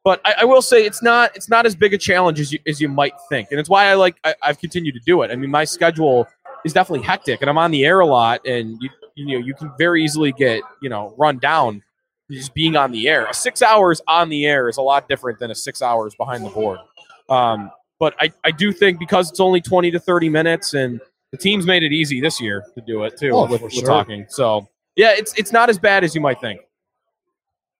but 0.04 0.20
I, 0.24 0.34
I 0.40 0.44
will 0.44 0.62
say 0.62 0.84
it's 0.84 1.02
not 1.02 1.34
it's 1.36 1.48
not 1.48 1.66
as 1.66 1.74
big 1.74 1.92
a 1.94 1.98
challenge 1.98 2.40
as 2.40 2.52
you 2.52 2.58
as 2.66 2.80
you 2.80 2.88
might 2.88 3.14
think, 3.28 3.48
and 3.50 3.60
it's 3.60 3.68
why 3.68 3.86
I 3.86 3.94
like 3.94 4.16
I, 4.24 4.34
I've 4.42 4.58
continued 4.58 4.94
to 4.94 5.00
do 5.06 5.22
it. 5.22 5.30
I 5.30 5.36
mean, 5.36 5.50
my 5.50 5.64
schedule 5.64 6.26
is 6.64 6.72
definitely 6.72 7.06
hectic, 7.06 7.40
and 7.40 7.48
I'm 7.50 7.58
on 7.58 7.70
the 7.70 7.84
air 7.84 8.00
a 8.00 8.06
lot, 8.06 8.46
and 8.46 8.76
you 8.80 8.90
you 9.14 9.38
know 9.38 9.44
you 9.44 9.54
can 9.54 9.70
very 9.78 10.04
easily 10.04 10.32
get 10.32 10.62
you 10.82 10.88
know 10.88 11.14
run 11.18 11.38
down 11.38 11.82
just 12.30 12.54
being 12.54 12.76
on 12.76 12.92
the 12.92 13.08
air. 13.08 13.26
Six 13.32 13.60
hours 13.60 14.00
on 14.06 14.28
the 14.28 14.46
air 14.46 14.68
is 14.68 14.76
a 14.76 14.82
lot 14.82 15.08
different 15.08 15.40
than 15.40 15.50
a 15.50 15.54
six 15.54 15.82
hours 15.82 16.14
behind 16.14 16.44
the 16.44 16.50
board. 16.50 16.78
Um, 17.28 17.70
but 17.98 18.14
I, 18.20 18.32
I 18.44 18.52
do 18.52 18.72
think 18.72 18.98
because 19.00 19.30
it's 19.30 19.40
only 19.40 19.60
20 19.60 19.90
to 19.90 19.98
30 19.98 20.28
minutes 20.28 20.72
and 20.74 21.00
the 21.32 21.38
team's 21.38 21.66
made 21.66 21.82
it 21.82 21.92
easy 21.92 22.20
this 22.20 22.40
year 22.40 22.64
to 22.76 22.80
do 22.86 23.02
it 23.02 23.18
too 23.18 23.30
Oh, 23.32 23.46
with 23.46 23.72
sure. 23.72 23.84
talking. 23.84 24.26
So 24.28 24.68
yeah, 24.96 25.10
it's 25.16 25.34
it's 25.38 25.52
not 25.52 25.68
as 25.70 25.78
bad 25.78 26.04
as 26.04 26.14
you 26.14 26.20
might 26.20 26.40
think. 26.40 26.60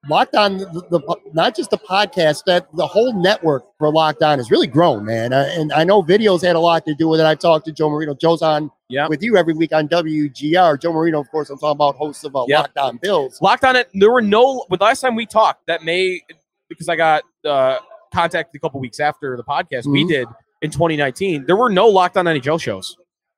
Locked 0.09 0.35
On, 0.35 0.57
the, 0.57 0.65
the 0.91 1.17
not 1.35 1.55
just 1.55 1.71
the 1.71 1.77
podcast, 1.79 2.45
that 2.47 2.67
the 2.75 2.87
whole 2.87 3.13
network 3.13 3.65
for 3.79 3.93
Locked 3.93 4.23
On 4.23 4.39
has 4.39 4.51
really 4.51 4.67
grown, 4.67 5.05
man. 5.05 5.33
Uh, 5.35 5.47
and 5.53 5.73
I 5.75 5.85
know 5.85 6.03
videos 6.03 6.43
had 6.43 6.57
a 6.57 6.61
lot 6.61 6.87
to 6.87 6.95
do 6.95 7.07
with 7.09 7.21
it. 7.21 7.27
I 7.27 7.35
talked 7.35 7.67
to 7.67 7.73
Joe 7.73 7.91
Marino. 7.91 8.15
Joe's 8.15 8.41
on 8.41 8.71
Yeah. 8.89 9.09
with 9.09 9.23
you 9.23 9.37
every 9.37 9.53
week 9.53 9.75
on 9.75 9.89
WGR. 9.89 10.81
Joe 10.81 10.93
Marino, 10.95 11.21
of 11.21 11.31
course, 11.31 11.51
I'm 11.51 11.59
talking 11.59 11.73
about 11.73 11.97
host 11.97 12.25
of 12.25 12.35
uh, 12.35 12.47
Yeah. 12.49 12.61
Locked 12.61 12.79
On 12.79 12.97
Bills. 12.97 13.43
Locked 13.43 13.65
on 13.65 13.77
it. 13.77 13.91
There 13.93 14.11
were 14.11 14.23
no. 14.23 14.65
But 14.71 14.81
last 14.81 15.01
time 15.03 15.17
we 15.17 15.27
talked, 15.27 15.67
that 15.67 15.85
may 15.85 16.23
because 16.71 16.89
I 16.89 16.97
got 16.97 17.23
uh, 17.45 17.79
contacted 18.15 18.59
a 18.59 18.61
couple 18.61 18.81
weeks 18.81 19.01
after 19.01 19.37
the 19.37 19.45
podcast 19.45 19.87
we 19.87 20.05
Mhm. 20.05 20.09
did 20.09 20.29
in 20.63 20.71
2019. 20.71 21.45
There 21.47 21.57
were 21.57 21.69
no 21.71 21.89
Locked 21.89 22.17
On 22.17 22.25
NHL 22.27 22.59
shows. 22.59 22.97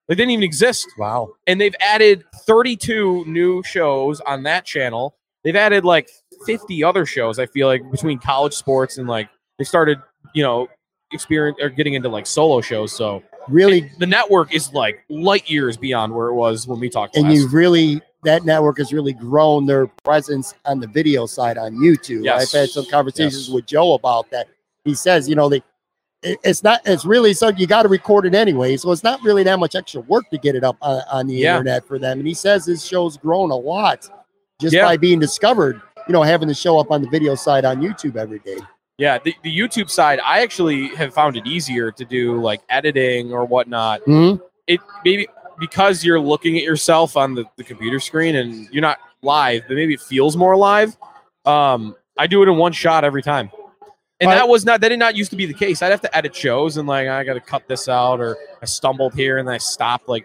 They 0.09 0.15
didn't 0.15 0.31
even 0.31 0.43
exist. 0.45 0.87
Wow. 0.97 1.31
and 1.49 1.61
they've 1.61 1.75
added 1.81 2.23
32 2.47 3.25
new 3.27 3.63
shows 3.65 4.21
on 4.21 4.45
that 4.45 4.65
channel. 4.65 5.17
They've 5.43 5.57
added 5.57 5.85
like 5.85 6.09
50 6.47 6.85
other 6.85 7.07
shows. 7.07 7.39
I 7.39 7.47
feel 7.47 7.67
like 7.69 7.89
between 7.91 8.19
college 8.19 8.55
sports 8.55 8.99
and 8.99 9.09
like 9.09 9.29
they 9.59 9.65
started, 9.65 9.99
you 10.35 10.43
know, 10.43 10.69
experience 11.13 11.59
or 11.61 11.69
getting 11.69 11.95
into 11.95 12.09
like 12.09 12.27
solo 12.27 12.61
shows. 12.61 12.93
So 12.97 13.23
Really, 13.49 13.91
the 13.99 14.07
network 14.07 14.55
is 14.55 14.73
like 14.73 15.05
light 15.09 15.51
years 15.51 15.77
beyond 15.77 16.15
where 16.15 16.29
it 16.29 16.35
was 16.35 16.69
when 16.69 16.79
we 16.79 16.89
talked. 16.89 17.17
and 17.17 17.25
last. 17.25 17.35
you've 17.37 17.53
really, 17.53 18.01
that 18.23 18.45
network 18.45 18.79
has 18.79 18.93
really 18.93 19.13
grown 19.13 19.67
their 19.67 19.89
presence 20.05 20.55
on 20.65 20.79
the 20.79 20.87
video 20.87 21.27
side 21.27 21.59
on 21.59 21.73
YouTube. 21.75 22.25
Yes. 22.25 22.55
I've 22.55 22.61
had 22.61 22.69
some 22.71 22.87
conversations 22.87 23.49
Yes. 23.49 23.55
with 23.55 23.67
Joe 23.67 23.95
about 23.95 24.31
that. 24.31 24.47
He 24.85 24.95
says, 24.95 25.29
you 25.29 25.35
know, 25.35 25.49
they, 25.49 25.61
it's 26.23 26.63
not, 26.63 26.83
it's 26.85 27.05
really 27.05 27.35
so 27.35 27.49
you 27.49 27.67
got 27.67 27.83
to 27.83 27.89
record 27.89 28.27
it 28.27 28.35
anyway. 28.37 28.77
So 28.77 28.93
it's 28.93 29.03
not 29.03 29.21
really 29.23 29.43
that 29.43 29.59
much 29.59 29.75
extra 29.75 30.03
work 30.03 30.31
to 30.31 30.39
get 30.39 30.55
it 30.55 30.63
up 30.63 30.77
on, 30.81 31.03
on 31.11 31.27
the 31.27 31.35
Yeah. 31.35 31.57
internet 31.57 31.85
for 31.85 31.99
them. 31.99 32.21
And 32.21 32.29
he 32.29 32.35
says 32.35 32.65
his 32.65 32.87
show's 32.87 33.17
grown 33.17 33.51
a 33.51 33.57
lot 33.57 34.09
just 34.61 34.73
Yeah. 34.73 34.85
by 34.85 34.97
being 34.97 35.19
discovered, 35.19 35.83
you 36.09 36.13
know, 36.13 36.23
having 36.23 36.49
to 36.49 36.55
show 36.55 36.79
up 36.79 36.91
on 36.91 37.03
the 37.03 37.09
video 37.09 37.35
side 37.35 37.65
on 37.65 37.81
YouTube 37.81 38.17
every 38.17 38.39
day. 38.41 38.59
yeah, 38.99 39.19
the, 39.19 39.35
the 39.43 39.57
YouTube 39.59 39.91
side, 39.91 40.21
I 40.25 40.43
actually 40.43 40.89
have 40.97 41.13
found 41.15 41.37
it 41.37 41.47
easier 41.47 41.91
to 41.91 42.05
do 42.05 42.41
like 42.41 42.61
editing 42.69 43.33
or 43.33 43.45
whatnot. 43.45 44.01
Mhm. 44.03 44.41
It 44.67 44.81
maybe 45.05 45.27
because 45.59 46.05
you're 46.05 46.21
looking 46.21 46.57
at 46.57 46.63
yourself 46.63 47.17
on 47.17 47.35
the, 47.35 47.45
the 47.57 47.65
computer 47.65 47.99
screen 48.01 48.37
and 48.37 48.69
you're 48.71 48.83
not 48.83 48.99
live, 49.23 49.63
but 49.67 49.75
maybe 49.75 49.95
it 49.95 50.01
feels 50.01 50.37
more 50.37 50.57
live. 50.57 50.97
Um, 51.45 51.97
I 52.19 52.27
do 52.27 52.43
it 52.43 52.49
in 52.49 52.57
one 52.57 52.73
shot 52.73 53.05
every 53.05 53.23
time. 53.23 53.51
And 54.21 54.31
that 54.31 54.49
was 54.49 54.65
not 54.65 54.81
that 54.83 54.91
did 54.91 54.99
not 55.01 55.17
used 55.17 55.31
to 55.31 55.37
be 55.37 55.47
the 55.47 55.55
case. 55.55 55.83
I'd 55.83 55.91
have 55.91 56.01
to 56.03 56.17
edit 56.17 56.35
shows 56.37 56.77
and 56.77 56.87
like 56.87 57.09
I 57.09 57.25
got 57.25 57.35
to 57.35 57.41
cut 57.41 57.67
this 57.67 57.89
out 57.89 58.21
or 58.21 58.37
I 58.61 58.67
stumbled 58.67 59.15
here 59.15 59.39
and 59.39 59.49
then 59.49 59.55
I 59.55 59.59
stopped. 59.59 60.09
Like 60.09 60.25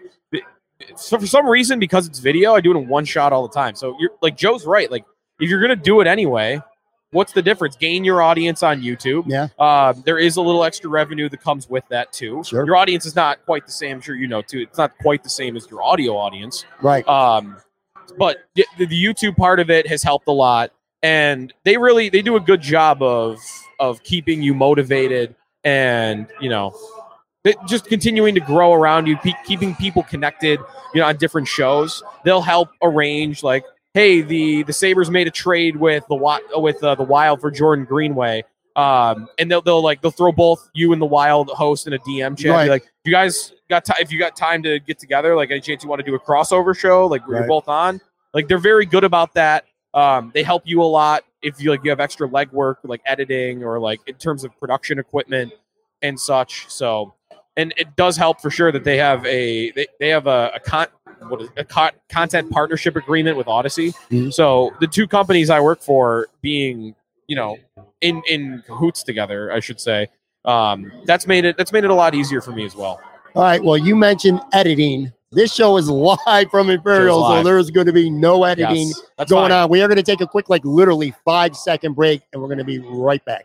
so 0.94 1.18
for 1.18 1.26
some 1.26 1.46
reason 1.46 1.80
because 1.80 2.06
it's 2.06 2.20
video, 2.20 2.54
I 2.54 2.60
do 2.60 2.70
it 2.72 2.76
in 2.80 2.86
one 2.86 3.04
shot 3.04 3.32
all 3.32 3.42
the 3.48 3.52
time. 3.52 3.74
So 3.74 3.96
you're 3.98 4.10
like 4.22 4.36
Joe's 4.36 4.66
right. 4.66 4.88
Like 4.88 5.04
if 5.40 5.48
you're 5.48 5.60
gonna 5.60 5.76
do 5.76 6.00
it 6.00 6.06
anyway, 6.06 6.60
what's 7.10 7.32
the 7.32 7.42
difference? 7.42 7.76
Gain 7.76 8.04
your 8.04 8.22
audience 8.22 8.62
on 8.62 8.82
YouTube. 8.82 9.24
Yeah. 9.26 9.48
Um, 9.58 10.02
there 10.04 10.18
is 10.18 10.36
a 10.36 10.42
little 10.42 10.64
extra 10.64 10.90
revenue 10.90 11.28
that 11.28 11.40
comes 11.40 11.68
with 11.68 11.84
that 11.88 12.12
too. 12.12 12.42
Sure. 12.44 12.64
Your 12.64 12.76
audience 12.76 13.06
is 13.06 13.16
not 13.16 13.44
quite 13.44 13.66
the 13.66 13.72
same. 13.72 13.96
I'm 13.96 14.00
sure 14.00 14.14
you 14.14 14.28
know 14.28 14.42
too. 14.42 14.60
It's 14.60 14.78
not 14.78 14.96
quite 14.98 15.22
the 15.22 15.30
same 15.30 15.56
as 15.56 15.68
your 15.70 15.82
audio 15.82 16.16
audience. 16.16 16.64
Right. 16.82 17.06
Um, 17.08 17.56
but 18.18 18.38
the, 18.54 18.66
the 18.78 18.86
YouTube 18.86 19.36
part 19.36 19.60
of 19.60 19.70
it 19.70 19.86
has 19.86 20.02
helped 20.02 20.28
a 20.28 20.32
lot, 20.32 20.72
and 21.02 21.52
they 21.64 21.76
really 21.76 22.08
they 22.08 22.22
do 22.22 22.36
a 22.36 22.40
good 22.40 22.60
job 22.60 23.02
of 23.02 23.38
of 23.78 24.02
keeping 24.02 24.42
you 24.42 24.54
motivated 24.54 25.34
and 25.64 26.26
you 26.40 26.48
know 26.48 26.74
just 27.66 27.86
continuing 27.86 28.34
to 28.34 28.40
grow 28.40 28.72
around 28.72 29.06
you, 29.06 29.16
pe- 29.16 29.32
keeping 29.46 29.74
people 29.76 30.02
connected. 30.02 30.60
You 30.94 31.00
know, 31.00 31.06
on 31.06 31.16
different 31.16 31.48
shows, 31.48 32.02
they'll 32.24 32.42
help 32.42 32.70
arrange 32.82 33.42
like, 33.42 33.64
hey, 33.94 34.20
the 34.20 34.62
the 34.64 34.72
Sabres 34.72 35.10
made 35.10 35.26
a 35.26 35.30
trade 35.30 35.76
with 35.76 36.04
the 36.08 36.40
with 36.56 36.82
uh, 36.82 36.94
the 36.94 37.04
Wild 37.04 37.40
for 37.40 37.50
Jordan 37.50 37.84
Greenway. 37.84 38.44
Um, 38.76 39.28
and 39.40 39.50
they'll, 39.50 39.60
they'll 39.60 39.82
like 39.82 40.02
they'll 40.02 40.12
throw 40.12 40.30
both 40.30 40.70
you 40.72 40.92
and 40.92 41.02
the 41.02 41.06
Wild 41.06 41.48
host 41.50 41.88
in 41.88 41.94
a 41.94 41.98
DM 41.98 42.38
chat. 42.38 42.52
Right. 42.52 42.70
Like, 42.70 42.84
you 43.04 43.10
guys 43.10 43.52
got 43.68 43.84
time? 43.84 43.96
If 43.98 44.12
you 44.12 44.20
got 44.20 44.36
time 44.36 44.62
to 44.62 44.78
get 44.78 45.00
together, 45.00 45.34
like 45.34 45.50
any 45.50 45.60
chance 45.60 45.82
you 45.82 45.88
want 45.88 45.98
to 45.98 46.06
do 46.06 46.14
a 46.14 46.20
crossover 46.20 46.76
show, 46.76 47.06
like 47.06 47.26
Right. 47.26 47.38
you're 47.38 47.48
both 47.48 47.66
on, 47.66 48.00
like 48.34 48.46
they're 48.46 48.58
very 48.58 48.86
good 48.86 49.02
about 49.02 49.34
that. 49.34 49.64
Um, 49.94 50.30
they 50.32 50.44
help 50.44 50.62
you 50.64 50.80
a 50.80 50.84
lot 50.84 51.24
if 51.42 51.60
you 51.60 51.70
like 51.70 51.82
you 51.82 51.90
have 51.90 51.98
extra 51.98 52.28
legwork, 52.28 52.76
like 52.84 53.00
editing 53.04 53.64
or 53.64 53.80
like 53.80 54.00
in 54.06 54.14
terms 54.14 54.44
of 54.44 54.56
production 54.60 54.98
equipment 55.00 55.52
and 56.02 56.18
such. 56.18 56.66
So, 56.68 57.14
and 57.56 57.74
it 57.76 57.96
does 57.96 58.16
help 58.16 58.40
for 58.40 58.50
sure 58.50 58.70
that 58.70 58.84
they 58.84 58.96
have 58.98 59.26
a 59.26 59.72
they, 59.72 59.86
they 59.98 60.08
have 60.08 60.28
a, 60.28 60.52
a 60.54 60.60
con 60.60 60.86
what 61.30 61.42
is 61.42 61.48
a 61.56 61.64
co- 61.64 61.90
content 62.08 62.50
partnership 62.50 62.96
agreement 62.96 63.36
with 63.36 63.46
Audacy. 63.46 63.94
Mhm. 64.10 64.32
So 64.32 64.72
the 64.80 64.86
two 64.86 65.06
companies 65.06 65.50
I 65.50 65.60
work 65.60 65.80
for 65.82 66.28
being 66.42 66.94
you 67.26 67.36
know 67.36 67.56
in 68.00 68.22
in 68.28 68.62
cahoots 68.66 69.02
together, 69.02 69.52
I 69.52 69.60
should 69.60 69.80
say. 69.80 70.08
Um, 70.44 70.90
that's 71.04 71.26
made 71.26 71.44
it 71.44 71.56
that's 71.56 71.72
made 71.72 71.84
it 71.84 71.90
a 71.90 71.94
lot 71.94 72.14
easier 72.14 72.40
for 72.40 72.52
me 72.52 72.64
as 72.64 72.74
well. 72.76 73.00
All 73.34 73.42
right. 73.42 73.62
Well, 73.62 73.76
you 73.76 73.94
mentioned 73.94 74.40
editing. 74.52 75.12
This 75.30 75.52
show 75.52 75.76
is 75.76 75.90
live 75.90 76.50
from 76.50 76.70
Imperial, 76.70 77.22
so 77.22 77.42
there's 77.42 77.70
going 77.70 77.86
to 77.86 77.92
be 77.92 78.08
no 78.08 78.44
editing 78.44 78.88
Yes, 79.18 79.28
going 79.28 79.50
fine. 79.50 79.52
on. 79.64 79.68
We 79.68 79.82
are 79.82 79.86
going 79.86 79.98
to 79.98 80.02
take 80.02 80.22
a 80.22 80.26
quick, 80.26 80.48
like 80.48 80.64
literally 80.64 81.12
five 81.22 81.54
second 81.54 81.92
break, 81.94 82.22
and 82.32 82.40
we're 82.40 82.48
going 82.48 82.56
to 82.58 82.64
be 82.64 82.78
right 82.78 83.22
back. 83.26 83.44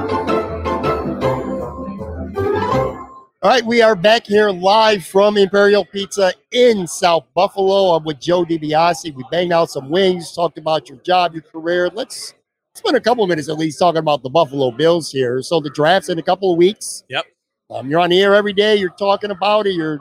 All 3.43 3.49
right, 3.49 3.65
we 3.65 3.81
are 3.81 3.95
back 3.95 4.27
here 4.27 4.51
live 4.51 5.03
from 5.03 5.35
Imperial 5.35 5.83
Pizza 5.83 6.31
in 6.51 6.85
South 6.85 7.25
Buffalo. 7.33 7.95
I'm 7.95 8.03
with 8.03 8.19
Joe 8.19 8.45
DiBiase. 8.45 9.15
We 9.15 9.23
banged 9.31 9.51
out 9.51 9.71
some 9.71 9.89
wings, 9.89 10.31
talked 10.33 10.59
about 10.59 10.87
your 10.87 10.99
job, 10.99 11.33
your 11.33 11.41
career. 11.41 11.89
Let's 11.91 12.35
spend 12.75 12.95
a 12.95 13.01
couple 13.01 13.23
of 13.23 13.29
minutes 13.29 13.49
at 13.49 13.57
least 13.57 13.79
talking 13.79 13.97
about 13.97 14.21
the 14.21 14.29
Buffalo 14.29 14.69
Bills 14.69 15.11
here. 15.11 15.41
So 15.41 15.59
the 15.59 15.71
draft's 15.71 16.09
in 16.09 16.19
a 16.19 16.23
couple 16.23 16.51
of 16.51 16.57
weeks. 16.59 17.03
Yep. 17.09 17.25
Um, 17.71 17.89
you're 17.89 17.99
on 17.99 18.11
the 18.11 18.21
air 18.21 18.35
every 18.35 18.53
day. 18.53 18.75
You're 18.75 18.91
talking 18.91 19.31
about 19.31 19.65
it. 19.65 19.73
You're 19.73 19.99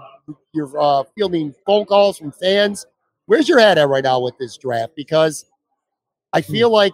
you're 0.53 0.79
uh, 0.79 1.05
fielding 1.17 1.55
phone 1.65 1.87
calls 1.87 2.19
from 2.19 2.33
fans. 2.33 2.85
Where's 3.25 3.49
your 3.49 3.59
head 3.59 3.79
at 3.79 3.89
right 3.89 4.05
now 4.05 4.21
with 4.21 4.37
this 4.39 4.59
draft? 4.59 4.93
Because 4.95 5.47
I 6.35 6.43
Hmm. 6.43 6.53
feel 6.53 6.71
like 6.71 6.93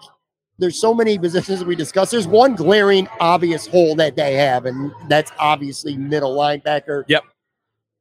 there's 0.59 0.81
so 0.81 0.95
many 0.95 1.19
positions 1.19 1.65
we 1.65 1.77
discuss. 1.77 2.11
There's 2.11 2.27
one 2.27 2.55
glaring, 2.55 3.09
obvious 3.21 3.67
hole 3.67 3.95
that 3.97 4.17
they 4.17 4.35
have, 4.35 4.67
and 4.67 4.93
that's 5.09 5.31
obviously 5.39 5.97
middle 5.97 6.35
linebacker. 6.37 7.05
Yep. 7.09 7.25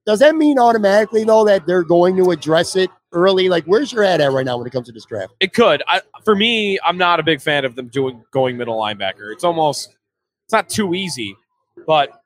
Does 0.06 0.20
that 0.20 0.36
mean 0.36 0.60
automatically 0.60 1.24
though 1.24 1.44
that 1.46 1.66
they're 1.66 1.84
going 1.84 2.16
to 2.18 2.32
address 2.32 2.76
it 2.76 2.90
early? 3.12 3.50
Like, 3.50 3.66
where's 3.66 3.92
your 3.92 4.04
head 4.04 4.22
at 4.22 4.32
right 4.32 4.46
now 4.46 4.58
when 4.58 4.68
it 4.68 4.70
comes 4.70 4.86
to 4.88 4.92
this 4.92 5.06
draft? 5.06 5.34
It 5.40 5.54
could. 5.54 5.82
I, 5.88 6.02
for 6.24 6.36
me, 6.36 6.80
I'm 6.86 6.98
not 6.98 7.20
a 7.20 7.24
big 7.24 7.42
fan 7.42 7.66
of 7.66 7.76
them 7.76 7.88
doing 7.88 8.24
going 8.32 8.56
middle 8.56 8.80
linebacker. 8.80 9.32
It's 9.34 9.44
almost 9.44 9.96
it's 10.46 10.54
not 10.54 10.70
too 10.70 10.94
easy, 10.94 11.36
but 11.88 12.22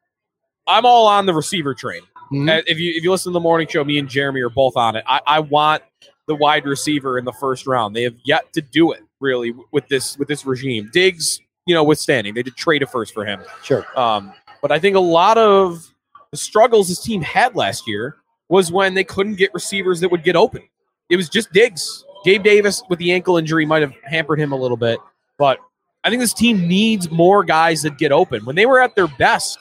I'm 0.68 0.86
all 0.86 1.08
on 1.08 1.26
the 1.26 1.34
receiver 1.34 1.74
train. 1.74 2.02
Mhm. 2.32 2.50
Uh, 2.60 2.62
If 2.68 2.78
you 2.80 2.92
if 2.96 3.04
you 3.04 3.12
listen 3.12 3.32
to 3.32 3.36
the 3.36 3.40
morning 3.40 3.68
show, 3.68 3.84
me 3.84 3.98
and 3.98 4.10
Jeremy 4.10 4.42
are 4.42 4.50
both 4.50 4.76
on 4.76 4.96
it. 4.98 5.04
I, 5.08 5.22
I 5.26 5.40
want 5.40 5.82
the 6.28 6.36
wide 6.36 6.66
receiver 6.66 7.18
in 7.18 7.26
the 7.26 7.34
first 7.34 7.66
round. 7.66 7.96
They 7.96 8.04
have 8.04 8.16
yet 8.24 8.52
to 8.54 8.62
do 8.62 8.92
it 8.92 9.02
really 9.20 9.54
with 9.72 9.88
this 9.88 10.18
with 10.18 10.28
this 10.28 10.46
regime. 10.46 10.90
Diggs, 10.92 11.40
you 11.66 11.74
know, 11.76 11.84
withstanding, 11.84 12.34
they 12.34 12.44
did 12.44 12.56
trade 12.56 12.84
a 12.84 12.88
first 12.88 13.14
for 13.14 13.26
him. 13.26 13.42
Sure. 13.64 13.86
Um, 14.00 14.34
but 14.62 14.72
I 14.72 14.80
think 14.80 14.96
a 14.96 15.02
lot 15.02 15.38
of 15.38 15.94
the 16.32 16.38
struggles 16.38 16.90
this 16.90 17.02
team 17.02 17.22
had 17.22 17.56
last 17.56 17.88
year 17.88 18.18
was 18.50 18.72
when 18.72 18.94
they 18.94 19.04
couldn't 19.04 19.36
get 19.36 19.54
receivers 19.54 20.00
that 20.02 20.10
would 20.10 20.24
get 20.24 20.36
open. 20.36 20.62
It 21.10 21.16
was 21.16 21.30
just 21.30 21.52
Diggs. 21.52 22.04
Gabe 22.26 22.44
Davis 22.44 22.84
with 22.90 23.00
the 23.00 23.14
ankle 23.14 23.38
injury 23.38 23.66
might 23.66 23.82
have 23.82 23.94
hampered 24.04 24.40
him 24.40 24.52
a 24.52 24.56
little 24.56 24.76
bit, 24.76 25.00
but 25.38 25.60
I 26.04 26.10
think 26.10 26.22
this 26.22 26.34
team 26.34 26.68
needs 26.68 27.10
more 27.10 27.44
guys 27.44 27.82
that 27.84 27.98
get 27.98 28.12
open. 28.12 28.44
When 28.46 28.56
they 28.56 28.66
were 28.66 28.82
at 28.82 28.96
their 28.96 29.08
best, 29.08 29.60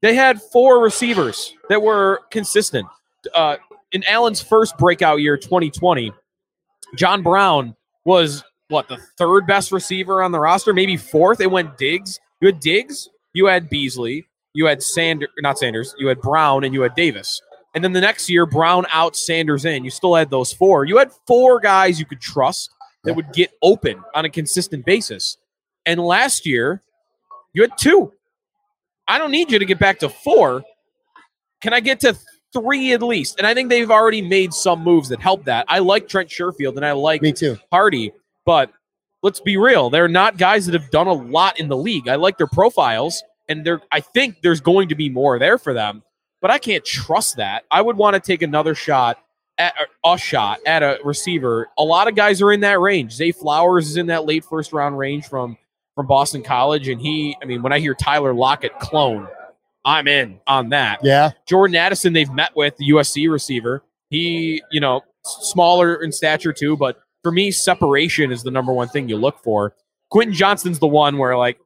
they 0.00 0.14
had 0.14 0.40
four 0.40 0.80
receivers 0.82 1.54
that 1.68 1.82
were 1.82 2.20
consistent. 2.30 2.86
Uh, 3.34 3.56
in 3.92 4.04
Allen's 4.04 4.40
first 4.40 4.78
breakout 4.78 5.20
year, 5.20 5.36
2020, 5.36 6.12
John 6.96 7.22
Brown 7.22 7.76
was 8.04 8.42
what 8.70 8.88
the 8.88 8.98
third 9.18 9.46
best 9.46 9.72
receiver 9.72 10.22
on 10.22 10.32
the 10.32 10.40
roster, 10.40 10.72
maybe 10.72 10.96
fourth. 10.96 11.40
It 11.40 11.50
went 11.50 11.76
Diggs. 11.76 12.18
You 12.40 12.46
had 12.46 12.60
Diggs, 12.60 13.08
you 13.34 13.46
had 13.46 13.68
Beasley, 13.68 14.26
you 14.54 14.66
had 14.66 14.82
Sanders, 14.82 15.28
not 15.38 15.58
Sanders, 15.58 15.94
you 15.98 16.08
had 16.08 16.20
Brown, 16.20 16.64
and 16.64 16.72
you 16.72 16.82
had 16.82 16.94
Davis. 16.94 17.40
And 17.74 17.84
then 17.84 17.92
the 17.92 18.00
next 18.00 18.28
year, 18.28 18.46
Brown 18.46 18.86
out, 18.90 19.14
Sanders 19.14 19.64
in. 19.64 19.84
You 19.84 19.90
still 19.90 20.14
had 20.14 20.30
those 20.30 20.52
four. 20.52 20.84
You 20.84 20.98
had 20.98 21.12
four 21.26 21.60
guys 21.60 22.00
you 22.00 22.06
could 22.06 22.20
trust 22.20 22.70
that 23.04 23.14
would 23.14 23.32
get 23.32 23.52
open 23.62 24.02
on 24.14 24.24
a 24.24 24.30
consistent 24.30 24.84
basis. 24.84 25.36
And 25.86 26.00
last 26.00 26.46
year, 26.46 26.82
you 27.52 27.62
had 27.62 27.72
two. 27.78 28.12
I 29.06 29.18
don't 29.18 29.30
need 29.30 29.50
you 29.50 29.58
to 29.58 29.64
get 29.64 29.78
back 29.78 30.00
to 30.00 30.08
four. 30.08 30.62
Can 31.60 31.72
I 31.72 31.80
get 31.80 32.00
to 32.00 32.16
three 32.52 32.92
at 32.92 33.02
least? 33.02 33.38
And 33.38 33.46
I 33.46 33.54
think 33.54 33.68
they've 33.68 33.90
already 33.90 34.22
made 34.22 34.52
some 34.52 34.82
moves 34.82 35.08
that 35.10 35.20
help 35.20 35.44
that. 35.44 35.64
I 35.68 35.78
like 35.78 36.08
Trent 36.08 36.28
Sherfield 36.28 36.76
and 36.76 36.84
I 36.84 36.92
like 36.92 37.22
Me 37.22 37.32
too. 37.32 37.58
Hardy, 37.70 38.12
but 38.50 38.72
let's 39.22 39.38
be 39.38 39.56
real. 39.56 39.90
They're 39.90 40.08
not 40.08 40.36
guys 40.36 40.66
that 40.66 40.72
have 40.72 40.90
done 40.90 41.06
a 41.06 41.12
lot 41.12 41.60
in 41.60 41.68
the 41.68 41.76
league. 41.76 42.08
I 42.08 42.16
like 42.16 42.36
their 42.36 42.48
profiles, 42.48 43.22
and 43.48 43.64
they're 43.64 43.80
I 43.92 44.00
think 44.00 44.42
there's 44.42 44.60
going 44.60 44.88
to 44.88 44.96
be 44.96 45.08
more 45.08 45.38
there 45.38 45.56
for 45.56 45.72
them, 45.72 46.02
but 46.42 46.50
I 46.50 46.58
can't 46.58 46.84
trust 46.84 47.36
that. 47.36 47.62
I 47.70 47.80
would 47.80 47.96
want 47.96 48.14
to 48.14 48.20
take 48.20 48.42
another 48.42 48.74
shot 48.74 49.18
at 49.56 49.72
a 50.04 50.18
shot 50.18 50.58
at 50.66 50.82
a 50.82 50.98
receiver. 51.04 51.68
A 51.78 51.84
lot 51.84 52.08
of 52.08 52.16
guys 52.16 52.42
are 52.42 52.50
in 52.50 52.58
that 52.62 52.80
range. 52.80 53.12
Zay 53.12 53.30
Flowers 53.30 53.88
is 53.88 53.96
in 53.96 54.08
that 54.08 54.24
late 54.24 54.44
first 54.44 54.72
round 54.72 54.98
range 54.98 55.28
from 55.28 55.56
from 55.94 56.08
Boston 56.08 56.42
College, 56.42 56.88
and 56.88 57.00
he. 57.00 57.36
I 57.40 57.44
mean, 57.44 57.62
when 57.62 57.72
I 57.72 57.78
hear 57.78 57.94
Tyler 57.94 58.34
Lockett 58.34 58.76
clone, 58.80 59.28
I'm 59.84 60.08
in 60.08 60.40
on 60.48 60.70
that. 60.70 61.04
Yeah. 61.04 61.30
Jordan 61.46 61.76
Addison, 61.76 62.14
they've 62.14 62.32
met 62.32 62.56
with 62.56 62.76
the 62.78 62.90
USC 62.90 63.30
receiver. 63.30 63.84
He, 64.08 64.60
you 64.72 64.80
know, 64.80 65.02
smaller 65.22 66.02
in 66.02 66.10
stature 66.10 66.52
too, 66.52 66.76
but 66.76 67.00
for 67.22 67.32
me, 67.32 67.50
separation 67.50 68.32
is 68.32 68.42
the 68.42 68.50
number 68.50 68.72
one 68.72 68.88
thing 68.88 69.08
you 69.08 69.16
look 69.16 69.38
for. 69.42 69.74
Quentin 70.10 70.34
Johnston's 70.34 70.78
the 70.78 70.86
one 70.86 71.18
where, 71.18 71.36
like, 71.36 71.58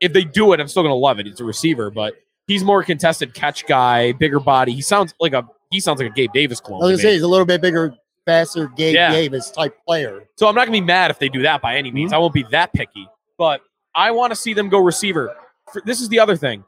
if 0.00 0.12
they 0.12 0.24
do 0.24 0.52
it, 0.52 0.60
I'm 0.60 0.68
still 0.68 0.82
gonna 0.82 0.94
love 0.94 1.18
it. 1.20 1.26
It's 1.26 1.40
a 1.40 1.44
receiver, 1.44 1.90
but 1.90 2.14
he's 2.46 2.64
more 2.64 2.82
contested 2.82 3.34
catch 3.34 3.66
guy, 3.66 4.12
bigger 4.12 4.40
body. 4.40 4.72
He 4.72 4.80
sounds 4.82 5.14
like 5.20 5.32
a 5.32 5.46
he 5.70 5.80
sounds 5.80 6.00
like 6.00 6.10
a 6.10 6.14
Gabe 6.14 6.32
Davis 6.32 6.60
I 6.64 6.66
clone. 6.66 6.80
was 6.80 6.88
to 6.88 6.92
gonna 6.92 7.02
say 7.02 7.12
he's 7.14 7.22
a 7.22 7.28
little 7.28 7.46
bit 7.46 7.60
bigger, 7.60 7.94
faster, 8.26 8.68
Gabe 8.68 8.94
Yeah. 8.94 9.10
Davis 9.12 9.50
type 9.50 9.76
player. 9.86 10.24
So 10.36 10.46
I'm 10.48 10.54
not 10.54 10.62
gonna 10.66 10.72
be 10.78 10.80
mad 10.80 11.10
if 11.10 11.18
they 11.18 11.28
do 11.28 11.42
that 11.42 11.60
by 11.62 11.76
any 11.76 11.90
means. 11.90 12.08
Mm-hmm. 12.10 12.14
I 12.16 12.18
won't 12.18 12.34
be 12.34 12.44
that 12.50 12.72
picky, 12.72 13.06
but 13.38 13.60
I 13.94 14.10
want 14.10 14.32
to 14.32 14.36
see 14.36 14.54
them 14.54 14.68
go 14.68 14.78
receiver. 14.78 15.34
For- 15.72 15.82
This 15.84 16.00
is 16.00 16.08
the 16.08 16.18
other 16.18 16.36
thing. 16.36 16.64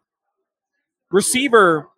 Receiver. 1.11 1.89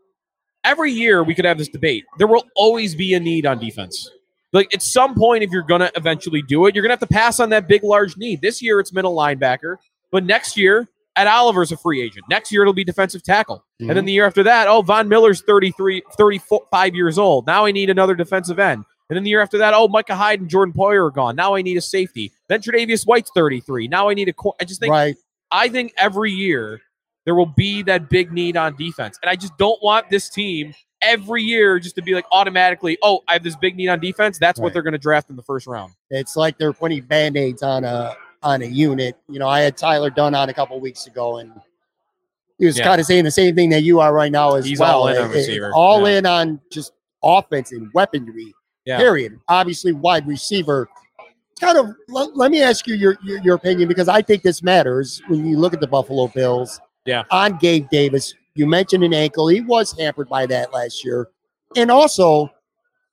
Every 0.65 0.91
year 0.93 1.23
we 1.23 1.35
could 1.35 1.45
have 1.45 1.57
this 1.57 1.69
debate. 1.69 2.05
There 2.19 2.27
will 2.27 2.45
always 2.57 2.95
be 2.95 3.15
a 3.15 3.21
need 3.21 3.47
on 3.47 3.59
defense. 3.59 4.11
Like 4.53 4.75
at 4.75 4.83
some 4.83 5.15
point, 5.15 5.43
if 5.43 5.51
you're 5.51 5.63
gonna 5.63 5.91
eventually 5.95 6.43
do 6.43 6.67
it, 6.67 6.75
you're 6.75 6.83
gonna 6.83 6.93
have 6.93 7.01
to 7.01 7.07
pass 7.07 7.41
on 7.41 7.51
that 7.51 7.69
big, 7.69 7.85
large 7.85 8.17
need. 8.17 8.41
This 8.41 8.63
year 8.63 8.81
it's 8.81 8.93
middle 8.93 9.15
linebacker, 9.15 9.77
but 10.11 10.25
next 10.25 10.57
year 10.57 10.89
at 11.17 11.27
Oliver's 11.27 11.73
a 11.73 11.77
free 11.77 12.01
agent. 12.01 12.25
Next 12.31 12.53
year 12.53 12.63
it'll 12.63 12.73
be 12.73 12.85
defensive 12.85 13.23
tackle. 13.23 13.65
And 13.81 13.91
then 13.91 14.05
mhm. 14.05 14.07
the 14.07 14.13
year 14.13 14.27
after 14.27 14.43
that, 14.45 14.69
oh, 14.69 14.83
Von 14.83 15.09
Miller's 15.09 15.43
33, 15.43 16.03
35 16.17 16.95
years 16.95 17.19
old. 17.19 17.47
Now 17.47 17.67
I 17.67 17.73
need 17.73 17.91
another 17.91 18.15
defensive 18.15 18.59
end. 18.59 18.85
And 19.11 19.17
then 19.17 19.25
the 19.25 19.31
year 19.31 19.41
after 19.41 19.59
that, 19.59 19.75
oh, 19.75 19.89
Micah 19.89 20.15
Hyde 20.15 20.41
and 20.41 20.51
Jordan 20.51 20.73
Poyer 20.73 21.07
are 21.07 21.11
gone. 21.11 21.35
Now 21.35 21.55
I 21.55 21.63
need 21.63 21.77
a 21.77 21.81
safety. 21.81 22.33
Then 22.49 22.61
Tre'Davious 22.61 23.07
White's 23.07 23.31
33. 23.35 23.89
Now 23.89 24.09
I 24.09 24.15
need 24.15 24.29
a. 24.29 24.33
cor- 24.33 24.55
I 24.61 24.65
just 24.65 24.81
think 24.81 24.93
right. 24.93 25.17
I 25.51 25.69
think 25.69 25.93
every 25.97 26.31
year 26.31 26.81
there 27.25 27.35
will 27.35 27.47
be 27.47 27.83
that 27.85 28.11
big 28.11 28.33
need 28.33 28.57
on 28.57 28.77
defense, 28.77 29.19
and 29.23 29.31
I 29.31 29.35
just 29.35 29.57
don't 29.57 29.83
want 29.83 30.11
this 30.11 30.29
team 30.29 30.75
every 31.03 31.43
year 31.43 31.79
just 31.79 31.95
to 31.97 32.03
be 32.03 32.15
like 32.15 32.25
automatically, 32.33 32.99
oh, 33.03 33.23
I 33.29 33.35
have 33.35 33.43
this 33.43 33.57
big 33.57 33.77
need 33.77 33.89
on 33.89 34.01
defense. 34.01 34.39
That's 34.39 34.59
what 34.61 34.73
they're 34.73 34.83
going 34.83 34.93
to 34.93 34.99
draft 34.99 35.31
in 35.31 35.37
the 35.37 35.43
first 35.43 35.67
round. 35.67 35.93
It's 36.11 36.37
like 36.37 36.59
they're 36.59 36.73
putting 36.73 37.03
band-aids 37.03 37.63
on 37.63 37.85
a 37.85 38.15
on 38.43 38.63
a 38.63 38.67
unit. 38.67 39.17
You 39.29 39.39
know, 39.41 39.49
I 39.49 39.61
had 39.61 39.77
Tyler 39.77 40.11
Dunne 40.11 40.35
on 40.35 40.49
a 40.49 40.55
couple 40.55 40.79
weeks 40.81 41.07
ago, 41.07 41.39
and 41.39 41.53
he 42.59 42.67
was 42.67 42.79
Yeah. 42.79 42.85
kind 42.85 43.01
of 43.01 43.07
saying 43.07 43.25
the 43.25 43.31
same 43.31 43.55
thing 43.55 43.71
that 43.71 43.83
you 43.83 44.01
are 44.01 44.13
right 44.15 44.31
now 44.33 44.55
as 44.55 44.65
He's 44.65 44.79
well. 44.81 45.01
all 45.03 45.09
in 45.09 45.17
eh, 45.17 45.21
on 45.23 45.31
eh, 45.33 45.39
It- 45.39 45.49
it- 45.49 45.73
all 45.75 46.09
Yeah. 46.09 46.19
in 46.19 46.27
on 46.27 46.61
just 46.71 46.93
offense 47.23 47.73
and 47.73 47.91
weaponry. 47.95 48.55
Yeah. 48.85 48.97
Period. 48.99 49.39
Obviously, 49.49 49.93
wide 49.93 50.27
receiver. 50.27 50.89
Kind 51.61 51.77
of. 51.77 51.89
Let, 52.09 52.37
let 52.37 52.51
me 52.53 52.63
ask 52.63 52.87
you 52.87 52.95
your, 52.95 53.19
your 53.25 53.43
your 53.43 53.55
opinion 53.57 53.89
because 53.89 54.09
I 54.09 54.23
think 54.23 54.43
this 54.45 54.63
matters 54.63 55.21
when 55.27 55.45
you 55.45 55.59
look 55.59 55.75
at 55.75 55.81
the 55.81 55.89
Buffalo 55.89 56.29
Bills. 56.29 56.81
Yeah. 57.05 57.25
On 57.33 57.57
Gabe 57.59 57.89
Davis, 57.91 58.35
you 58.59 58.67
mentioned 58.67 59.05
an 59.05 59.15
ankle. 59.15 59.49
He 59.49 59.61
was 59.61 59.97
hampered 59.99 60.29
by 60.29 60.47
that 60.47 60.73
last 60.73 61.05
year, 61.05 61.29
and 61.77 61.91
also 61.91 62.51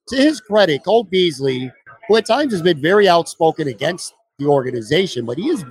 to 0.09 0.15
his 0.15 0.41
credit, 0.41 0.83
Cole 0.83 1.03
Beasley, 1.03 1.71
who 2.07 2.15
at 2.17 2.25
times 2.25 2.51
has 2.53 2.61
been 2.61 2.81
very 2.81 3.07
outspoken 3.07 3.67
against 3.67 4.13
the 4.39 4.45
organization, 4.47 5.25
but 5.25 5.37
he 5.37 5.47
is 5.49 5.63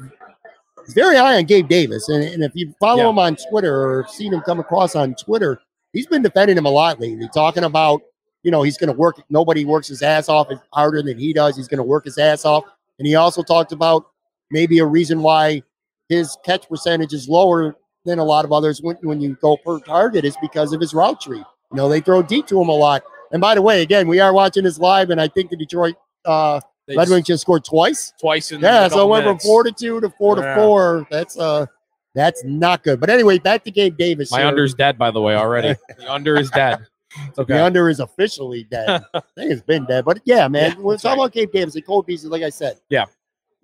very 0.95 1.17
high 1.17 1.37
on 1.37 1.45
Gabe 1.45 1.69
Davis. 1.69 2.09
And, 2.09 2.25
and 2.25 2.43
if 2.43 2.53
you 2.55 2.75
follow 2.81 3.03
Yeah. 3.05 3.11
him 3.11 3.19
on 3.19 3.37
Twitter 3.51 3.75
or 3.75 4.07
seen 4.09 4.33
him 4.33 4.41
come 4.41 4.61
across 4.61 4.95
on 4.97 5.15
Twitter, 5.15 5.61
he's 5.93 6.07
been 6.07 6.23
defending 6.23 6.57
him 6.57 6.67
a 6.67 6.71
lot 6.71 7.01
lately, 7.01 7.29
talking 7.33 7.65
about, 7.65 8.01
you 8.43 8.51
know, 8.51 8.63
he's 8.63 8.77
going 8.77 8.93
to 8.93 8.99
work. 8.99 9.23
Nobody 9.31 9.65
works 9.65 9.89
his 9.89 10.03
ass 10.03 10.29
off 10.29 10.49
harder 10.73 11.03
than 11.03 11.19
he 11.19 11.33
does. 11.33 11.57
He's 11.57 11.69
going 11.69 11.79
to 11.79 11.85
work 11.85 12.05
his 12.05 12.19
ass 12.19 12.45
off. 12.45 12.65
And 12.99 13.07
he 13.07 13.15
also 13.15 13.43
talked 13.43 13.73
about 13.73 14.07
maybe 14.51 14.79
a 14.79 14.87
reason 14.87 15.23
why 15.23 15.63
his 16.09 16.37
catch 16.45 16.69
percentage 16.69 17.13
is 17.13 17.29
lower 17.29 17.77
than 18.05 18.19
a 18.19 18.25
lot 18.25 18.45
of 18.45 18.53
others 18.53 18.83
when, 18.83 18.97
when 19.03 19.21
you 19.21 19.35
go 19.41 19.57
per 19.57 19.79
target 19.81 20.25
is 20.25 20.37
because 20.43 20.73
of 20.73 20.81
his 20.81 20.93
route 20.95 21.21
tree. 21.21 21.39
You 21.39 21.77
know, 21.77 21.89
they 21.89 22.01
throw 22.01 22.23
deep 22.23 22.47
to 22.49 22.61
him 22.61 22.69
a 22.69 22.73
lot. 22.75 23.03
And 23.33 23.41
by 23.41 23.55
the 23.55 23.63
way, 23.63 23.83
again, 23.83 24.07
we 24.07 24.21
are 24.21 24.33
watching 24.33 24.63
this 24.65 24.79
live, 24.79 25.11
and 25.11 25.21
I 25.21 25.29
think 25.29 25.51
the 25.51 25.57
Detroit 25.57 25.97
uh, 26.25 26.61
They 26.87 26.97
Red 26.97 27.09
Wings 27.09 27.27
just 27.27 27.41
scored 27.43 27.65
twice. 27.65 28.13
twice 28.21 28.53
in 28.53 28.61
Yeah, 28.61 28.87
a 28.87 28.91
so 28.91 28.97
it 28.97 28.99
couple 28.99 29.09
went 29.11 29.25
from 29.25 29.39
four 29.39 29.65
to 29.65 29.73
two 29.73 30.01
to 30.01 30.11
four 30.11 30.39
Yeah. 30.39 30.55
to 30.55 30.61
four. 30.61 31.07
That's 31.11 31.39
uh 31.39 31.67
that's 32.15 32.45
not 32.45 32.85
good. 32.85 33.01
But 33.01 33.11
anyway, 33.11 33.39
back 33.39 33.65
to 33.65 33.71
Gabe 33.73 33.97
Davis. 33.97 34.31
My 34.31 34.39
here. 34.39 34.47
under's 34.47 34.73
dead, 34.75 34.97
by 34.97 35.11
the 35.11 35.21
way, 35.21 35.35
already. 35.35 35.75
the 35.99 36.13
under 36.13 36.37
is 36.37 36.49
dead. 36.51 36.87
It's 37.29 37.39
okay. 37.39 37.55
The 37.55 37.65
under 37.65 37.89
is 37.89 37.99
officially 38.01 38.65
dead. 38.71 38.89
I 39.15 39.21
think 39.37 39.51
it's 39.51 39.63
been 39.63 39.85
dead. 39.87 40.05
But 40.05 40.21
yeah, 40.25 40.47
man, 40.47 40.73
Yeah, 40.73 40.79
we're 40.79 40.97
talking 40.97 41.19
right. 41.19 41.25
about 41.25 41.33
Gabe 41.33 41.51
Davis 41.51 41.75
and 41.75 41.85
Cole 41.85 42.03
Beasley, 42.03 42.31
like 42.31 42.43
I 42.43 42.51
said. 42.51 42.79
Yeah. 42.89 43.07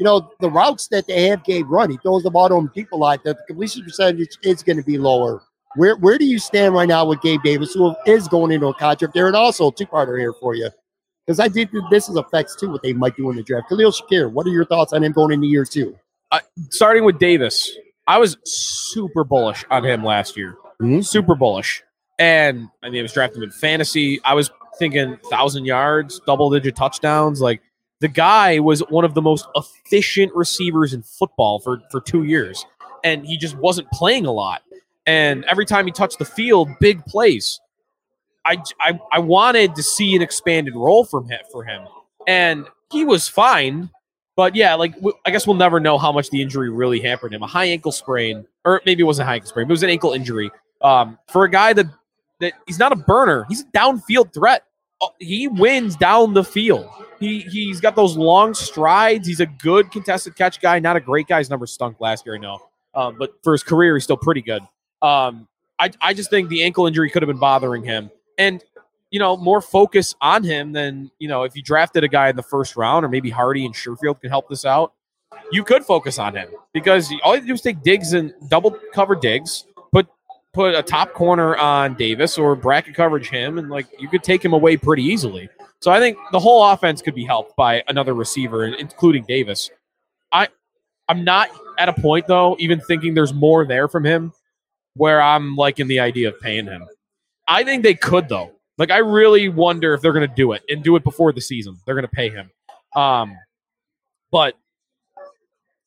You 0.01 0.05
know, 0.05 0.33
the 0.41 0.49
routes 0.51 0.89
that 0.89 1.07
they 1.07 1.29
have 1.29 1.45
Gabe 1.45 1.71
run, 1.71 1.91
he 1.91 1.99
throws 1.99 2.23
the 2.23 2.31
ball 2.31 2.49
to 2.49 2.55
him 2.55 2.71
deep 2.75 2.91
a 2.91 2.97
lot. 2.97 3.23
The 3.23 3.37
completion 3.47 3.85
percentage 3.85 4.39
is 4.43 4.63
going 4.63 4.79
to 4.79 4.83
be 4.83 4.97
lower. 4.97 5.43
Where 5.77 5.95
where 5.97 6.17
do 6.17 6.25
you 6.25 6.39
stand 6.39 6.73
right 6.73 6.89
now 6.89 7.05
with 7.05 7.21
Gabe 7.21 7.43
Davis, 7.45 7.75
who 7.75 7.95
is 8.07 8.27
going 8.27 8.51
into 8.51 8.69
a 8.69 8.75
contract 8.75 9.13
there? 9.13 9.27
And 9.27 9.37
also 9.37 9.69
a 9.69 9.75
two-parter 9.75 10.19
here 10.19 10.33
for 10.33 10.55
you. 10.55 10.71
Because 11.27 11.39
I 11.39 11.51
think 11.51 11.71
this 11.91 12.09
is 12.09 12.17
affects 12.17 12.57
too 12.57 12.71
what 12.71 12.83
they 12.83 12.95
might 12.95 13.15
do 13.15 13.29
in 13.29 13.37
the 13.37 13.43
draft. 13.43 13.69
Khalil 13.69 13.93
Shakir, 13.93 14.33
what 14.33 14.47
are 14.47 14.51
your 14.51 14.65
thoughts 14.65 14.95
on 14.95 15.05
him 15.05 15.13
going 15.13 15.33
into 15.33 15.47
year 15.47 15.67
two? 15.67 15.95
Starting 16.71 17.05
with 17.05 17.19
Davis, 17.19 17.71
I 18.07 18.17
was 18.17 18.39
super 18.47 19.23
bullish 19.23 19.67
on 19.71 19.85
him 19.85 20.03
last 20.03 20.35
year. 20.35 20.57
Mhm. 20.81 21.05
Super 21.05 21.35
bullish. 21.35 21.83
And 22.19 22.69
I 22.83 22.89
mean, 22.89 23.01
I 23.01 23.03
was 23.03 23.13
drafting 23.13 23.43
him 23.43 23.51
in 23.51 23.53
fantasy. 23.53 24.19
I 24.25 24.33
was 24.33 24.51
thinking 24.79 25.19
thousand 25.31 25.67
yards, 25.67 26.23
double 26.27 26.49
digit 26.49 26.75
touchdowns. 26.75 27.43
Like 27.43 27.61
the 28.01 28.09
guy 28.09 28.59
was 28.59 28.81
one 28.89 29.05
of 29.05 29.15
the 29.15 29.23
most 29.23 29.47
efficient 29.55 30.35
receivers 30.35 30.95
in 30.95 31.03
football 31.03 31.61
for, 31.61 31.83
for 31.91 32.01
two 32.01 32.25
years. 32.25 32.65
And 33.05 33.27
he 33.27 33.37
just 33.37 33.57
wasn't 33.57 33.91
playing 33.91 34.27
a 34.27 34.33
lot. 34.33 34.63
And 35.07 35.45
every 35.45 35.67
time 35.67 35.87
he 35.87 35.93
touched 35.93 36.19
the 36.19 36.25
field, 36.25 36.69
big 36.81 37.05
plays. 37.07 37.61
I, 38.45 38.63
I, 38.81 38.99
I 39.13 39.19
wanted 39.19 39.75
to 39.75 39.83
see 39.83 40.17
an 40.17 40.23
expanded 40.23 40.75
role 40.75 41.05
from 41.05 41.29
him 41.29 41.41
for 41.53 41.65
him. 41.65 41.87
And 42.27 42.67
he 42.91 43.05
was 43.05 43.29
fine. 43.29 43.91
But 44.37 44.55
yeah, 44.55 44.75
like 44.75 44.95
I 45.27 45.31
guess 45.31 45.47
we'll 45.47 45.57
never 45.57 45.81
know 45.81 45.99
how 45.99 46.13
much 46.13 46.31
the 46.31 46.41
injury 46.41 46.71
really 46.71 47.01
hampered 47.01 47.35
him. 47.35 47.43
A 47.43 47.47
high 47.47 47.67
ankle 47.67 47.93
sprain, 47.93 48.47
or 48.65 48.81
maybe 48.87 49.03
it 49.03 49.05
wasn't 49.05 49.25
a 49.25 49.27
high 49.27 49.35
ankle 49.35 49.51
sprain, 49.51 49.67
but 49.67 49.73
it 49.73 49.75
was 49.75 49.83
an 49.83 49.91
ankle 49.91 50.13
injury. 50.13 50.51
Um, 50.81 51.19
for 51.29 51.45
a 51.45 51.51
guy 51.51 51.75
that 51.75 51.87
that 52.41 52.55
he's 52.67 52.79
not 52.79 52.93
a 52.93 52.97
burner, 52.97 53.45
he's 53.51 53.61
a 53.61 53.65
downfield 53.67 54.33
threat. 54.33 54.65
Oh, 55.01 55.11
He 55.19 55.49
wins 55.49 55.97
down 55.97 56.35
the 56.35 56.45
field. 56.45 56.89
He 57.19 57.41
he's 57.41 57.81
got 57.81 57.97
those 57.97 58.17
long 58.17 58.55
strides. 58.55 59.29
He's 59.29 59.41
a 59.41 59.47
good 59.47 59.91
contested 59.91 60.37
catch 60.37 60.61
guy. 60.61 60.79
Not 60.79 60.97
a 60.97 61.01
great 61.01 61.27
guy. 61.27 61.39
His 61.39 61.51
number 61.51 61.67
stunk 61.67 62.01
last 62.01 62.25
year, 62.25 62.37
I 62.37 62.39
know. 62.39 62.59
Um, 62.95 63.17
but 63.19 63.35
for 63.43 63.53
his 63.53 63.63
career, 63.63 63.95
he's 63.95 64.05
still 64.05 64.17
pretty 64.17 64.43
good. 64.43 64.63
Um, 65.03 65.47
I 65.79 65.91
I 66.01 66.15
just 66.15 66.31
think 66.31 66.49
the 66.49 66.63
ankle 66.63 66.87
injury 66.87 67.11
could 67.11 67.23
have 67.23 67.29
been 67.29 67.39
bothering 67.39 67.85
him, 67.85 68.11
and 68.39 68.65
you 69.11 69.19
know, 69.19 69.37
more 69.37 69.61
focus 69.61 70.15
on 70.21 70.45
him 70.45 70.73
than, 70.73 71.11
you 71.19 71.29
know, 71.29 71.43
if 71.43 71.57
you 71.57 71.63
drafted 71.63 72.05
a 72.05 72.09
guy 72.09 72.29
in 72.31 72.37
the 72.37 72.43
first 72.43 72.77
round 72.77 73.05
or 73.05 73.09
maybe 73.09 73.29
Hardy 73.29 73.67
and 73.67 73.75
Sherfield 73.75 74.21
can 74.21 74.31
help 74.31 74.49
this 74.49 74.65
out, 74.65 74.93
you 75.51 75.65
could 75.65 75.85
focus 75.85 76.19
on 76.19 76.37
him 76.37 76.49
because 76.73 77.13
all 77.25 77.37
you 77.37 77.45
do 77.45 77.55
is 77.55 77.61
take 77.61 77.83
Diggs 77.83 78.13
and 78.13 78.33
double 78.49 78.77
cover 78.95 79.17
Diggs, 79.17 79.65
put 80.53 80.75
a 80.75 80.83
top 80.83 81.13
corner 81.13 81.57
on 81.57 81.95
Davis 81.95 82.39
or 82.39 82.57
bracket 82.57 82.95
coverage 82.95 83.29
him, 83.29 83.59
and 83.59 83.71
like 83.71 83.87
you 83.99 84.09
could 84.09 84.23
take 84.23 84.45
him 84.45 84.53
away 84.53 84.77
pretty 84.77 85.05
easily. 85.05 85.49
So 85.81 85.91
I 85.91 85.99
think 85.99 86.19
the 86.33 86.41
whole 86.41 86.65
offense 86.65 87.01
could 87.01 87.15
be 87.15 87.25
helped 87.25 87.57
by 87.57 87.83
another 87.89 88.15
receiver, 88.15 88.65
including 88.67 89.25
Davis. 89.25 89.71
I 90.33 90.49
I'm 91.09 91.25
not 91.25 91.49
at 91.79 91.89
a 91.89 91.93
point 91.93 92.27
though, 92.27 92.57
even 92.59 92.81
thinking 92.81 93.15
there's 93.15 93.35
more 93.35 93.65
there 93.65 93.89
from 93.89 94.05
him, 94.05 94.33
where 94.95 95.21
I'm 95.21 95.57
liking 95.57 95.89
the 95.89 96.01
idea 96.01 96.29
of 96.29 96.41
paying 96.41 96.67
him. 96.67 96.87
I 97.49 97.65
think 97.65 97.83
they 97.83 97.95
could 97.95 98.29
though. 98.29 98.53
Like 98.79 98.91
I 98.91 98.99
really 98.99 99.49
wonder 99.49 99.95
if 99.95 100.01
they're 100.01 100.13
going 100.13 100.29
to 100.29 100.35
do 100.35 100.53
it 100.53 100.63
and 100.69 100.83
do 100.83 100.97
it 100.97 101.05
before 101.05 101.33
the 101.33 101.41
season. 101.41 101.77
They're 101.85 101.95
going 101.95 102.07
to 102.07 102.09
pay 102.09 102.31
him. 102.31 102.51
Um, 102.95 103.37
but 104.31 104.57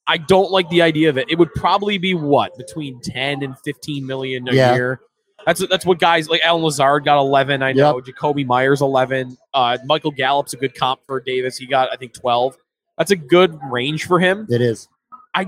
I 0.08 0.18
don't 0.18 0.52
like 0.52 0.70
the 0.70 0.82
idea 0.82 1.10
of 1.10 1.18
it. 1.18 1.30
It 1.30 1.38
would 1.40 1.54
probably 1.54 1.98
be 1.98 2.14
what 2.14 2.58
between 2.58 3.00
ten 3.02 3.42
and 3.44 3.58
fifteen 3.60 4.06
million 4.06 4.48
a 4.50 4.54
Yeah. 4.54 4.76
year. 4.76 5.00
That's 5.46 5.66
that's 5.68 5.86
what 5.86 6.00
guys 6.00 6.30
like 6.30 6.42
Allen 6.44 6.64
Lazard 6.64 7.04
got 7.06 7.18
eleven. 7.20 7.62
I 7.62 7.74
know 7.74 8.00
Jakobi 8.02 8.46
Meyers 8.46 8.82
eleven. 8.82 9.38
Uh, 9.54 9.78
Michael 9.86 10.12
Gallup's 10.12 10.54
a 10.54 10.58
good 10.58 10.74
comp 10.76 11.02
for 11.06 11.20
Davis. 11.20 11.58
He 11.58 11.66
got 11.66 11.92
I 11.92 11.98
think 11.98 12.14
twelve. 12.14 12.56
That's 12.98 13.12
a 13.12 13.16
good 13.16 13.58
range 13.70 14.06
for 14.06 14.20
him. 14.20 14.48
It 14.50 14.62
is. 14.62 14.88
I 15.34 15.48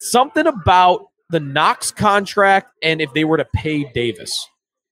Something 0.00 0.46
about 0.46 1.06
the 1.28 1.40
Knox 1.40 1.90
contract 1.92 2.72
and 2.82 3.00
if 3.00 3.12
they 3.12 3.24
were 3.24 3.36
to 3.36 3.44
pay 3.54 3.84
Davis, 3.92 4.46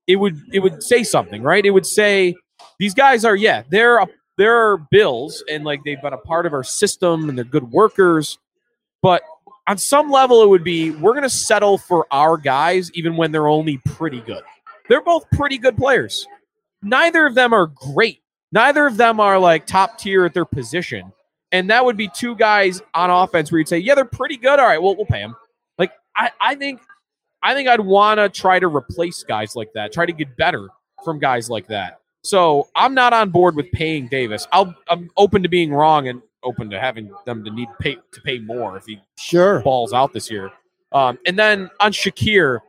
it 0.07 0.17
would 0.17 0.39
it 0.53 0.61
would 0.61 0.83
say 0.83 1.03
something, 1.05 1.43
right? 1.43 1.65
It 1.65 1.71
would 1.71 1.87
say 1.87 2.35
these 2.79 2.95
guys 2.95 3.25
are 3.25 3.35
yeah 3.37 3.63
they're 3.71 3.99
a, 3.99 4.07
they're 4.37 4.77
bills 4.77 5.43
and 5.51 5.65
like 5.65 5.81
they've 5.85 6.01
been 6.03 6.13
a 6.13 6.19
part 6.19 6.45
of 6.47 6.53
our 6.53 6.63
system 6.65 7.29
and 7.29 7.39
they're 7.39 7.45
good 7.45 7.71
workers, 7.73 8.39
but 9.03 9.23
on 9.67 9.79
some 9.79 10.11
level 10.11 10.43
it 10.43 10.49
would 10.49 10.65
be 10.65 10.91
we're 10.93 11.15
gonna 11.15 11.29
settle 11.29 11.79
for 11.79 12.07
our 12.11 12.37
guys 12.37 12.91
even 12.95 13.17
when 13.17 13.33
they're 13.33 13.49
only 13.49 13.79
pretty 13.85 14.21
good. 14.21 14.43
They're 14.89 15.03
both 15.03 15.29
pretty 15.33 15.59
good 15.59 15.77
players. 15.77 16.27
Neither 16.83 17.27
of 17.27 17.35
them 17.35 17.53
are 17.53 17.67
great. 17.67 18.23
Neither 18.53 18.87
of 18.87 18.97
them 18.97 19.21
are 19.21 19.39
like 19.39 19.67
top 19.67 19.99
tier 19.99 20.25
at 20.25 20.33
their 20.33 20.45
position. 20.45 21.13
And 21.53 21.71
that 21.71 21.85
would 21.85 21.97
be 21.97 22.09
two 22.09 22.35
guys 22.37 22.81
on 22.95 23.11
offense 23.11 23.51
where 23.51 23.59
you'd 23.59 23.69
say, 23.69 23.79
yeah, 23.79 23.95
they're 23.95 24.05
pretty 24.05 24.37
good. 24.37 24.59
All 24.59 24.67
right, 24.67 24.81
well, 24.81 24.97
we'll 24.97 25.07
pay 25.07 25.21
them. 25.21 25.35
Like 25.79 25.93
I, 26.17 26.31
I 26.41 26.55
think 26.55 26.81
I 27.43 27.55
think 27.55 27.69
I'd 27.69 27.81
want 27.81 28.19
to 28.19 28.29
try 28.29 28.59
to 28.59 28.69
replace 28.69 29.23
guys 29.23 29.55
like 29.55 29.73
that, 29.75 29.93
try 29.93 30.07
to 30.07 30.13
get 30.13 30.37
better 30.37 30.69
from 31.05 31.19
guys 31.19 31.49
like 31.49 31.67
that. 31.69 32.01
So 32.23 32.69
I'm 32.75 32.95
not 32.95 33.13
on 33.13 33.31
board 33.31 33.55
with 33.55 33.71
paying 33.73 34.09
Davis. 34.09 34.47
I'll 34.53 34.75
I'm 34.89 35.11
open 35.17 35.43
to 35.43 35.49
being 35.49 35.73
wrong 35.73 36.09
and 36.09 36.21
open 36.45 36.71
to 36.71 36.79
having 36.81 37.11
them 37.27 37.45
to 37.45 37.51
need 37.51 37.69
pay 37.81 37.97
to 38.13 38.21
pay 38.21 38.39
more 38.39 38.77
if 38.77 38.85
he 38.87 39.01
Sure. 39.19 39.61
balls 39.61 39.93
out 39.93 40.13
this 40.13 40.31
year. 40.31 40.51
Um, 40.93 41.19
and 41.27 41.39
then 41.39 41.69
on 41.81 41.93
Shakir, 41.93 42.61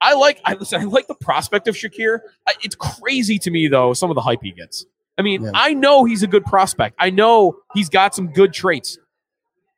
I 0.00 0.14
like 0.14 0.40
I 0.44 0.54
listen. 0.54 0.80
I 0.80 0.84
like 0.84 1.06
the 1.08 1.14
prospect 1.14 1.66
of 1.68 1.74
Shakir. 1.74 2.20
I, 2.46 2.52
it's 2.62 2.74
crazy 2.76 3.38
to 3.38 3.50
me 3.50 3.68
though 3.68 3.92
some 3.94 4.10
of 4.10 4.14
the 4.14 4.20
hype 4.22 4.40
he 4.42 4.52
gets. 4.52 4.86
I 5.18 5.22
mean, 5.22 5.42
Yeah. 5.44 5.50
I 5.54 5.74
know 5.74 6.04
he's 6.04 6.22
a 6.22 6.26
good 6.26 6.44
prospect. 6.44 6.96
I 6.98 7.10
know 7.10 7.58
he's 7.74 7.88
got 7.88 8.14
some 8.14 8.28
good 8.32 8.52
traits. 8.52 8.98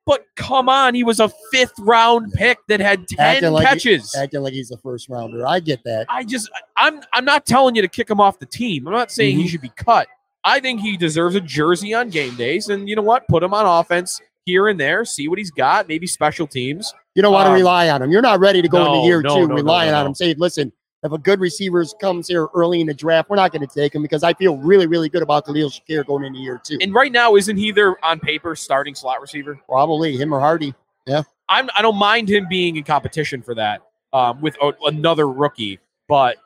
But 0.04 0.24
come 0.34 0.68
on, 0.68 0.94
he 0.96 1.04
was 1.04 1.20
a 1.20 1.30
fifth 1.52 1.78
round 1.78 2.32
pick 2.32 2.58
that 2.66 2.80
had 2.80 3.06
ten 3.06 3.36
Acting 3.36 3.52
like 3.52 3.62
he- 3.62 3.74
catches. 3.74 4.14
Acting 4.16 4.42
like 4.42 4.52
he's 4.52 4.72
a 4.72 4.76
first 4.78 5.08
rounder. 5.08 5.46
I 5.46 5.60
get 5.60 5.82
that. 5.84 6.06
I 6.08 6.24
just 6.24 6.50
I'm 6.76 7.00
I'm 7.14 7.24
not 7.24 7.46
telling 7.46 7.76
you 7.76 7.82
to 7.82 7.88
kick 7.88 8.10
him 8.10 8.20
off 8.20 8.40
the 8.40 8.46
team. 8.46 8.86
I'm 8.88 8.92
not 8.92 9.12
saying 9.12 9.36
he 9.38 9.44
Mhm. 9.44 9.48
should 9.48 9.60
be 9.60 9.68
cut. 9.76 10.08
I 10.44 10.60
think 10.60 10.80
he 10.80 10.96
deserves 10.96 11.34
a 11.34 11.40
jersey 11.40 11.94
on 11.94 12.10
game 12.10 12.34
days, 12.36 12.68
and 12.68 12.88
you 12.88 12.96
know 12.96 13.02
what? 13.02 13.26
Put 13.28 13.42
him 13.42 13.54
on 13.54 13.66
offense 13.66 14.20
here 14.44 14.68
and 14.68 14.78
there. 14.78 15.04
See 15.04 15.28
what 15.28 15.38
he's 15.38 15.50
got. 15.50 15.88
Maybe 15.88 16.06
special 16.06 16.46
teams. 16.46 16.92
You 17.14 17.22
don't 17.22 17.32
want 17.32 17.46
to 17.46 17.50
Um, 17.50 17.56
rely 17.56 17.90
on 17.90 18.02
him. 18.02 18.10
You're 18.10 18.22
not 18.22 18.40
ready 18.40 18.62
to 18.62 18.68
go 18.68 18.78
no, 18.84 18.94
into 18.94 19.06
year 19.06 19.20
no, 19.22 19.34
two 19.36 19.48
no, 19.48 19.54
relying 19.54 19.94
on 19.94 20.06
him. 20.06 20.14
Say, 20.14 20.34
listen, 20.34 20.72
if 21.04 21.12
a 21.12 21.18
good 21.18 21.40
receiver 21.40 21.84
comes 22.00 22.28
here 22.28 22.48
early 22.54 22.80
in 22.80 22.86
the 22.86 22.94
draft, 22.94 23.28
we're 23.28 23.36
not 23.36 23.52
going 23.52 23.66
to 23.66 23.72
take 23.72 23.94
him 23.94 24.02
because 24.02 24.22
I 24.22 24.32
feel 24.34 24.56
really, 24.56 24.86
really 24.86 25.08
good 25.08 25.22
about 25.22 25.44
Khalil 25.46 25.68
Shakir 25.68 26.06
going 26.06 26.24
into 26.24 26.38
year 26.40 26.60
two. 26.64 26.78
And 26.80 26.94
right 26.94 27.12
now, 27.12 27.36
isn't 27.36 27.56
he 27.56 27.70
their 27.72 28.02
on 28.04 28.18
paper 28.20 28.56
starting 28.56 28.94
slot 28.94 29.20
receiver? 29.20 29.60
Probably 29.68 30.16
him 30.16 30.32
or 30.32 30.40
Hardy. 30.40 30.74
Yeah, 31.06 31.22
I'm 31.48 31.68
I 31.76 31.82
don't 31.82 31.96
mind 31.96 32.28
him 32.28 32.46
being 32.48 32.76
in 32.76 32.84
competition 32.84 33.42
for 33.42 33.54
that 33.56 33.82
um, 34.12 34.40
with 34.40 34.56
a, 34.62 34.72
another 34.86 35.28
rookie, 35.28 35.80
but 36.08 36.36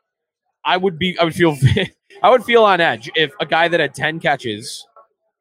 I 0.64 0.76
would 0.78 0.98
be 0.98 1.18
I 1.18 1.24
would 1.24 1.34
feel 1.34 1.56
I 2.22 2.30
would 2.30 2.44
feel 2.44 2.64
on 2.64 2.80
edge 2.80 3.10
if 3.14 3.32
a 3.40 3.46
guy 3.46 3.68
that 3.68 3.80
had 3.80 3.94
ten 3.94 4.20
catches 4.20 4.86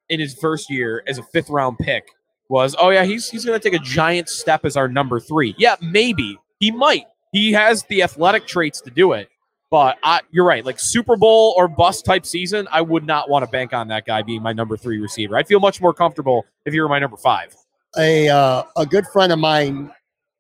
in 0.10 0.20
his 0.20 0.36
first 0.36 0.70
year 0.70 1.04
as 1.08 1.18
a 1.18 1.24
fifth 1.24 1.50
round 1.50 1.78
pick 1.80 2.04
was, 2.50 2.76
oh 2.80 2.90
yeah, 2.90 3.04
he's 3.04 3.30
he's 3.30 3.46
going 3.46 3.60
to 3.60 3.64
take 3.70 3.80
a 3.80 3.84
giant 3.84 4.30
step 4.30 4.66
as 4.66 4.78
our 4.78 4.88
number 4.88 5.20
three. 5.20 5.56
Yeah, 5.58 5.76
maybe 5.82 6.38
he 6.60 6.72
might. 6.72 7.06
He 7.32 7.52
has 7.54 7.84
the 7.84 8.04
athletic 8.04 8.48
traits 8.48 8.82
to 8.82 8.92
do 8.92 9.14
it. 9.14 9.30
But 9.72 9.98
I, 10.04 10.22
you're 10.32 10.46
right. 10.46 10.64
Like 10.64 10.80
Super 10.80 11.18
Bowl 11.18 11.54
or 11.58 11.68
bust 11.68 12.06
type 12.06 12.26
season, 12.26 12.68
I 12.72 12.82
would 12.82 13.06
not 13.06 13.30
want 13.30 13.44
to 13.44 13.52
bank 13.52 13.74
on 13.74 13.88
that 13.90 14.06
guy 14.06 14.22
being 14.22 14.42
my 14.42 14.54
number 14.54 14.78
three 14.78 15.00
receiver. 15.00 15.36
I'd 15.36 15.48
feel 15.48 15.60
much 15.60 15.82
more 15.82 15.94
comfortable 15.94 16.46
if 16.66 16.74
you 16.74 16.82
were 16.82 16.88
my 16.88 17.00
number 17.00 17.18
five. 17.18 17.54
A 17.98 18.30
uh, 18.30 18.64
a 18.78 18.86
good 18.86 19.06
friend 19.08 19.34
of 19.34 19.40
mine, 19.40 19.92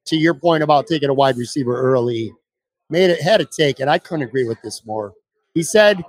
to 0.05 0.15
your 0.15 0.35
point 0.35 0.61
about 0.61 0.87
taking 0.87 1.09
a 1.09 1.13
wide 1.13 1.37
receiver 1.37 1.75
early, 1.75 2.31
made 2.89 3.09
it 3.09 3.21
had 3.21 3.41
a 3.41 3.45
take, 3.45 3.79
and 3.79 3.89
I 3.89 3.97
couldn't 3.97 4.27
agree 4.27 4.47
with 4.47 4.61
this 4.61 4.85
more. 4.85 5.13
He 5.53 5.63
said 5.63 6.03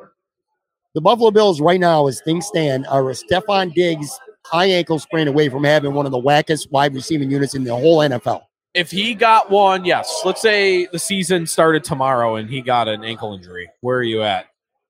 the 0.97 1.01
Buffalo 1.03 1.31
Bills 1.31 1.61
right 1.61 1.79
now, 1.79 2.07
as 2.07 2.23
things 2.23 2.47
stand, 2.47 2.87
are 2.87 3.11
a 3.11 3.13
Stefon 3.13 3.75
Diggs 3.75 4.19
high 4.47 4.65
ankle 4.65 4.99
sprain 4.99 5.29
away 5.29 5.51
from 5.51 5.63
having 5.63 5.93
one 5.93 6.07
of 6.07 6.11
the 6.13 6.19
wackest 6.19 6.71
wide 6.71 6.95
receiving 6.95 7.31
units 7.31 7.55
in 7.55 7.65
the 7.65 7.77
whole 7.77 7.99
NFL. 7.99 8.41
If 8.73 8.91
he 8.91 9.13
got 9.15 9.51
one, 9.51 9.85
yes. 9.85 10.23
Let's 10.25 10.41
say 10.41 10.87
the 10.87 10.99
season 10.99 11.47
started 11.47 11.85
tomorrow 11.85 12.37
and 12.37 12.49
he 12.49 12.63
got 12.63 12.89
an 12.89 13.05
ankle 13.05 13.35
injury. 13.35 13.69
Where 13.83 13.99
are 13.99 14.03
you 14.03 14.23
at? 14.23 14.47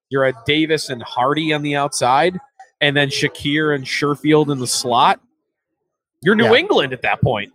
You're 0.09 0.24
at 0.24 0.46
Davis 0.46 0.90
and 0.90 1.02
Hardy 1.02 1.52
on 1.52 1.62
the 1.62 1.74
outside, 1.74 2.38
and 2.80 2.96
then 2.96 3.09
Shakir 3.09 3.74
and 3.74 3.84
Sherfield 3.84 4.52
in 4.52 4.61
the 4.61 4.66
slot. 4.68 5.18
You're 6.22 6.36
New 6.36 6.44
Yeah. 6.44 6.54
England 6.54 6.92
at 6.92 7.02
that 7.02 7.20
point. 7.20 7.52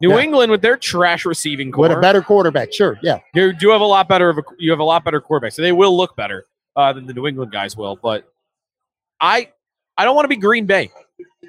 New 0.00 0.14
Yeah. 0.16 0.22
England 0.24 0.50
with 0.50 0.62
their 0.62 0.76
trash 0.76 1.24
receiving 1.24 1.70
core. 1.70 1.82
With 1.82 1.92
a 1.98 2.00
better 2.00 2.22
quarterback, 2.22 2.72
sure, 2.72 2.98
yeah. 3.04 3.20
you 3.34 3.52
do 3.52 3.70
have 3.70 3.80
a 3.80 3.86
lot 3.86 4.08
better 4.08 4.30
of 4.30 4.38
a 4.38 4.42
you 4.58 4.72
have 4.72 4.80
a 4.80 4.84
lot 4.84 5.04
better 5.04 5.20
quarterback, 5.20 5.52
so 5.52 5.62
they 5.62 5.70
will 5.70 5.96
look 5.96 6.16
better 6.16 6.46
uh, 6.78 6.92
than 6.94 7.06
the 7.06 7.12
New 7.12 7.26
England 7.26 7.52
guys 7.52 7.76
will. 7.76 7.96
But 7.96 8.32
I 9.20 9.50
I 9.98 10.04
don't 10.04 10.14
want 10.14 10.24
to 10.24 10.28
be 10.28 10.36
Green 10.36 10.64
Bay. 10.64 10.90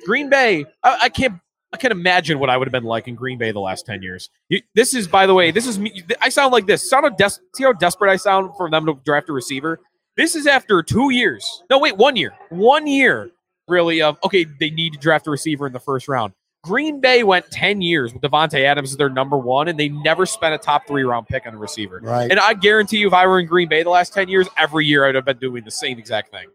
Green 0.06 0.30
Bay, 0.30 0.66
I, 0.84 1.00
I 1.04 1.10
can't 1.10 1.40
I 1.72 1.78
can't 1.78 1.92
imagine 1.92 2.40
what 2.40 2.50
I 2.50 2.58
would 2.58 2.68
have 2.68 2.72
been 2.72 2.84
like 2.84 3.08
in 3.08 3.16
Green 3.16 3.38
Bay 3.38 3.52
the 3.52 3.60
last 3.60 3.86
ten 3.86 4.02
years. 4.02 4.30
You, 4.50 4.62
this 4.74 4.94
is, 4.96 5.08
by 5.08 5.28
the 5.28 5.36
way, 5.36 5.52
this 5.52 5.68
is 5.68 5.78
me. 5.78 6.04
I 6.20 6.30
sound 6.30 6.52
like 6.52 6.66
this. 6.66 6.90
Sound 6.90 7.06
how 7.06 7.10
des- 7.12 7.40
see 7.56 7.64
how 7.64 7.74
desperate 7.74 8.12
I 8.12 8.16
sound 8.16 8.52
for 8.58 8.70
them 8.70 8.88
to 8.88 9.00
draft 9.06 9.30
a 9.30 9.34
receiver. 9.34 9.80
This 10.18 10.36
is 10.36 10.48
after 10.48 10.82
two 10.82 11.12
years. 11.12 11.64
No, 11.70 11.78
wait, 11.78 11.96
one 11.96 12.16
year. 12.16 12.34
One 12.50 12.88
year, 12.88 13.30
really. 13.68 14.02
Of 14.02 14.18
okay, 14.24 14.46
they 14.60 14.72
need 14.72 14.94
to 14.94 15.00
draft 15.00 15.28
a 15.28 15.32
receiver 15.32 15.68
in 15.68 15.74
the 15.74 15.80
first 15.80 16.08
round. 16.08 16.34
Green 16.64 17.00
Bay 17.00 17.24
went 17.24 17.50
10 17.52 17.82
years 17.82 18.14
with 18.14 18.22
Davante 18.22 18.64
Adams 18.66 18.92
as 18.92 18.98
their 18.98 19.10
number 19.10 19.38
one, 19.38 19.70
and 19.70 19.80
they 19.80 19.88
never 19.90 20.26
spent 20.26 20.54
a 20.54 20.58
top 20.58 20.86
three 20.88 21.04
round 21.04 21.28
pick 21.28 21.48
on 21.48 21.54
a 21.54 21.58
receiver. 21.58 22.00
Right. 22.04 22.30
And 22.30 22.40
I 22.40 22.54
guarantee 22.54 22.98
you, 22.98 23.08
if 23.08 23.14
I 23.14 23.26
were 23.28 23.40
in 23.40 23.46
Green 23.46 23.70
Bay 23.70 23.82
the 23.84 23.90
last 23.90 24.14
10 24.14 24.28
years, 24.28 24.48
every 24.58 24.86
year 24.86 25.06
I'd 25.08 25.16
have 25.16 25.26
been 25.26 25.38
doing 25.38 25.64
the 25.64 25.72
same 25.72 25.98
exact 25.98 26.32
thing. 26.32 26.48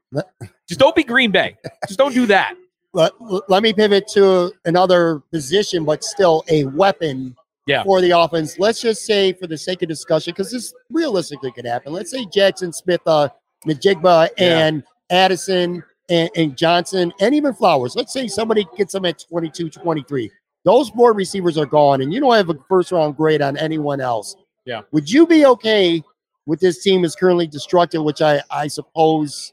Just 0.69 0.79
don't 0.79 0.95
be 0.95 1.05
Green 1.05 1.31
Bay. 1.31 1.57
Just 1.89 1.99
don't 1.99 2.13
do 2.13 2.27
that. 2.27 2.55
Let, 2.93 3.13
let 3.49 3.63
me 3.63 3.73
pivot 3.73 4.07
to 4.09 4.53
another 4.67 5.21
position, 5.33 5.85
but 5.85 6.05
still 6.05 6.45
a 6.49 6.65
weapon 6.65 7.35
Yeah. 7.67 7.83
for 7.83 8.01
the 8.03 8.11
offense. 8.11 8.59
Let's 8.59 8.81
just 8.83 9.07
say, 9.07 9.33
for 9.33 9.47
the 9.47 9.57
sake 9.59 9.83
of 9.83 9.89
discussion, 9.89 10.33
because 10.33 10.53
this 10.53 10.73
realistically 10.91 11.51
could 11.51 11.65
happen. 11.67 11.93
Let's 11.95 12.11
say 12.11 12.27
Jackson 12.27 12.73
Smith, 12.73 13.01
uh, 13.07 13.31
Njigba, 13.67 14.29
Yeah. 14.39 14.67
and 14.67 14.85
Addison, 15.11 15.83
and, 16.09 16.31
and 16.37 16.57
Johnston, 16.57 17.13
and 17.21 17.35
even 17.35 17.55
Flowers. 17.55 17.97
Let's 17.97 18.13
say 18.13 18.29
somebody 18.29 18.67
gets 18.77 18.93
them 18.93 19.05
at 19.05 19.19
22, 19.29 19.71
23. 19.71 20.31
Those 20.65 20.89
four 20.91 21.13
receivers 21.13 21.59
are 21.59 21.67
gone, 21.67 22.01
and 22.01 22.13
you 22.13 22.21
don't 22.21 22.35
have 22.35 22.51
a 22.51 22.55
first 22.69 22.93
round 22.93 23.17
grade 23.17 23.43
on 23.43 23.57
anyone 23.57 24.01
else. 24.01 24.37
Yeah. 24.65 24.83
Would 24.93 25.11
you 25.11 25.27
be 25.27 25.45
okay 25.47 26.03
with 26.47 26.61
this 26.61 26.83
team 26.83 27.05
is 27.05 27.15
currently 27.15 27.47
destructive, 27.47 28.03
which 28.03 28.23
I, 28.23 28.43
I 28.51 28.67
suppose 28.69 29.53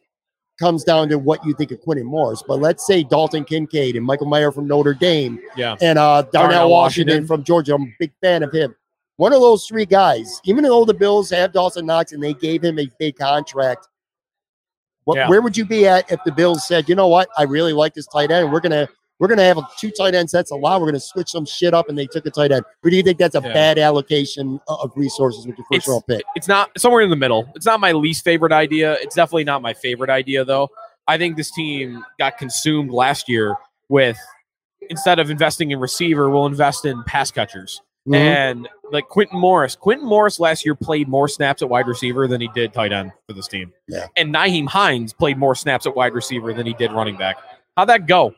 comes 0.59 0.83
down 0.83 1.09
to 1.09 1.17
what 1.17 1.43
you 1.45 1.53
think 1.55 1.71
of 1.71 1.81
Quintin 1.81 2.05
Morris. 2.05 2.43
But 2.47 2.59
let's 2.59 2.85
say 2.85 3.03
Dalton 3.03 3.43
Kincaid 3.43 3.95
and 3.95 4.05
Michael 4.05 4.27
Mayer 4.27 4.51
from 4.51 4.67
Notre 4.67 4.93
Dame 4.93 5.39
Yeah. 5.57 5.75
and 5.81 5.97
uh, 5.97 6.21
Darnell, 6.21 6.31
Darnell 6.31 6.69
Washington, 6.69 7.13
Washington. 7.13 7.27
from 7.27 7.43
Georgia. 7.43 7.73
I'm 7.75 7.81
a 7.83 7.95
big 7.99 8.11
fan 8.21 8.43
of 8.43 8.53
him. 8.53 8.75
One 9.17 9.33
of 9.33 9.41
those 9.41 9.65
three 9.65 9.85
guys, 9.85 10.39
even 10.45 10.63
though 10.63 10.85
the 10.85 10.93
Bills 10.93 11.29
have 11.31 11.51
Dawson 11.51 11.85
Knox 11.85 12.11
and 12.11 12.21
they 12.21 12.33
gave 12.33 12.63
him 12.63 12.77
a 12.77 12.87
big 12.99 13.17
contract, 13.17 13.87
what, 15.05 15.15
Yeah. 15.17 15.29
where 15.29 15.41
would 15.41 15.55
you 15.57 15.65
be 15.65 15.87
at 15.87 16.11
if 16.11 16.19
the 16.25 16.31
Bills 16.31 16.67
said, 16.67 16.87
you 16.89 16.95
know 16.95 17.07
what, 17.07 17.27
I 17.37 17.43
really 17.43 17.73
like 17.73 17.93
this 17.93 18.07
tight 18.07 18.31
end. 18.31 18.51
We're 18.51 18.59
gonna 18.61 18.87
we're 19.19 19.27
gonna 19.27 19.43
have 19.43 19.59
a 19.59 19.67
two 19.77 19.91
tight 19.91 20.15
end 20.15 20.31
sets 20.31 20.49
a 20.49 20.55
lot. 20.55 20.81
We're 20.81 20.87
gonna 20.87 20.99
switch 20.99 21.29
some 21.29 21.45
shit 21.45 21.75
up, 21.75 21.89
and 21.89 21.95
they 21.97 22.07
took 22.07 22.25
a 22.25 22.31
tight 22.31 22.51
end. 22.51 22.65
Or 22.83 22.89
do 22.89 22.95
you 22.95 23.03
think 23.03 23.19
that's 23.19 23.35
a 23.35 23.41
Yeah. 23.43 23.53
bad 23.53 23.77
allocation 23.77 24.59
of 24.67 24.91
resources 24.95 25.45
with 25.45 25.57
your 25.59 25.65
first 25.71 25.77
It's, 25.83 25.87
round 25.87 26.07
pick? 26.07 26.23
it's 26.35 26.47
not 26.47 26.71
somewhere 26.77 27.01
in 27.01 27.11
the 27.11 27.15
middle. 27.15 27.47
It's 27.55 27.67
not 27.67 27.79
my 27.79 27.91
least 27.91 28.23
favorite 28.23 28.51
idea. 28.51 28.93
It's 28.93 29.15
definitely 29.15 29.43
not 29.43 29.61
my 29.61 29.73
favorite 29.75 30.09
idea, 30.09 30.43
though. 30.43 30.69
I 31.07 31.19
think 31.19 31.37
this 31.37 31.51
team 31.51 32.03
got 32.17 32.39
consumed 32.39 32.89
last 32.89 33.29
year 33.29 33.55
with 33.89 34.17
instead 34.89 35.19
of 35.19 35.29
investing 35.29 35.69
in 35.69 35.79
receiver, 35.79 36.27
we'll 36.29 36.47
invest 36.47 36.85
in 36.85 37.03
pass 37.03 37.29
catchers. 37.29 37.79
Mhm. 38.07 38.15
And 38.15 38.69
like 38.91 39.07
Quintin 39.09 39.39
Morris, 39.39 39.75
Quintin 39.75 40.07
Morris 40.07 40.39
last 40.39 40.65
year 40.65 40.75
played 40.75 41.07
more 41.07 41.27
snaps 41.27 41.61
at 41.61 41.69
wide 41.69 41.87
receiver 41.87 42.27
than 42.27 42.41
he 42.41 42.47
did 42.49 42.73
tight 42.73 42.91
end 42.91 43.11
for 43.27 43.33
this 43.33 43.47
team. 43.47 43.71
Yeah. 43.87 44.07
And 44.17 44.33
Nyheim 44.33 44.67
Hines 44.67 45.13
played 45.13 45.37
more 45.37 45.55
snaps 45.55 45.85
at 45.85 45.95
wide 45.95 46.13
receiver 46.13 46.53
than 46.53 46.65
he 46.65 46.73
did 46.73 46.91
running 46.91 47.15
back. 47.15 47.37
How'd 47.77 47.89
that 47.89 48.07
go? 48.07 48.33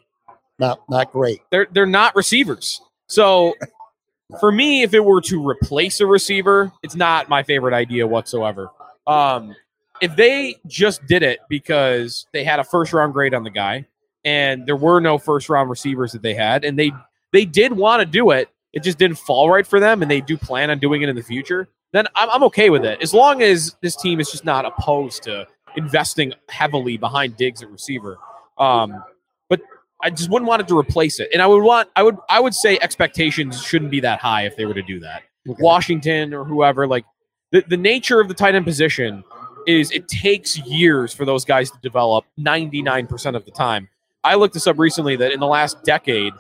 Not 0.59 0.82
not 0.89 1.11
great. 1.11 1.41
They're 1.49 1.68
they're 1.72 1.86
not 1.86 2.16
receivers. 2.16 2.82
So 3.07 3.55
for 4.39 4.51
me, 4.51 4.84
if 4.84 4.93
it 4.93 5.03
were 5.03 5.22
to 5.22 5.47
replace 5.47 5.99
a 6.01 6.05
receiver, 6.05 6.72
it's 6.84 6.95
not 6.95 7.30
my 7.30 7.41
favorite 7.41 7.74
idea 7.74 8.05
whatsoever. 8.05 8.70
Um, 9.07 9.55
if 10.01 10.16
they 10.16 10.55
just 10.68 11.05
did 11.07 11.24
it 11.24 11.39
because 11.49 12.26
they 12.34 12.43
had 12.43 12.59
a 12.59 12.64
first 12.64 12.91
round 12.93 13.14
grade 13.14 13.34
on 13.34 13.43
the 13.43 13.49
guy 13.49 13.86
and 14.26 14.66
there 14.66 14.76
were 14.76 14.99
no 14.99 15.18
first 15.18 15.49
round 15.49 15.70
receivers 15.70 16.11
that 16.11 16.22
they 16.22 16.34
had, 16.34 16.66
and 16.66 16.78
they 16.78 16.91
they 17.32 17.45
did 17.45 17.74
want 17.74 18.01
to 18.01 18.05
do 18.05 18.32
it, 18.32 18.49
it 18.74 18.84
just 18.84 18.97
didn't 18.97 19.17
fall 19.17 19.49
right 19.49 19.65
for 19.65 19.80
them, 19.80 20.01
and 20.01 20.09
they 20.09 20.21
do 20.21 20.38
plan 20.38 20.69
on 20.69 20.80
doing 20.80 21.01
it 21.01 21.09
in 21.09 21.15
the 21.15 21.24
future, 21.24 21.69
then 21.91 22.07
I'm, 22.15 22.30
I'm 22.30 22.43
okay 22.43 22.69
with 22.69 22.84
it. 22.84 23.01
As 23.01 23.13
long 23.13 23.41
as 23.41 23.76
this 23.82 23.95
team 23.95 24.19
is 24.19 24.32
just 24.32 24.43
not 24.43 24.65
opposed 24.65 25.24
to 25.24 25.47
investing 25.76 26.34
heavily 26.49 26.97
behind 26.97 27.38
Diggs 27.38 27.61
at 27.61 27.69
receiver. 27.69 28.17
Um, 28.57 29.03
but 29.49 29.61
I 30.01 30.09
just 30.09 30.30
wouldn't 30.30 30.47
want 30.47 30.61
it 30.61 30.67
to 30.67 30.78
replace 30.78 31.19
it. 31.19 31.30
And 31.34 31.41
I 31.41 31.47
would 31.47 31.63
want 31.63 31.89
I 31.95 32.03
would 32.03 32.17
I 32.30 32.39
would 32.39 32.53
say 32.53 32.78
expectations 32.82 33.61
shouldn't 33.63 33.91
be 33.91 33.99
that 34.01 34.19
high 34.19 34.45
if 34.45 34.55
they 34.55 34.65
were 34.65 34.74
to 34.74 34.82
do 34.82 34.99
that. 34.99 35.24
Okay. 35.47 35.61
Washington 35.61 36.34
or 36.34 36.43
whoever, 36.45 36.88
like 36.88 37.05
the, 37.51 37.63
the 37.67 37.78
nature 37.78 38.19
of 38.19 38.28
the 38.28 38.34
tight 38.34 38.55
end 38.55 38.65
position 38.65 39.24
is 39.67 39.91
it 39.91 40.07
takes 40.07 40.57
years 40.59 41.13
for 41.13 41.26
those 41.26 41.45
guys 41.45 41.71
to 41.71 41.78
develop 41.82 42.26
99% 42.39 43.36
of 43.36 43.45
the 43.45 43.51
time. 43.51 43.89
I 44.24 44.36
looked 44.36 44.53
this 44.53 44.67
up 44.67 44.78
recently 44.78 45.15
that 45.17 45.32
in 45.32 45.39
the 45.39 45.47
last 45.47 45.84
decade, 45.84 46.34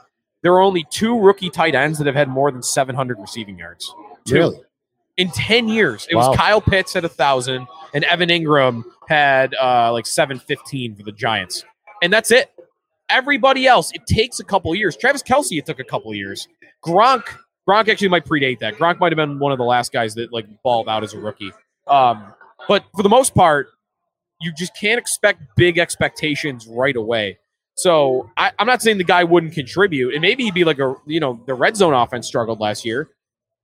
there 0.43 0.53
are 0.53 0.61
only 0.61 0.85
two 0.91 1.19
rookie 1.19 1.49
tight 1.49 1.73
ends 1.73 1.97
that 1.97 2.05
have 2.05 2.15
had 2.15 2.29
more 2.29 2.51
than 2.51 2.61
700 2.61 3.17
receiving 3.19 3.57
yards. 3.57 3.93
Two. 4.25 4.35
Really? 4.35 4.59
In 5.17 5.29
10 5.31 5.67
years. 5.67 6.07
It 6.09 6.15
Wow. 6.15 6.29
was 6.29 6.37
Kyle 6.37 6.61
Pitts 6.61 6.95
at 6.95 7.03
1,000 7.03 7.65
and 7.93 8.03
Evan 8.03 8.29
Engram 8.29 8.83
had 9.07 9.55
uh, 9.55 9.91
like 9.91 10.05
715 10.05 10.95
for 10.95 11.03
the 11.03 11.11
Giants. 11.11 11.63
And 12.01 12.11
that's 12.13 12.31
it. 12.31 12.51
Everybody 13.09 13.67
else, 13.67 13.91
it 13.93 14.05
takes 14.07 14.39
a 14.39 14.43
couple 14.43 14.73
years. 14.75 14.95
Travis 14.97 15.21
Kelce, 15.23 15.57
it 15.57 15.65
took 15.65 15.79
a 15.79 15.83
couple 15.83 16.13
years. 16.15 16.47
Gronk, 16.83 17.23
Gronk 17.67 17.89
actually 17.89 18.07
might 18.09 18.25
predate 18.25 18.59
that. 18.59 18.75
Gronk 18.75 18.99
might 18.99 19.11
have 19.11 19.17
been 19.17 19.39
one 19.39 19.51
of 19.51 19.57
the 19.57 19.63
last 19.63 19.91
guys 19.93 20.15
that 20.15 20.33
like 20.33 20.45
balled 20.63 20.89
out 20.89 21.03
as 21.03 21.13
a 21.13 21.19
rookie. 21.19 21.51
Um, 21.87 22.33
but 22.67 22.85
for 22.95 23.03
the 23.03 23.09
most 23.09 23.35
part, 23.35 23.67
you 24.41 24.51
just 24.57 24.75
can't 24.75 24.97
expect 24.99 25.41
big 25.55 25.77
expectations 25.77 26.65
right 26.67 26.95
away. 26.95 27.37
So 27.75 28.29
I, 28.37 28.51
I'm 28.59 28.67
not 28.67 28.81
saying 28.81 28.97
the 28.99 29.03
guy 29.03 29.23
wouldn't 29.23 29.53
contribute, 29.53 30.13
and 30.13 30.21
maybe 30.21 30.43
he'd 30.43 30.53
be 30.53 30.63
like 30.63 30.79
a 30.79 30.95
you 31.05 31.19
know 31.19 31.41
the 31.47 31.53
red 31.53 31.75
zone 31.75 31.93
offense 31.93 32.27
struggled 32.27 32.59
last 32.59 32.85
year. 32.85 33.09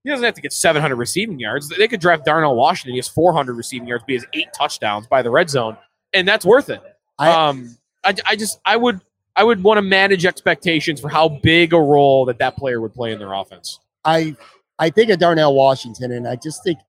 He 0.04 0.10
doesn't 0.10 0.24
have 0.24 0.34
to 0.36 0.42
get 0.42 0.54
700 0.54 0.96
receiving 0.96 1.40
yards. 1.40 1.68
They 1.70 1.88
could 1.88 2.00
draft 2.00 2.24
Darnell 2.26 2.56
Washington. 2.56 2.94
He 2.94 2.98
has 3.00 3.08
400 3.10 3.54
receiving 3.56 3.88
yards, 3.88 4.04
but 4.04 4.10
he 4.12 4.16
has 4.16 4.26
eight 4.34 4.48
touchdowns 4.58 5.08
by 5.08 5.22
the 5.22 5.30
red 5.30 5.50
zone, 5.50 5.78
and 6.14 6.28
that's 6.28 6.46
worth 6.46 6.70
it. 6.70 6.82
I- 7.20 7.32
um, 7.50 7.76
I, 8.04 8.16
I 8.26 8.36
just 8.38 8.60
I 8.66 8.78
would 8.78 9.02
I 9.36 9.44
would 9.44 9.62
want 9.62 9.78
to 9.78 9.82
manage 9.82 10.26
expectations 10.26 11.00
for 11.02 11.10
how 11.10 11.28
big 11.30 11.74
a 11.74 11.78
role 11.80 12.26
that 12.26 12.40
that 12.40 12.56
player 12.56 12.80
would 12.82 12.94
play 12.94 13.12
in 13.12 13.20
their 13.20 13.34
offense. 13.34 13.80
I 14.06 14.36
I 14.80 14.90
think 14.90 15.12
of 15.12 15.20
Darnell 15.20 15.54
Washington, 15.54 16.14
and 16.14 16.26
I 16.28 16.38
just 16.38 16.64
think 16.64 16.80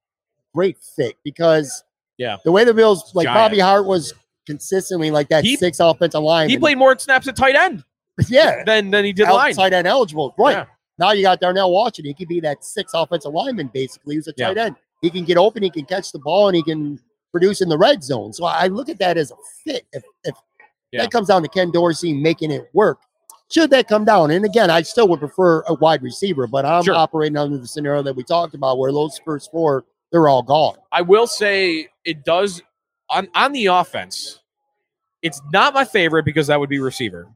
great 0.54 0.78
fit 0.78 1.16
because 1.24 1.82
Yeah. 2.16 2.36
the 2.44 2.52
way 2.52 2.64
the 2.64 2.72
Bills 2.74 3.12
like 3.14 3.24
Giant. 3.26 3.36
Bobby 3.36 3.58
Hart 3.58 3.86
was 3.86 4.14
consistently 4.50 5.10
like 5.10 5.28
that 5.28 5.44
He- 5.44 5.56
six 5.56 5.78
offensive 5.80 6.22
line. 6.22 6.48
He 6.50 6.58
played 6.58 6.78
more 6.78 6.98
snaps 6.98 7.28
at 7.28 7.36
tight 7.36 7.54
end 7.56 7.84
yeah 8.28 8.64
than 8.64 8.90
than 8.90 9.04
he 9.04 9.12
did 9.12 9.28
line. 9.28 9.50
outside 9.50 9.72
end 9.72 9.86
eligible. 9.86 10.34
Right 10.38 10.56
Yeah. 10.56 10.64
now 10.98 11.12
you 11.12 11.22
got 11.22 11.40
Darnell 11.40 11.70
Washington. 11.72 12.06
He 12.06 12.14
could 12.14 12.28
be 12.28 12.40
that 12.40 12.64
six 12.64 12.92
offensive 12.94 13.32
lineman 13.32 13.70
basically. 13.72 14.16
He's 14.16 14.26
a 14.28 14.34
Yeah. 14.36 14.48
tight 14.48 14.58
end. 14.58 14.76
He 15.02 15.08
can 15.10 15.24
get 15.24 15.36
open. 15.38 15.62
He 15.62 15.70
can 15.70 15.84
catch 15.86 16.12
the 16.12 16.18
ball, 16.18 16.48
and 16.48 16.56
he 16.56 16.62
can 16.62 16.98
produce 17.32 17.60
in 17.62 17.68
the 17.70 17.78
red 17.78 18.02
zone. 18.04 18.32
So 18.34 18.44
I 18.44 18.66
look 18.66 18.88
at 18.90 18.98
that 18.98 19.16
as 19.16 19.30
a 19.30 19.36
fit. 19.64 19.86
If 19.92 20.02
if 20.24 20.34
Yeah. 20.92 21.02
that 21.02 21.10
comes 21.12 21.28
down 21.28 21.42
to 21.42 21.48
Ken 21.48 21.70
Dorsey 21.70 22.12
making 22.12 22.50
it 22.50 22.68
work. 22.74 22.98
Should 23.52 23.70
that 23.70 23.88
come 23.88 24.04
down? 24.04 24.30
And 24.32 24.44
again, 24.44 24.68
I 24.70 24.82
still 24.82 25.08
would 25.08 25.20
prefer 25.20 25.62
a 25.68 25.74
wide 25.74 26.02
receiver, 26.02 26.46
but 26.46 26.64
I'm 26.66 26.82
Sure. 26.84 26.94
operating 26.94 27.36
under 27.36 27.56
the 27.58 27.66
scenario 27.66 28.02
that 28.02 28.14
we 28.16 28.22
talked 28.24 28.54
about 28.54 28.78
where 28.78 28.92
those 28.92 29.18
first 29.24 29.50
four, 29.50 29.84
they're 30.12 30.28
all 30.28 30.42
gone. 30.42 30.76
I 30.92 31.02
will 31.02 31.26
say 31.28 31.88
it 32.04 32.24
does 32.24 32.60
on 33.08 33.28
on 33.34 33.52
the 33.52 33.66
offense. 33.66 34.39
It's 35.22 35.40
not 35.52 35.74
my 35.74 35.84
favorite 35.84 36.24
because 36.24 36.46
that 36.48 36.58
would 36.60 36.70
be 36.70 36.78
receiver. 36.80 37.28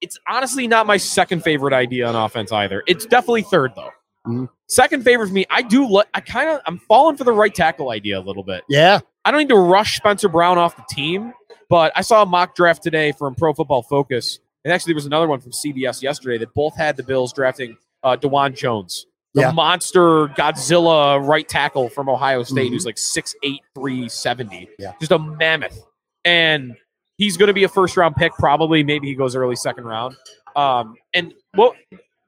it's 0.00 0.16
honestly 0.28 0.68
not 0.68 0.86
my 0.86 0.96
second 0.96 1.42
favorite 1.42 1.72
idea 1.74 2.06
on 2.06 2.14
offense 2.14 2.52
either. 2.52 2.84
It's 2.86 3.04
definitely 3.04 3.42
third 3.42 3.72
though. 3.74 3.90
Mhm. 4.28 4.48
Second 4.68 5.02
favorite 5.02 5.26
for 5.26 5.32
me, 5.32 5.44
I 5.50 5.62
do. 5.62 5.86
Li- 5.88 6.04
I 6.14 6.20
kind 6.20 6.48
of 6.50 6.60
I'm 6.66 6.78
falling 6.78 7.16
for 7.16 7.24
the 7.24 7.32
right 7.32 7.52
tackle 7.52 7.90
idea 7.90 8.16
a 8.18 8.22
little 8.22 8.44
bit. 8.44 8.62
Yeah. 8.68 9.00
I 9.24 9.32
don't 9.32 9.40
need 9.40 9.48
to 9.48 9.56
rush 9.56 9.96
Spencer 9.96 10.28
Brown 10.28 10.56
off 10.56 10.76
the 10.76 10.84
team, 10.88 11.32
but 11.68 11.90
I 11.96 12.02
saw 12.02 12.22
a 12.22 12.26
mock 12.26 12.54
draft 12.54 12.82
today 12.82 13.10
from 13.10 13.34
Pro 13.34 13.52
Football 13.52 13.82
Focus, 13.82 14.38
and 14.64 14.72
actually 14.72 14.92
there 14.92 14.96
was 14.98 15.06
another 15.06 15.26
one 15.26 15.40
from 15.40 15.50
CBS 15.52 16.00
yesterday 16.00 16.38
that 16.38 16.54
both 16.54 16.76
had 16.76 16.96
the 16.96 17.02
Bills 17.02 17.32
drafting 17.32 17.76
uh, 18.04 18.16
Dawand 18.16 18.54
Jones, 18.56 19.04
the 19.34 19.40
Yeah. 19.40 19.50
monster 19.50 20.28
Godzilla 20.28 21.26
right 21.26 21.48
tackle 21.48 21.88
from 21.88 22.08
Ohio 22.08 22.44
State, 22.44 22.68
Mhm. 22.70 22.74
who's 22.74 22.86
like 22.86 22.98
6'8", 22.98 23.58
370. 23.74 24.68
Yeah. 24.78 24.92
just 25.00 25.10
a 25.10 25.18
mammoth, 25.18 25.84
and 26.24 26.76
he's 27.18 27.36
going 27.36 27.48
to 27.48 27.52
be 27.52 27.64
a 27.64 27.68
first 27.68 27.96
round 27.96 28.16
pick 28.16 28.32
probably. 28.34 28.82
Maybe 28.82 29.08
he 29.08 29.14
goes 29.14 29.36
early 29.36 29.56
second 29.56 29.84
round. 29.84 30.16
Um, 30.56 30.94
and 31.12 31.34
well, 31.56 31.74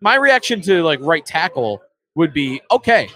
my 0.01 0.16
reaction 0.16 0.61
to 0.62 0.82
like 0.82 1.01
right 1.01 1.24
tackle 1.24 1.80
would 2.14 2.34
be 2.34 2.61
okay. 2.70 3.09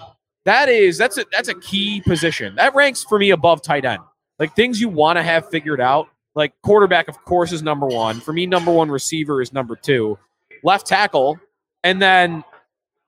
That 0.44 0.68
is 0.68 0.96
that's 0.96 1.18
a 1.18 1.24
that's 1.30 1.48
a 1.48 1.54
key 1.54 2.00
position. 2.00 2.54
That 2.56 2.74
ranks 2.74 3.04
for 3.04 3.18
me 3.18 3.30
above 3.30 3.62
tight 3.62 3.84
end. 3.84 4.00
Like 4.38 4.56
things 4.56 4.80
you 4.80 4.88
want 4.88 5.18
to 5.18 5.22
have 5.22 5.48
figured 5.50 5.80
out. 5.80 6.08
Like 6.34 6.52
quarterback, 6.62 7.08
of 7.08 7.22
course, 7.24 7.52
is 7.52 7.62
number 7.62 7.86
one. 7.86 8.20
For 8.20 8.32
me, 8.32 8.44
number 8.46 8.72
one 8.72 8.90
receiver 8.90 9.40
is 9.40 9.52
number 9.52 9.76
two. 9.76 10.18
Left 10.64 10.86
tackle, 10.86 11.38
and 11.84 12.02
then 12.02 12.42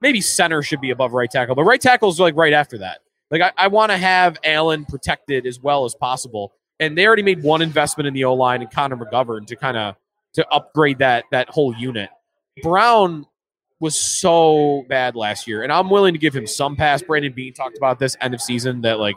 maybe 0.00 0.20
center 0.20 0.62
should 0.62 0.80
be 0.80 0.90
above 0.90 1.12
right 1.12 1.30
tackle. 1.30 1.54
But 1.54 1.64
right 1.64 1.80
tackle 1.80 2.08
is 2.08 2.20
like 2.20 2.36
right 2.36 2.52
after 2.52 2.78
that. 2.78 3.00
Like 3.30 3.42
I, 3.42 3.52
I 3.56 3.68
want 3.68 3.90
to 3.90 3.98
have 3.98 4.38
Allen 4.44 4.84
protected 4.84 5.46
as 5.46 5.60
well 5.60 5.84
as 5.84 5.94
possible. 5.94 6.52
And 6.80 6.96
they 6.96 7.06
already 7.06 7.22
made 7.22 7.42
one 7.42 7.62
investment 7.62 8.06
in 8.06 8.14
the 8.14 8.24
O 8.24 8.34
line 8.34 8.60
and 8.62 8.70
Connor 8.70 8.96
McGovern 8.96 9.46
to 9.46 9.56
kind 9.56 9.76
of 9.76 9.96
to 10.34 10.46
upgrade 10.48 10.98
that 10.98 11.24
that 11.30 11.48
whole 11.48 11.74
unit. 11.74 12.10
Brown 12.62 13.26
was 13.80 13.98
so 13.98 14.84
bad 14.88 15.16
last 15.16 15.46
year, 15.46 15.62
and 15.62 15.72
I'm 15.72 15.90
willing 15.90 16.14
to 16.14 16.18
give 16.18 16.34
him 16.34 16.46
some 16.46 16.76
pass. 16.76 17.02
Brandon 17.02 17.32
Beane 17.32 17.52
talked 17.54 17.76
about 17.76 17.98
this 17.98 18.16
end 18.20 18.34
of 18.34 18.40
season 18.40 18.82
that 18.82 18.98
like 18.98 19.16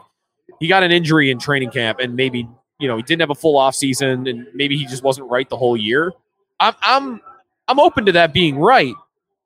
he 0.58 0.68
got 0.68 0.82
an 0.82 0.90
injury 0.92 1.30
in 1.30 1.38
training 1.38 1.70
camp, 1.70 1.98
and 2.00 2.14
maybe 2.16 2.48
you 2.78 2.88
know 2.88 2.96
he 2.96 3.02
didn't 3.02 3.20
have 3.20 3.30
a 3.30 3.34
full 3.34 3.56
off 3.58 3.74
season, 3.74 4.26
and 4.26 4.46
maybe 4.54 4.76
he 4.76 4.86
just 4.86 5.02
wasn't 5.02 5.28
right 5.30 5.48
the 5.48 5.56
whole 5.56 5.76
year. 5.76 6.12
I'm 6.58 6.74
I'm 6.82 7.20
I'm 7.68 7.78
open 7.80 8.06
to 8.06 8.12
that 8.12 8.32
being 8.32 8.58
right, 8.58 8.94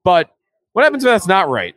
but 0.04 0.30
what 0.72 0.82
happens 0.84 1.04
if 1.04 1.08
that's 1.08 1.26
not 1.28 1.48
right? 1.48 1.74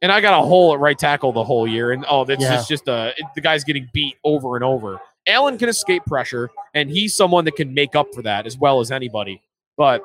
And 0.00 0.10
I 0.10 0.20
got 0.20 0.36
a 0.40 0.44
hole 0.44 0.74
at 0.74 0.80
right 0.80 0.98
tackle 0.98 1.32
the 1.32 1.44
whole 1.44 1.66
year, 1.66 1.92
and 1.92 2.04
oh, 2.08 2.24
that's 2.24 2.42
Yeah. 2.42 2.56
just 2.56 2.68
just 2.68 2.88
uh, 2.88 3.12
it- 3.16 3.24
the 3.36 3.40
guy's 3.40 3.62
getting 3.64 3.88
beat 3.92 4.16
over 4.24 4.56
and 4.56 4.64
over. 4.64 5.00
Allen 5.26 5.58
can 5.58 5.68
escape 5.68 6.04
pressure, 6.06 6.50
and 6.74 6.90
he's 6.90 7.14
someone 7.14 7.44
that 7.44 7.56
can 7.56 7.74
make 7.74 7.94
up 7.94 8.08
for 8.14 8.22
that 8.22 8.46
as 8.46 8.58
well 8.58 8.80
as 8.80 8.90
anybody. 8.90 9.40
But 9.76 10.02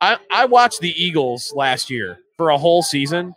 I, 0.00 0.18
I 0.30 0.46
watched 0.46 0.80
the 0.80 0.90
Eagles 0.90 1.52
last 1.54 1.90
year 1.90 2.18
for 2.36 2.50
a 2.50 2.58
whole 2.58 2.82
season. 2.82 3.34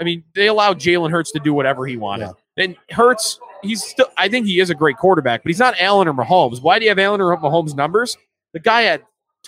I 0.00 0.04
mean, 0.04 0.24
they 0.34 0.46
allowed 0.46 0.78
Jalen 0.78 1.10
Hurts 1.10 1.32
to 1.32 1.40
do 1.40 1.52
whatever 1.52 1.86
he 1.86 1.96
wanted. 1.96 2.26
And 2.56 2.76
Hurts, 2.90 3.40
he's 3.62 3.84
still, 3.84 4.06
I 4.16 4.28
think 4.28 4.46
he 4.46 4.60
is 4.60 4.70
a 4.70 4.74
great 4.74 4.96
quarterback, 4.96 5.42
but 5.42 5.50
he's 5.50 5.58
not 5.58 5.74
Allen 5.80 6.08
or 6.08 6.14
Mahomes. 6.14 6.62
Why 6.62 6.78
do 6.78 6.84
you 6.84 6.90
have 6.90 6.98
Allen 6.98 7.20
or 7.20 7.36
Mahomes 7.36 7.74
numbers? 7.74 8.16
The 8.52 8.60
guy 8.60 8.82
had 8.82 9.02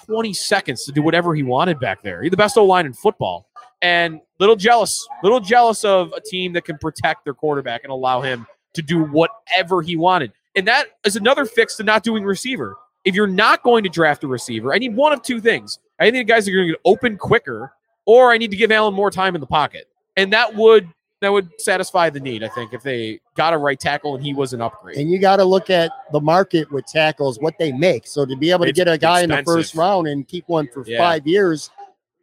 20 0.06 0.32
seconds 0.32 0.84
to 0.84 0.92
do 0.92 1.02
whatever 1.02 1.34
he 1.34 1.42
wanted 1.42 1.78
back 1.78 2.02
there. 2.02 2.22
He's 2.22 2.30
the 2.30 2.36
best 2.36 2.56
O 2.58 2.64
line 2.64 2.86
in 2.86 2.92
football. 2.92 3.46
And 3.82 4.20
little 4.38 4.56
jealous, 4.56 5.06
little 5.22 5.40
jealous 5.40 5.84
of 5.84 6.12
a 6.12 6.20
team 6.20 6.52
that 6.52 6.64
can 6.64 6.78
protect 6.78 7.24
their 7.24 7.34
quarterback 7.34 7.82
and 7.84 7.92
allow 7.92 8.20
him 8.20 8.46
to 8.74 8.82
do 8.82 9.04
whatever 9.04 9.82
he 9.82 9.96
wanted. 9.96 10.32
And 10.56 10.66
that 10.66 10.86
is 11.04 11.16
another 11.16 11.44
fix 11.44 11.76
to 11.76 11.84
not 11.84 12.02
doing 12.02 12.24
receiver. 12.24 12.76
If 13.04 13.14
you're 13.14 13.26
not 13.26 13.62
going 13.62 13.82
to 13.84 13.88
draft 13.88 14.24
a 14.24 14.26
receiver, 14.26 14.74
I 14.74 14.78
need 14.78 14.94
one 14.94 15.12
of 15.12 15.22
two 15.22 15.40
things. 15.40 15.78
I 15.98 16.10
need 16.10 16.26
guys 16.26 16.44
that 16.44 16.52
are 16.52 16.56
going 16.56 16.68
to 16.68 16.72
get 16.74 16.80
open 16.84 17.16
quicker, 17.16 17.72
or 18.04 18.30
I 18.32 18.38
need 18.38 18.50
to 18.50 18.56
give 18.56 18.70
Allen 18.72 18.94
more 18.94 19.10
time 19.10 19.34
in 19.34 19.40
the 19.40 19.46
pocket. 19.46 19.88
And 20.16 20.32
that 20.32 20.54
would 20.54 20.88
that 21.20 21.30
would 21.30 21.50
satisfy 21.60 22.08
the 22.08 22.18
need, 22.20 22.42
I 22.42 22.48
think, 22.48 22.72
if 22.72 22.82
they 22.82 23.20
got 23.36 23.52
a 23.52 23.58
right 23.58 23.78
tackle 23.78 24.14
and 24.16 24.24
he 24.24 24.32
was 24.32 24.54
an 24.54 24.62
upgrade. 24.62 24.96
And 24.96 25.10
you 25.10 25.18
got 25.18 25.36
to 25.36 25.44
look 25.44 25.68
at 25.68 25.90
the 26.12 26.20
market 26.20 26.70
with 26.72 26.86
tackles, 26.86 27.38
what 27.38 27.58
they 27.58 27.72
make. 27.72 28.06
So 28.06 28.24
to 28.24 28.36
be 28.36 28.50
able 28.50 28.64
to 28.64 28.70
It's 28.70 28.76
get 28.78 28.88
a 28.88 28.96
guy 28.96 29.20
in 29.20 29.28
the 29.28 29.42
first 29.44 29.74
round 29.74 30.08
and 30.08 30.26
keep 30.26 30.48
one 30.48 30.66
for 30.72 30.82
Yeah. 30.86 30.96
five 30.96 31.26
years 31.26 31.70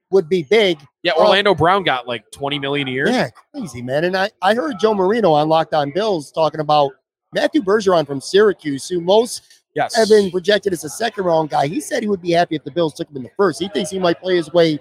would 0.09 0.27
be 0.27 0.41
big. 0.41 0.79
Yeah, 1.03 1.11
Well- 1.15 1.27
Orlando 1.27 1.53
Brown 1.53 1.83
got 1.83 2.07
like 2.07 2.31
20 2.31 2.57
million 2.57 2.87
a 2.87 2.91
year. 2.91 3.07
Yeah, 3.07 3.29
crazy, 3.53 3.83
man. 3.83 4.03
And 4.03 4.17
I, 4.17 4.31
I 4.41 4.55
heard 4.55 4.79
Joe 4.79 4.95
Marino 4.95 5.31
on 5.31 5.47
Locked 5.47 5.75
On 5.75 5.91
Bills 5.91 6.31
talking 6.31 6.59
about 6.59 6.91
Matthew 7.33 7.61
Bergeron 7.61 8.05
from 8.07 8.21
Syracuse, 8.21 8.87
who 8.87 9.01
most 9.01 9.43
Yes. 9.75 9.95
have 9.95 10.09
been 10.09 10.31
projected 10.31 10.73
as 10.73 10.83
a 10.83 10.89
second 10.89 11.25
round 11.25 11.51
guy. 11.51 11.67
He 11.67 11.79
said 11.79 12.01
he 12.01 12.09
would 12.09 12.21
be 12.21 12.31
happy 12.31 12.55
if 12.55 12.63
the 12.63 12.71
Bills 12.71 12.95
took 12.95 13.09
him 13.09 13.17
in 13.17 13.23
the 13.23 13.29
first. 13.37 13.59
He 13.59 13.67
thinks 13.69 13.91
he 13.91 13.99
might 13.99 14.19
play 14.19 14.35
his 14.35 14.51
way 14.51 14.79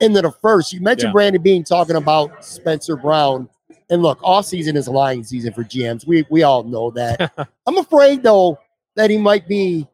into 0.00 0.20
the 0.20 0.32
first. 0.32 0.72
You 0.72 0.80
mentioned 0.80 1.08
Yeah. 1.10 1.12
Brandon 1.12 1.40
Beane 1.40 1.64
talking 1.64 1.96
about 1.96 2.44
Spencer 2.44 2.94
Brown. 2.96 3.48
And 3.88 4.02
look, 4.02 4.18
off 4.22 4.44
season 4.44 4.76
is 4.76 4.86
a 4.86 4.90
lying 4.92 5.24
season 5.24 5.52
for 5.54 5.62
GMs. 5.64 6.06
We 6.06 6.26
we 6.30 6.42
all 6.42 6.62
know 6.62 6.90
that. 6.90 7.32
I'm 7.66 7.78
afraid 7.78 8.22
though 8.22 8.58
that 8.96 9.08
he 9.08 9.16
might 9.16 9.48
be 9.48 9.86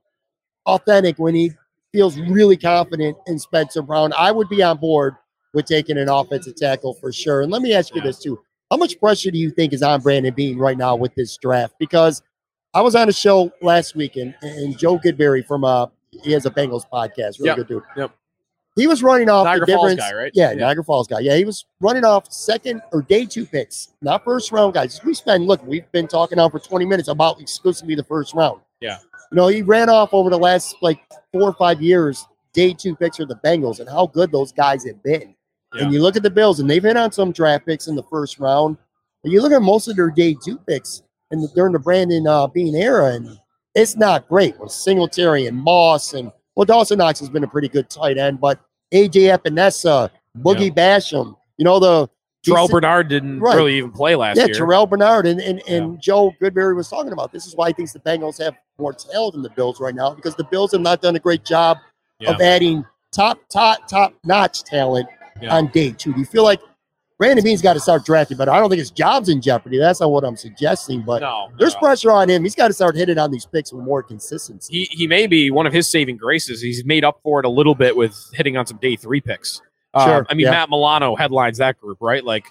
authentic 0.66 1.18
when 1.18 1.34
he 1.34 1.52
feels 1.92 2.18
really 2.18 2.56
confident 2.56 3.16
in 3.26 3.38
Spencer 3.38 3.82
Brown. 3.82 4.12
I 4.16 4.30
would 4.32 4.48
be 4.48 4.62
on 4.62 4.78
board 4.78 5.14
with 5.54 5.66
taking 5.66 5.96
an 5.98 6.08
offensive 6.08 6.56
tackle 6.56 6.94
for 6.94 7.12
sure. 7.12 7.42
And 7.42 7.50
let 7.52 7.62
me 7.62 7.72
ask 7.74 7.94
you 7.94 8.00
this 8.00 8.18
too. 8.18 8.40
How 8.70 8.76
much 8.76 8.98
pressure 9.00 9.30
do 9.30 9.38
you 9.38 9.50
think 9.50 9.72
is 9.72 9.82
on 9.82 10.00
Brandon 10.00 10.32
Beane 10.32 10.58
right 10.58 10.78
now 10.78 10.94
with 10.96 11.14
this 11.14 11.36
draft? 11.36 11.74
Because 11.78 12.22
I 12.72 12.80
was 12.82 12.94
on 12.94 13.08
a 13.08 13.12
show 13.12 13.50
last 13.62 13.96
week 13.96 14.16
and, 14.16 14.34
and 14.42 14.78
Joe 14.78 14.98
Goodberry 14.98 15.44
from 15.44 15.64
uh 15.64 15.86
he 16.22 16.32
has 16.32 16.44
a 16.46 16.50
Bengals 16.50 16.82
podcast, 16.92 17.38
really 17.38 17.46
Yep, 17.46 17.56
good 17.56 17.68
dude. 17.68 17.82
yep. 17.96 18.10
He 18.76 18.86
was 18.86 19.02
running 19.02 19.28
off 19.28 19.44
Niagara 19.44 19.66
the 19.66 19.72
Falls 19.72 19.90
difference. 19.94 20.10
guy, 20.12 20.16
right? 20.16 20.32
Yeah, 20.34 20.50
Yeah. 20.52 20.58
Niagara 20.58 20.84
Falls 20.84 21.06
guy. 21.08 21.18
Yeah, 21.20 21.36
he 21.36 21.44
was 21.44 21.64
running 21.80 22.04
off 22.04 22.32
second 22.32 22.82
or 22.92 23.02
day 23.02 23.26
two 23.26 23.44
picks, 23.46 23.88
not 24.02 24.24
first 24.24 24.52
round 24.52 24.74
guys. 24.74 25.00
We 25.04 25.14
spend 25.14 25.46
look, 25.46 25.64
we've 25.66 25.90
been 25.92 26.06
talking 26.08 26.36
now 26.36 26.48
for 26.48 26.58
20 26.60 26.84
minutes 26.84 27.08
about 27.08 27.40
exclusively 27.40 27.94
the 27.96 28.04
first 28.04 28.34
round. 28.34 28.60
Yeah. 28.80 28.98
You 29.32 29.36
know, 29.36 29.48
he 29.48 29.62
ran 29.62 29.88
off 29.88 30.12
over 30.14 30.30
the 30.30 30.38
last 30.38 30.76
like 30.80 31.00
four 31.32 31.42
or 31.42 31.52
five 31.54 31.80
years, 31.82 32.26
day 32.52 32.72
two 32.72 32.94
picks 32.96 33.16
for 33.18 33.26
the 33.26 33.36
Bengals 33.36 33.80
and 33.80 33.88
how 33.88 34.06
good 34.06 34.30
those 34.32 34.52
guys 34.52 34.84
have 34.84 35.02
been. 35.02 35.34
Yeah. 35.74 35.84
And 35.84 35.92
you 35.92 36.02
look 36.02 36.16
at 36.16 36.22
the 36.22 36.30
Bills, 36.30 36.60
and 36.60 36.68
they've 36.68 36.82
hit 36.82 36.96
on 36.96 37.12
some 37.12 37.32
draft 37.32 37.66
picks 37.66 37.86
in 37.86 37.94
the 37.94 38.02
first 38.04 38.38
round. 38.38 38.76
But 39.22 39.32
you 39.32 39.40
look 39.42 39.52
at 39.52 39.62
most 39.62 39.86
of 39.88 39.96
their 39.96 40.10
day 40.10 40.34
two 40.42 40.58
picks 40.58 41.02
and 41.30 41.48
during 41.54 41.72
the 41.72 41.78
Brandon 41.78 42.26
uh, 42.26 42.46
Beane 42.46 42.74
era, 42.74 43.12
and 43.14 43.38
it's 43.74 43.96
not 43.96 44.28
great 44.28 44.58
with 44.58 44.72
Singletary 44.72 45.46
and 45.46 45.56
Moss 45.56 46.14
and 46.14 46.32
well, 46.56 46.64
Dawson 46.64 46.98
Knox 46.98 47.20
has 47.20 47.28
been 47.28 47.44
a 47.44 47.48
pretty 47.48 47.68
good 47.68 47.88
tight 47.88 48.18
end, 48.18 48.40
but 48.40 48.58
AJ 48.92 49.38
Epenesa, 49.38 50.10
Boogie 50.38 50.74
Basham, 50.74 51.36
you 51.56 51.64
know 51.64 51.78
the 51.78 52.08
Terrel 52.44 52.68
Bernard 52.68 53.08
didn't 53.08 53.38
Right. 53.40 53.54
really 53.54 53.76
even 53.76 53.92
play 53.92 54.16
last 54.16 54.36
yeah, 54.38 54.46
year. 54.46 54.54
Yeah, 54.54 54.60
Terrel 54.60 54.88
Bernard 54.88 55.26
and 55.26 55.40
and, 55.40 55.62
and 55.68 56.00
Joe 56.00 56.32
Goodberry 56.40 56.74
was 56.74 56.88
talking 56.88 57.12
about. 57.12 57.32
This 57.32 57.46
is 57.46 57.54
why 57.54 57.68
he 57.68 57.72
thinks 57.74 57.92
the 57.92 58.00
Bengals 58.00 58.42
have 58.42 58.54
more 58.78 58.92
talent 58.92 59.34
than 59.34 59.42
the 59.42 59.50
Bills 59.50 59.78
right 59.80 59.94
now 59.94 60.14
because 60.14 60.34
the 60.34 60.44
Bills 60.44 60.72
have 60.72 60.80
not 60.80 61.00
done 61.02 61.14
a 61.14 61.20
great 61.20 61.44
job 61.44 61.78
Yeah. 62.18 62.30
of 62.32 62.40
adding 62.40 62.84
top 63.12 63.38
top 63.50 63.86
top 63.88 64.14
notch 64.24 64.64
talent 64.64 65.06
Yeah. 65.40 65.56
on 65.56 65.68
day 65.68 65.92
two. 65.92 66.12
Do 66.12 66.20
you 66.20 66.26
feel 66.26 66.44
like 66.44 66.60
Brandon 67.20 67.44
Beane's 67.44 67.60
got 67.60 67.74
to 67.74 67.80
start 67.80 68.06
drafting, 68.06 68.38
but 68.38 68.48
I 68.48 68.58
don't 68.58 68.70
think 68.70 68.78
his 68.78 68.90
job's 68.90 69.28
in 69.28 69.42
jeopardy. 69.42 69.78
That's 69.78 70.00
not 70.00 70.10
what 70.10 70.24
I'm 70.24 70.38
suggesting. 70.38 71.02
But 71.02 71.20
no, 71.20 71.50
there's 71.58 71.74
no. 71.74 71.80
pressure 71.80 72.10
on 72.10 72.30
him. 72.30 72.42
He's 72.42 72.54
got 72.54 72.68
to 72.68 72.72
start 72.72 72.96
hitting 72.96 73.18
on 73.18 73.30
these 73.30 73.44
picks 73.44 73.74
with 73.74 73.84
more 73.84 74.02
consistency. 74.02 74.72
he 74.72 74.84
he 74.90 75.06
may 75.06 75.26
be 75.26 75.50
one 75.50 75.66
of 75.66 75.72
his 75.74 75.90
saving 75.90 76.16
graces. 76.16 76.62
He's 76.62 76.82
made 76.82 77.04
up 77.04 77.20
for 77.22 77.38
it 77.38 77.44
a 77.44 77.50
little 77.50 77.74
bit 77.74 77.94
with 77.94 78.16
hitting 78.32 78.56
on 78.56 78.66
some 78.66 78.78
day 78.78 78.96
three 78.96 79.20
picks. 79.20 79.60
Um, 79.92 80.08
Sure, 80.08 80.26
I 80.30 80.34
mean, 80.34 80.46
yeah. 80.46 80.52
Matt 80.52 80.70
Milano 80.70 81.14
headlines 81.14 81.58
that 81.58 81.78
group, 81.78 81.98
right? 82.00 82.24
Like 82.24 82.46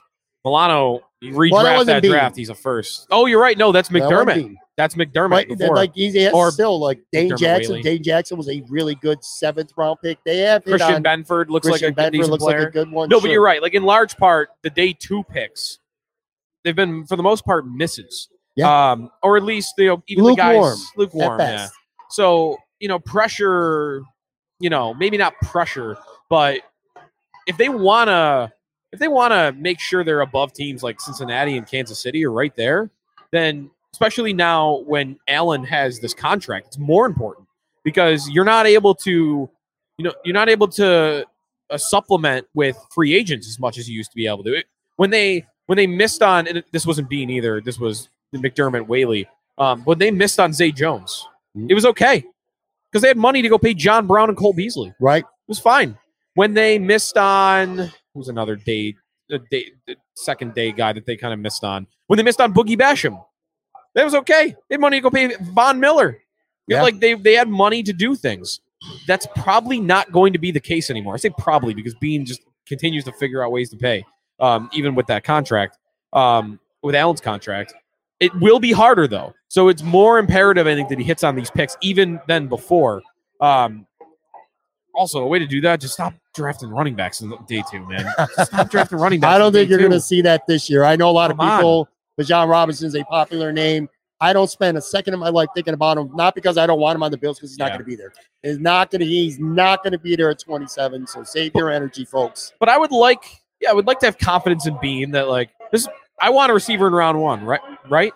Milano, 0.46 1.02
redraft 1.24 1.52
Well, 1.52 1.86
that 1.86 2.02
that 2.02 2.08
draft, 2.08 2.36
he's 2.36 2.50
a 2.50 2.56
first. 2.56 3.08
Oh, 3.10 3.26
you're 3.26 3.42
right. 3.42 3.58
No, 3.58 3.72
that's 3.72 3.90
McDermott. 3.90 4.36
Bean. 4.36 4.58
That's 4.80 4.96
McDermott. 4.96 5.32
Right, 5.32 5.48
before. 5.50 5.76
like 5.76 5.94
he's 5.94 6.16
Or 6.32 6.52
still 6.52 6.80
like 6.80 7.02
Dane 7.12 7.32
McDermott 7.32 7.38
Jackson. 7.38 7.72
Whaley. 7.74 7.84
Dane 7.84 8.02
Jackson 8.02 8.38
was 8.38 8.48
a 8.48 8.64
really 8.70 8.96
good 8.96 9.22
seventh 9.26 9.74
round 9.76 9.98
pick. 10.02 10.20
They 10.24 10.38
have 10.38 10.64
Christian 10.64 10.94
on 10.94 11.04
Benford 11.04 11.50
looks 11.50 11.68
Christian 11.68 11.94
like 11.98 12.14
a 12.14 12.18
Benford 12.18 12.30
looks 12.30 12.42
player. 12.46 12.60
like 12.60 12.68
a 12.70 12.72
good 12.72 12.90
one. 12.90 13.10
no, 13.10 13.20
but 13.20 13.30
you're 13.30 13.44
right. 13.44 13.62
Like 13.62 13.74
in 13.74 13.84
large 13.84 14.16
part, 14.16 14.52
the 14.64 14.70
day 14.70 14.94
two 14.98 15.26
picks, 15.26 15.80
they've 16.64 16.78
been 16.78 17.06
for 17.08 17.18
the 17.18 17.24
most 17.24 17.44
part 17.44 17.68
misses. 17.68 18.30
Yeah. 18.56 18.92
Um, 18.92 19.12
or 19.22 19.36
at 19.36 19.44
least 19.44 19.74
you 19.78 19.88
know 19.88 20.04
even 20.08 20.24
Lukewarm, 20.24 20.48
the 20.48 20.70
guys 20.70 20.92
lukewarm. 20.96 21.40
Yeah. 21.42 21.68
So, 22.10 22.56
you 22.80 22.88
know, 22.88 23.00
pressure, 23.00 24.02
you 24.62 24.70
know, 24.70 24.94
maybe 24.94 25.18
not 25.18 25.34
pressure, 25.42 25.98
but 26.30 26.62
if 27.48 27.58
they 27.58 27.68
wanna 27.68 28.54
if 28.94 29.00
they 29.00 29.10
wanna 29.10 29.52
make 29.58 29.82
sure 29.82 30.06
they're 30.06 30.22
above 30.22 30.54
teams 30.54 30.84
like 30.84 31.02
Cincinnati 31.02 31.58
and 31.58 31.68
Kansas 31.68 32.02
City 32.02 32.24
are 32.26 32.32
right 32.32 32.56
there, 32.56 32.90
then 33.34 33.72
especially 33.94 34.34
now 34.34 34.80
when 34.86 35.18
Allen 35.28 35.64
has 35.64 36.00
this 36.00 36.14
contract, 36.14 36.68
it's 36.68 36.78
more 36.78 37.06
important 37.06 37.48
because 37.84 38.30
you're 38.30 38.46
not 38.46 38.66
able 38.68 38.94
to, 38.96 39.50
you 39.98 40.04
know, 40.06 40.14
you're 40.24 40.34
not 40.34 40.50
able 40.50 40.68
to 40.68 41.26
uh, 41.70 41.78
supplement 41.78 42.48
with 42.54 42.78
free 42.94 43.14
agents 43.16 43.48
as 43.48 43.60
much 43.60 43.78
as 43.78 43.90
you 43.90 43.96
used 43.96 44.12
to 44.12 44.16
be 44.16 44.28
able 44.28 44.44
to. 44.44 44.54
It- 44.56 44.66
when 44.98 45.12
they 45.12 45.46
when 45.68 45.78
they 45.78 45.88
missed 45.88 46.22
on 46.22 46.46
and 46.48 46.62
this 46.74 46.86
wasn't 46.86 47.10
Beane 47.10 47.30
either, 47.30 47.62
this 47.62 47.80
was 47.80 48.10
McDermott 48.36 48.88
Whaley. 48.88 49.28
Um, 49.58 49.82
when 49.84 49.98
they 50.00 50.12
missed 50.12 50.40
on 50.40 50.52
Zay 50.52 50.72
Jones, 50.72 51.26
Mhm. 51.56 51.70
it 51.70 51.74
was 51.74 51.86
okay 51.86 52.26
because 52.92 53.02
they 53.04 53.08
had 53.08 53.18
money 53.18 53.42
to 53.42 53.48
go 53.50 53.58
pay 53.58 53.74
John 53.74 54.08
Brown 54.08 54.30
and 54.30 54.38
Cole 54.38 54.52
Beasley. 54.54 54.94
right. 55.00 55.24
It 55.24 55.48
was 55.48 55.60
fine. 55.60 55.98
When 56.34 56.54
they 56.54 56.80
missed 56.80 57.18
on 57.18 57.92
who's 58.14 58.28
another 58.30 58.56
day, 58.56 58.96
day, 59.50 59.72
the 59.88 59.96
second 60.16 60.54
day 60.54 60.72
guy 60.72 60.92
that 60.94 61.06
they 61.06 61.16
kind 61.16 61.34
of 61.34 61.40
missed 61.40 61.64
on. 61.64 61.88
When 62.08 62.18
they 62.18 62.24
missed 62.24 62.42
on 62.42 62.54
Boogie 62.54 62.78
Basham, 62.78 63.24
that 64.00 64.06
was 64.06 64.16
okay. 64.16 64.56
They 64.70 64.76
had 64.76 64.80
money 64.80 64.98
to 64.98 65.02
go 65.02 65.10
pay 65.10 65.36
Von 65.54 65.80
Miller. 65.80 66.20
Yeah. 66.68 66.84
Like 66.84 67.00
they 67.00 67.16
they 67.16 67.34
had 67.34 67.50
money 67.50 67.84
to 67.84 67.92
do 67.92 68.16
things. 68.16 68.62
That's 69.08 69.28
probably 69.36 69.80
not 69.80 70.12
going 70.14 70.32
to 70.34 70.40
be 70.40 70.52
the 70.52 70.60
case 70.60 70.90
anymore. 70.90 71.16
I 71.16 71.18
say 71.18 71.32
probably 71.38 71.74
because 71.74 71.94
Beane 71.96 72.26
just 72.26 72.42
continues 72.66 73.04
to 73.04 73.12
figure 73.12 73.44
out 73.44 73.52
ways 73.52 73.70
to 73.72 73.76
pay, 73.78 74.06
um, 74.40 74.70
even 74.72 74.96
with 74.96 75.08
that 75.08 75.26
contract, 75.26 75.78
um, 76.14 76.60
with 76.82 76.96
Allen's 76.96 77.20
contract. 77.20 77.74
It 78.22 78.34
will 78.36 78.60
be 78.60 78.72
harder 78.72 79.06
though, 79.08 79.34
so 79.50 79.68
it's 79.68 79.84
more 79.84 80.18
imperative 80.18 80.66
I 80.66 80.76
think 80.76 80.88
that 80.90 80.98
he 80.98 81.04
hits 81.04 81.24
on 81.24 81.36
these 81.36 81.52
picks 81.52 81.76
even 81.82 82.22
than 82.28 82.48
before. 82.48 83.02
Um, 83.42 83.86
also, 84.94 85.24
a 85.24 85.28
way 85.28 85.40
to 85.40 85.48
do 85.48 85.60
that: 85.62 85.82
just 85.82 85.96
stop 85.96 86.14
drafting 86.34 86.70
running 86.70 86.96
backs 86.96 87.20
in 87.20 87.34
day 87.48 87.64
two, 87.70 87.86
man. 87.86 88.14
Stop 88.44 88.70
drafting 88.70 89.00
running 89.00 89.20
backs. 89.22 89.36
I 89.36 89.38
don't 89.38 89.52
think 89.52 89.70
you're 89.70 89.80
going 89.80 89.92
to 89.92 90.00
see 90.00 90.22
that 90.22 90.48
this 90.48 90.70
year. 90.70 90.86
I 90.86 90.96
know 90.96 91.10
a 91.10 91.12
lot 91.12 91.32
of 91.32 91.38
people. 91.38 91.80
on. 91.80 91.88
But 92.20 92.26
Bijan 92.28 92.50
Robinson's 92.50 92.96
a 92.96 93.04
popular 93.06 93.52
name. 93.52 93.90
I 94.22 94.34
don't 94.34 94.50
spend 94.50 94.78
a 94.78 94.82
second 94.82 95.14
of 95.14 95.20
my 95.22 95.30
life 95.30 95.48
thinking 95.56 95.74
about 95.74 95.98
him, 95.98 96.12
not 96.14 96.36
because 96.36 96.58
I 96.58 96.68
don't 96.68 96.80
want 96.80 96.96
him 96.96 97.04
on 97.04 97.12
the 97.12 97.18
Bills, 97.18 97.38
because 97.38 97.52
he's 97.52 97.58
not 97.60 97.68
Yeah. 97.68 97.70
going 97.78 97.80
to 97.80 97.86
be 97.86 97.96
there. 97.96 98.12
He's 98.44 98.60
not 98.60 98.92
going 98.92 99.00
to. 99.00 99.06
He's 99.06 99.40
not 99.40 99.82
going 99.82 99.94
to 99.94 100.00
be 100.00 100.18
there 100.18 100.30
at 100.30 100.40
27. 100.40 101.08
So 101.08 101.24
save 101.24 101.56
your 101.56 101.70
energy, 101.72 102.04
folks. 102.04 102.52
but 102.60 102.68
I 102.68 102.78
would 102.78 102.92
like, 102.92 103.24
yeah, 103.62 103.70
I 103.70 103.74
would 103.74 103.88
like 103.88 104.00
to 104.00 104.06
have 104.08 104.18
confidence 104.18 104.68
in 104.68 104.78
Beane 104.82 105.12
that 105.12 105.30
like 105.30 105.50
this. 105.72 105.88
I 106.22 106.30
want 106.32 106.52
a 106.52 106.54
receiver 106.54 106.88
in 106.88 106.94
round 106.94 107.22
one, 107.22 107.46
right? 107.46 107.62
Right. 107.88 108.14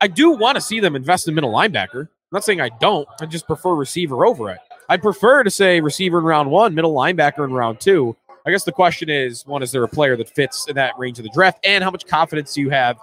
I 0.00 0.06
do 0.06 0.30
want 0.30 0.54
to 0.54 0.60
see 0.60 0.78
them 0.78 0.94
invest 0.94 1.26
in 1.26 1.34
middle 1.34 1.52
linebacker. 1.52 2.02
I'm 2.02 2.08
not 2.32 2.44
saying 2.44 2.60
I 2.60 2.68
don't. 2.80 3.08
I 3.20 3.26
just 3.26 3.46
prefer 3.48 3.74
receiver 3.74 4.24
over 4.24 4.50
it. 4.50 4.58
I'd 4.88 5.02
prefer 5.02 5.42
to 5.42 5.50
say 5.50 5.80
receiver 5.80 6.18
in 6.20 6.24
round 6.24 6.48
one, 6.50 6.74
middle 6.76 6.94
linebacker 6.94 7.44
in 7.44 7.52
round 7.52 7.80
two. 7.80 8.16
I 8.46 8.52
guess 8.52 8.62
the 8.62 8.72
question 8.72 9.10
is: 9.10 9.44
one, 9.46 9.64
is 9.64 9.72
there 9.72 9.82
a 9.82 9.88
player 9.88 10.16
that 10.16 10.30
fits 10.30 10.68
in 10.68 10.76
that 10.76 10.96
range 10.96 11.18
of 11.18 11.24
the 11.24 11.30
draft, 11.30 11.58
and 11.64 11.82
how 11.82 11.90
much 11.90 12.06
confidence 12.06 12.54
do 12.54 12.60
you 12.60 12.70
have 12.70 12.96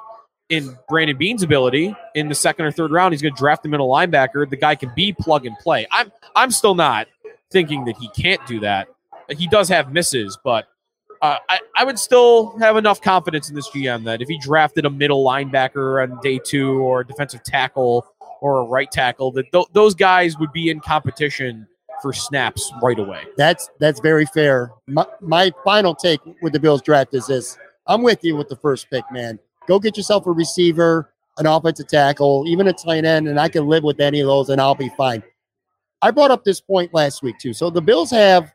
in 0.50 0.78
Brandon 0.88 1.18
Beane's 1.18 1.44
ability 1.44 1.96
in 2.16 2.30
the 2.30 2.36
second 2.36 2.66
or 2.66 2.72
third 2.72 2.92
round? 2.92 3.14
He's 3.14 3.22
going 3.22 3.34
to 3.34 3.40
draft 3.40 3.64
the 3.64 3.70
middle 3.70 3.90
linebacker. 3.90 4.50
The 4.50 4.58
guy 4.58 4.76
can 4.76 4.92
be 4.96 5.14
plug 5.14 5.46
and 5.46 5.58
play. 5.60 5.88
I'm 5.92 6.12
I'm 6.36 6.52
still 6.52 6.76
not 6.76 7.08
thinking 7.52 7.86
that 7.86 7.98
he 7.98 8.10
can't 8.10 8.46
do 8.48 8.60
that. 8.62 8.88
He 9.30 9.48
does 9.48 9.70
have 9.70 9.92
misses, 9.92 10.38
but 10.44 10.68
uh, 11.22 11.38
I, 11.50 11.60
I 11.76 11.84
would 11.84 12.00
still 12.00 12.58
have 12.60 12.78
enough 12.78 13.02
confidence 13.02 13.50
in 13.50 13.56
this 13.56 13.70
GM 13.70 14.04
that 14.06 14.22
if 14.22 14.28
he 14.28 14.38
drafted 14.38 14.86
a 14.86 14.90
middle 14.90 15.26
linebacker 15.26 16.02
on 16.04 16.20
day 16.22 16.40
two 16.44 16.80
or 16.80 17.02
a 17.02 17.08
defensive 17.08 17.44
tackle 17.44 18.06
or 18.42 18.60
a 18.60 18.64
right 18.64 18.92
tackle, 18.92 19.32
that 19.32 19.52
th- 19.52 19.66
those 19.74 19.96
guys 19.96 20.38
would 20.38 20.52
be 20.52 20.70
in 20.70 20.80
competition 20.80 21.68
for 22.02 22.14
snaps 22.14 22.72
right 22.82 23.00
away. 23.00 23.24
That's 23.38 23.70
that's 23.80 24.00
very 24.00 24.26
fair. 24.26 24.72
My, 24.88 25.06
my 25.22 25.52
final 25.64 25.96
take 25.96 26.20
with 26.42 26.54
the 26.54 26.60
Bills 26.60 26.82
draft 26.82 27.14
is 27.14 27.28
this: 27.28 27.58
I'm 27.88 28.04
with 28.04 28.24
you 28.24 28.36
with 28.36 28.50
the 28.50 28.56
first 28.56 28.90
pick, 28.90 29.04
man. 29.12 29.40
Go 29.68 29.80
get 29.80 29.98
yourself 29.98 30.26
a 30.26 30.32
receiver, 30.32 31.14
an 31.38 31.46
offensive 31.46 31.88
tackle, 31.88 32.46
even 32.48 32.68
a 32.68 32.74
tight 32.74 33.06
end, 33.06 33.28
and 33.28 33.40
I 33.40 33.50
can 33.50 33.68
live 33.68 33.84
with 33.84 34.00
any 34.00 34.20
of 34.22 34.28
those, 34.28 34.50
and 34.50 34.60
I'll 34.60 34.76
be 34.76 34.90
fine. 34.98 35.22
I 36.02 36.12
brought 36.12 36.32
up 36.32 36.44
this 36.44 36.62
point 36.62 36.94
last 36.94 37.24
week 37.24 37.38
too. 37.40 37.54
So 37.54 37.70
the 37.70 37.82
Bills 37.82 38.12
have 38.12 38.54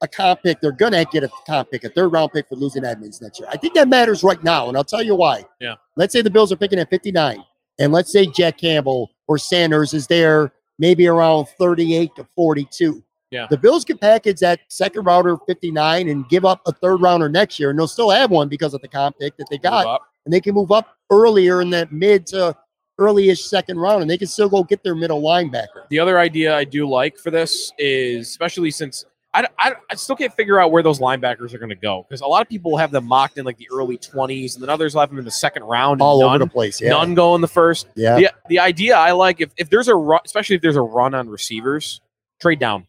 a 0.00 0.08
comp 0.08 0.42
pick. 0.42 0.60
They're 0.60 0.72
gonna 0.72 1.04
get 1.06 1.24
a 1.24 1.30
comp 1.46 1.70
pick, 1.70 1.84
a 1.84 1.88
third 1.88 2.08
round 2.08 2.32
pick 2.32 2.48
for 2.48 2.56
losing 2.56 2.84
Edmunds 2.84 3.20
next 3.20 3.40
year. 3.40 3.48
I 3.50 3.56
think 3.56 3.74
that 3.74 3.88
matters 3.88 4.22
right 4.22 4.42
now, 4.44 4.68
and 4.68 4.76
I'll 4.76 4.84
tell 4.84 5.02
you 5.02 5.14
why. 5.14 5.44
Yeah. 5.60 5.74
Let's 5.96 6.12
say 6.12 6.22
the 6.22 6.30
Bills 6.30 6.52
are 6.52 6.56
picking 6.56 6.78
at 6.78 6.90
59, 6.90 7.42
and 7.78 7.92
let's 7.92 8.12
say 8.12 8.26
Jack 8.26 8.58
Campbell 8.58 9.10
or 9.26 9.38
Sanders 9.38 9.94
is 9.94 10.06
there 10.06 10.52
maybe 10.78 11.06
around 11.06 11.46
38 11.58 12.14
to 12.16 12.26
42. 12.36 13.02
Yeah. 13.30 13.46
The 13.50 13.58
Bills 13.58 13.84
can 13.84 13.98
package 13.98 14.40
that 14.40 14.60
second 14.68 15.04
rounder 15.04 15.36
59 15.46 16.08
and 16.08 16.28
give 16.28 16.44
up 16.44 16.62
a 16.66 16.72
third 16.72 17.02
rounder 17.02 17.28
next 17.28 17.58
year, 17.58 17.70
and 17.70 17.78
they'll 17.78 17.88
still 17.88 18.10
have 18.10 18.30
one 18.30 18.48
because 18.48 18.74
of 18.74 18.80
the 18.80 18.88
comp 18.88 19.18
pick 19.18 19.36
that 19.36 19.48
they 19.50 19.58
got. 19.58 20.02
And 20.28 20.32
they 20.34 20.42
can 20.42 20.54
move 20.54 20.70
up 20.70 20.94
earlier 21.10 21.62
in 21.62 21.70
that 21.70 21.90
mid 21.90 22.26
to 22.26 22.54
early-ish 22.98 23.42
second 23.42 23.78
round, 23.78 24.02
and 24.02 24.10
they 24.10 24.18
can 24.18 24.26
still 24.26 24.50
go 24.50 24.62
get 24.62 24.82
their 24.82 24.94
middle 24.94 25.22
linebacker. 25.22 25.88
The 25.88 25.98
other 25.98 26.18
idea 26.18 26.54
I 26.54 26.64
do 26.64 26.86
like 26.86 27.16
for 27.16 27.30
this 27.30 27.72
is, 27.78 28.28
especially 28.28 28.70
since 28.70 29.06
I, 29.32 29.46
I, 29.58 29.72
I 29.90 29.94
still 29.94 30.16
can't 30.16 30.34
figure 30.34 30.60
out 30.60 30.70
where 30.70 30.82
those 30.82 30.98
linebackers 30.98 31.54
are 31.54 31.58
going 31.58 31.70
to 31.70 31.76
go 31.76 32.04
because 32.06 32.20
a 32.20 32.26
lot 32.26 32.42
of 32.42 32.48
people 32.50 32.76
have 32.76 32.90
them 32.90 33.06
mocked 33.06 33.38
in 33.38 33.46
like 33.46 33.56
the 33.56 33.68
early 33.72 33.96
20s, 33.96 34.52
and 34.52 34.62
then 34.62 34.68
others 34.68 34.92
will 34.92 35.00
have 35.00 35.08
them 35.08 35.18
in 35.18 35.24
the 35.24 35.30
second 35.30 35.62
round. 35.62 35.94
and 35.94 36.02
All 36.02 36.20
none, 36.20 36.28
over 36.28 36.38
the 36.40 36.46
place. 36.46 36.78
Yeah. 36.78 36.90
None 36.90 37.14
go 37.14 37.34
in 37.34 37.40
the 37.40 37.48
first. 37.48 37.86
Yeah. 37.96 38.16
The, 38.16 38.32
the 38.50 38.58
idea 38.58 38.98
I 38.98 39.12
like 39.12 39.40
if, 39.40 39.50
if 39.56 39.70
there's 39.70 39.88
a 39.88 39.94
run, 39.94 40.20
especially 40.26 40.56
if 40.56 40.62
there's 40.62 40.76
a 40.76 40.82
run 40.82 41.14
on 41.14 41.30
receivers, 41.30 42.02
trade 42.38 42.58
down. 42.58 42.86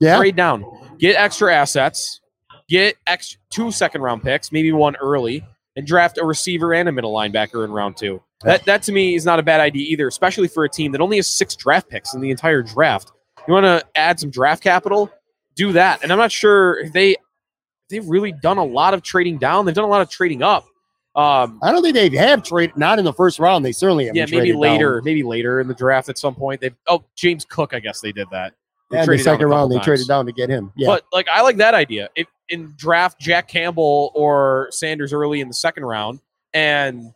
Yeah. 0.00 0.16
Trade 0.16 0.36
down. 0.36 0.64
Get 0.98 1.16
extra 1.16 1.54
assets. 1.54 2.22
Get 2.70 2.96
ex- 3.06 3.36
two 3.50 3.70
second 3.70 4.00
round 4.00 4.22
picks, 4.22 4.50
maybe 4.50 4.72
one 4.72 4.96
early, 4.96 5.44
and 5.76 5.86
draft 5.86 6.18
a 6.18 6.24
receiver 6.24 6.74
and 6.74 6.88
a 6.88 6.92
middle 6.92 7.12
linebacker 7.12 7.64
in 7.64 7.70
round 7.72 7.96
two. 7.96 8.22
That 8.42 8.64
that 8.64 8.82
to 8.84 8.92
me 8.92 9.14
is 9.14 9.24
not 9.24 9.38
a 9.38 9.42
bad 9.42 9.60
idea 9.60 9.86
either, 9.88 10.06
especially 10.06 10.48
for 10.48 10.64
a 10.64 10.68
team 10.68 10.92
that 10.92 11.00
only 11.00 11.16
has 11.16 11.26
six 11.26 11.56
draft 11.56 11.88
picks 11.88 12.14
in 12.14 12.20
the 12.20 12.30
entire 12.30 12.62
draft. 12.62 13.12
You 13.46 13.54
want 13.54 13.64
to 13.64 13.84
add 13.94 14.20
some 14.20 14.30
draft 14.30 14.62
capital, 14.62 15.10
do 15.54 15.72
that. 15.72 16.02
And 16.02 16.12
I'm 16.12 16.18
not 16.18 16.32
sure 16.32 16.78
if 16.78 16.92
they 16.92 17.16
they've 17.90 18.06
really 18.06 18.32
done 18.32 18.58
a 18.58 18.64
lot 18.64 18.94
of 18.94 19.02
trading 19.02 19.38
down. 19.38 19.64
They've 19.66 19.74
done 19.74 19.84
a 19.84 19.88
lot 19.88 20.02
of 20.02 20.10
trading 20.10 20.42
up. 20.42 20.64
Um, 21.16 21.60
I 21.62 21.70
don't 21.70 21.82
think 21.82 21.94
they 21.94 22.08
have 22.16 22.42
traded. 22.42 22.76
Not 22.76 22.98
in 22.98 23.04
the 23.04 23.12
first 23.12 23.38
round. 23.38 23.64
They 23.64 23.72
certainly 23.72 24.06
have. 24.06 24.16
yeah, 24.16 24.26
maybe 24.28 24.52
later, 24.52 25.00
maybe 25.04 25.22
later 25.22 25.60
in 25.60 25.68
the 25.68 25.74
draft 25.74 26.08
at 26.08 26.18
some 26.18 26.34
point. 26.34 26.60
They 26.60 26.70
oh 26.88 27.04
James 27.14 27.44
Cook, 27.44 27.72
I 27.72 27.78
guess 27.80 28.00
they 28.00 28.10
did 28.12 28.28
that. 28.30 28.52
They 28.90 28.96
Yeah, 28.96 29.04
in 29.04 29.10
the 29.10 29.16
down 29.16 29.24
second 29.24 29.46
round, 29.48 29.70
they 29.70 29.76
times. 29.76 29.86
traded 29.86 30.08
down 30.08 30.26
to 30.26 30.32
get 30.32 30.50
him. 30.50 30.72
Yeah. 30.76 30.88
But 30.88 31.04
like 31.12 31.28
I 31.32 31.42
like 31.42 31.56
that 31.58 31.72
idea. 31.74 32.08
If 32.16 32.26
in 32.48 32.74
draft 32.76 33.20
Jack 33.20 33.48
Campbell 33.48 34.12
or 34.14 34.68
Sanders 34.70 35.12
early 35.12 35.40
in 35.40 35.48
the 35.48 35.54
second 35.54 35.84
round, 35.84 36.20
and 36.52 37.12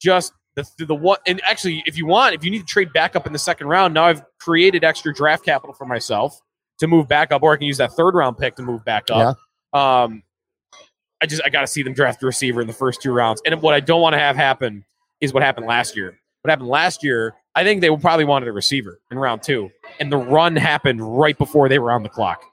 just 0.00 0.32
the 0.54 0.64
the 0.86 0.94
one 0.94 1.18
and 1.26 1.40
actually, 1.48 1.82
if 1.86 1.96
you 1.96 2.06
want, 2.06 2.34
if 2.34 2.44
you 2.44 2.50
need 2.50 2.60
to 2.60 2.66
trade 2.66 2.92
back 2.92 3.16
up 3.16 3.26
in 3.26 3.32
the 3.32 3.38
second 3.38 3.68
round, 3.68 3.94
now 3.94 4.04
I've 4.04 4.22
created 4.40 4.84
extra 4.84 5.12
draft 5.14 5.44
capital 5.44 5.74
for 5.74 5.86
myself 5.86 6.40
to 6.80 6.86
move 6.86 7.08
back 7.08 7.32
up, 7.32 7.42
or 7.42 7.52
I 7.52 7.56
can 7.56 7.66
use 7.66 7.78
that 7.78 7.92
third 7.92 8.14
round 8.14 8.38
pick 8.38 8.56
to 8.56 8.62
move 8.62 8.84
back 8.84 9.10
up. 9.10 9.36
Um, 9.72 10.22
I 11.20 11.26
just 11.26 11.42
I 11.44 11.48
got 11.48 11.62
to 11.62 11.66
see 11.66 11.82
them 11.82 11.92
draft 11.92 12.22
a 12.22 12.26
receiver 12.26 12.60
in 12.60 12.66
the 12.66 12.72
first 12.72 13.02
two 13.02 13.12
rounds, 13.12 13.42
and 13.44 13.60
what 13.62 13.74
I 13.74 13.80
don't 13.80 14.00
want 14.00 14.14
to 14.14 14.18
have 14.18 14.36
happen 14.36 14.84
is 15.20 15.32
what 15.32 15.42
happened 15.42 15.66
last 15.66 15.96
year. 15.96 16.18
What 16.42 16.50
happened 16.50 16.68
last 16.68 17.02
year? 17.02 17.34
I 17.56 17.64
think 17.64 17.80
they 17.80 17.94
probably 17.96 18.24
wanted 18.24 18.48
a 18.48 18.52
receiver 18.52 19.00
in 19.10 19.18
round 19.18 19.42
two, 19.42 19.70
and 19.98 20.12
the 20.12 20.16
run 20.16 20.54
happened 20.54 21.18
right 21.18 21.36
before 21.36 21.68
they 21.68 21.80
were 21.80 21.90
on 21.90 22.04
the 22.04 22.08
clock. 22.08 22.44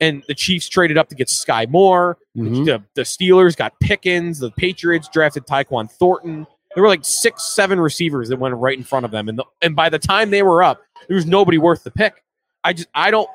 And 0.00 0.22
the 0.28 0.34
Chiefs 0.34 0.68
traded 0.68 0.98
up 0.98 1.08
to 1.10 1.14
get 1.14 1.28
Skyy 1.28 1.68
Moore. 1.70 2.18
Mhm. 2.36 2.64
The, 2.64 2.82
the 2.94 3.02
Steelers 3.02 3.56
got 3.56 3.78
Pickens. 3.80 4.40
The 4.40 4.50
Patriots 4.50 5.08
drafted 5.12 5.46
Tyquan 5.46 5.90
Thornton. 5.90 6.46
There 6.74 6.82
were 6.82 6.88
like 6.88 7.04
six, 7.04 7.54
seven 7.54 7.78
receivers 7.78 8.28
that 8.30 8.38
went 8.38 8.54
right 8.56 8.76
in 8.76 8.82
front 8.82 9.04
of 9.04 9.12
them, 9.12 9.28
and 9.28 9.38
the, 9.38 9.44
and 9.62 9.76
by 9.76 9.88
the 9.88 9.98
time 10.00 10.30
they 10.30 10.42
were 10.42 10.62
up, 10.64 10.80
there 11.06 11.14
was 11.14 11.24
nobody 11.26 11.56
worth 11.58 11.84
the 11.84 11.92
pick. 11.92 12.24
I 12.64 12.72
just 12.72 12.88
I 12.94 13.12
don't 13.12 13.28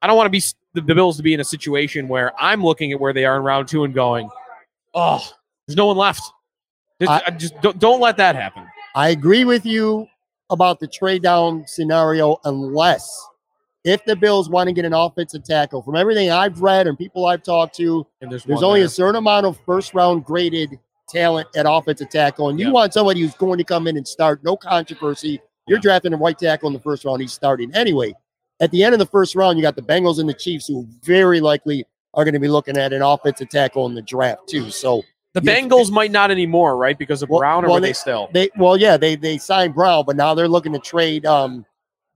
I 0.00 0.06
don't 0.06 0.16
want 0.16 0.26
to 0.26 0.30
be 0.30 0.40
the, 0.74 0.80
the 0.82 0.94
Bills 0.94 1.16
to 1.16 1.22
be 1.24 1.34
in 1.34 1.40
a 1.40 1.44
situation 1.44 2.06
where 2.06 2.32
I'm 2.40 2.62
looking 2.62 2.92
at 2.92 3.00
where 3.00 3.12
they 3.12 3.24
are 3.24 3.36
in 3.38 3.42
round 3.42 3.66
two 3.66 3.82
and 3.82 3.92
going, 3.92 4.30
oh, 4.94 5.26
there's 5.66 5.76
no 5.76 5.86
one 5.86 5.96
left. 5.96 6.22
Just, 7.00 7.10
I- 7.10 7.22
I 7.26 7.30
just 7.32 7.60
don't, 7.62 7.78
don't 7.80 8.00
let 8.00 8.16
that 8.18 8.36
happen. 8.36 8.64
I 8.94 9.08
agree 9.08 9.44
with 9.44 9.66
you 9.66 10.06
about 10.50 10.78
the 10.78 10.86
trade 10.86 11.22
down 11.22 11.64
scenario, 11.66 12.38
unless 12.44 13.26
if 13.86 14.04
the 14.04 14.14
Bills 14.16 14.50
want 14.50 14.66
to 14.68 14.72
get 14.74 14.84
an 14.84 14.92
offensive 14.92 15.44
tackle. 15.44 15.80
From 15.80 15.94
everything 15.96 16.30
I've 16.30 16.60
read 16.60 16.86
and 16.88 16.98
people 16.98 17.24
I've 17.26 17.42
talked 17.44 17.74
to, 17.76 18.04
And 18.20 18.30
there's, 18.30 18.44
there's 18.44 18.62
only 18.62 18.80
there. 18.80 18.86
a 18.86 18.90
certain 18.90 19.14
amount 19.16 19.46
of 19.46 19.58
first 19.64 19.94
round 19.94 20.24
graded 20.24 20.78
talent 21.08 21.46
at 21.56 21.66
offensive 21.68 22.10
tackle, 22.10 22.48
and 22.50 22.58
you 22.58 22.72
want 22.72 22.92
somebody 22.92 23.20
who's 23.20 23.34
going 23.34 23.58
to 23.58 23.64
come 23.64 23.86
in 23.86 23.96
and 23.96 24.06
start. 24.06 24.42
No 24.44 24.56
controversy. 24.56 25.40
You're 25.68 25.78
Yeah. 25.78 25.82
drafting 25.82 26.12
a 26.12 26.16
right 26.16 26.36
tackle 26.36 26.66
in 26.66 26.74
the 26.74 26.80
first 26.80 27.04
round. 27.04 27.20
He's 27.22 27.32
starting 27.32 27.72
anyway. 27.74 28.12
At 28.60 28.70
the 28.72 28.82
end 28.82 28.92
of 28.94 28.98
the 28.98 29.06
first 29.06 29.34
round, 29.36 29.56
you 29.58 29.62
got 29.62 29.76
the 29.76 29.82
Bengals 29.82 30.18
and 30.18 30.28
the 30.28 30.34
Chiefs, 30.34 30.66
who 30.66 30.86
very 31.02 31.40
likely 31.40 31.84
are 32.14 32.24
going 32.24 32.34
to 32.34 32.40
be 32.40 32.48
looking 32.48 32.76
at 32.76 32.92
an 32.92 33.02
offensive 33.02 33.48
tackle 33.50 33.86
in 33.86 33.94
the 33.94 34.02
draft 34.02 34.48
too. 34.48 34.70
So 34.70 35.02
the 35.34 35.40
Bengals 35.42 35.90
might 35.92 36.10
not 36.10 36.30
anymore, 36.32 36.76
right? 36.76 36.98
Because 36.98 37.22
of 37.22 37.28
Well- 37.28 37.38
Brown, 37.40 37.64
or 37.64 37.68
well, 37.68 37.74
were 37.76 37.80
they, 37.82 37.88
they- 37.88 37.92
still? 37.92 38.28
they 38.32 38.50
well, 38.58 38.76
yeah, 38.76 38.96
they 38.96 39.14
they 39.14 39.38
signed 39.38 39.74
Brown, 39.74 40.04
but 40.06 40.16
now 40.16 40.34
they're 40.34 40.48
looking 40.48 40.72
to 40.72 40.78
trade 40.80 41.24
um 41.26 41.64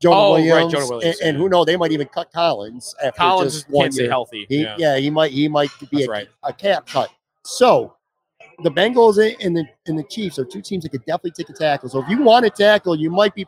Jonah 0.01 0.17
Oh, 0.17 0.35
right, 0.35 0.45
Williams, 0.45 0.73
Jonah 0.73 0.89
Williams, 0.89 1.21
and, 1.21 1.29
and 1.29 1.37
who 1.37 1.49
knows, 1.49 1.67
they 1.67 1.77
might 1.77 1.93
even 1.93 2.09
cut 2.09 2.33
Collins 2.33 2.95
after 3.03 3.19
Collins 3.19 3.55
just 3.55 3.69
one 3.71 3.85
can't 3.85 3.95
stay 3.95 4.03
year. 4.05 4.11
healthy. 4.11 4.47
He, 4.49 4.63
yeah. 4.63 4.77
yeah. 4.79 4.97
he 4.97 5.11
might 5.11 5.31
he 5.33 5.47
might 5.49 5.71
be 5.91 6.05
a, 6.05 6.07
right. 6.09 6.29
a 6.43 6.53
cap 6.53 6.87
cut. 6.87 7.11
So 7.45 7.95
the 8.63 8.71
Bengals 8.71 9.19
and 9.41 9.57
the 9.57 9.65
and 9.87 9.99
the 9.99 10.05
Chiefs 10.05 10.39
are 10.39 10.45
two 10.45 10.63
teams 10.63 10.85
that 10.85 10.91
could 10.91 11.05
definitely 11.05 11.33
take 11.33 11.51
a 11.51 11.53
tackle. 11.53 11.89
So 11.89 12.03
if 12.03 12.09
you 12.09 12.23
want 12.23 12.47
a 12.47 12.51
tackle, 12.51 12.97
you 12.97 13.11
might 13.11 13.35
be, 13.35 13.47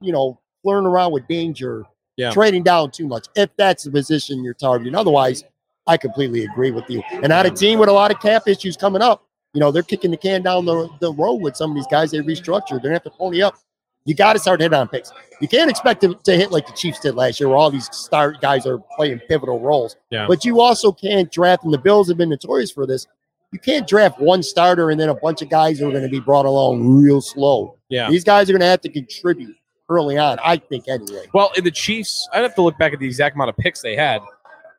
you 0.00 0.12
know, 0.12 0.38
flirting 0.62 0.86
around 0.86 1.12
with 1.12 1.26
danger, 1.28 1.84
Yeah. 2.16 2.30
trading 2.30 2.62
down 2.62 2.90
too 2.90 3.06
much 3.06 3.26
if 3.36 3.50
that's 3.56 3.84
the 3.84 3.90
position 3.90 4.42
you're 4.44 4.54
targeting. 4.54 4.94
Otherwise, 4.94 5.44
I 5.86 5.96
completely 5.96 6.44
agree 6.44 6.70
with 6.70 6.88
you. 6.88 7.02
And 7.10 7.32
on 7.32 7.46
a 7.46 7.50
team 7.50 7.78
with 7.78 7.88
a 7.88 7.92
lot 7.92 8.10
of 8.10 8.20
cap 8.20 8.46
issues 8.46 8.76
coming 8.76 9.02
up, 9.02 9.24
you 9.54 9.60
know, 9.60 9.70
they're 9.72 9.82
kicking 9.82 10.10
the 10.10 10.16
can 10.16 10.42
down 10.42 10.64
the, 10.64 10.88
the 11.00 11.12
road 11.12 11.36
with 11.36 11.56
some 11.56 11.70
of 11.70 11.74
these 11.76 11.86
guys 11.90 12.10
they 12.10 12.18
restructured. 12.20 12.68
They're 12.70 12.90
gonna 12.90 12.94
have 12.94 13.02
to 13.04 13.10
pony 13.10 13.42
up 13.42 13.58
You 14.04 14.14
got 14.14 14.32
to 14.32 14.38
start 14.38 14.60
hitting 14.60 14.76
on 14.76 14.88
picks. 14.88 15.12
You 15.40 15.48
can't 15.48 15.70
expect 15.70 16.00
to, 16.02 16.14
to 16.14 16.36
hit 16.36 16.50
like 16.50 16.66
the 16.66 16.72
Chiefs 16.72 17.00
did 17.00 17.14
last 17.14 17.38
year, 17.38 17.48
where 17.48 17.58
all 17.58 17.70
these 17.70 17.88
star 17.94 18.32
guys 18.32 18.66
are 18.66 18.78
playing 18.96 19.20
pivotal 19.28 19.60
roles. 19.60 19.96
Yeah. 20.10 20.26
But 20.26 20.44
you 20.44 20.60
also 20.60 20.90
can't 20.92 21.30
draft, 21.30 21.64
and 21.64 21.72
the 21.72 21.78
Bills 21.78 22.08
have 22.08 22.16
been 22.16 22.30
notorious 22.30 22.70
for 22.70 22.86
this. 22.86 23.06
You 23.52 23.58
can't 23.58 23.86
draft 23.86 24.20
one 24.20 24.42
starter 24.42 24.90
and 24.90 25.00
then 25.00 25.08
a 25.08 25.14
bunch 25.14 25.42
of 25.42 25.48
guys 25.48 25.78
who 25.78 25.88
are 25.88 25.90
going 25.90 26.04
to 26.04 26.08
be 26.08 26.20
brought 26.20 26.46
along 26.46 26.86
real 26.86 27.20
slow. 27.20 27.76
Yeah. 27.88 28.08
These 28.08 28.24
guys 28.24 28.48
are 28.48 28.52
going 28.52 28.60
to 28.60 28.66
have 28.66 28.80
to 28.82 28.88
contribute 28.88 29.56
early 29.88 30.16
on, 30.16 30.38
I 30.42 30.56
think, 30.56 30.86
anyway. 30.88 31.26
Well, 31.34 31.50
in 31.56 31.64
the 31.64 31.70
Chiefs, 31.70 32.28
I'd 32.32 32.42
have 32.42 32.54
to 32.54 32.62
look 32.62 32.78
back 32.78 32.92
at 32.92 33.00
the 33.00 33.06
exact 33.06 33.34
amount 33.34 33.50
of 33.50 33.56
picks 33.56 33.82
they 33.82 33.96
had. 33.96 34.22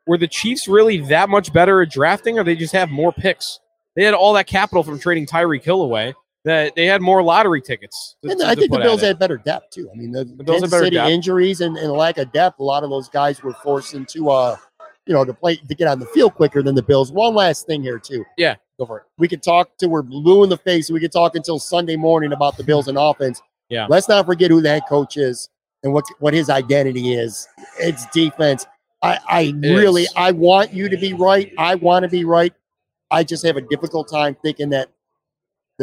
Were 0.06 0.18
the 0.18 0.26
Chiefs 0.26 0.66
really 0.66 0.98
that 1.08 1.28
much 1.28 1.52
better 1.52 1.82
at 1.82 1.90
drafting, 1.90 2.38
or 2.38 2.44
they 2.44 2.56
just 2.56 2.72
have 2.72 2.90
more 2.90 3.12
picks? 3.12 3.60
They 3.94 4.04
had 4.04 4.14
all 4.14 4.32
that 4.32 4.46
capital 4.46 4.82
from 4.82 4.98
trading 4.98 5.26
Tyreek 5.26 5.62
Hill 5.62 5.82
away. 5.82 6.14
That 6.44 6.74
they 6.74 6.86
had 6.86 7.00
more 7.00 7.22
lottery 7.22 7.60
tickets. 7.62 8.16
to- 8.22 8.30
And 8.30 8.40
to 8.40 8.46
I 8.46 8.54
think 8.56 8.72
the 8.72 8.78
Bills 8.84 9.00
had 9.08 9.18
better 9.18 9.36
depth 9.36 9.70
too. 9.70 9.88
I 9.92 9.96
mean, 9.96 10.10
the, 10.10 10.24
The 10.24 10.42
Bills 10.42 10.56
had 10.56 10.62
Kansas 10.62 10.70
better 10.70 10.84
City 10.84 10.96
depth. 10.96 11.10
injuries 11.10 11.60
and, 11.60 11.76
and 11.76 11.92
lack 11.92 12.18
of 12.18 12.32
depth. 12.32 12.58
A 12.58 12.64
lot 12.64 12.82
of 12.82 12.90
those 12.90 13.08
guys 13.08 13.42
were 13.42 13.52
forced 13.54 13.94
into, 13.94 14.28
uh, 14.30 14.56
you 15.06 15.14
know, 15.14 15.24
to 15.24 15.32
play 15.32 15.56
to 15.56 15.74
get 15.74 15.86
on 15.88 16.00
the 16.00 16.06
field 16.06 16.34
quicker 16.34 16.62
than 16.62 16.74
the 16.74 16.82
Bills. 16.82 17.12
One 17.12 17.34
last 17.34 17.66
thing 17.66 17.82
here 17.82 17.98
too. 17.98 18.24
Yeah, 18.36 18.56
go 18.78 18.86
for 18.86 18.98
it. 18.98 19.04
We 19.18 19.28
could 19.28 19.42
talk 19.42 19.76
to 19.78 19.86
we're 19.88 20.02
blue 20.02 20.42
in 20.42 20.48
the 20.50 20.56
face. 20.58 20.90
We 20.90 20.98
could 21.00 21.12
talk 21.12 21.36
until 21.36 21.58
Sunday 21.60 21.96
morning 21.96 22.32
about 22.32 22.56
the 22.56 22.64
Bills 22.64 22.88
and 22.88 22.98
offense. 22.98 23.40
Yeah. 23.68 23.86
Let's 23.88 24.08
not 24.08 24.26
forget 24.26 24.50
who 24.50 24.60
the 24.60 24.68
head 24.68 24.82
coach 24.88 25.16
is 25.16 25.48
and 25.84 25.92
what 25.92 26.04
what 26.18 26.34
his 26.34 26.50
identity 26.50 27.14
is. 27.14 27.46
It's 27.78 28.04
defense. 28.06 28.66
I, 29.00 29.18
I 29.28 29.54
really 29.60 30.02
is. 30.02 30.12
I 30.16 30.30
want 30.32 30.72
you 30.72 30.88
to 30.88 30.96
be 30.96 31.12
right. 31.14 31.52
I 31.58 31.74
want 31.76 32.02
to 32.04 32.08
be 32.08 32.24
right. 32.24 32.52
I 33.10 33.24
just 33.24 33.44
have 33.44 33.56
a 33.56 33.60
difficult 33.60 34.08
time 34.08 34.36
thinking 34.42 34.70
that 34.70 34.88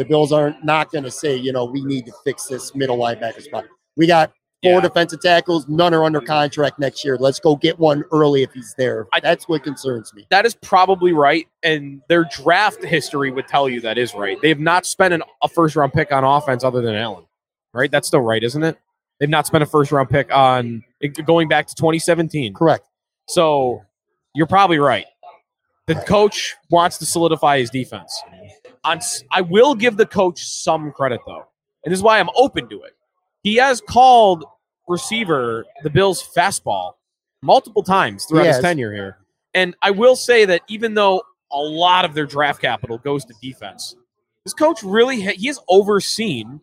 the 0.00 0.04
Bills 0.06 0.32
are 0.32 0.50
not 0.50 0.64
not 0.64 0.90
going 0.90 1.04
to 1.04 1.10
say, 1.10 1.36
you 1.36 1.52
know, 1.52 1.64
we 1.66 1.84
need 1.84 2.06
to 2.06 2.12
fix 2.24 2.46
this 2.46 2.74
middle 2.74 2.96
linebacker 2.98 3.42
spot. 3.42 3.64
We 3.96 4.06
got 4.06 4.32
four 4.62 4.74
Yeah. 4.74 4.80
defensive 4.80 5.20
tackles. 5.20 5.68
None 5.68 5.92
are 5.94 6.04
under 6.04 6.20
contract 6.20 6.78
next 6.78 7.04
year. 7.04 7.16
Let's 7.18 7.38
go 7.40 7.56
get 7.56 7.78
one 7.78 8.04
early 8.12 8.42
if 8.42 8.52
he's 8.52 8.74
there. 8.78 9.06
I- 9.12 9.20
That's 9.20 9.46
what 9.48 9.62
concerns 9.62 10.12
me. 10.14 10.26
That 10.30 10.46
is 10.46 10.54
probably 10.54 11.12
right, 11.12 11.46
and 11.62 12.00
their 12.08 12.24
draft 12.24 12.82
history 12.82 13.30
would 13.30 13.46
tell 13.46 13.68
you 13.68 13.80
that 13.82 13.98
is 13.98 14.14
right. 14.14 14.40
They 14.40 14.48
have 14.48 14.58
not 14.60 14.86
spent 14.86 15.12
an, 15.14 15.22
a 15.42 15.48
first 15.48 15.76
round 15.76 15.92
pick 15.92 16.12
on 16.12 16.24
offense 16.24 16.64
other 16.64 16.80
than 16.80 16.94
Allen, 16.94 17.24
right? 17.74 17.90
That's 17.90 18.08
still 18.08 18.20
right, 18.22 18.42
isn't 18.42 18.62
it? 18.62 18.78
They've 19.18 19.28
not 19.28 19.46
spent 19.46 19.62
a 19.62 19.66
first 19.66 19.92
round 19.92 20.08
pick 20.08 20.32
on 20.34 20.82
going 21.26 21.48
back 21.48 21.66
to 21.66 21.74
2017. 21.74 22.54
Correct. 22.54 22.84
So 23.28 23.82
you're 24.34 24.46
probably 24.46 24.78
right. 24.78 25.04
The 25.86 25.94
coach 25.96 26.54
wants 26.70 26.98
to 26.98 27.06
solidify 27.06 27.58
his 27.58 27.68
defense. 27.70 28.18
On, 28.84 28.98
I 29.30 29.42
will 29.42 29.74
give 29.74 29.96
the 29.96 30.06
coach 30.06 30.42
some 30.42 30.92
credit 30.92 31.20
though, 31.26 31.44
and 31.84 31.92
this 31.92 31.98
is 31.98 32.02
why 32.02 32.18
I'm 32.18 32.30
open 32.34 32.68
to 32.70 32.82
it. 32.82 32.92
He 33.42 33.56
has 33.56 33.80
called 33.80 34.44
receiver 34.88 35.64
the 35.82 35.90
Bills' 35.90 36.26
fastball 36.36 36.92
multiple 37.42 37.82
times 37.82 38.24
throughout 38.24 38.46
his 38.46 38.58
tenure 38.60 38.92
here, 38.92 39.18
and 39.54 39.76
I 39.82 39.90
will 39.90 40.16
say 40.16 40.44
that 40.46 40.62
even 40.68 40.94
though 40.94 41.22
a 41.52 41.58
lot 41.58 42.04
of 42.04 42.14
their 42.14 42.26
draft 42.26 42.62
capital 42.62 42.96
goes 42.98 43.24
to 43.26 43.34
defense, 43.42 43.94
this 44.44 44.54
coach 44.54 44.82
really 44.82 45.20
ha- 45.22 45.34
he 45.36 45.48
has 45.48 45.60
overseen 45.68 46.60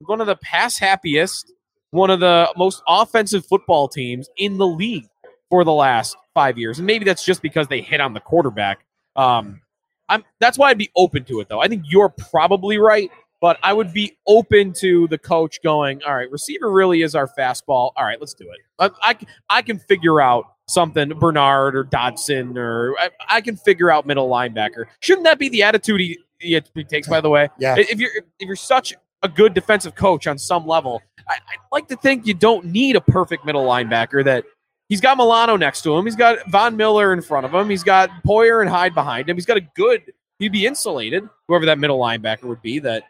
one 0.00 0.20
of 0.20 0.26
the 0.26 0.36
pass 0.36 0.78
happiest, 0.78 1.52
one 1.92 2.10
of 2.10 2.18
the 2.20 2.52
most 2.56 2.82
offensive 2.88 3.46
football 3.46 3.86
teams 3.88 4.28
in 4.36 4.58
the 4.58 4.66
league 4.66 5.06
for 5.50 5.62
the 5.62 5.72
last 5.72 6.16
five 6.34 6.58
years, 6.58 6.78
and 6.78 6.86
maybe 6.86 7.04
that's 7.04 7.24
just 7.24 7.42
because 7.42 7.68
they 7.68 7.80
hit 7.80 8.00
on 8.00 8.12
the 8.12 8.20
quarterback. 8.20 8.84
Um, 9.14 9.60
I'm 10.08 10.24
that's 10.40 10.58
why 10.58 10.70
I'd 10.70 10.78
be 10.78 10.90
open 10.96 11.24
to 11.24 11.40
it 11.40 11.48
though. 11.48 11.60
I 11.60 11.68
think 11.68 11.84
you're 11.88 12.08
probably 12.08 12.78
right, 12.78 13.10
but 13.40 13.58
I 13.62 13.72
would 13.72 13.92
be 13.92 14.16
open 14.26 14.72
to 14.80 15.06
the 15.08 15.18
coach 15.18 15.62
going, 15.62 16.02
all 16.04 16.14
right, 16.14 16.30
receiver 16.30 16.70
really 16.70 17.02
is 17.02 17.14
our 17.14 17.28
fastball. 17.28 17.92
All 17.96 18.04
right, 18.04 18.18
let's 18.20 18.34
do 18.34 18.44
it. 18.50 18.92
I 19.02 19.16
I 19.48 19.62
can 19.62 19.78
figure 19.78 20.20
out 20.20 20.46
something, 20.66 21.10
Bernard 21.18 21.76
or 21.76 21.84
Dodson, 21.84 22.56
or 22.56 22.94
I, 22.98 23.10
I 23.28 23.40
can 23.40 23.56
figure 23.56 23.90
out 23.90 24.06
middle 24.06 24.28
linebacker. 24.28 24.84
Shouldn't 25.00 25.24
that 25.24 25.38
be 25.38 25.48
the 25.48 25.62
attitude 25.62 26.00
he, 26.00 26.18
he 26.38 26.60
he 26.74 26.84
takes? 26.84 27.08
By 27.08 27.20
the 27.20 27.28
way, 27.30 27.48
Yeah. 27.58 27.76
if 27.78 27.98
you're 27.98 28.10
if 28.16 28.46
you're 28.46 28.56
such 28.56 28.94
a 29.22 29.28
good 29.28 29.54
defensive 29.54 29.94
coach 29.94 30.26
on 30.26 30.36
some 30.38 30.66
level, 30.66 31.00
I, 31.28 31.34
I'd 31.34 31.58
like 31.72 31.88
to 31.88 31.96
think 31.96 32.26
you 32.26 32.34
don't 32.34 32.66
need 32.66 32.94
a 32.96 33.00
perfect 33.00 33.44
middle 33.46 33.64
linebacker. 33.66 34.22
That 34.24 34.44
he's 34.88 35.00
got 35.00 35.16
Milano 35.16 35.56
next 35.56 35.82
to 35.82 35.96
him, 35.96 36.04
he's 36.04 36.16
got 36.16 36.38
Von 36.50 36.76
Miller 36.76 37.12
in 37.12 37.22
front 37.22 37.46
of 37.46 37.54
him, 37.54 37.68
he's 37.70 37.82
got 37.82 38.10
Poyer 38.26 38.60
and 38.60 38.70
Hyde 38.70 38.94
behind 38.94 39.28
him. 39.28 39.36
He's 39.36 39.46
got 39.46 39.56
a 39.56 39.62
good. 39.74 40.02
He'd 40.38 40.52
be 40.52 40.66
insulated, 40.66 41.28
whoever 41.48 41.64
that 41.66 41.78
middle 41.78 41.98
linebacker 41.98 42.44
would 42.44 42.60
be. 42.62 42.78
That 42.80 43.04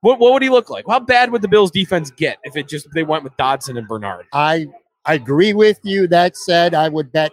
what 0.00 0.18
what 0.18 0.32
would 0.32 0.42
he 0.42 0.50
look 0.50 0.70
like? 0.70 0.84
How 0.88 1.00
bad 1.00 1.30
would 1.30 1.42
the 1.42 1.48
Bills 1.48 1.70
defense 1.70 2.10
get 2.10 2.38
if 2.44 2.56
it 2.56 2.68
just 2.68 2.88
they 2.94 3.02
went 3.02 3.24
with 3.24 3.36
Dodson 3.36 3.76
and 3.76 3.86
Bernard? 3.88 4.26
I 4.32 4.66
I 5.04 5.14
agree 5.14 5.52
with 5.52 5.80
you. 5.82 6.06
That 6.06 6.36
said, 6.36 6.74
I 6.74 6.88
would 6.88 7.10
bet 7.12 7.32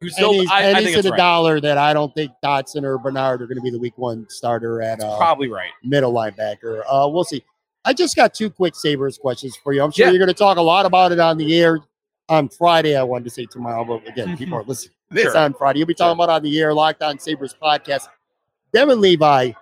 You 0.00 0.08
still, 0.10 0.30
pennies, 0.32 0.48
I, 0.52 0.70
I 0.70 0.74
think 0.74 0.90
to 0.90 0.92
it's 0.98 1.02
the 1.02 1.10
right. 1.10 1.16
dollar 1.18 1.60
that 1.60 1.78
I 1.78 1.92
don't 1.92 2.14
think 2.14 2.30
Dodson 2.42 2.84
or 2.84 2.96
Bernard 2.98 3.42
are 3.42 3.46
going 3.46 3.56
to 3.56 3.62
be 3.62 3.70
the 3.70 3.78
week 3.78 3.98
one 3.98 4.24
starter 4.28 4.80
at 4.82 5.02
uh, 5.02 5.16
Probably 5.16 5.48
right. 5.48 5.70
middle 5.82 6.12
linebacker. 6.12 6.82
Uh, 6.88 7.08
we'll 7.08 7.24
see. 7.24 7.42
I 7.84 7.92
just 7.92 8.14
got 8.14 8.34
two 8.34 8.50
quick 8.50 8.74
Sabres 8.76 9.18
questions 9.18 9.56
for 9.56 9.72
you. 9.72 9.82
I'm 9.82 9.90
sure 9.90 10.06
Yeah. 10.06 10.12
you're 10.12 10.18
going 10.20 10.28
to 10.28 10.34
talk 10.34 10.58
a 10.58 10.62
lot 10.62 10.86
about 10.86 11.10
it 11.12 11.18
on 11.18 11.36
the 11.38 11.58
air 11.58 11.80
on 12.28 12.48
Friday. 12.48 12.96
I 12.96 13.02
wanted 13.02 13.24
to 13.24 13.30
say 13.30 13.46
tomorrow, 13.46 13.84
but 13.84 14.06
again, 14.08 14.36
people 14.36 14.58
are 14.58 14.64
listening 14.64 14.94
this 15.10 15.24
Sure. 15.24 15.36
on 15.36 15.54
Friday. 15.54 15.78
You'll 15.78 15.88
be 15.88 15.94
talking 15.94 16.16
about 16.22 16.28
on 16.30 16.42
the 16.42 16.58
air, 16.60 16.74
Locked 16.74 17.02
On 17.02 17.18
Sabres 17.18 17.54
podcast. 17.60 18.08
Devon 18.72 19.00
Levi, 19.00 19.52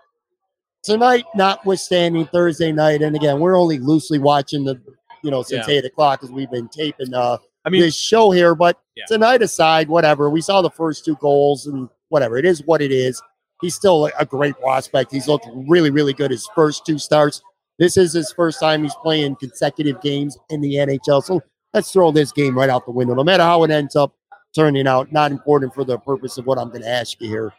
tonight, 0.82 1.24
notwithstanding 1.34 2.26
Thursday 2.26 2.72
night, 2.72 3.02
and 3.02 3.14
again, 3.16 3.38
we're 3.40 3.56
only 3.56 3.78
loosely 3.78 4.18
watching 4.18 4.64
the, 4.64 4.80
you 5.22 5.30
know, 5.30 5.42
since 5.42 5.68
Yeah. 5.68 5.74
eight 5.74 5.84
o'clock 5.84 6.20
because 6.20 6.32
we've 6.34 6.50
been 6.50 6.68
taping 6.68 7.12
uh, 7.14 7.38
I 7.64 7.70
mean, 7.70 7.80
this 7.82 7.96
show 7.96 8.30
here. 8.30 8.54
But 8.54 8.78
Yeah. 8.96 9.04
tonight 9.06 9.42
aside, 9.42 9.88
whatever, 9.88 10.28
we 10.30 10.40
saw 10.40 10.62
the 10.62 10.70
first 10.70 11.04
two 11.04 11.16
goals 11.16 11.66
and 11.66 11.88
whatever. 12.08 12.36
It 12.36 12.44
is 12.44 12.62
what 12.66 12.82
it 12.82 12.92
is. 12.92 13.22
He's 13.60 13.74
still 13.74 14.10
a 14.18 14.26
great 14.26 14.58
prospect. 14.60 15.12
He's 15.12 15.28
looked 15.28 15.46
really, 15.68 15.90
really 15.90 16.12
good 16.12 16.30
his 16.30 16.46
first 16.54 16.84
two 16.84 16.98
starts. 16.98 17.40
This 17.78 17.96
is 17.96 18.12
his 18.12 18.32
first 18.32 18.60
time 18.60 18.82
he's 18.82 18.94
playing 18.96 19.36
consecutive 19.36 20.00
games 20.02 20.36
in 20.50 20.60
the 20.60 20.74
NHL. 20.76 21.22
So 21.22 21.40
let's 21.74 21.92
throw 21.92 22.10
this 22.12 22.32
game 22.32 22.56
right 22.56 22.70
out 22.70 22.86
the 22.86 22.92
window. 22.92 23.14
No 23.14 23.24
matter 23.24 23.42
how 23.42 23.64
it 23.64 23.70
ends 23.70 23.96
up 23.96 24.14
turning 24.54 24.86
out, 24.86 25.12
not 25.12 25.32
important 25.32 25.74
for 25.74 25.84
the 25.84 25.98
purpose 25.98 26.38
of 26.38 26.46
what 26.46 26.58
I'm 26.58 26.68
going 26.68 26.82
to 26.82 26.88
ask 26.88 27.20
you 27.20 27.28
here. 27.28 27.52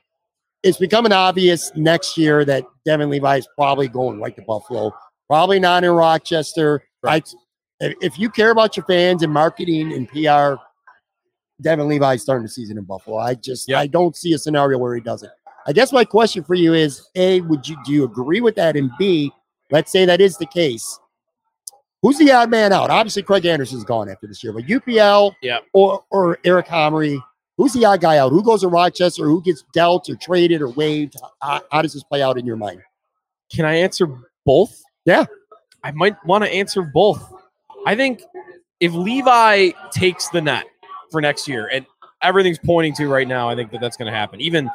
It's 0.64 0.78
becoming 0.78 1.12
obvious 1.12 1.72
next 1.76 2.18
year 2.18 2.44
that 2.46 2.64
Devon 2.86 3.10
Levi 3.10 3.38
is 3.38 3.48
probably 3.56 3.88
going 3.88 4.20
right 4.20 4.36
to 4.36 4.42
Buffalo. 4.44 4.92
Probably 5.30 5.60
not 5.60 5.84
in 5.84 5.92
Rochester. 5.92 6.84
Right. 7.04 7.28
I, 7.82 7.94
if- 8.02 8.18
you 8.18 8.30
care 8.30 8.50
about 8.52 8.76
your 8.78 8.86
fans 8.86 9.22
and 9.22 9.32
marketing 9.32 9.92
and 9.94 10.08
PR, 10.10 10.60
Devon 11.62 11.88
Levi 11.88 12.16
starting 12.16 12.44
the 12.44 12.50
season 12.50 12.78
in 12.78 12.84
Buffalo. 12.86 13.18
I 13.18 13.36
just 13.36 13.68
Yeah. 13.70 13.80
I 13.80 13.88
don't 13.88 14.16
see 14.16 14.34
a 14.34 14.38
scenario 14.38 14.78
where 14.80 14.96
he 14.96 15.02
doesn't. 15.02 15.32
I 15.68 15.74
guess 15.74 15.92
my 15.92 16.06
question 16.06 16.44
for 16.44 16.54
you 16.56 16.74
is: 16.74 17.10
A, 17.16 17.42
would 17.42 17.68
you 17.68 17.76
do 17.86 17.92
you 17.92 18.04
agree 18.06 18.40
with 18.42 18.56
that? 18.56 18.76
And 18.76 18.92
B, 19.00 19.32
let's 19.72 19.92
say 19.92 20.06
that 20.06 20.22
is 20.22 20.38
the 20.38 20.46
case. 20.46 21.00
Who's 22.06 22.20
the 22.20 22.32
odd 22.32 22.52
man 22.52 22.72
out? 22.72 22.92
Obviously, 22.92 23.24
Craig 23.24 23.48
Anderson's 23.48 23.84
gone 23.84 24.10
after 24.10 24.28
this 24.28 24.44
year, 24.44 24.54
but 24.54 24.66
UPL 24.68 25.34
Yeah. 25.42 25.58
or 25.74 26.04
or 26.12 26.38
Eric 26.44 26.68
Comrie, 26.68 27.20
who's 27.58 27.74
the 27.74 27.84
odd 27.84 28.00
guy 28.00 28.20
out? 28.20 28.30
Who 28.32 28.44
goes 28.44 28.62
to 28.62 28.68
Rochester? 28.68 29.26
Who 29.26 29.42
gets 29.42 29.64
dealt 29.74 30.08
or 30.08 30.16
traded 30.16 30.62
or 30.62 30.70
waived? 30.70 31.16
How, 31.42 31.64
how 31.72 31.82
does 31.82 31.94
this 31.94 32.04
play 32.04 32.22
out 32.22 32.38
in 32.38 32.46
your 32.46 32.58
mind? 32.58 32.84
Can 33.52 33.66
I 33.66 33.74
answer 33.78 34.08
both? 34.46 34.84
Yeah. 35.06 35.26
I 35.84 35.90
might 35.94 36.16
want 36.28 36.44
to 36.44 36.50
answer 36.52 36.84
both. 36.84 37.28
I 37.88 37.96
think 37.96 38.22
if 38.80 38.94
Levi 38.94 39.72
takes 39.92 40.30
the 40.30 40.42
net 40.42 40.66
for 41.10 41.22
next 41.22 41.48
year, 41.48 41.72
and 41.74 41.88
everything's 42.22 42.60
pointing 42.60 42.94
to 42.98 43.08
right 43.08 43.28
now, 43.28 43.50
I 43.50 43.56
think 43.56 43.72
that 43.72 43.82
that's 43.82 43.98
going 43.98 44.12
to 44.12 44.16
happen. 44.16 44.42
Even 44.42 44.70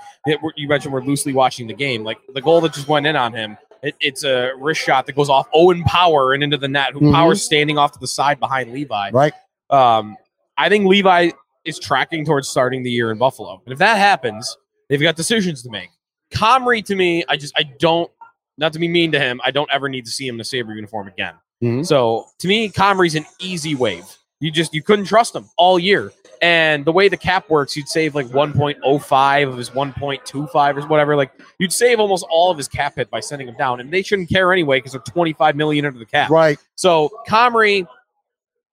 you 0.57 0.67
mentioned 0.67 0.93
we're 0.93 1.03
loosely 1.05 1.33
watching 1.33 1.69
the 1.69 1.75
game, 1.75 2.03
like 2.03 2.19
the 2.35 2.43
goal 2.43 2.61
that 2.63 2.73
just 2.73 2.89
went 2.89 3.07
in 3.07 3.15
on 3.15 3.33
him. 3.33 3.57
It, 3.83 3.95
it's 4.01 4.25
a 4.25 4.53
wrist 4.59 4.81
shot 4.83 5.07
that 5.07 5.17
goes 5.17 5.29
off 5.31 5.49
Owen 5.55 5.83
Power 5.85 6.33
and 6.35 6.43
into 6.43 6.57
the 6.57 6.69
net. 6.69 6.93
Who 6.93 7.01
Mhm. 7.01 7.13
Power's 7.13 7.43
standing 7.43 7.79
off 7.79 7.93
to 7.93 7.99
the 7.99 8.07
side 8.07 8.39
behind 8.39 8.73
Levi. 8.73 9.11
Right? 9.11 9.33
Um, 9.71 10.17
I 10.59 10.69
think 10.69 10.87
Levi 10.87 11.31
is 11.65 11.79
tracking 11.79 12.25
towards 12.25 12.49
starting 12.49 12.83
the 12.83 12.91
year 12.91 13.11
in 13.11 13.19
Buffalo. 13.19 13.61
And 13.65 13.73
if 13.73 13.79
that 13.79 13.97
happens, 13.99 14.57
they've 14.89 15.01
got 15.01 15.17
decisions 15.17 15.63
to 15.63 15.71
make. 15.71 15.89
Comrie, 16.33 16.85
to 16.87 16.95
me, 16.95 17.25
I 17.29 17.37
just 17.37 17.53
I 17.57 17.63
don't 17.65 18.11
not 18.59 18.73
to 18.75 18.79
be 18.79 18.89
mean 18.89 19.11
to 19.13 19.19
him, 19.19 19.41
I 19.45 19.51
don't 19.51 19.71
ever 19.73 19.89
need 19.89 20.05
to 20.05 20.11
see 20.11 20.27
him 20.27 20.35
in 20.37 20.41
a 20.41 20.45
Sabre 20.45 20.75
uniform 20.75 21.09
again. 21.09 21.35
Mhm. 21.63 21.87
So 21.87 22.27
to 22.41 22.49
me, 22.49 22.69
Comrie's 22.69 23.15
an 23.15 23.25
easy 23.41 23.75
wave. 23.75 24.05
You 24.41 24.51
just 24.51 24.75
you 24.75 24.83
couldn't 24.83 25.07
trust 25.07 25.35
him 25.35 25.49
all 25.57 25.79
year. 25.79 26.13
And 26.43 26.85
the 26.87 26.93
way 26.93 27.09
the 27.09 27.19
cap 27.19 27.51
works, 27.51 27.77
you'd 27.77 27.89
save 27.89 28.15
like 28.15 28.27
1.05 28.29 29.49
of 29.49 29.59
his 29.59 29.71
1.25 29.71 30.77
or 30.77 30.87
whatever. 30.87 31.15
Like 31.15 31.33
you'd 31.59 31.73
save 31.73 32.01
almost 32.01 32.25
all 32.31 32.51
of 32.51 32.57
his 32.57 32.67
cap 32.67 32.97
hit 32.97 33.11
by 33.11 33.21
sending 33.21 33.47
him 33.47 33.57
down. 33.57 33.81
And 33.81 33.93
they 33.93 34.03
shouldn't 34.03 34.31
care 34.31 34.51
anyway 34.53 34.79
because 34.79 34.93
they're 34.93 35.03
25 35.03 35.55
million 35.57 35.85
under 35.85 35.99
the 35.99 36.07
cap. 36.07 36.31
Right. 36.31 36.59
So 36.77 37.11
Comrie, 37.29 37.87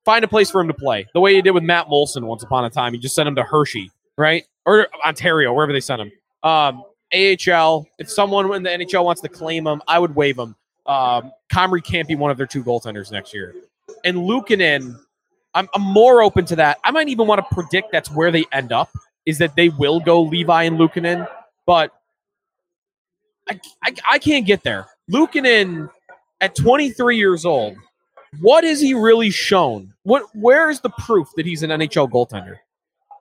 find 0.05 0.23
a 0.23 0.27
place 0.29 0.49
for 0.49 0.61
him 0.61 0.67
to 0.69 0.73
play. 0.73 1.05
The 1.13 1.19
way 1.19 1.35
you 1.35 1.41
did 1.41 1.51
with 1.51 1.63
Matt 1.63 1.87
Moulson 1.87 2.23
once 2.23 2.41
upon 2.41 2.63
a 2.63 2.69
time. 2.69 2.93
You 2.93 2.99
just 3.01 3.15
sent 3.15 3.27
him 3.27 3.35
to 3.35 3.43
Hershey, 3.43 3.91
right? 4.17 4.45
Or 4.65 4.87
Ontario, 5.05 5.53
wherever 5.53 5.73
they 5.73 5.81
sent 5.81 6.01
him. 6.01 6.11
Um, 6.43 6.83
AHL, 7.13 7.85
if 7.99 8.09
someone 8.09 8.53
in 8.53 8.63
the 8.63 8.69
NHL 8.69 9.03
wants 9.03 9.21
to 9.21 9.29
claim 9.29 9.67
him, 9.67 9.81
I 9.87 9.99
would 9.99 10.15
waive 10.15 10.37
him. 10.39 10.55
um, 10.85 11.31
Comrie 11.51 11.83
can't 11.83 12.07
be 12.07 12.15
one 12.15 12.31
of 12.31 12.37
their 12.37 12.47
two 12.47 12.63
goaltenders 12.63 13.11
next 13.11 13.33
year. 13.33 13.53
And 14.05 14.17
Luukkonen, 14.17 14.97
I'm, 15.53 15.67
I'm 15.73 15.81
more 15.81 16.21
open 16.21 16.45
to 16.45 16.55
that. 16.57 16.77
I 16.83 16.91
might 16.91 17.09
even 17.09 17.27
want 17.27 17.39
to 17.39 17.55
predict 17.55 17.91
that's 17.91 18.11
where 18.11 18.31
they 18.31 18.45
end 18.51 18.71
up, 18.71 18.89
is 19.25 19.37
that 19.39 19.55
they 19.55 19.69
will 19.69 19.99
go 19.99 20.21
Levi 20.21 20.63
and 20.63 20.77
Luukkonen, 20.77 21.27
but 21.65 21.91
I, 23.49 23.59
I, 23.83 23.93
I 24.11 24.19
can't 24.19 24.45
get 24.45 24.63
there. 24.63 24.87
Luukkonen 25.11 25.89
at 26.41 26.55
23 26.55 27.17
years 27.17 27.45
old, 27.45 27.75
what 28.39 28.63
is 28.63 28.81
he 28.81 28.93
really 28.93 29.29
shown? 29.29 29.93
What 30.03 30.23
where 30.33 30.69
is 30.69 30.81
the 30.81 30.89
proof 30.89 31.29
that 31.37 31.45
he's 31.45 31.63
an 31.63 31.69
NHL 31.69 32.09
goaltender? 32.11 32.57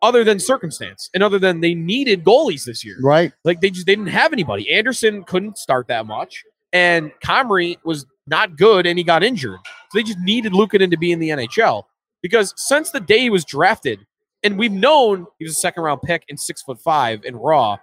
Other 0.02 0.24
than 0.24 0.38
circumstance 0.38 1.08
and 1.14 1.22
other 1.22 1.38
than 1.38 1.60
they 1.60 1.74
needed 1.74 2.24
goalies 2.24 2.64
this 2.64 2.84
year. 2.84 2.96
Right. 3.02 3.32
Like 3.44 3.60
they 3.60 3.70
just 3.70 3.86
they 3.86 3.94
didn't 3.94 4.10
have 4.10 4.32
anybody. 4.32 4.70
Anderson 4.72 5.24
couldn't 5.24 5.58
start 5.58 5.88
that 5.88 6.06
much, 6.06 6.44
and 6.72 7.12
Comrie 7.24 7.78
was 7.84 8.04
not 8.26 8.56
good, 8.56 8.86
and 8.86 8.98
he 8.98 9.04
got 9.04 9.22
injured. 9.22 9.58
So 9.90 9.98
they 9.98 10.02
just 10.02 10.18
needed 10.18 10.52
Luukkonen 10.52 10.90
to 10.90 10.98
be 10.98 11.12
in 11.12 11.18
the 11.18 11.30
NHL 11.30 11.84
because 12.26 12.52
since 12.56 12.90
the 12.90 12.98
day 12.98 13.20
he 13.20 13.30
was 13.30 13.44
drafted, 13.44 14.04
and 14.42 14.58
we've 14.58 14.72
known 14.72 15.26
he 15.38 15.44
was 15.44 15.52
a 15.52 15.60
second 15.60 15.84
round 15.84 16.02
pick 16.02 16.24
and 16.28 16.38
six 16.38 16.60
foot 16.62 16.80
five 16.80 17.22
and 17.24 17.36
raw, 17.36 17.76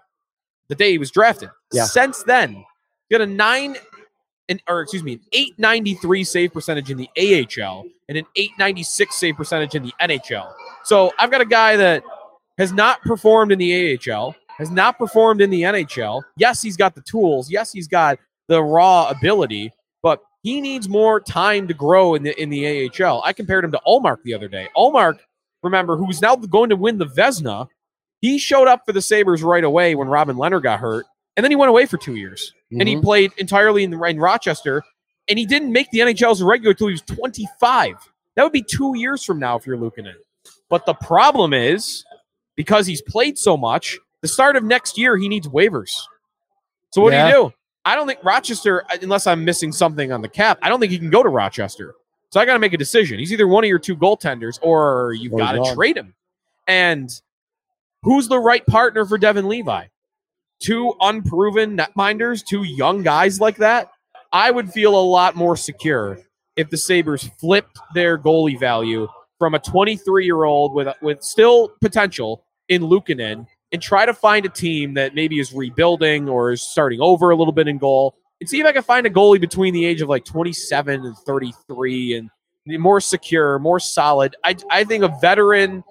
the 0.68 0.76
day 0.76 0.92
he 0.92 0.98
was 0.98 1.12
drafted. 1.12 1.50
Yeah. 1.72 1.86
Since 1.86 2.24
then, 2.24 2.66
he 3.08 3.18
got 3.18 3.22
a 3.22 3.26
nine, 3.26 3.78
and 4.50 4.62
or 4.68 4.82
excuse 4.82 5.02
me, 5.04 5.14
an 5.14 5.22
eight 5.32 5.58
ninety 5.58 5.94
three 5.96 6.24
save 6.26 6.52
percentage 6.52 6.92
in 6.92 6.98
the 6.98 7.10
AHL 7.18 7.86
and 8.10 8.18
an 8.18 8.26
eight 8.36 8.52
ninety 8.60 8.84
six 8.84 9.16
save 9.16 9.38
percentage 9.38 9.76
in 9.76 9.84
the 9.84 9.94
NHL. 10.02 10.52
So 10.84 11.12
I've 11.18 11.32
got 11.32 11.40
a 11.40 11.46
guy 11.46 11.78
that 11.78 12.04
has 12.58 12.74
not 12.74 13.02
performed 13.02 13.52
in 13.52 13.60
the 13.60 13.98
AHL, 14.12 14.36
has 14.58 14.70
not 14.70 14.98
performed 14.98 15.42
in 15.42 15.50
the 15.50 15.62
NHL. 15.62 16.22
Yes, 16.38 16.62
he's 16.62 16.76
got 16.78 16.96
the 16.96 17.02
tools. 17.02 17.50
Yes, 17.50 17.72
he's 17.72 17.88
got 17.88 18.20
the 18.50 18.62
raw 18.62 19.10
ability, 19.10 19.72
he 20.44 20.62
needs 20.62 20.88
more 20.88 21.20
time 21.20 21.68
to 21.70 21.74
grow 21.74 22.14
in 22.16 22.24
the 22.24 22.40
in 22.42 22.50
the 22.50 22.90
AHL. 23.02 23.22
I 23.26 23.34
compared 23.34 23.66
him 23.66 23.72
to 23.72 23.82
Ullmark 23.88 24.22
the 24.24 24.34
other 24.34 24.48
day. 24.48 24.68
Ullmark, 24.78 25.20
remember, 25.64 25.98
who's 25.98 26.22
now 26.22 26.36
going 26.36 26.70
to 26.70 26.76
win 26.76 26.98
the 27.00 27.06
Vezina, 27.08 27.68
he 28.22 28.38
showed 28.38 28.68
up 28.68 28.86
for 28.86 28.92
the 28.94 29.02
Sabres 29.02 29.42
right 29.42 29.64
away 29.64 29.96
when 29.96 30.08
Robin 30.08 30.36
Lehner 30.36 30.62
got 30.62 30.80
hurt, 30.80 31.06
and 31.36 31.44
then 31.44 31.52
he 31.52 31.56
went 31.56 31.70
away 31.70 31.86
for 31.86 31.98
two 31.98 32.16
years. 32.16 32.54
And 32.72 32.88
he 32.88 32.96
Mhm. 32.96 33.02
played 33.04 33.32
entirely 33.38 33.84
in, 33.84 33.92
the, 33.92 34.02
in 34.04 34.20
Rochester, 34.20 34.84
and 35.28 35.38
he 35.40 35.46
didn't 35.46 35.72
make 35.72 35.90
the 35.92 36.00
NHL 36.00 36.32
as 36.32 36.42
a 36.42 36.46
regular 36.46 36.72
until 36.72 36.88
he 36.88 36.94
was 36.94 37.02
25. 37.04 37.96
That 38.36 38.44
would 38.44 38.52
be 38.52 38.64
two 38.64 38.98
years 38.98 39.24
from 39.24 39.40
now 39.40 39.56
if 39.58 39.66
you're 39.68 39.78
Luukkonen. 39.78 40.16
But 40.70 40.86
the 40.86 40.96
problem 40.96 41.54
is, 41.54 42.04
because 42.56 42.88
he's 42.88 43.02
played 43.02 43.38
so 43.38 43.56
much, 43.56 44.00
the 44.22 44.28
start 44.28 44.56
of 44.56 44.64
next 44.64 44.98
year, 44.98 45.18
he 45.18 45.30
needs 45.30 45.48
waivers. 45.48 45.92
So 46.92 47.02
what 47.02 47.14
Yeah. 47.14 47.28
do 47.32 47.38
you 47.38 47.44
do? 47.50 47.54
I 47.86 47.96
don't 47.96 48.08
think 48.08 48.24
Rochester, 48.24 48.84
uh, 48.90 48.98
unless 49.02 49.28
I'm 49.28 49.44
missing 49.44 49.72
something 49.72 50.12
on 50.12 50.22
the 50.22 50.30
cap, 50.30 50.60
I 50.62 50.70
don't 50.70 50.80
think 50.80 50.92
he 50.92 50.98
can 50.98 51.10
go 51.10 51.24
to 51.24 51.30
Rochester. 51.30 51.96
So 52.30 52.40
I 52.40 52.46
got 52.46 52.54
to 52.54 52.60
make 52.60 52.74
a 52.74 52.78
decision. 52.78 53.20
He's 53.20 53.32
either 53.32 53.48
one 53.48 53.64
of 53.64 53.68
your 53.68 53.80
two 53.80 53.96
goaltenders, 53.96 54.58
or 54.62 55.14
you've 55.14 55.38
got 55.38 55.52
to 55.52 55.76
trade 55.76 55.98
him. 55.98 56.16
And 56.68 57.10
who's 58.02 58.28
the 58.28 58.40
right 58.40 58.66
partner 58.66 59.06
for 59.06 59.18
Devon 59.18 59.48
Levi? 59.48 59.86
Two 60.60 60.94
unproven 61.02 61.78
netminders, 61.78 62.44
two 62.44 62.64
young 62.64 63.04
guys 63.04 63.40
like 63.40 63.58
that. 63.58 63.92
I 64.32 64.50
would 64.50 64.72
feel 64.72 64.98
a 64.98 65.02
lot 65.02 65.36
more 65.36 65.56
secure 65.56 66.18
if 66.56 66.70
the 66.70 66.78
Sabres 66.78 67.30
flipped 67.40 67.78
their 67.94 68.18
goalie 68.18 68.60
value 68.60 69.08
from 69.38 69.54
a 69.54 69.60
23 69.60 70.26
year 70.26 70.46
old 70.46 70.74
with 70.74 70.88
with 71.02 71.22
still 71.22 71.74
potential 71.82 72.46
in 72.70 72.82
Luukkonen 72.82 73.46
and 73.74 73.82
try 73.82 74.06
to 74.06 74.14
find 74.14 74.46
a 74.46 74.50
team 74.50 74.94
that 74.94 75.16
maybe 75.16 75.40
is 75.40 75.52
rebuilding 75.52 76.30
or 76.30 76.52
is 76.52 76.62
starting 76.62 77.02
over 77.02 77.32
a 77.32 77.36
little 77.36 77.52
bit 77.52 77.68
in 77.68 77.80
goal 77.80 78.16
and 78.40 78.48
see 78.48 78.60
if 78.60 78.66
I 78.66 78.72
can 78.72 78.84
find 78.84 79.08
a 79.08 79.10
goalie 79.10 79.42
between 79.42 79.74
the 79.74 79.84
age 79.86 80.02
of 80.02 80.10
like 80.10 80.26
27 80.26 81.06
and 81.06 81.18
33 81.18 82.16
and 82.16 82.30
more 82.80 83.02
secure, 83.02 83.58
more 83.60 83.80
solid. 83.80 84.36
I 84.44 84.56
I 84.70 84.84
think 84.84 85.04
a 85.04 85.14
veteran, 85.20 85.84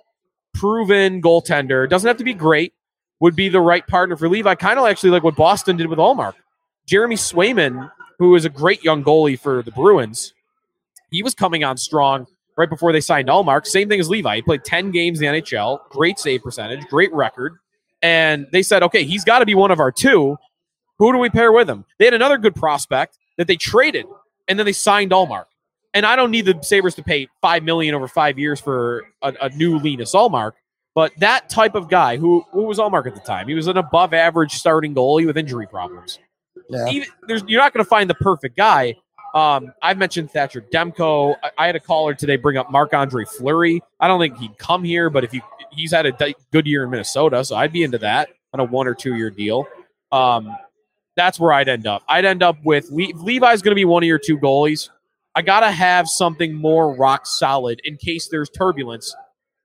proven 0.54 1.20
goaltender 1.20 1.88
doesn't 1.88 2.06
have 2.06 2.16
to 2.18 2.24
be 2.24 2.34
great. 2.34 2.72
Would 3.20 3.36
be 3.36 3.48
the 3.48 3.60
right 3.60 3.86
partner 3.86 4.16
for 4.16 4.28
Levi. 4.28 4.54
Kind 4.56 4.78
of 4.78 4.86
actually 4.86 5.10
like 5.10 5.22
what 5.22 5.36
Boston 5.36 5.76
did 5.76 5.86
with 5.86 5.98
Ullmark. 5.98 6.34
Jeremy 6.86 7.14
Swayman, 7.14 7.90
who 8.18 8.34
is 8.34 8.44
a 8.44 8.48
great 8.48 8.82
young 8.82 9.04
goalie 9.04 9.38
for 9.38 9.62
the 9.62 9.70
Bruins, 9.70 10.34
he 11.10 11.22
was 11.22 11.34
coming 11.34 11.62
on 11.62 11.76
strong 11.76 12.26
right 12.56 12.68
before 12.68 12.92
they 12.92 13.00
signed 13.00 13.28
Ullmark. 13.28 13.66
Same 13.66 13.88
thing 13.88 14.00
as 14.00 14.10
Levi. 14.10 14.36
He 14.36 14.42
played 14.42 14.64
10 14.64 14.90
games 14.90 15.20
in 15.20 15.32
the 15.32 15.40
NHL, 15.40 15.88
great 15.88 16.18
save 16.18 16.42
percentage, 16.42 16.84
great 16.88 17.12
record. 17.12 17.58
And 18.02 18.46
they 18.52 18.62
said, 18.62 18.82
okay, 18.82 19.04
he's 19.04 19.24
got 19.24 19.38
to 19.38 19.46
be 19.46 19.54
one 19.54 19.70
of 19.70 19.78
our 19.80 19.92
two. 19.92 20.36
Who 20.98 21.12
do 21.12 21.18
we 21.18 21.30
pair 21.30 21.52
with 21.52 21.68
him? 21.70 21.84
They 21.98 22.04
had 22.04 22.14
another 22.14 22.38
good 22.38 22.54
prospect 22.54 23.18
that 23.38 23.46
they 23.46 23.56
traded, 23.56 24.06
and 24.48 24.58
then 24.58 24.66
they 24.66 24.72
signed 24.72 25.10
Ullmark. 25.12 25.46
And 25.94 26.06
I 26.06 26.16
don't 26.16 26.30
need 26.30 26.46
the 26.46 26.58
Sabres 26.62 26.94
to 26.96 27.02
pay 27.02 27.28
five 27.40 27.62
million 27.62 27.94
over 27.94 28.08
five 28.08 28.38
years 28.38 28.60
for 28.60 29.04
a, 29.22 29.32
a 29.42 29.48
new 29.50 29.78
Linus 29.78 30.14
Ullmark. 30.14 30.52
But 30.94 31.12
that 31.18 31.48
type 31.48 31.74
of 31.74 31.88
guy, 31.88 32.16
who 32.18 32.44
who 32.52 32.64
was 32.64 32.78
Ullmark 32.78 33.06
at 33.06 33.14
the 33.14 33.20
time, 33.20 33.48
he 33.48 33.54
was 33.54 33.66
an 33.66 33.76
above 33.76 34.12
average 34.14 34.52
starting 34.52 34.94
goalie 34.94 35.26
with 35.26 35.36
injury 35.38 35.66
problems 35.66 36.18
Yeah. 36.68 36.88
even 36.90 37.08
there's 37.28 37.42
you're 37.46 37.60
not 37.60 37.72
going 37.72 37.84
to 37.84 37.88
find 37.88 38.08
the 38.10 38.14
perfect 38.14 38.56
guy. 38.56 38.94
Um, 39.34 39.72
I've 39.82 39.98
mentioned 39.98 40.30
Thatcher 40.30 40.60
Demko. 40.60 41.36
I, 41.42 41.50
I 41.58 41.66
had 41.66 41.76
a 41.76 41.80
caller 41.80 42.14
today 42.14 42.36
bring 42.36 42.56
up 42.56 42.70
Marc 42.70 42.92
Andre 42.92 43.24
Fleury. 43.24 43.82
I 43.98 44.08
don't 44.08 44.20
think 44.20 44.36
he'd 44.38 44.56
come 44.58 44.84
here, 44.84 45.08
but 45.10 45.24
if 45.24 45.32
you 45.32 45.40
he's 45.72 45.92
had 45.92 46.06
a 46.06 46.34
good 46.52 46.66
year 46.66 46.84
in 46.84 46.90
Minnesota, 46.90 47.44
so 47.44 47.56
I'd 47.56 47.72
be 47.72 47.82
into 47.82 47.98
that 47.98 48.28
on 48.52 48.60
a 48.60 48.64
one 48.64 48.86
or 48.86 48.94
two 48.94 49.14
year 49.16 49.30
deal. 49.30 49.66
Um, 50.10 50.54
that's 51.16 51.40
where 51.40 51.52
I'd 51.52 51.68
end 51.68 51.86
up. 51.86 52.02
I'd 52.08 52.24
end 52.24 52.42
up 52.42 52.56
with 52.64 52.90
Le- 52.90 53.14
Levi's 53.16 53.62
going 53.62 53.72
to 53.72 53.76
be 53.76 53.84
one 53.84 54.02
of 54.02 54.06
your 54.06 54.18
two 54.18 54.38
goalies. 54.38 54.90
I 55.34 55.40
gotta 55.40 55.70
have 55.70 56.08
something 56.08 56.54
more 56.54 56.94
rock 56.94 57.26
solid 57.26 57.80
in 57.84 57.96
case 57.96 58.28
there's 58.28 58.50
turbulence, 58.50 59.14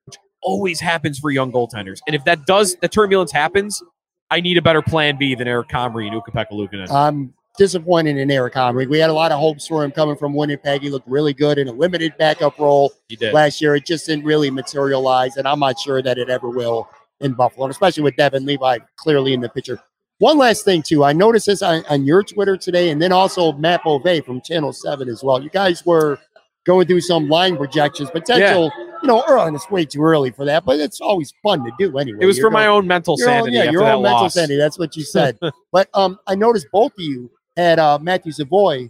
which 0.05 0.15
always 0.41 0.79
happens 0.79 1.19
for 1.19 1.29
young 1.29 1.51
goaltenders. 1.51 1.99
And 2.07 2.15
if 2.15 2.23
that 2.23 2.45
does, 2.45 2.77
the 2.77 2.87
turbulence 2.87 3.33
happens, 3.33 3.83
I 4.29 4.39
need 4.39 4.57
a 4.57 4.61
better 4.61 4.81
plan 4.81 5.17
B 5.17 5.35
than 5.35 5.47
Eric 5.47 5.67
Comrie 5.67 6.07
and 6.07 6.15
Ukko-Pekka 6.15 6.89
I'm 6.91 7.33
disappointed 7.57 8.17
in 8.17 8.31
Eric 8.31 8.53
Comrie. 8.53 8.87
We 8.87 8.99
had 8.99 9.09
a 9.09 9.13
lot 9.13 9.31
of 9.31 9.39
hopes 9.39 9.67
for 9.67 9.83
him 9.83 9.91
coming 9.91 10.15
from 10.15 10.33
Winnipeg. 10.33 10.81
He 10.81 10.89
looked 10.89 11.07
really 11.07 11.33
good 11.33 11.57
in 11.57 11.67
a 11.67 11.71
limited 11.71 12.13
backup 12.17 12.57
role 12.59 12.93
last 13.33 13.61
year. 13.61 13.75
It 13.75 13.85
just 13.85 14.05
didn't 14.05 14.25
really 14.25 14.49
materialize, 14.49 15.37
and 15.37 15.47
I'm 15.47 15.59
not 15.59 15.79
sure 15.79 16.01
that 16.01 16.17
it 16.17 16.29
ever 16.29 16.49
will 16.49 16.87
in 17.19 17.33
Buffalo, 17.33 17.65
and 17.65 17.71
especially 17.71 18.03
with 18.03 18.15
Devon 18.15 18.45
Levi 18.45 18.77
clearly 18.95 19.33
in 19.33 19.41
the 19.41 19.49
picture. 19.49 19.79
One 20.19 20.37
last 20.37 20.65
thing, 20.65 20.81
too. 20.81 21.03
I 21.03 21.13
noticed 21.13 21.45
this 21.45 21.61
on, 21.61 21.83
on 21.89 22.05
your 22.05 22.23
Twitter 22.23 22.57
today, 22.57 22.89
and 22.89 23.01
then 23.01 23.11
also 23.11 23.53
Matt 23.53 23.83
Bove 23.83 24.25
from 24.25 24.41
Channel 24.41 24.73
7 24.73 25.09
as 25.09 25.23
well. 25.23 25.43
You 25.43 25.49
guys 25.49 25.85
were 25.85 26.17
going 26.65 26.87
through 26.87 27.01
some 27.01 27.29
line 27.29 27.55
projections, 27.55 28.09
potential, 28.09 28.71
you 29.01 29.07
know, 29.07 29.23
early, 29.27 29.47
and 29.47 29.55
it's 29.55 29.69
way 29.69 29.85
too 29.85 30.01
early 30.01 30.31
for 30.31 30.43
that, 30.45 30.65
but 30.65 30.79
it's 30.79 30.99
always 31.01 31.33
fun 31.43 31.63
to 31.63 31.71
do 31.77 31.97
anyway. 31.97 32.19
It 32.21 32.25
was 32.25 32.37
You're 32.37 32.47
for 32.47 32.51
my 32.51 32.67
own 32.67 32.87
mental 32.87 33.15
your 33.17 33.29
own, 33.29 33.45
sanity 33.45 33.57
yeah, 33.57 33.71
your 33.71 33.83
own 33.83 34.03
mental 34.03 34.23
loss. 34.23 34.33
sanity. 34.33 34.57
That's 34.57 34.79
what 34.79 34.95
you 34.95 35.03
said. 35.03 35.37
but 35.71 35.87
um, 35.93 36.17
I 36.27 36.35
noticed 36.35 36.67
both 36.71 36.93
of 36.93 36.99
you 36.99 37.29
had 37.57 37.79
uh, 37.79 37.97
Matthew 37.99 38.31
Savoie 38.31 38.89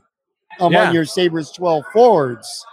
among 0.59 0.71
Yeah. 0.73 0.91
your 0.91 1.05
Sabres 1.05 1.51
12 1.51 1.83
forwards. 1.93 2.65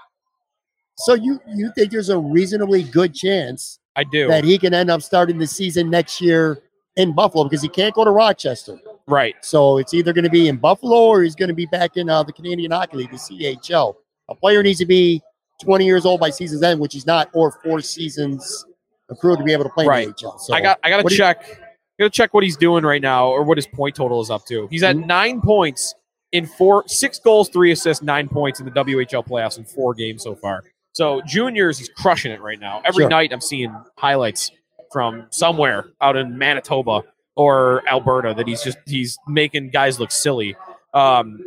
So 0.97 1.15
you 1.15 1.41
you 1.49 1.73
think 1.75 1.91
there's 1.91 2.09
a 2.11 2.19
reasonably 2.19 2.83
good 2.83 3.15
chance 3.15 3.79
I 3.97 4.05
do. 4.05 4.29
that 4.29 4.45
he 4.45 4.59
can 4.59 4.75
end 4.75 4.91
up 4.91 5.03
starting 5.03 5.39
the 5.39 5.47
season 5.47 5.91
next 5.91 6.21
year 6.21 6.63
in 6.97 7.13
Buffalo 7.15 7.45
because 7.45 7.63
he 7.63 7.69
can't 7.69 7.95
go 7.95 8.05
to 8.05 8.11
Rochester. 8.11 8.79
right. 9.09 9.35
So 9.43 9.79
it's 9.79 9.93
either 9.95 10.13
going 10.13 10.25
to 10.25 10.31
be 10.31 10.49
in 10.49 10.57
Buffalo 10.57 10.97
or 11.07 11.23
he's 11.23 11.35
going 11.35 11.49
to 11.49 11.55
be 11.55 11.67
back 11.67 11.97
in 11.97 12.09
uh, 12.09 12.23
the 12.23 12.33
Canadian 12.33 12.71
Hockey 12.71 12.99
League, 12.99 13.11
the 13.11 13.17
CHL. 13.17 13.95
A 14.29 14.35
player 14.35 14.63
needs 14.63 14.79
to 14.79 14.87
be 14.87 15.21
20 15.63 15.85
years 15.85 16.07
old 16.07 16.21
by 16.21 16.31
season's 16.31 16.63
end, 16.63 16.79
which 16.81 16.93
he's 16.95 17.07
not, 17.07 17.29
or 17.35 17.51
four 17.65 17.81
seasons 17.81 18.65
accrued 19.11 19.39
to 19.39 19.45
be 19.45 19.53
able 19.53 19.65
to 19.65 19.71
play 19.71 19.87
Right. 19.87 20.05
in 20.07 20.11
the 20.11 20.15
HL. 20.15 20.39
So 20.41 20.55
I 20.55 20.61
got 20.61 20.79
I 20.85 20.91
got 20.91 21.07
to 21.07 21.15
check. 21.15 21.45
you- 21.49 21.64
Got 21.99 22.07
to 22.07 22.11
check 22.11 22.35
what 22.35 22.43
he's 22.43 22.57
doing 22.57 22.85
right 22.85 23.01
now 23.03 23.29
or 23.29 23.43
what 23.45 23.57
his 23.59 23.67
point 23.67 23.95
total 23.95 24.21
is 24.21 24.31
up 24.31 24.45
to. 24.47 24.67
He's 24.69 24.83
at 24.83 24.97
Mhm. 24.97 25.07
nine 25.07 25.41
points 25.41 25.95
in 26.33 26.47
four, 26.47 26.83
six 26.89 27.19
goals, 27.21 27.49
three 27.49 27.71
assists, 27.71 28.03
nine 28.03 28.29
points 28.29 28.59
in 28.59 28.65
the 28.67 28.73
WHL 28.73 29.23
playoffs 29.23 29.59
in 29.59 29.65
four 29.65 29.95
games 29.95 30.23
so 30.25 30.35
far. 30.35 30.65
So 30.93 31.21
juniors, 31.23 31.79
he's 31.79 31.89
crushing 31.89 32.33
it 32.33 32.41
right 32.41 32.59
now. 32.59 32.81
Every 32.85 33.03
Sure. 33.05 33.11
night 33.11 33.33
I'm 33.33 33.41
seeing 33.41 33.75
highlights 33.99 34.51
from 34.93 35.27
somewhere 35.31 35.87
out 36.01 36.17
in 36.17 36.37
Manitoba 36.39 37.03
or 37.37 37.83
Alberta 37.89 38.35
that 38.37 38.47
he's 38.49 38.63
just 38.63 38.79
he's 38.87 39.17
making 39.29 39.71
guys 39.71 39.99
look 40.01 40.11
silly. 40.13 40.57
Um, 40.93 41.45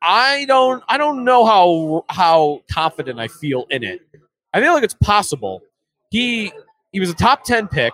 I 0.00 0.44
don't 0.46 0.82
I 0.88 0.96
don't 0.98 1.24
know 1.24 1.44
how 1.44 2.04
how 2.08 2.62
confident 2.72 3.18
I 3.20 3.28
feel 3.28 3.66
in 3.70 3.84
it. 3.84 4.00
I 4.52 4.60
feel 4.60 4.74
like 4.74 4.82
it's 4.84 4.94
possible. 4.94 5.62
He 6.10 6.52
he 6.92 6.98
was 7.00 7.10
a 7.10 7.14
top 7.14 7.44
ten 7.44 7.68
pick. 7.68 7.92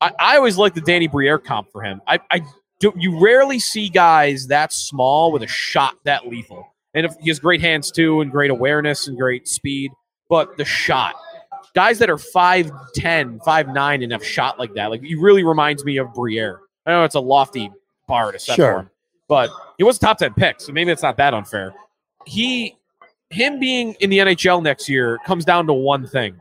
I, 0.00 0.12
I 0.18 0.36
always 0.36 0.56
like 0.58 0.74
the 0.74 0.80
Danny 0.80 1.06
Briere 1.06 1.38
comp 1.38 1.70
for 1.70 1.82
him. 1.82 2.00
I, 2.06 2.20
I 2.30 2.42
do, 2.80 2.92
you 2.96 3.18
rarely 3.18 3.58
see 3.58 3.88
guys 3.88 4.48
that 4.48 4.72
small 4.72 5.32
with 5.32 5.42
a 5.42 5.46
shot 5.46 5.96
that 6.04 6.26
lethal. 6.26 6.66
And 6.94 7.06
if 7.06 7.14
he 7.20 7.28
has 7.30 7.38
great 7.38 7.60
hands 7.60 7.90
too, 7.90 8.20
and 8.20 8.30
great 8.30 8.50
awareness 8.50 9.08
and 9.08 9.18
great 9.18 9.48
speed, 9.48 9.90
but 10.28 10.56
the 10.56 10.64
shot, 10.64 11.14
guys 11.74 11.98
that 11.98 12.08
are 12.10 12.16
5'10", 12.16 13.38
5'9", 13.42 14.02
and 14.02 14.12
have 14.12 14.24
shot 14.24 14.58
like 14.58 14.74
that, 14.74 14.90
like 14.90 15.02
he 15.02 15.14
really 15.14 15.42
reminds 15.42 15.84
me 15.84 15.96
of 15.96 16.12
Briere. 16.14 16.60
I 16.86 16.90
know 16.92 17.04
it's 17.04 17.14
a 17.14 17.20
lofty 17.20 17.70
bar 18.06 18.30
to 18.32 18.38
set 18.38 18.56
Sure. 18.56 18.72
for 18.72 18.80
him, 18.80 18.90
but 19.28 19.50
he 19.78 19.84
was 19.84 19.96
a 19.96 20.00
top 20.00 20.18
10 20.18 20.34
pick, 20.34 20.60
so 20.60 20.72
maybe 20.72 20.92
it's 20.92 21.02
not 21.02 21.16
that 21.16 21.34
unfair. 21.34 21.74
He, 22.26 22.76
him 23.30 23.58
being 23.58 23.94
in 24.00 24.10
the 24.10 24.18
NHL 24.18 24.62
next 24.62 24.88
year 24.88 25.18
comes 25.26 25.44
down 25.44 25.66
to 25.66 25.72
one 25.72 26.06
thing. 26.06 26.40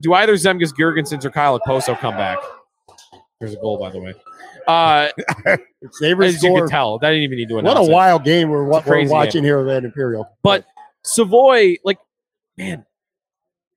Do 0.00 0.12
either 0.14 0.34
Zemgus 0.34 0.72
Girgensons 0.72 1.24
or 1.24 1.30
Kyle 1.30 1.58
Poso 1.60 1.94
come 1.94 2.14
back? 2.16 2.38
There's 3.40 3.54
a 3.54 3.56
goal, 3.56 3.78
by 3.78 3.90
the 3.90 4.00
way. 4.00 4.14
Uh, 4.66 5.08
as 5.46 6.42
you 6.42 6.54
can 6.54 6.68
tell, 6.68 6.98
that 6.98 7.10
didn't 7.10 7.22
even 7.24 7.38
need 7.38 7.48
to 7.48 7.56
What 7.56 7.76
a 7.76 7.82
it. 7.82 7.90
wild 7.90 8.24
game 8.24 8.48
we're, 8.48 8.64
wa- 8.64 8.82
we're 8.86 9.08
watching 9.08 9.44
here 9.44 9.68
at 9.68 9.84
Imperial. 9.84 10.26
But 10.42 10.64
Savoie, 11.04 11.74
like, 11.84 11.98
man, 12.56 12.84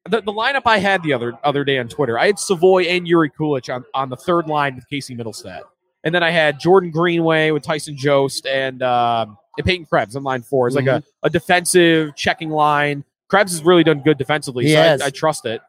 the, 0.10 0.22
the 0.22 0.32
lineup 0.32 0.62
I 0.66 0.78
had 0.78 1.04
the 1.04 1.14
other 1.14 1.34
other 1.44 1.64
day 1.66 1.78
on 1.78 1.88
Twitter, 1.90 2.18
I 2.18 2.28
had 2.28 2.40
Savoie 2.40 2.84
and 2.84 3.06
Jiri 3.06 3.30
Kulich 3.38 3.74
on, 3.74 3.84
on 3.94 4.10
the 4.10 4.16
third 4.16 4.48
line 4.48 4.76
with 4.76 4.88
Casey 4.90 5.16
Mittelstadt. 5.16 5.62
And 6.04 6.16
then 6.16 6.24
I 6.24 6.30
had 6.32 6.60
Jordan 6.60 6.90
Greenway 6.92 7.52
with 7.52 7.64
Tyson 7.64 7.98
Jost 7.98 8.46
and, 8.46 8.82
um 8.82 9.38
and 9.58 9.66
Peyton 9.66 9.88
Krebs 9.88 10.16
on 10.16 10.24
line 10.24 10.44
four. 10.44 10.68
It's 10.68 10.76
like 10.76 10.86
a, 10.86 11.04
a 11.24 11.30
defensive 11.32 12.16
checking 12.16 12.52
line. 12.52 13.04
Krebs 13.28 13.52
has 13.52 13.64
really 13.64 13.84
done 13.84 14.02
good 14.04 14.18
defensively, 14.18 14.66
He 14.66 14.74
so. 14.74 14.82
I, 14.82 15.08
I 15.08 15.10
trust 15.10 15.46
it. 15.46 15.62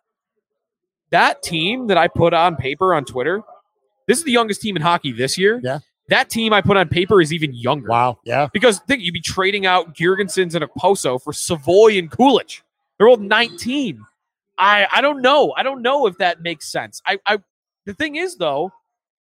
That 1.11 1.43
team 1.43 1.87
that 1.87 1.97
I 1.97 2.09
put 2.09 2.35
on 2.35 2.57
paper 2.57 2.95
on 2.95 3.05
Twitter, 3.05 3.43
this 4.07 4.19
is 4.19 4.25
the 4.25 4.33
youngest 4.33 4.61
team 4.61 4.77
in 4.77 4.83
hockey 4.83 5.13
this 5.13 5.39
year. 5.39 5.61
Yeah. 5.63 5.79
That 6.09 6.31
team 6.31 6.53
I 6.53 6.63
put 6.63 6.77
on 6.77 6.89
paper 6.89 7.21
is 7.21 7.33
even 7.33 7.55
younger. 7.55 7.89
wow. 7.89 8.19
Yeah. 8.25 8.49
Because 8.53 8.79
think 8.81 9.03
you'd 9.03 9.13
be 9.13 9.21
trading 9.21 9.67
out 9.67 9.95
Girgensons 9.95 10.55
and 10.55 10.65
Poso 10.79 11.19
for 11.19 11.33
Savoie 11.33 11.99
and 11.99 12.11
Kulich. 12.11 12.63
They're 12.97 13.09
all 13.09 13.19
19. 13.19 14.05
I 14.57 14.87
I 14.91 15.01
don't 15.01 15.23
know. 15.23 15.53
I 15.57 15.63
don't 15.63 15.83
know 15.83 16.07
if 16.07 16.19
that 16.19 16.43
makes 16.43 16.67
sense. 16.69 17.03
I, 17.07 17.19
I 17.27 17.39
the 17.85 17.95
thing 17.95 18.17
is 18.17 18.37
though, 18.37 18.73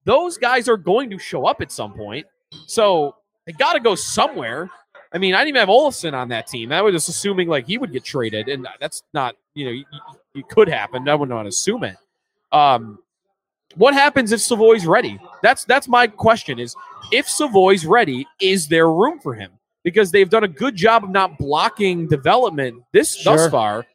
those 0.06 0.38
guys 0.38 0.68
are 0.68 0.78
going 0.78 1.10
to 1.10 1.18
show 1.18 1.46
up 1.46 1.62
at 1.62 1.72
some 1.72 1.94
point. 1.94 2.28
So 2.68 3.16
they 3.46 3.54
gotta 3.54 3.80
go 3.80 3.96
somewhere. 3.96 4.70
I 5.14 5.20
mean, 5.20 5.36
I 5.36 5.40
didn't 5.40 5.50
even 5.50 5.60
have 5.60 5.70
Olofsson 5.70 6.14
on 6.14 6.30
that 6.30 6.48
team. 6.48 6.72
I 6.72 6.82
was 6.82 6.94
just 6.94 7.08
assuming 7.08 7.48
like 7.48 7.68
he 7.68 7.78
would 7.78 7.92
get 7.92 8.04
traded, 8.04 8.50
and 8.50 8.68
that's 8.80 9.04
not, 9.14 9.36
you 9.54 9.66
know, 9.66 9.72
you, 9.72 9.86
you 10.34 10.44
could 10.44 10.68
happen. 10.68 11.08
I 11.08 11.16
wouldn't 11.16 11.36
want 11.36 11.48
assume 11.48 11.84
it. 11.84 11.98
Um, 12.52 13.00
what 13.76 13.94
happens 13.94 14.32
if 14.32 14.42
Savoie's 14.42 14.86
ready? 14.86 15.20
That's 15.42 15.66
that's 15.66 15.88
my 15.88 16.08
question. 16.08 16.60
Is 16.60 16.76
if 17.12 17.28
Savoie's 17.28 17.86
ready, 17.86 18.28
is 18.40 18.68
there 18.68 18.90
room 18.92 19.20
for 19.20 19.34
him? 19.34 19.52
Because 19.84 20.12
they've 20.12 20.30
done 20.30 20.44
a 20.44 20.48
good 20.48 20.76
job 20.76 21.04
of 21.04 21.10
not 21.10 21.38
blocking 21.38 22.08
development 22.08 22.84
this 22.92 23.16
Sure. 23.16 23.36
thus 23.38 23.50
far, 23.50 23.86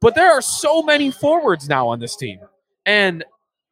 but 0.00 0.14
there 0.14 0.30
are 0.32 0.42
so 0.42 0.82
many 0.82 1.10
forwards 1.10 1.68
now 1.68 1.86
on 1.88 2.00
this 2.00 2.16
team, 2.16 2.40
and 2.86 3.24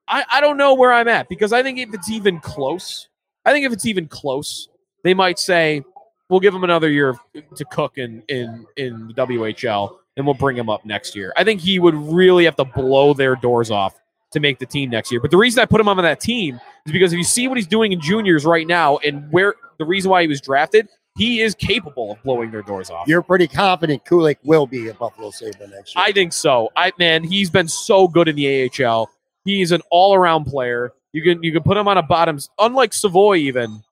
I, 0.07 0.25
I 0.31 0.41
don't 0.41 0.57
know 0.57 0.75
where 0.75 0.93
I'm 0.93 1.09
at 1.09 1.29
because 1.29 1.53
I 1.53 1.63
think 1.63 1.79
if 1.79 1.95
it's 1.95 2.11
even 2.11 2.41
close, 2.41 3.09
I 3.45 3.53
think 3.53 3.67
if 3.67 3.73
it's 3.73 3.87
even 3.87 4.07
close, 4.07 4.69
they 5.03 5.15
might 5.15 5.39
say 5.39 5.83
we'll 6.29 6.41
give 6.41 6.55
him 6.55 6.65
another 6.65 6.91
year 6.91 7.15
to 7.57 7.65
cook 7.67 7.99
in 7.99 8.23
in 8.29 8.67
in 8.77 9.09
the 9.09 9.15
WHL, 9.15 9.97
and 10.17 10.27
we'll 10.27 10.35
bring 10.35 10.57
him 10.57 10.71
up 10.71 10.85
next 10.85 11.17
year. 11.17 11.33
I 11.37 11.45
think 11.45 11.61
he 11.61 11.79
would 11.79 11.95
really 11.95 12.45
have 12.45 12.57
to 12.57 12.65
blow 12.65 13.15
their 13.15 13.37
doors 13.37 13.71
off 13.71 13.95
to 14.33 14.41
make 14.41 14.59
the 14.59 14.67
team 14.67 14.91
next 14.91 15.11
year. 15.11 15.21
But 15.21 15.31
the 15.31 15.37
reason 15.37 15.63
I 15.63 15.65
put 15.65 15.81
him 15.81 15.89
on 15.89 15.97
that 15.99 16.21
team 16.21 16.61
is 16.87 16.93
because 16.93 17.13
if 17.13 17.19
you 17.19 17.25
see 17.25 17.49
what 17.49 17.57
he's 17.57 17.67
doing 17.67 17.93
in 17.93 18.01
juniors 18.01 18.45
right 18.45 18.67
now, 18.67 18.99
and 18.99 19.31
where 19.33 19.55
the 19.79 19.85
reason 19.85 20.11
why 20.11 20.23
he 20.23 20.29
was 20.29 20.41
drafted, 20.41 20.89
he 21.17 21.41
is 21.41 21.55
capable 21.55 22.13
of 22.13 22.23
blowing 22.23 22.51
their 22.51 22.63
doors 22.63 22.91
off. 22.91 23.07
You're 23.07 23.23
pretty 23.23 23.47
confident 23.47 24.05
Kulich 24.05 24.37
will 24.43 24.67
be 24.67 24.89
a 24.89 24.95
Buffalo 24.95 25.31
Sabre 25.31 25.69
next 25.69 25.95
year. 25.95 26.05
I 26.05 26.13
think 26.13 26.33
so. 26.33 26.71
I 26.77 26.93
man, 26.99 27.23
he's 27.23 27.51
been 27.51 27.69
so 27.69 28.09
good 28.09 28.29
in 28.29 28.37
the 28.37 28.71
AHL. 28.85 29.09
He's 29.45 29.73
an 29.73 29.83
all-around 29.91 30.47
player. 30.47 30.93
You 31.13 31.23
can 31.23 31.43
you 31.43 31.53
can 31.53 31.63
put 31.63 31.77
him 31.77 31.87
on 31.87 31.99
a 31.99 32.03
bottom, 32.03 32.39
unlike 32.59 32.93
Savoie 32.93 33.37
even. 33.37 33.83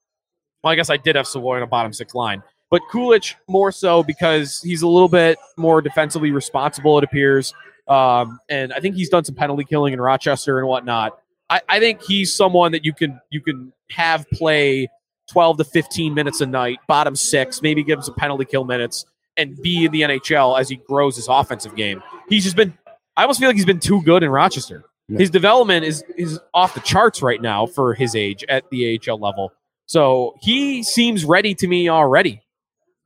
Well, 0.65 0.73
I 0.73 0.75
guess 0.75 0.91
I 0.91 0.97
did 0.97 1.15
have 1.15 1.27
Savoie 1.27 1.57
on 1.57 1.63
a 1.63 1.67
bottom 1.67 1.93
six 1.93 2.15
line, 2.15 2.43
but 2.73 2.81
Kulich 2.91 3.35
more 3.49 3.71
so 3.71 4.03
because 4.03 4.63
he's 4.63 4.81
a 4.81 4.89
little 4.89 5.11
bit 5.11 5.39
more 5.59 5.83
defensively 5.83 6.31
responsible. 6.31 6.97
It 6.97 7.05
appears, 7.05 7.53
um, 7.87 8.41
and 8.49 8.73
I 8.73 8.81
think 8.81 8.97
he's 8.97 9.11
done 9.11 9.25
some 9.25 9.35
penalty 9.35 9.65
killing 9.65 9.93
in 9.93 10.01
Rochester 10.01 10.59
and 10.59 10.67
whatnot. 10.67 11.19
I, 11.51 11.61
I 11.69 11.81
think 11.81 12.03
he's 12.03 12.35
someone 12.35 12.73
that 12.73 12.83
you 12.83 12.95
can 12.95 13.21
you 13.31 13.43
can 13.43 13.75
have 13.91 14.27
play 14.33 14.89
twelve 15.31 15.59
to 15.59 15.65
fifteen 15.65 16.15
minutes 16.15 16.41
a 16.41 16.47
night, 16.47 16.79
bottom 16.89 17.15
six, 17.15 17.61
maybe 17.61 17.85
give 17.85 17.99
him 17.99 18.03
some 18.05 18.15
penalty 18.15 18.47
kill 18.47 18.65
minutes, 18.65 19.05
and 19.37 19.61
be 19.61 19.85
in 19.85 19.93
the 19.93 20.01
NHL 20.01 20.59
as 20.59 20.71
he 20.71 20.77
grows 20.77 21.17
his 21.17 21.29
offensive 21.29 21.77
game. 21.77 22.03
He's 22.31 22.43
just 22.43 22.57
been. 22.57 22.73
I 23.19 23.23
almost 23.23 23.39
feel 23.39 23.51
like 23.51 23.57
he's 23.57 23.67
been 23.67 23.81
too 23.81 24.01
good 24.03 24.23
in 24.23 24.31
Rochester. 24.31 24.83
Yeah. 25.09 25.19
His 25.19 25.29
development 25.29 25.85
is 25.85 26.03
is 26.17 26.41
off 26.55 26.73
the 26.73 26.81
charts 26.81 27.21
right 27.21 27.43
now 27.43 27.67
for 27.67 27.93
his 27.93 28.17
age 28.17 28.47
at 28.49 28.65
the 28.71 28.99
AHL 29.07 29.19
level. 29.19 29.53
So 29.85 30.37
he 30.41 30.83
seems 30.83 31.27
ready 31.27 31.55
to 31.57 31.69
me 31.69 31.91
already. 31.91 32.41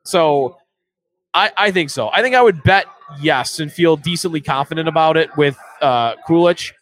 So 0.07 0.57
I, 1.35 1.53
I 1.57 1.71
think 1.71 1.91
so. 1.91 2.11
I 2.13 2.23
think 2.23 2.35
I 2.35 2.43
would 2.43 2.63
bet 2.63 2.87
yes 3.21 3.61
and 3.61 3.71
feel 3.71 3.97
decently 3.97 4.41
confident 4.41 4.89
about 4.89 5.17
it 5.17 5.29
with 5.37 5.57
uh, 5.83 6.15
Kulich 6.29 6.73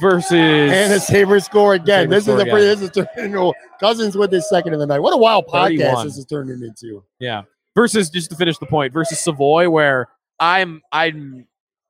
versus 0.00 0.32
and 0.32 0.92
a 0.92 1.00
Saber 1.00 1.40
score 1.40 1.74
again. 1.74 2.04
Sabres 2.04 2.24
this 2.24 2.34
is 2.34 2.40
score 2.40 2.48
a 2.48 2.50
pretty, 2.50 2.66
this 2.66 2.80
is 2.82 2.90
turning 2.90 3.32
into 3.36 3.52
Cozens 3.80 4.16
with 4.16 4.32
his 4.32 4.48
second 4.48 4.74
of 4.74 4.80
the 4.80 4.86
night. 4.86 5.00
What 5.00 5.12
a 5.12 5.16
wild 5.16 5.46
podcast 5.46 5.78
31. 5.78 6.06
this 6.06 6.18
is 6.18 6.26
turning 6.26 6.62
into. 6.62 7.04
Yeah. 7.18 7.42
Versus 7.74 8.10
just 8.10 8.30
to 8.30 8.36
finish 8.36 8.58
the 8.58 8.66
point, 8.66 8.92
versus 8.92 9.20
Savoie, 9.20 9.70
where 9.70 10.08
I'm 10.40 10.82
I'm 10.90 11.46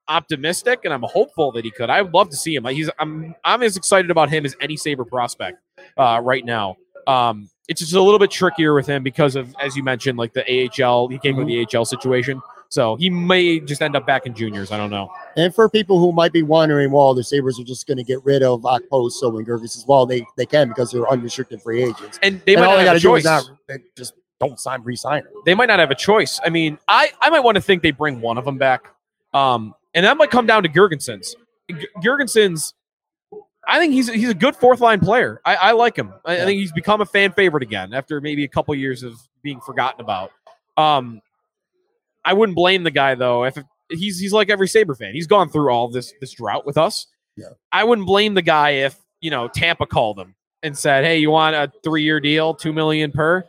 optimistic 0.09 0.81
and 0.85 0.93
I'm 0.93 1.03
hopeful 1.03 1.53
that 1.53 1.65
he 1.65 1.71
could. 1.71 1.91
I 1.91 2.03
would 2.03 2.13
love 2.13 2.31
to 2.31 2.37
see 2.37 2.55
him. 2.55 2.65
He's 2.67 2.91
I'm 2.99 3.35
I'm 3.45 3.63
as 3.63 3.77
excited 3.77 4.11
about 4.11 4.29
him 4.29 4.45
as 4.45 4.57
any 4.61 4.77
Sabre 4.77 5.05
prospect 5.05 5.59
uh, 5.97 6.21
right 6.23 6.45
now. 6.45 6.77
Um, 7.09 7.49
it's 7.69 7.81
just 7.81 7.95
a 7.95 8.01
little 8.03 8.19
bit 8.19 8.31
trickier 8.31 8.75
with 8.75 8.87
him 8.87 9.03
because 9.03 9.37
of, 9.37 9.55
as 9.61 9.77
you 9.77 9.83
mentioned, 9.83 10.19
like 10.19 10.33
the 10.33 10.43
AHL. 10.43 11.09
He 11.09 11.19
came 11.19 11.37
with 11.37 11.47
the 11.49 11.67
AHL 11.67 11.85
situation, 11.85 12.41
so 12.71 12.97
he 12.97 13.11
may 13.11 13.61
just 13.61 13.83
end 13.83 13.95
up 13.97 14.07
back 14.07 14.25
in 14.27 14.35
juniors. 14.35 14.73
I 14.73 14.77
don't 14.79 14.91
know. 14.91 15.11
And 15.37 15.55
for 15.55 15.69
people 15.69 15.99
who 15.99 16.13
might 16.13 16.33
be 16.33 16.43
wondering, 16.43 16.91
well, 16.91 17.13
the 17.15 17.23
Sabres 17.25 17.61
are 17.61 17.65
just 17.65 17.87
going 17.87 17.99
to 17.99 18.05
get 18.05 18.25
rid 18.25 18.43
of 18.43 18.63
Okposo 18.63 19.37
and 19.39 19.47
Gervis 19.47 19.77
as 19.77 19.85
well. 19.87 20.07
They 20.07 20.25
they 20.37 20.47
can 20.47 20.69
because 20.69 20.91
they're 20.93 21.09
unrestricted 21.11 21.61
free 21.63 21.83
agents. 21.83 22.19
And 22.23 22.41
they 22.47 22.55
and 22.55 22.63
might 22.63 22.67
all 22.67 22.73
not 22.73 22.79
they 22.79 22.87
have 22.87 22.97
a 22.97 23.01
do 23.01 23.09
choice. 23.09 23.21
is 23.21 23.25
not 23.27 23.51
they 23.67 23.79
just 23.97 24.15
don't 24.41 24.59
sign, 24.59 24.83
re-sign 24.83 25.23
him. 25.23 25.33
they 25.45 25.55
might 25.55 25.67
not 25.67 25.79
have 25.81 25.91
a 25.91 25.97
choice. 25.97 26.41
I 26.45 26.49
mean, 26.49 26.79
I, 26.87 27.11
I 27.21 27.29
might 27.29 27.41
want 27.41 27.57
to 27.57 27.61
think 27.61 27.83
they 27.83 27.91
bring 27.91 28.21
one 28.21 28.39
of 28.39 28.45
them 28.45 28.57
back. 28.57 28.95
Um, 29.35 29.75
and 29.95 30.07
that 30.07 30.17
might 30.17 30.31
come 30.31 30.47
down 30.47 30.63
to 30.63 30.69
Girgensons. 30.69 31.35
G- 31.71 31.89
Girgensons, 32.03 32.73
I 33.69 33.79
think 33.79 33.93
he's 33.93 34.09
he's 34.09 34.31
a 34.31 34.35
good 34.35 34.57
fourth 34.57 34.81
line 34.81 34.99
player. 34.99 35.41
I, 35.45 35.55
I 35.57 35.73
like 35.73 35.95
him. 35.95 36.13
I, 36.25 36.41
I 36.41 36.45
think 36.45 36.59
he's 36.59 36.73
become 36.73 37.03
a 37.03 37.07
fan 37.07 37.33
favorite 37.33 37.63
again 37.63 37.93
after 37.93 38.21
maybe 38.21 38.43
a 38.43 38.49
couple 38.49 38.75
years 38.75 39.03
of 39.03 39.15
being 39.43 39.61
forgotten 39.61 40.01
about. 40.01 40.31
Um, 40.79 41.21
I 42.25 42.33
wouldn't 42.33 42.57
blame 42.57 42.83
the 42.83 42.91
guy 42.91 43.15
though. 43.15 43.45
If 43.45 43.59
he's 43.91 44.19
he's 44.19 44.33
like 44.33 44.49
every 44.49 44.69
Sabre 44.69 44.95
fan, 44.95 45.13
he's 45.13 45.27
gone 45.27 45.51
through 45.51 45.71
all 45.71 45.89
this 45.89 46.15
this 46.21 46.33
drought 46.33 46.65
with 46.67 46.79
us. 46.79 47.07
Yeah. 47.37 47.51
I 47.71 47.85
wouldn't 47.85 48.07
blame 48.07 48.35
the 48.35 48.43
guy 48.43 48.71
if 48.71 48.97
you 49.21 49.31
know 49.31 49.49
Tampa 49.49 49.87
called 49.87 50.19
him 50.19 50.35
and 50.63 50.77
said, 50.77 51.05
"Hey, 51.05 51.19
you 51.19 51.31
want 51.31 51.55
a 51.55 51.71
three 51.85 52.03
year 52.03 52.21
deal, 52.21 52.55
two 52.55 52.73
million 52.73 53.13
per?" 53.13 53.45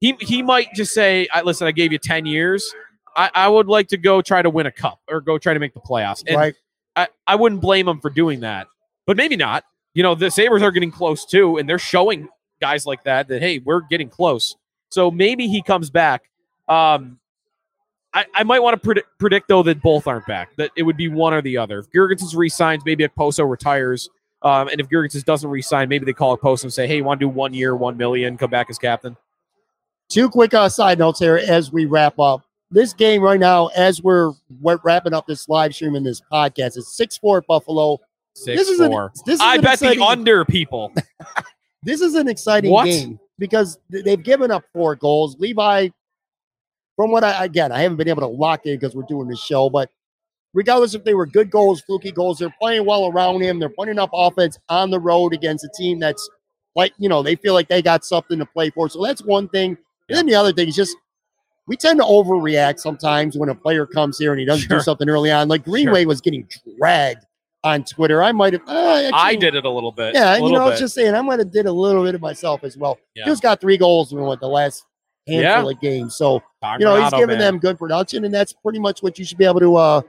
He 0.00 0.16
he 0.20 0.42
might 0.42 0.72
just 0.74 0.94
say, 0.94 1.28
I, 1.32 1.42
"Listen, 1.42 1.66
I 1.66 1.72
gave 1.72 1.92
you 1.92 1.98
ten 1.98 2.26
years. 2.26 2.72
I, 3.16 3.30
I 3.34 3.48
would 3.48 3.66
like 3.66 3.88
to 3.88 3.98
go 3.98 4.22
try 4.22 4.40
to 4.40 4.50
win 4.50 4.66
a 4.66 4.72
cup 4.72 5.00
or 5.08 5.20
go 5.20 5.36
try 5.36 5.52
to 5.52 5.60
make 5.60 5.74
the 5.74 5.80
playoffs." 5.80 6.22
And 6.26 6.36
right? 6.36 6.54
I, 6.96 7.08
I 7.26 7.36
wouldn't 7.36 7.60
blame 7.60 7.88
him 7.88 8.00
for 8.00 8.10
doing 8.10 8.40
that, 8.40 8.66
but 9.06 9.16
maybe 9.16 9.36
not. 9.36 9.64
You 9.94 10.02
know, 10.02 10.14
the 10.14 10.30
Sabres 10.30 10.62
are 10.62 10.70
getting 10.70 10.90
close 10.90 11.24
too, 11.24 11.58
and 11.58 11.68
they're 11.68 11.78
showing 11.78 12.28
guys 12.60 12.86
like 12.86 13.04
that 13.04 13.28
that 13.28 13.42
hey, 13.42 13.58
we're 13.58 13.80
getting 13.80 14.08
close. 14.08 14.56
So 14.90 15.10
maybe 15.10 15.48
he 15.48 15.62
comes 15.62 15.90
back. 15.90 16.22
Um, 16.68 17.18
I, 18.14 18.26
I 18.34 18.42
might 18.42 18.60
want 18.60 18.74
to 18.74 18.80
predict, 18.80 19.08
predict 19.18 19.48
though 19.48 19.62
that 19.62 19.82
both 19.82 20.06
aren't 20.06 20.26
back. 20.26 20.54
That 20.56 20.70
it 20.76 20.82
would 20.82 20.96
be 20.96 21.08
one 21.08 21.32
or 21.34 21.42
the 21.42 21.58
other. 21.58 21.78
If 21.78 21.90
Girgensons 21.90 22.36
resigns, 22.36 22.82
maybe 22.84 23.04
if 23.04 23.14
Poso 23.14 23.44
retires. 23.44 24.08
Um, 24.42 24.68
and 24.68 24.80
if 24.80 24.88
Girgensons 24.88 25.24
doesn't 25.24 25.48
resign, 25.48 25.88
maybe 25.88 26.04
they 26.04 26.12
call 26.12 26.36
Poso 26.36 26.66
and 26.66 26.72
say, 26.72 26.86
"Hey, 26.86 26.96
you 26.96 27.04
want 27.04 27.20
to 27.20 27.26
do 27.26 27.28
one 27.28 27.54
year, 27.54 27.76
one 27.76 27.96
million, 27.96 28.36
come 28.36 28.50
back 28.50 28.68
as 28.70 28.78
captain." 28.78 29.16
Two 30.08 30.28
quick 30.28 30.52
uh, 30.52 30.68
side 30.68 30.98
notes 30.98 31.20
here 31.20 31.36
as 31.36 31.72
we 31.72 31.86
wrap 31.86 32.18
up. 32.18 32.42
This 32.70 32.92
game 32.92 33.22
right 33.22 33.40
now, 33.40 33.68
as 33.68 34.02
we're, 34.02 34.32
wrapping 34.60 35.14
up 35.14 35.26
this 35.26 35.48
live 35.48 35.74
stream 35.74 35.94
and 35.94 36.04
this 36.04 36.20
podcast, 36.32 36.76
is 36.76 36.88
six 36.88 37.16
four 37.16 37.40
Buffalo. 37.42 37.98
Six 38.34 38.58
This 38.60 38.68
is 38.68 38.80
an- 38.80 38.90
four. 38.90 39.12
this 39.26 39.34
is 39.36 39.40
I 39.40 39.58
bet 39.58 39.74
exciting- 39.74 39.98
the 40.00 40.04
under 40.06 40.44
people. 40.44 40.92
This 41.84 42.00
is 42.00 42.14
an 42.14 42.28
exciting 42.28 42.70
What? 42.70 42.84
game 42.84 43.18
because 43.40 43.76
they've 43.90 44.22
given 44.22 44.52
up 44.52 44.62
four 44.72 44.94
goals. 44.94 45.36
Levi, 45.40 45.88
from 46.94 47.10
what 47.10 47.24
I 47.24 47.44
again, 47.44 47.72
I 47.72 47.80
haven't 47.82 47.96
been 47.96 48.08
able 48.08 48.20
to 48.20 48.28
lock 48.28 48.66
in 48.66 48.76
because 48.76 48.94
we're 48.94 49.02
doing 49.08 49.26
this 49.26 49.42
show, 49.42 49.68
but 49.68 49.90
regardless 50.54 50.94
if 50.94 51.02
they 51.02 51.14
were 51.14 51.26
good 51.26 51.50
goals, 51.50 51.80
fluky 51.80 52.12
goals, 52.12 52.38
they're 52.38 52.54
playing 52.60 52.86
well 52.86 53.08
around 53.08 53.40
him. 53.42 53.58
They're 53.58 53.68
putting 53.68 53.98
up 53.98 54.10
offense 54.12 54.58
on 54.68 54.90
the 54.90 55.00
road 55.00 55.34
against 55.34 55.64
a 55.64 55.70
team 55.74 55.98
that's 55.98 56.30
like, 56.76 56.92
you 56.98 57.08
know, 57.08 57.20
they 57.20 57.34
feel 57.34 57.52
like 57.52 57.66
they 57.66 57.82
got 57.82 58.04
something 58.04 58.38
to 58.38 58.46
play 58.46 58.70
for. 58.70 58.88
So 58.88 59.02
that's 59.02 59.24
one 59.24 59.48
thing. 59.48 59.76
And 60.08 60.16
then 60.16 60.26
the 60.26 60.36
other 60.36 60.52
thing 60.52 60.68
is 60.68 60.76
just 60.76 60.96
we 61.66 61.76
tend 61.76 61.98
to 61.98 62.06
overreact 62.06 62.78
sometimes 62.78 63.36
when 63.36 63.48
a 63.48 63.56
player 63.56 63.86
comes 63.86 64.18
here 64.18 64.30
and 64.30 64.38
he 64.38 64.46
doesn't 64.46 64.68
Sure. 64.68 64.78
do 64.78 64.82
something 64.84 65.08
early 65.08 65.32
on. 65.32 65.48
Like 65.48 65.64
Greenway 65.64 66.04
was 66.04 66.20
getting 66.20 66.46
dragged 66.78 67.24
on 67.64 67.84
Twitter. 67.84 68.22
I 68.22 68.32
might 68.32 68.52
have. 68.54 68.62
Uh, 68.66 69.10
I 69.14 69.36
did 69.36 69.54
it 69.54 69.64
a 69.64 69.70
little 69.70 69.92
bit. 69.92 70.14
Yeah, 70.14 70.34
a 70.34 70.36
you 70.36 70.44
little 70.44 70.58
know, 70.58 70.66
I 70.66 70.70
was 70.70 70.80
just 70.80 70.94
saying, 70.94 71.14
I 71.14 71.22
might 71.22 71.38
have 71.38 71.52
did 71.52 71.66
a 71.66 71.72
little 71.72 72.04
bit 72.04 72.14
of 72.14 72.20
myself 72.20 72.64
as 72.64 72.76
well. 72.76 72.98
Yeah. 73.14 73.24
Just 73.24 73.42
got 73.42 73.60
three 73.60 73.76
goals 73.76 74.12
in 74.12 74.18
what 74.20 74.40
the 74.40 74.48
last 74.48 74.84
handful 75.26 75.70
of 75.70 75.80
games. 75.80 76.16
So 76.16 76.42
you 76.78 76.84
know, 76.84 77.00
he's 77.00 77.10
giving 77.12 77.28
man. 77.28 77.38
them 77.38 77.58
good 77.58 77.78
production, 77.78 78.24
and 78.24 78.34
that's 78.34 78.52
pretty 78.52 78.78
much 78.78 79.02
what 79.02 79.18
you 79.18 79.24
should 79.24 79.38
be 79.38 79.44
able 79.44 79.60
to 79.60 79.76
uh 79.76 80.02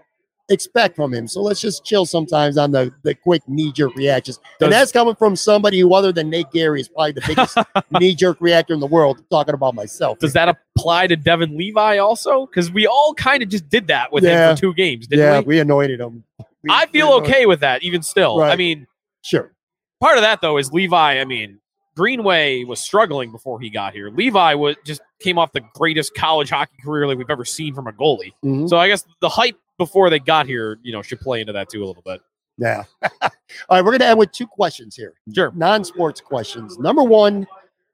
expect 0.50 0.96
from 0.96 1.14
him. 1.14 1.28
So 1.28 1.42
let's 1.42 1.62
just 1.62 1.86
chill 1.86 2.06
sometimes 2.06 2.58
on 2.58 2.72
the 2.72 2.94
the 3.04 3.16
quick 3.16 3.42
knee 3.48 3.72
jerk 3.72 3.96
reactions. 3.96 4.38
Does- 4.60 4.66
and 4.66 4.74
that's 4.74 4.92
coming 4.92 5.16
from 5.16 5.36
somebody 5.36 5.80
who, 5.80 5.94
other 5.94 6.12
than 6.12 6.30
Nate 6.30 6.52
Geary, 6.52 6.82
is 6.82 6.90
probably 6.90 7.14
the 7.14 7.24
biggest 7.26 7.58
knee 8.00 8.16
jerk 8.16 8.38
reactor 8.40 8.74
in 8.74 8.80
the 8.80 8.88
world. 8.88 9.24
Talking 9.30 9.54
about 9.54 9.76
myself. 9.76 10.20
Does 10.20 10.34
that 10.34 10.50
apply 10.76 11.08
to 11.08 11.16
Devon 11.16 11.58
Levi 11.58 11.98
also? 11.98 12.46
Because 12.46 12.72
we 12.72 12.88
all 12.88 13.14
kind 13.14 13.42
of 13.44 13.50
just 13.50 13.70
did 13.70 13.88
that 13.88 14.12
with 14.12 14.24
Yeah. 14.24 14.50
him 14.50 14.56
for 14.56 14.62
two 14.62 14.74
games, 14.74 15.08
didn't 15.08 15.24
yeah, 15.24 15.40
we? 15.40 15.46
we 15.56 15.60
anointed 15.60 16.00
him. 16.00 16.24
We- 16.64 16.70
I 16.72 16.86
feel 16.88 17.10
okay 17.14 17.46
with 17.46 17.60
that, 17.62 17.84
even 17.84 18.02
still. 18.02 18.42
I 18.42 18.56
mean, 18.56 18.88
Sure. 19.22 19.52
part 20.00 20.18
of 20.18 20.24
that 20.24 20.42
though 20.42 20.58
is 20.58 20.72
Levi. 20.72 21.20
I 21.20 21.26
mean, 21.26 21.60
Greenway 21.96 22.64
was 22.64 22.80
struggling 22.80 23.32
before 23.32 23.60
he 23.60 23.70
got 23.70 23.94
here. 23.94 24.10
Levi 24.10 24.54
was 24.56 24.76
just 24.86 25.02
came 25.22 25.38
off 25.38 25.52
the 25.52 25.62
greatest 25.76 26.16
college 26.16 26.50
hockey 26.50 26.76
career 26.84 27.08
like 27.08 27.18
we've 27.18 27.30
ever 27.30 27.46
seen 27.46 27.76
from 27.76 27.88
a 27.88 27.92
goalie. 27.92 28.32
Mhm. 28.44 28.68
So 28.68 28.78
I 28.78 28.88
guess 28.88 29.06
the 29.22 29.30
hype 29.30 29.56
before 29.78 30.10
they 30.10 30.20
got 30.20 30.46
here, 30.48 30.80
you 30.84 30.92
know, 30.92 31.02
should 31.02 31.20
play 31.20 31.42
into 31.42 31.54
that 31.54 31.70
too 31.70 31.84
a 31.84 31.86
little 31.86 32.02
bit. 32.04 32.22
Yeah. 32.58 32.84
All 33.22 33.30
right, 33.72 33.82
we're 33.84 33.92
going 33.92 34.00
to 34.00 34.08
end 34.08 34.20
with 34.20 34.32
two 34.32 34.48
questions 34.48 34.96
here. 34.96 35.14
Sure. 35.34 35.52
Non 35.56 35.84
sports 35.84 36.22
questions. 36.22 36.78
Number 36.80 37.04
one, 37.04 37.46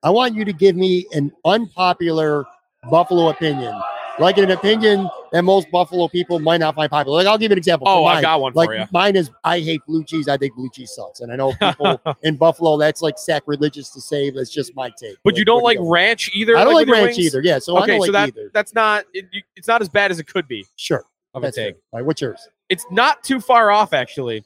I 0.03 0.09
want 0.09 0.33
you 0.35 0.45
to 0.45 0.53
give 0.53 0.75
me 0.75 1.05
an 1.13 1.31
unpopular 1.45 2.45
Buffalo 2.89 3.29
opinion, 3.29 3.73
like 4.19 4.37
an 4.37 4.51
opinion 4.51 5.09
that 5.31 5.43
most 5.43 5.69
Buffalo 5.71 6.07
people 6.07 6.39
might 6.39 6.59
not 6.59 6.75
find 6.75 6.89
popular. 6.89 7.17
Like, 7.17 7.27
I'll 7.27 7.37
give 7.37 7.51
you 7.51 7.53
an 7.53 7.57
example. 7.57 7.87
Oh, 7.87 8.03
for 8.05 8.09
I 8.11 8.21
got 8.21 8.41
one 8.41 8.53
Like 8.55 8.67
for 8.69 8.75
you. 8.75 8.85
mine 8.91 9.15
is, 9.15 9.29
I 9.43 9.59
hate 9.59 9.81
blue 9.87 10.03
cheese. 10.03 10.27
I 10.27 10.37
think 10.37 10.55
blue 10.55 10.69
cheese 10.73 10.91
sucks, 10.91 11.19
and 11.21 11.31
I 11.31 11.35
know 11.35 11.53
people 11.53 12.01
in 12.23 12.35
Buffalo 12.37 12.77
that's 12.77 13.01
like 13.01 13.17
sacrilegious 13.17 13.89
to 13.91 14.01
say. 14.01 14.29
That's 14.29 14.49
just 14.49 14.75
my 14.75 14.89
take. 14.99 15.17
But 15.23 15.37
you 15.37 15.45
don't 15.45 15.63
like 15.63 15.77
you 15.77 15.91
ranch 15.91 16.31
either. 16.33 16.57
I 16.57 16.63
don't 16.63 16.73
like 16.73 16.87
ranch 16.87 17.17
wings? 17.17 17.19
either. 17.19 17.41
Yeah, 17.43 17.59
so 17.59 17.77
I 17.77 17.85
don't 17.87 17.99
like 17.99 18.11
that 18.11 18.27
either. 18.29 18.49
that's 18.53 18.73
not 18.73 19.05
it, 19.13 19.25
it's 19.55 19.67
not 19.67 19.81
as 19.81 19.89
bad 19.89 20.11
as 20.11 20.19
it 20.19 20.27
could 20.27 20.47
be 20.47 20.65
Sure, 20.75 21.03
of 21.33 21.43
a 21.43 21.47
that's 21.47 21.55
take. 21.57 21.75
fair. 21.75 21.81
All 21.93 21.99
right, 21.99 22.05
what's 22.05 22.21
yours? 22.21 22.47
it's 22.69 22.85
not 22.91 23.23
too 23.23 23.39
far 23.39 23.71
off 23.71 23.93
actually. 23.93 24.43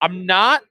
I'm 0.00 0.26
not. 0.26 0.62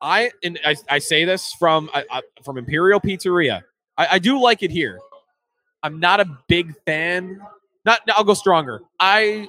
I 0.00 0.30
and 0.42 0.58
I, 0.64 0.76
I 0.88 0.98
say 0.98 1.24
this 1.24 1.52
from 1.58 1.88
I, 1.94 2.04
I, 2.10 2.22
from 2.44 2.58
Imperial 2.58 3.00
Pizzeria. 3.00 3.62
I, 3.96 4.06
I 4.12 4.18
do 4.18 4.40
like 4.40 4.62
it 4.62 4.70
here. 4.70 4.98
I'm 5.84 6.00
not 6.00 6.18
a 6.18 6.26
big 6.48 6.74
fan. 6.86 7.38
Not 7.84 8.00
I'll 8.08 8.24
go 8.24 8.34
stronger. 8.34 8.80
I 8.98 9.48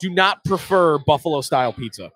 do 0.00 0.10
not 0.10 0.44
prefer 0.44 0.98
buffalo 0.98 1.40
style 1.40 1.72
pizza. 1.72 2.10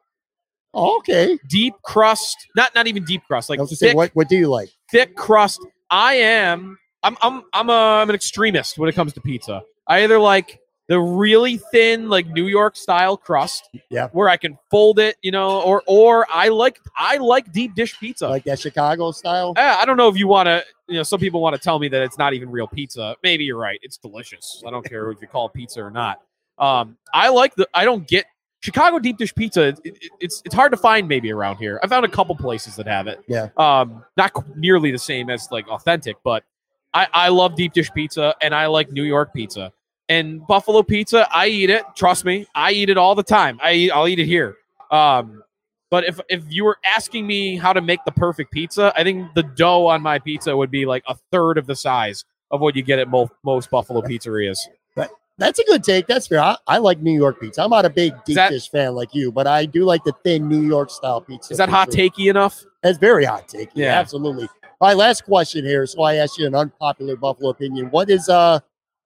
Oh, 0.74 0.98
okay. 0.98 1.38
Deep 1.48 1.74
crust, 1.84 2.36
not 2.56 2.74
not 2.74 2.88
even 2.88 3.04
deep 3.04 3.22
crust, 3.28 3.48
like 3.48 3.60
I 3.60 3.62
was 3.62 3.70
gonna 3.70 3.92
say, 3.92 3.94
what 3.94 4.10
what 4.14 4.28
do 4.28 4.36
you 4.36 4.48
like? 4.48 4.70
thick 4.90 5.14
crust. 5.14 5.64
I 5.88 6.14
am. 6.14 6.76
I'm. 7.02 7.16
I'm. 7.22 7.42
I'm 7.52 7.70
a. 7.70 7.72
I'm 7.72 8.08
an 8.08 8.16
extremist 8.16 8.76
when 8.76 8.88
it 8.88 8.94
comes 8.94 9.12
to 9.12 9.20
pizza. 9.20 9.62
I 9.86 10.02
either 10.02 10.18
like 10.18 10.58
the 10.88 11.00
really 11.00 11.56
thin, 11.72 12.08
like 12.10 12.26
New 12.26 12.46
York 12.46 12.76
style 12.76 13.16
crust, 13.16 13.68
Yeah. 13.90 14.08
where 14.12 14.28
I 14.28 14.36
can 14.36 14.58
fold 14.70 14.98
it, 14.98 15.16
you 15.22 15.30
know, 15.30 15.62
or 15.62 15.82
or 15.86 16.26
I 16.30 16.48
like 16.48 16.78
I 16.96 17.16
like 17.16 17.52
deep 17.52 17.74
dish 17.74 17.98
pizza. 17.98 18.28
Like 18.28 18.44
that 18.44 18.58
Chicago 18.60 19.10
style? 19.12 19.54
Eh, 19.56 19.76
I 19.80 19.84
don't 19.86 19.96
know 19.96 20.08
if 20.08 20.16
you 20.16 20.28
want 20.28 20.46
to. 20.46 20.62
You 20.86 20.96
know, 20.96 21.02
some 21.02 21.18
people 21.20 21.40
want 21.40 21.56
to 21.56 21.60
tell 21.62 21.78
me 21.78 21.88
that 21.88 22.02
it's 22.02 22.18
not 22.18 22.34
even 22.34 22.50
real 22.50 22.66
pizza. 22.68 23.16
Maybe 23.22 23.44
you're 23.44 23.58
right. 23.58 23.78
It's 23.82 23.96
delicious. 23.96 24.62
I 24.66 24.70
don't 24.70 24.84
care 24.86 25.10
if 25.10 25.22
you 25.22 25.26
call 25.28 25.46
it 25.46 25.54
pizza 25.54 25.82
or 25.82 25.90
not. 25.90 26.20
Um, 26.58 26.98
I 27.14 27.30
like 27.30 27.54
the. 27.54 27.66
I 27.72 27.86
don't 27.86 28.06
get 28.06 28.26
Chicago 28.60 28.98
deep 28.98 29.16
dish 29.16 29.34
pizza. 29.34 29.62
It, 29.68 29.80
it- 29.84 29.98
it's 30.20 30.42
it's 30.44 30.54
hard 30.54 30.72
to 30.72 30.76
find 30.76 31.08
maybe 31.08 31.32
around 31.32 31.56
here. 31.56 31.80
I 31.82 31.86
found 31.86 32.04
a 32.04 32.08
couple 32.08 32.36
places 32.36 32.76
that 32.76 32.86
have 32.86 33.06
it. 33.06 33.20
Yeah. 33.26 33.48
Um, 33.56 34.04
not 34.18 34.32
nearly 34.56 34.90
the 34.90 34.98
same 34.98 35.30
as 35.30 35.48
like 35.50 35.66
authentic, 35.68 36.16
but 36.22 36.44
I 36.92 37.06
I 37.12 37.28
love 37.30 37.56
deep 37.56 37.72
dish 37.72 37.90
pizza 37.92 38.34
and 38.42 38.54
I 38.54 38.66
like 38.66 38.92
New 38.92 39.04
York 39.04 39.32
pizza 39.32 39.72
and 40.08 40.46
Buffalo 40.46 40.82
pizza. 40.82 41.26
I 41.34 41.46
eat 41.48 41.70
it. 41.70 41.84
Trust 41.96 42.24
me, 42.24 42.46
I 42.54 42.72
eat 42.72 42.90
it 42.90 42.96
all 42.98 43.14
the 43.14 43.22
time. 43.22 43.58
I 43.62 43.72
eat, 43.72 43.90
I'll 43.90 44.08
eat 44.08 44.18
it 44.18 44.26
here. 44.26 44.56
Um, 44.90 45.42
but 45.90 46.04
if 46.04 46.18
if 46.28 46.42
you 46.48 46.64
were 46.64 46.78
asking 46.84 47.26
me 47.26 47.56
how 47.56 47.72
to 47.72 47.80
make 47.80 48.04
the 48.04 48.12
perfect 48.12 48.50
pizza, 48.52 48.92
I 48.96 49.02
think 49.04 49.32
the 49.34 49.42
dough 49.44 49.86
on 49.86 50.02
my 50.02 50.18
pizza 50.18 50.56
would 50.56 50.70
be 50.70 50.86
like 50.86 51.04
a 51.06 51.14
third 51.30 51.56
of 51.58 51.66
the 51.66 51.76
size 51.76 52.24
of 52.50 52.60
what 52.60 52.74
you 52.76 52.82
get 52.82 52.98
at 52.98 53.08
most 53.08 53.32
most 53.44 53.70
Buffalo 53.70 54.00
pizzerias. 54.02 54.58
But 54.96 55.10
That's 55.38 55.58
a 55.58 55.64
good 55.64 55.82
take. 55.84 56.06
That's 56.06 56.26
fair. 56.26 56.40
I, 56.40 56.56
I 56.66 56.78
like 56.78 57.00
New 57.00 57.12
York 57.12 57.40
pizza. 57.40 57.62
I'm 57.62 57.70
not 57.70 57.84
a 57.84 57.90
big 57.90 58.12
deep 58.24 58.36
that- 58.36 58.50
dish 58.50 58.70
fan 58.70 58.94
like 58.94 59.14
you, 59.14 59.30
but 59.32 59.46
I 59.46 59.66
do 59.66 59.84
like 59.84 60.02
the 60.04 60.12
thin 60.24 60.48
New 60.48 60.62
York 60.62 60.90
style 60.90 61.20
pizza. 61.20 61.52
Is 61.52 61.58
that 61.58 61.68
for 61.68 61.74
hot 61.74 61.90
takey 61.90 62.28
enough? 62.30 62.64
That's 62.82 62.98
very 62.98 63.24
hot 63.24 63.48
takey. 63.48 63.70
Yeah, 63.74 63.86
Yeah. 63.86 63.98
absolutely. 64.00 64.48
All 64.80 64.88
right, 64.88 64.96
last 64.96 65.24
question 65.24 65.64
here. 65.64 65.86
So 65.86 66.02
I 66.02 66.16
asked 66.16 66.38
you 66.38 66.46
an 66.46 66.54
unpopular 66.54 67.16
Buffalo 67.16 67.50
opinion. 67.50 67.86
What 67.90 68.10
is 68.10 68.28
uh 68.28 68.60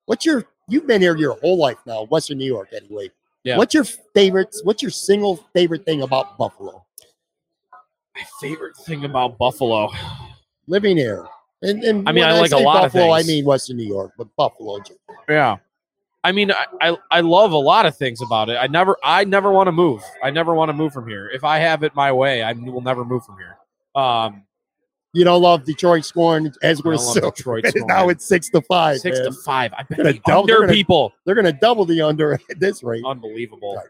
what's 0.07 0.25
your 0.27 0.45
you've 0.69 0.87
been 0.87 1.01
here 1.01 1.17
your 1.17 1.35
whole 1.41 1.59
life 1.59 1.79
now, 1.87 2.05
Western 2.05 2.39
New 2.39 2.47
York 2.47 2.69
anyway. 2.73 3.11
Yeah. 3.45 3.57
What's 3.57 3.75
your 3.75 3.85
favorite 3.85 4.55
what's 4.65 4.83
your 4.83 4.91
single 4.91 5.37
favorite 5.55 5.85
thing 5.85 6.03
about 6.03 6.37
Buffalo? 6.39 6.85
My 8.15 8.25
favorite 8.41 8.77
thing 8.77 9.05
about 9.05 9.39
Buffalo. 9.39 9.91
Living 10.67 10.97
here. 10.97 11.27
And, 11.63 11.83
and 11.83 12.09
I 12.09 12.13
mean, 12.13 12.25
when 12.25 12.35
I 12.35 12.41
like 12.41 12.53
a 12.53 12.59
lot 12.59 12.85
of 12.85 12.93
Buffalo, 12.93 13.13
I 13.13 13.23
mean 13.23 13.45
Western 13.45 13.77
New 13.77 13.87
York, 13.87 14.13
but 14.19 14.29
Buffalo. 14.37 14.81
Yeah. 15.29 15.57
I 16.25 16.33
mean, 16.33 16.53
I, 16.53 16.67
I, 16.81 16.97
I 17.11 17.21
love 17.21 17.53
a 17.53 17.59
lot 17.59 17.87
of 17.87 17.97
things 17.97 18.21
about 18.21 18.49
it. 18.49 18.59
I 18.61 18.67
never 18.67 18.97
I 19.03 19.25
never 19.25 19.51
want 19.51 19.69
to 19.69 19.73
move. 19.73 20.03
I 20.23 20.31
never 20.31 20.53
want 20.53 20.69
to 20.69 20.73
move 20.73 20.93
from 20.93 21.09
here. 21.09 21.31
If 21.31 21.45
I 21.45 21.59
have 21.59 21.83
it 21.83 21.95
my 21.95 22.13
way, 22.13 22.43
I 22.43 22.53
will 22.53 22.81
never 22.81 23.05
move 23.05 23.25
from 23.25 23.37
here. 23.39 23.57
Um, 23.95 24.45
You 25.15 25.25
don't 25.25 25.41
love 25.43 25.65
Detroit 25.65 26.05
scoring 26.05 26.53
as 26.63 26.83
we're 26.85 26.99
so 26.99 27.31
Detroit 27.31 27.65
now 27.77 28.09
it's 28.11 28.25
six 28.27 28.51
to 28.51 28.61
five. 28.63 28.99
six 28.99 29.19
man. 29.19 29.27
to 29.27 29.33
five. 29.33 29.73
I 29.73 29.83
bet 29.85 29.99
the 29.99 30.21
double- 30.27 30.47
they're 30.47 30.57
under 30.57 30.67
gonna- 30.67 30.73
people. 30.73 31.13
They're 31.25 31.35
gonna 31.35 31.53
double 31.53 31.85
the 31.87 32.03
under 32.03 32.35
at 32.35 32.61
this 32.61 32.83
rate. 32.83 33.03
Unbelievable. 33.07 33.77
Right. 33.77 33.87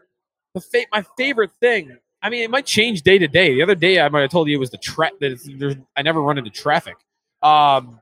The 0.55 0.61
fa- 0.61 0.85
my 0.91 1.03
favorite 1.17 1.51
thing. 1.59 1.97
I 2.21 2.29
mean, 2.29 2.43
it 2.43 2.49
might 2.49 2.65
change 2.65 3.01
day 3.03 3.17
to 3.17 3.27
day. 3.27 3.53
The 3.53 3.61
other 3.61 3.75
day, 3.75 3.99
I 4.01 4.09
might 4.09 4.21
have 4.21 4.31
told 4.31 4.47
you 4.49 4.55
it 4.55 4.59
was 4.59 4.69
the 4.71 4.77
tra- 4.77 5.11
that 5.21 5.31
it's, 5.31 5.47
there's, 5.57 5.75
I 5.95 6.01
never 6.01 6.21
run 6.21 6.37
into 6.37 6.49
traffic. 6.49 6.95
Um, 7.41 7.99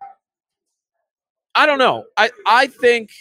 I 1.55 1.65
don't 1.65 1.79
know. 1.79 2.05
I 2.15 2.29
I 2.45 2.67
think 2.67 3.11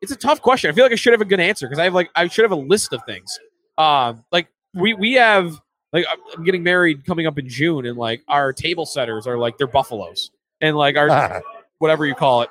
it's 0.00 0.12
a 0.12 0.16
tough 0.16 0.40
question. 0.40 0.70
I 0.70 0.74
feel 0.74 0.84
like 0.84 0.92
I 0.92 0.96
should 0.96 1.12
have 1.12 1.20
a 1.20 1.24
good 1.24 1.40
answer 1.40 1.66
because 1.66 1.78
I 1.80 1.84
have 1.84 1.94
like 1.94 2.08
I 2.14 2.28
should 2.28 2.42
have 2.44 2.52
a 2.52 2.56
list 2.56 2.92
of 2.92 3.02
things. 3.04 3.38
Um, 3.76 4.24
like 4.32 4.48
we 4.74 4.94
we 4.94 5.14
have 5.14 5.60
like 5.92 6.06
I'm- 6.06 6.44
getting 6.44 6.62
married 6.62 7.04
coming 7.04 7.26
up 7.26 7.38
in 7.38 7.48
June, 7.48 7.86
and 7.86 7.96
like 7.96 8.22
our 8.28 8.52
table 8.52 8.86
setters 8.86 9.26
are 9.26 9.38
like 9.38 9.58
they're 9.58 9.66
buffaloes, 9.66 10.30
and 10.60 10.76
like 10.76 10.96
our 10.96 11.42
whatever 11.78 12.06
you 12.06 12.14
call 12.14 12.42
it 12.42 12.50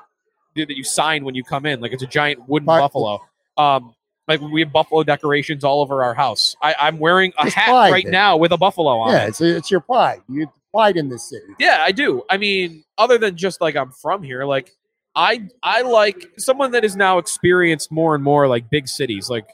that 0.56 0.76
you 0.76 0.84
sign 0.84 1.24
when 1.24 1.36
you 1.36 1.44
come 1.44 1.66
in. 1.66 1.80
Like 1.80 1.94
it's 1.94 2.04
a 2.04 2.08
giant 2.08 2.48
wooden 2.48 2.66
Mark- 2.66 2.82
buffalo. 2.82 3.20
Um, 3.58 3.94
like 4.28 4.42
we 4.42 4.62
have 4.62 4.72
buffalo 4.72 5.04
decorations 5.04 5.64
all 5.64 5.82
over 5.82 6.04
our 6.04 6.14
house. 6.14 6.56
I, 6.62 6.76
I'm 6.80 7.00
wearing 7.00 7.34
a 7.38 7.50
hat 7.50 7.70
pride 7.70 7.92
right 7.92 8.08
now 8.08 8.38
with 8.38 8.52
a 8.52 8.58
buffalo 8.58 8.98
on 8.98 9.12
yeah, 9.12 9.26
it. 9.26 9.30
it's 9.30 9.42
it's 9.42 9.72
your 9.72 9.80
pride. 9.80 10.22
You 10.28 10.52
pride 10.74 10.98
in 10.98 11.10
this 11.10 11.30
city. 11.30 11.46
Yeah, 11.60 11.78
I 11.82 11.92
do. 11.92 12.24
I 12.30 12.38
mean, 12.38 12.84
other 12.98 13.18
than 13.18 13.38
just 13.38 13.62
like 13.62 13.76
I'm 13.76 13.92
from 13.92 14.24
here, 14.24 14.44
like 14.44 14.76
I 15.16 15.48
I 15.64 15.82
like 15.82 16.28
someone 16.38 16.72
that 16.72 16.84
has 16.84 16.96
now 16.96 17.20
experienced 17.20 17.92
more 17.92 18.16
and 18.16 18.24
more 18.24 18.48
like 18.48 18.70
big 18.70 18.88
cities. 18.88 19.30
Like 19.30 19.48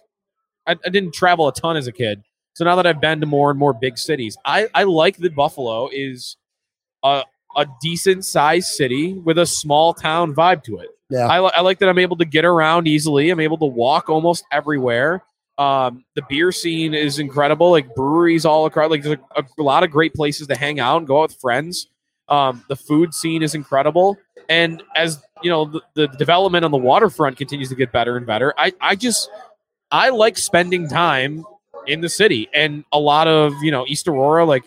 I, 0.66 0.72
I 0.72 0.90
didn't 0.90 1.14
travel 1.14 1.48
a 1.48 1.54
ton 1.54 1.78
as 1.78 1.86
a 1.88 1.92
kid, 1.92 2.24
so 2.54 2.66
now 2.66 2.76
that 2.76 2.86
I've 2.86 3.02
been 3.02 3.20
to 3.22 3.26
more 3.26 3.50
and 3.50 3.60
more 3.60 3.74
big 3.74 3.98
cities, 3.98 4.38
I 4.46 4.68
I 4.74 4.84
like 4.84 5.18
that 5.18 5.36
Buffalo 5.36 5.90
is 5.92 6.38
a 7.04 7.24
a 7.56 7.68
decent 7.82 8.26
sized 8.26 8.68
city 8.68 9.14
with 9.14 9.38
a 9.38 9.46
small 9.46 9.94
town 9.94 10.34
vibe 10.34 10.64
to 10.64 10.80
it. 10.80 10.90
Yeah. 11.10 11.28
I, 11.28 11.38
I 11.38 11.62
like 11.62 11.80
that 11.80 11.90
I'm 11.90 12.00
able 12.00 12.18
to 12.18 12.26
get 12.26 12.46
around 12.46 12.88
easily. 12.88 13.30
I'm 13.30 13.40
able 13.40 13.58
to 13.60 13.66
walk 13.66 14.10
almost 14.10 14.46
everywhere. 14.52 15.24
Um, 15.60 16.04
the 16.16 16.24
beer 16.28 16.52
scene 16.52 16.96
is 16.96 17.20
incredible. 17.20 17.70
Like 17.70 17.94
breweries 17.94 18.46
all 18.46 18.66
across. 18.66 18.90
Like 18.90 19.04
there's 19.04 19.20
a, 19.36 19.44
a 19.44 19.62
lot 19.62 19.84
of 19.84 19.92
great 19.92 20.16
places 20.16 20.48
to 20.48 20.56
hang 20.56 20.80
out 20.80 20.98
and 20.98 21.08
go 21.08 21.20
out 21.20 21.30
with 21.30 21.40
friends. 21.40 21.88
Um, 22.30 22.64
the 22.70 22.76
food 22.76 23.14
scene 23.14 23.44
is 23.44 23.54
incredible. 23.54 24.18
And 24.50 24.82
as 24.96 25.22
you 25.44 25.52
know, 25.52 25.66
the, 25.66 25.82
the 25.94 26.08
development 26.08 26.66
on 26.66 26.72
the 26.72 26.78
waterfront 26.78 27.38
continues 27.38 27.70
to 27.70 27.76
get 27.76 27.92
better 27.92 28.18
and 28.18 28.26
better. 28.26 28.54
I, 28.58 28.74
I 28.82 28.96
just 28.96 29.30
I 29.92 30.10
like 30.10 30.38
spending 30.38 30.88
time 30.88 31.46
in 31.88 32.02
the 32.02 32.10
city 32.10 32.50
and 32.54 32.84
a 32.92 33.00
lot 33.00 33.28
of 33.28 33.54
you 33.62 33.72
know 33.72 33.86
East 33.88 34.08
Aurora. 34.08 34.46
Like 34.46 34.64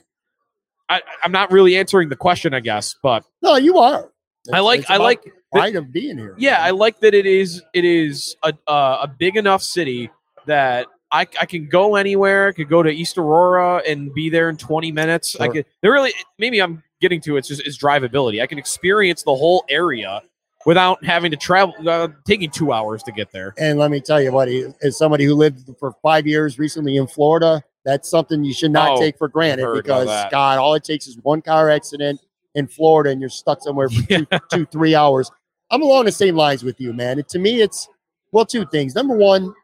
I, 0.89 1.03
I'm 1.25 1.33
not 1.33 1.51
really 1.51 1.77
answering 1.77 2.09
the 2.09 2.17
question, 2.17 2.55
I 2.55 2.61
guess, 2.61 2.95
but 3.03 3.25
No, 3.43 3.57
you 3.57 3.79
are. 3.79 4.11
I 4.53 4.61
like 4.61 4.81
it's 4.81 4.91
I 4.91 4.97
like 4.99 5.21
pride 5.53 5.77
of 5.77 5.93
being 5.93 6.19
here. 6.19 6.35
yeah, 6.39 6.63
I 6.63 6.71
like 6.71 7.01
that 7.01 7.15
it 7.15 7.27
is 7.27 7.63
it 7.75 7.85
is 7.85 8.37
a 8.43 8.53
uh, 8.67 9.01
a 9.03 9.09
big 9.09 9.37
enough 9.37 9.63
city 9.63 10.11
that 10.47 10.87
I, 11.11 11.21
I 11.41 11.47
can 11.47 11.69
go 11.69 11.97
anywhere. 11.97 12.49
I 12.49 12.53
could 12.53 12.69
go 12.69 12.83
to 12.83 12.91
East 12.91 13.19
Aurora 13.19 13.83
and 13.87 14.13
be 14.15 14.31
there 14.31 14.49
in 14.49 14.57
20 14.57 14.93
minutes. 14.93 15.37
I 15.41 15.49
could 15.49 15.67
there 15.83 15.93
really 15.93 16.13
maybe 16.39 16.61
I'm 16.61 16.83
getting 17.01 17.21
to 17.23 17.37
it's 17.37 17.49
just 17.49 17.67
is 17.67 17.79
drivability. 17.79 18.41
I 18.43 18.47
can 18.47 18.59
experience 18.59 19.23
the 19.23 19.35
whole 19.35 19.65
area 19.69 20.23
without 20.67 21.03
having 21.05 21.31
to 21.31 21.37
travel 21.37 21.75
uh, 21.89 22.09
taking 22.27 22.51
2 22.51 22.73
hours 22.73 23.03
to 23.05 23.13
get 23.13 23.31
there. 23.33 23.55
And 23.57 23.79
let 23.79 23.91
me 23.91 24.01
tell 24.01 24.21
you, 24.21 24.31
buddy, 24.33 24.67
as 24.83 24.99
somebody 24.99 25.25
who 25.25 25.35
lived 25.35 25.71
for 25.79 25.93
five 26.03 26.27
years 26.27 26.59
recently 26.59 26.97
in 26.97 27.07
Florida, 27.07 27.63
That's 27.85 28.11
something 28.11 28.45
you 28.45 28.53
should 28.53 28.73
not 28.73 28.91
Oh, 28.99 29.01
take 29.01 29.17
for 29.17 29.29
granted 29.29 29.73
because. 29.73 30.07
God, 30.31 30.59
all 30.59 30.75
it 30.75 30.83
takes 30.85 31.07
is 31.07 31.17
one 31.23 31.41
car 31.41 31.71
accident 31.71 32.21
in 32.57 32.67
Florida 32.67 33.11
and 33.11 33.21
you're 33.21 33.31
stuck 33.31 33.63
somewhere 33.63 33.89
for 33.89 34.03
two, 34.09 34.27
two, 34.51 34.67
three 34.67 34.95
hours. 34.95 35.31
I'm 35.71 35.83
along 35.83 36.05
the 36.07 36.13
same 36.13 36.35
lines 36.37 36.63
with 36.65 36.81
you, 36.81 36.93
man. 36.93 37.19
And 37.19 37.29
to 37.29 37.39
me, 37.39 37.63
it's 37.63 37.89
well, 38.33 38.45
two 38.45 38.67
things. 38.67 38.95
Number 38.95 39.17
one, 39.17 39.55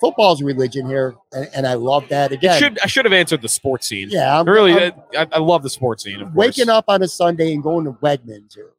football's 0.00 0.40
a 0.40 0.44
religion 0.44 0.86
here, 0.86 1.14
and, 1.32 1.48
and 1.54 1.66
I 1.66 1.74
love 1.74 2.08
that. 2.08 2.32
Again, 2.32 2.58
Should 2.60 2.78
I 2.80 2.86
should 2.86 3.04
have 3.04 3.12
answered 3.12 3.42
the 3.42 3.48
sports 3.48 3.86
scene. 3.88 4.08
yeah, 4.10 4.38
I'm, 4.38 4.46
really, 4.48 4.72
I'm 4.72 4.92
I, 5.16 5.26
I 5.32 5.38
love 5.38 5.62
the 5.62 5.70
sports 5.70 6.04
scene. 6.04 6.32
Waking 6.34 6.68
up 6.68 6.84
on 6.88 7.02
a 7.02 7.08
Sunday 7.08 7.52
and 7.54 7.62
going 7.62 7.84
to 7.86 7.92
Wegmans 7.92 8.56
or 8.58 8.72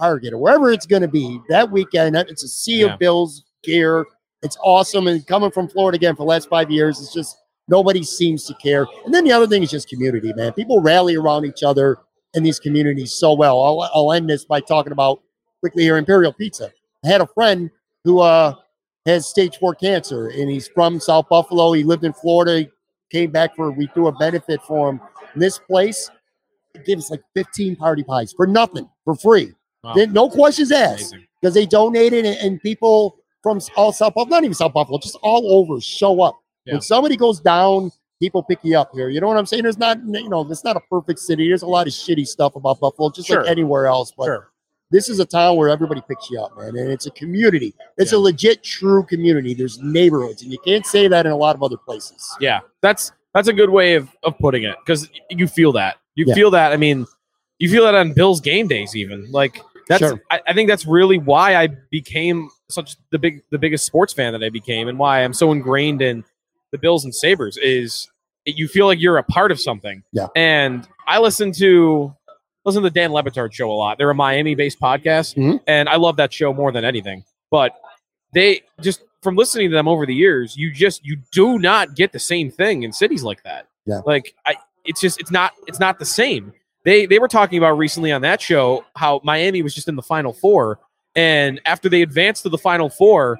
Target 0.00 0.32
or 0.32 0.38
wherever 0.38 0.70
it's 0.72 0.86
going 0.86 1.02
to 1.02 1.08
be 1.08 1.40
that 1.48 1.70
weekend. 1.70 2.16
It's 2.16 2.42
a 2.42 2.48
sea 2.48 2.80
Yeah. 2.80 2.94
of 2.94 2.98
Bills 2.98 3.44
gear. 3.62 4.06
It's 4.42 4.56
awesome. 4.62 5.06
And 5.06 5.26
coming 5.26 5.50
from 5.50 5.68
Florida 5.68 5.96
again 5.96 6.14
for 6.16 6.22
the 6.24 6.28
last 6.28 6.48
five 6.48 6.70
years, 6.70 6.98
it's 7.00 7.12
just 7.12 7.36
nobody 7.68 8.02
seems 8.02 8.46
to 8.46 8.54
care. 8.54 8.86
And 9.04 9.12
then 9.12 9.24
the 9.24 9.32
other 9.32 9.46
thing 9.46 9.62
is 9.62 9.70
just 9.70 9.88
community, 9.88 10.32
man. 10.34 10.52
People 10.54 10.80
rally 10.80 11.14
around 11.16 11.44
each 11.44 11.62
other 11.62 11.98
in 12.34 12.42
these 12.42 12.58
communities 12.58 13.12
so 13.12 13.34
well. 13.34 13.60
I'll, 13.60 13.90
I'll 13.94 14.12
end 14.12 14.30
this 14.30 14.44
by 14.46 14.60
talking 14.60 14.92
about 14.92 15.20
quickly 15.60 15.82
here 15.82 15.98
Imperial 15.98 16.32
Pizza. 16.32 16.70
I 17.04 17.08
had 17.08 17.20
a 17.20 17.26
friend 17.26 17.70
who 18.04 18.20
uh, 18.20 18.54
has 19.04 19.28
stage 19.28 19.58
four 19.58 19.74
cancer 19.74 20.28
and 20.28 20.48
he's 20.48 20.68
from 20.68 21.00
South 21.00 21.28
Buffalo. 21.28 21.72
He 21.72 21.84
lived 21.84 22.04
in 22.04 22.14
Florida. 22.14 22.60
He 22.60 22.68
came 23.10 23.30
back 23.30 23.54
for, 23.56 23.70
we 23.70 23.88
threw 23.88 24.06
a 24.08 24.12
benefit 24.12 24.62
for 24.62 24.88
him. 24.88 25.00
And 25.34 25.42
this 25.42 25.58
place 25.58 26.10
gives 26.86 27.10
like 27.10 27.22
15 27.34 27.76
party 27.76 28.02
pies 28.02 28.32
for 28.32 28.46
nothing, 28.46 28.88
for 29.04 29.14
free. 29.14 29.52
Wow. 29.82 29.94
Then 29.94 30.12
no 30.12 30.28
questions 30.28 30.70
asked 30.72 31.14
because 31.40 31.54
they 31.54 31.66
donated 31.66 32.24
and, 32.26 32.36
and 32.38 32.60
people 32.60 33.16
from 33.42 33.60
all 33.76 33.92
South 33.92 34.14
Buffalo, 34.14 34.36
not 34.36 34.44
even 34.44 34.54
South 34.54 34.74
Buffalo, 34.74 34.98
just 34.98 35.16
all 35.22 35.52
over 35.54 35.80
show 35.80 36.20
up. 36.20 36.38
Yeah. 36.66 36.74
When 36.74 36.82
somebody 36.82 37.16
goes 37.16 37.40
down, 37.40 37.90
people 38.20 38.42
pick 38.42 38.58
you 38.62 38.78
up 38.78 38.90
here. 38.92 39.08
You 39.08 39.20
know 39.20 39.26
what 39.28 39.38
I'm 39.38 39.46
saying? 39.46 39.62
There's 39.62 39.78
not, 39.78 39.98
you 40.06 40.28
know, 40.28 40.46
it's 40.50 40.64
not 40.64 40.76
a 40.76 40.80
perfect 40.90 41.18
city. 41.20 41.48
There's 41.48 41.62
a 41.62 41.66
lot 41.66 41.86
of 41.86 41.94
shitty 41.94 42.26
stuff 42.26 42.54
about 42.56 42.80
Buffalo, 42.80 43.10
just 43.10 43.28
Sure. 43.28 43.40
like 43.42 43.50
anywhere 43.50 43.86
else. 43.86 44.12
But 44.14 44.26
Sure. 44.26 44.50
this 44.90 45.08
is 45.08 45.18
a 45.20 45.24
town 45.24 45.56
where 45.56 45.70
everybody 45.70 46.02
picks 46.06 46.28
you 46.30 46.38
up, 46.38 46.54
man. 46.58 46.76
And 46.76 46.90
it's 46.92 47.06
a 47.06 47.10
community. 47.12 47.72
It's 47.96 48.12
Yeah. 48.12 48.18
a 48.18 48.20
legit, 48.20 48.62
true 48.62 49.04
community. 49.04 49.54
There's 49.54 49.78
neighborhoods, 49.80 50.42
and 50.42 50.52
you 50.52 50.58
can't 50.58 50.84
say 50.84 51.08
that 51.08 51.24
in 51.24 51.32
a 51.32 51.36
lot 51.36 51.56
of 51.56 51.62
other 51.62 51.78
places. 51.78 52.22
Yeah, 52.40 52.60
that's 52.82 53.12
that's 53.32 53.48
a 53.48 53.52
good 53.54 53.70
way 53.70 53.94
of, 53.94 54.08
of 54.24 54.36
putting 54.38 54.64
it 54.64 54.74
because 54.84 55.08
you 55.30 55.46
feel 55.46 55.72
that 55.72 55.96
you 56.16 56.26
Yeah. 56.28 56.34
feel 56.34 56.50
that. 56.50 56.72
I 56.72 56.76
mean, 56.76 57.06
you 57.58 57.70
feel 57.70 57.84
that 57.84 57.94
on 57.94 58.12
Bills 58.12 58.40
game 58.42 58.66
days, 58.66 58.94
even 58.96 59.30
like 59.30 59.62
that's. 59.90 60.00
Sure. 60.00 60.22
I, 60.30 60.40
I 60.48 60.52
think 60.54 60.68
that's 60.70 60.86
really 60.86 61.18
why 61.18 61.54
I 61.56 61.68
became 61.90 62.48
such 62.70 62.96
the 63.10 63.18
big 63.18 63.42
the 63.50 63.58
biggest 63.58 63.84
sports 63.84 64.12
fan 64.14 64.32
that 64.32 64.42
I 64.42 64.48
became, 64.48 64.88
and 64.88 64.98
why 64.98 65.22
I'm 65.22 65.34
so 65.34 65.52
ingrained 65.52 66.00
in 66.00 66.24
the 66.72 66.78
Bills 66.78 67.04
and 67.04 67.14
Sabres 67.14 67.58
is 67.58 68.08
you 68.46 68.66
feel 68.68 68.86
like 68.86 69.00
you're 69.00 69.18
a 69.18 69.22
part 69.24 69.50
of 69.52 69.60
something. 69.60 70.02
Yeah. 70.12 70.28
and 70.34 70.88
I 71.06 71.18
listen 71.18 71.52
to 71.52 72.14
listen 72.64 72.82
to 72.82 72.88
the 72.88 72.94
Dan 72.94 73.12
Le 73.12 73.22
Batard 73.22 73.52
show 73.52 73.70
a 73.70 73.74
lot. 73.74 73.98
They're 73.98 74.10
a 74.10 74.14
Miami 74.14 74.54
based 74.54 74.80
podcast, 74.80 75.34
Mhm. 75.36 75.60
and 75.66 75.88
I 75.88 75.96
love 75.96 76.16
that 76.16 76.32
show 76.32 76.52
more 76.54 76.72
than 76.72 76.84
anything. 76.84 77.24
But 77.50 77.72
they 78.32 78.62
just 78.80 79.02
from 79.22 79.36
listening 79.36 79.68
to 79.70 79.74
them 79.76 79.88
over 79.88 80.06
the 80.06 80.14
years, 80.14 80.56
you 80.56 80.72
just 80.72 81.04
you 81.04 81.18
do 81.32 81.58
not 81.58 81.94
get 81.96 82.12
the 82.12 82.18
same 82.18 82.50
thing 82.50 82.84
in 82.84 82.92
cities 82.92 83.22
like 83.22 83.42
that. 83.42 83.66
Yeah. 83.86 84.00
Like 84.06 84.34
I 84.46 84.54
it's 84.84 85.00
just 85.00 85.20
it's 85.20 85.30
not 85.30 85.52
it's 85.66 85.80
not 85.80 85.98
the 85.98 86.06
same. 86.06 86.52
They 86.84 87.06
they 87.06 87.18
were 87.18 87.28
talking 87.28 87.58
about 87.58 87.76
recently 87.76 88.12
on 88.12 88.22
that 88.22 88.40
show 88.40 88.84
how 88.96 89.20
Miami 89.22 89.62
was 89.62 89.74
just 89.74 89.88
in 89.88 89.96
the 89.96 90.02
final 90.02 90.32
four 90.32 90.78
and 91.16 91.60
after 91.64 91.88
they 91.88 92.02
advanced 92.02 92.42
to 92.44 92.48
the 92.48 92.58
final 92.58 92.88
four, 92.88 93.38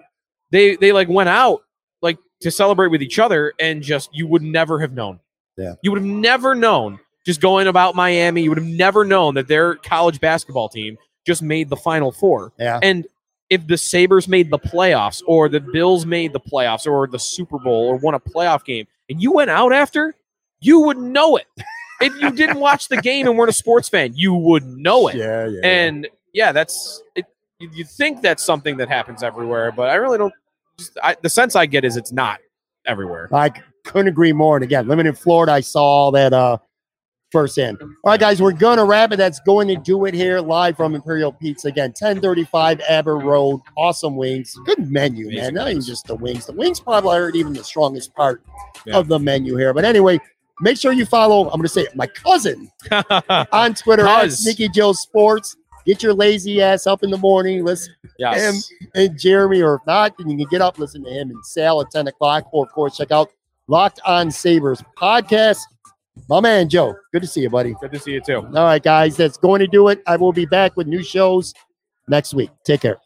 they 0.50 0.76
they 0.76 0.92
like 0.92 1.08
went 1.08 1.28
out 1.28 1.62
like 2.02 2.18
to 2.40 2.50
celebrate 2.50 2.88
with 2.88 3.02
each 3.02 3.18
other 3.18 3.52
and 3.60 3.82
just 3.82 4.10
you 4.12 4.26
would 4.26 4.42
never 4.42 4.80
have 4.80 4.92
known. 4.92 5.20
Yeah. 5.56 5.74
You 5.82 5.92
would 5.92 6.02
have 6.02 6.10
never 6.10 6.54
known 6.54 6.98
just 7.26 7.40
going 7.40 7.66
about 7.66 7.94
Miami, 7.94 8.42
you 8.42 8.50
would 8.50 8.58
have 8.58 8.66
never 8.66 9.04
known 9.04 9.34
that 9.34 9.46
their 9.46 9.74
college 9.76 10.20
basketball 10.20 10.68
team 10.68 10.96
just 11.26 11.42
made 11.42 11.68
the 11.68 11.76
final 11.76 12.10
four. 12.10 12.52
Yeah. 12.58 12.80
And 12.82 13.06
if 13.50 13.66
the 13.66 13.76
Sabres 13.76 14.26
made 14.26 14.50
the 14.50 14.58
playoffs 14.58 15.22
or 15.26 15.48
the 15.48 15.60
Bills 15.60 16.06
made 16.06 16.32
the 16.32 16.40
playoffs 16.40 16.86
or 16.86 17.06
the 17.06 17.18
Super 17.18 17.58
Bowl 17.58 17.88
or 17.88 17.96
won 17.96 18.14
a 18.14 18.20
playoff 18.20 18.64
game 18.64 18.86
and 19.10 19.22
you 19.22 19.32
went 19.32 19.50
out 19.50 19.72
after, 19.72 20.14
you 20.60 20.80
would 20.80 20.98
know 20.98 21.36
it. 21.36 21.46
if 22.00 22.14
you 22.20 22.30
didn't 22.30 22.58
watch 22.60 22.88
the 22.88 22.96
game 22.98 23.26
and 23.26 23.36
weren't 23.36 23.50
a 23.50 23.54
sports 23.54 23.88
fan, 23.88 24.12
you 24.14 24.34
would 24.34 24.64
know 24.64 25.08
it. 25.08 25.16
Yeah, 25.16 25.46
yeah. 25.46 25.60
And 25.62 26.08
yeah, 26.32 26.52
that's 26.52 27.02
it. 27.14 27.26
You 27.58 27.84
think 27.84 28.22
that's 28.22 28.42
something 28.42 28.76
that 28.78 28.88
happens 28.88 29.22
everywhere, 29.22 29.70
but 29.72 29.90
I 29.90 29.94
really 29.96 30.16
don't. 30.18 30.32
Just, 30.78 30.98
I, 31.02 31.16
the 31.20 31.28
sense 31.28 31.54
I 31.56 31.66
get 31.66 31.84
is 31.84 31.96
it's 31.98 32.12
not 32.12 32.38
everywhere. 32.86 33.28
I 33.32 33.50
couldn't 33.84 34.08
agree 34.08 34.32
more. 34.32 34.56
And 34.56 34.64
again, 34.64 34.88
living 34.88 35.06
in 35.06 35.14
Florida, 35.14 35.52
I 35.52 35.60
saw 35.60 36.10
that 36.12 36.32
uh 36.32 36.56
firsthand. 37.32 37.78
All 37.80 37.88
right, 38.06 38.18
guys, 38.18 38.40
we're 38.42 38.52
gonna 38.52 38.84
wrap 38.84 39.12
it. 39.12 39.16
That's 39.16 39.40
going 39.40 39.68
to 39.68 39.76
do 39.76 40.06
it 40.06 40.14
here 40.14 40.40
live 40.40 40.76
from 40.76 40.94
Imperial 40.94 41.32
Pizza 41.32 41.68
again, 41.68 41.90
1035 41.90 42.80
Abbott 42.88 43.22
Road. 43.22 43.60
Awesome 43.76 44.16
wings. 44.16 44.56
Good 44.64 44.90
menu, 44.90 45.26
man. 45.26 45.36
Amazing 45.36 45.54
Not 45.54 45.70
even 45.70 45.82
just 45.82 46.06
the 46.06 46.14
wings. 46.16 46.46
The 46.46 46.52
wings 46.52 46.80
probably 46.80 47.16
aren't 47.16 47.36
even 47.36 47.52
the 47.52 47.62
strongest 47.62 48.14
part 48.14 48.42
Yeah. 48.86 48.96
of 48.96 49.08
the 49.08 49.18
menu 49.18 49.56
here. 49.56 49.72
But 49.74 49.84
anyway, 49.84 50.18
make 50.60 50.78
sure 50.78 50.92
you 50.92 51.06
follow, 51.06 51.50
I'm 51.50 51.58
gonna 51.58 51.68
say 51.68 51.82
it, 51.82 51.96
my 51.96 52.06
cousin 52.06 52.70
on 53.52 53.74
Twitter 53.74 54.06
at 54.06 54.32
Sneaky 54.32 54.68
Joe 54.68 54.92
Sports. 54.92 55.56
Get 55.86 56.02
your 56.02 56.12
lazy 56.12 56.60
ass 56.62 56.86
up 56.86 57.02
in 57.02 57.10
the 57.10 57.16
morning. 57.16 57.64
Listen 57.64 57.94
yes. 58.18 58.70
and 58.94 59.18
Jeremy, 59.18 59.62
or 59.62 59.76
if 59.76 59.80
not, 59.86 60.16
then 60.18 60.28
you 60.28 60.36
can 60.36 60.46
get 60.50 60.60
up, 60.60 60.78
listen 60.78 61.02
to 61.04 61.10
him 61.10 61.30
and 61.30 61.44
Sal 61.44 61.80
at 61.80 61.90
10 61.90 62.08
o'clock, 62.08 62.44
or 62.52 62.64
of 62.64 62.72
course, 62.72 62.96
check 62.96 63.10
out 63.10 63.30
Locked 63.66 64.00
On 64.04 64.30
Sabres 64.30 64.82
podcast. 64.96 65.58
My 66.28 66.40
man, 66.40 66.68
Joe, 66.68 66.94
good 67.12 67.22
to 67.22 67.28
see 67.28 67.40
you, 67.40 67.50
buddy. 67.50 67.74
Good 67.80 67.92
to 67.92 67.98
see 67.98 68.12
you 68.12 68.20
too. 68.20 68.36
All 68.38 68.64
right, 68.64 68.82
guys, 68.82 69.16
that's 69.16 69.38
going 69.38 69.60
to 69.60 69.66
do 69.66 69.88
it. 69.88 70.02
I 70.06 70.16
will 70.16 70.32
be 70.32 70.44
back 70.44 70.76
with 70.76 70.86
new 70.86 71.02
shows 71.02 71.54
next 72.08 72.34
week. 72.34 72.50
Take 72.64 72.82
care. 72.82 72.98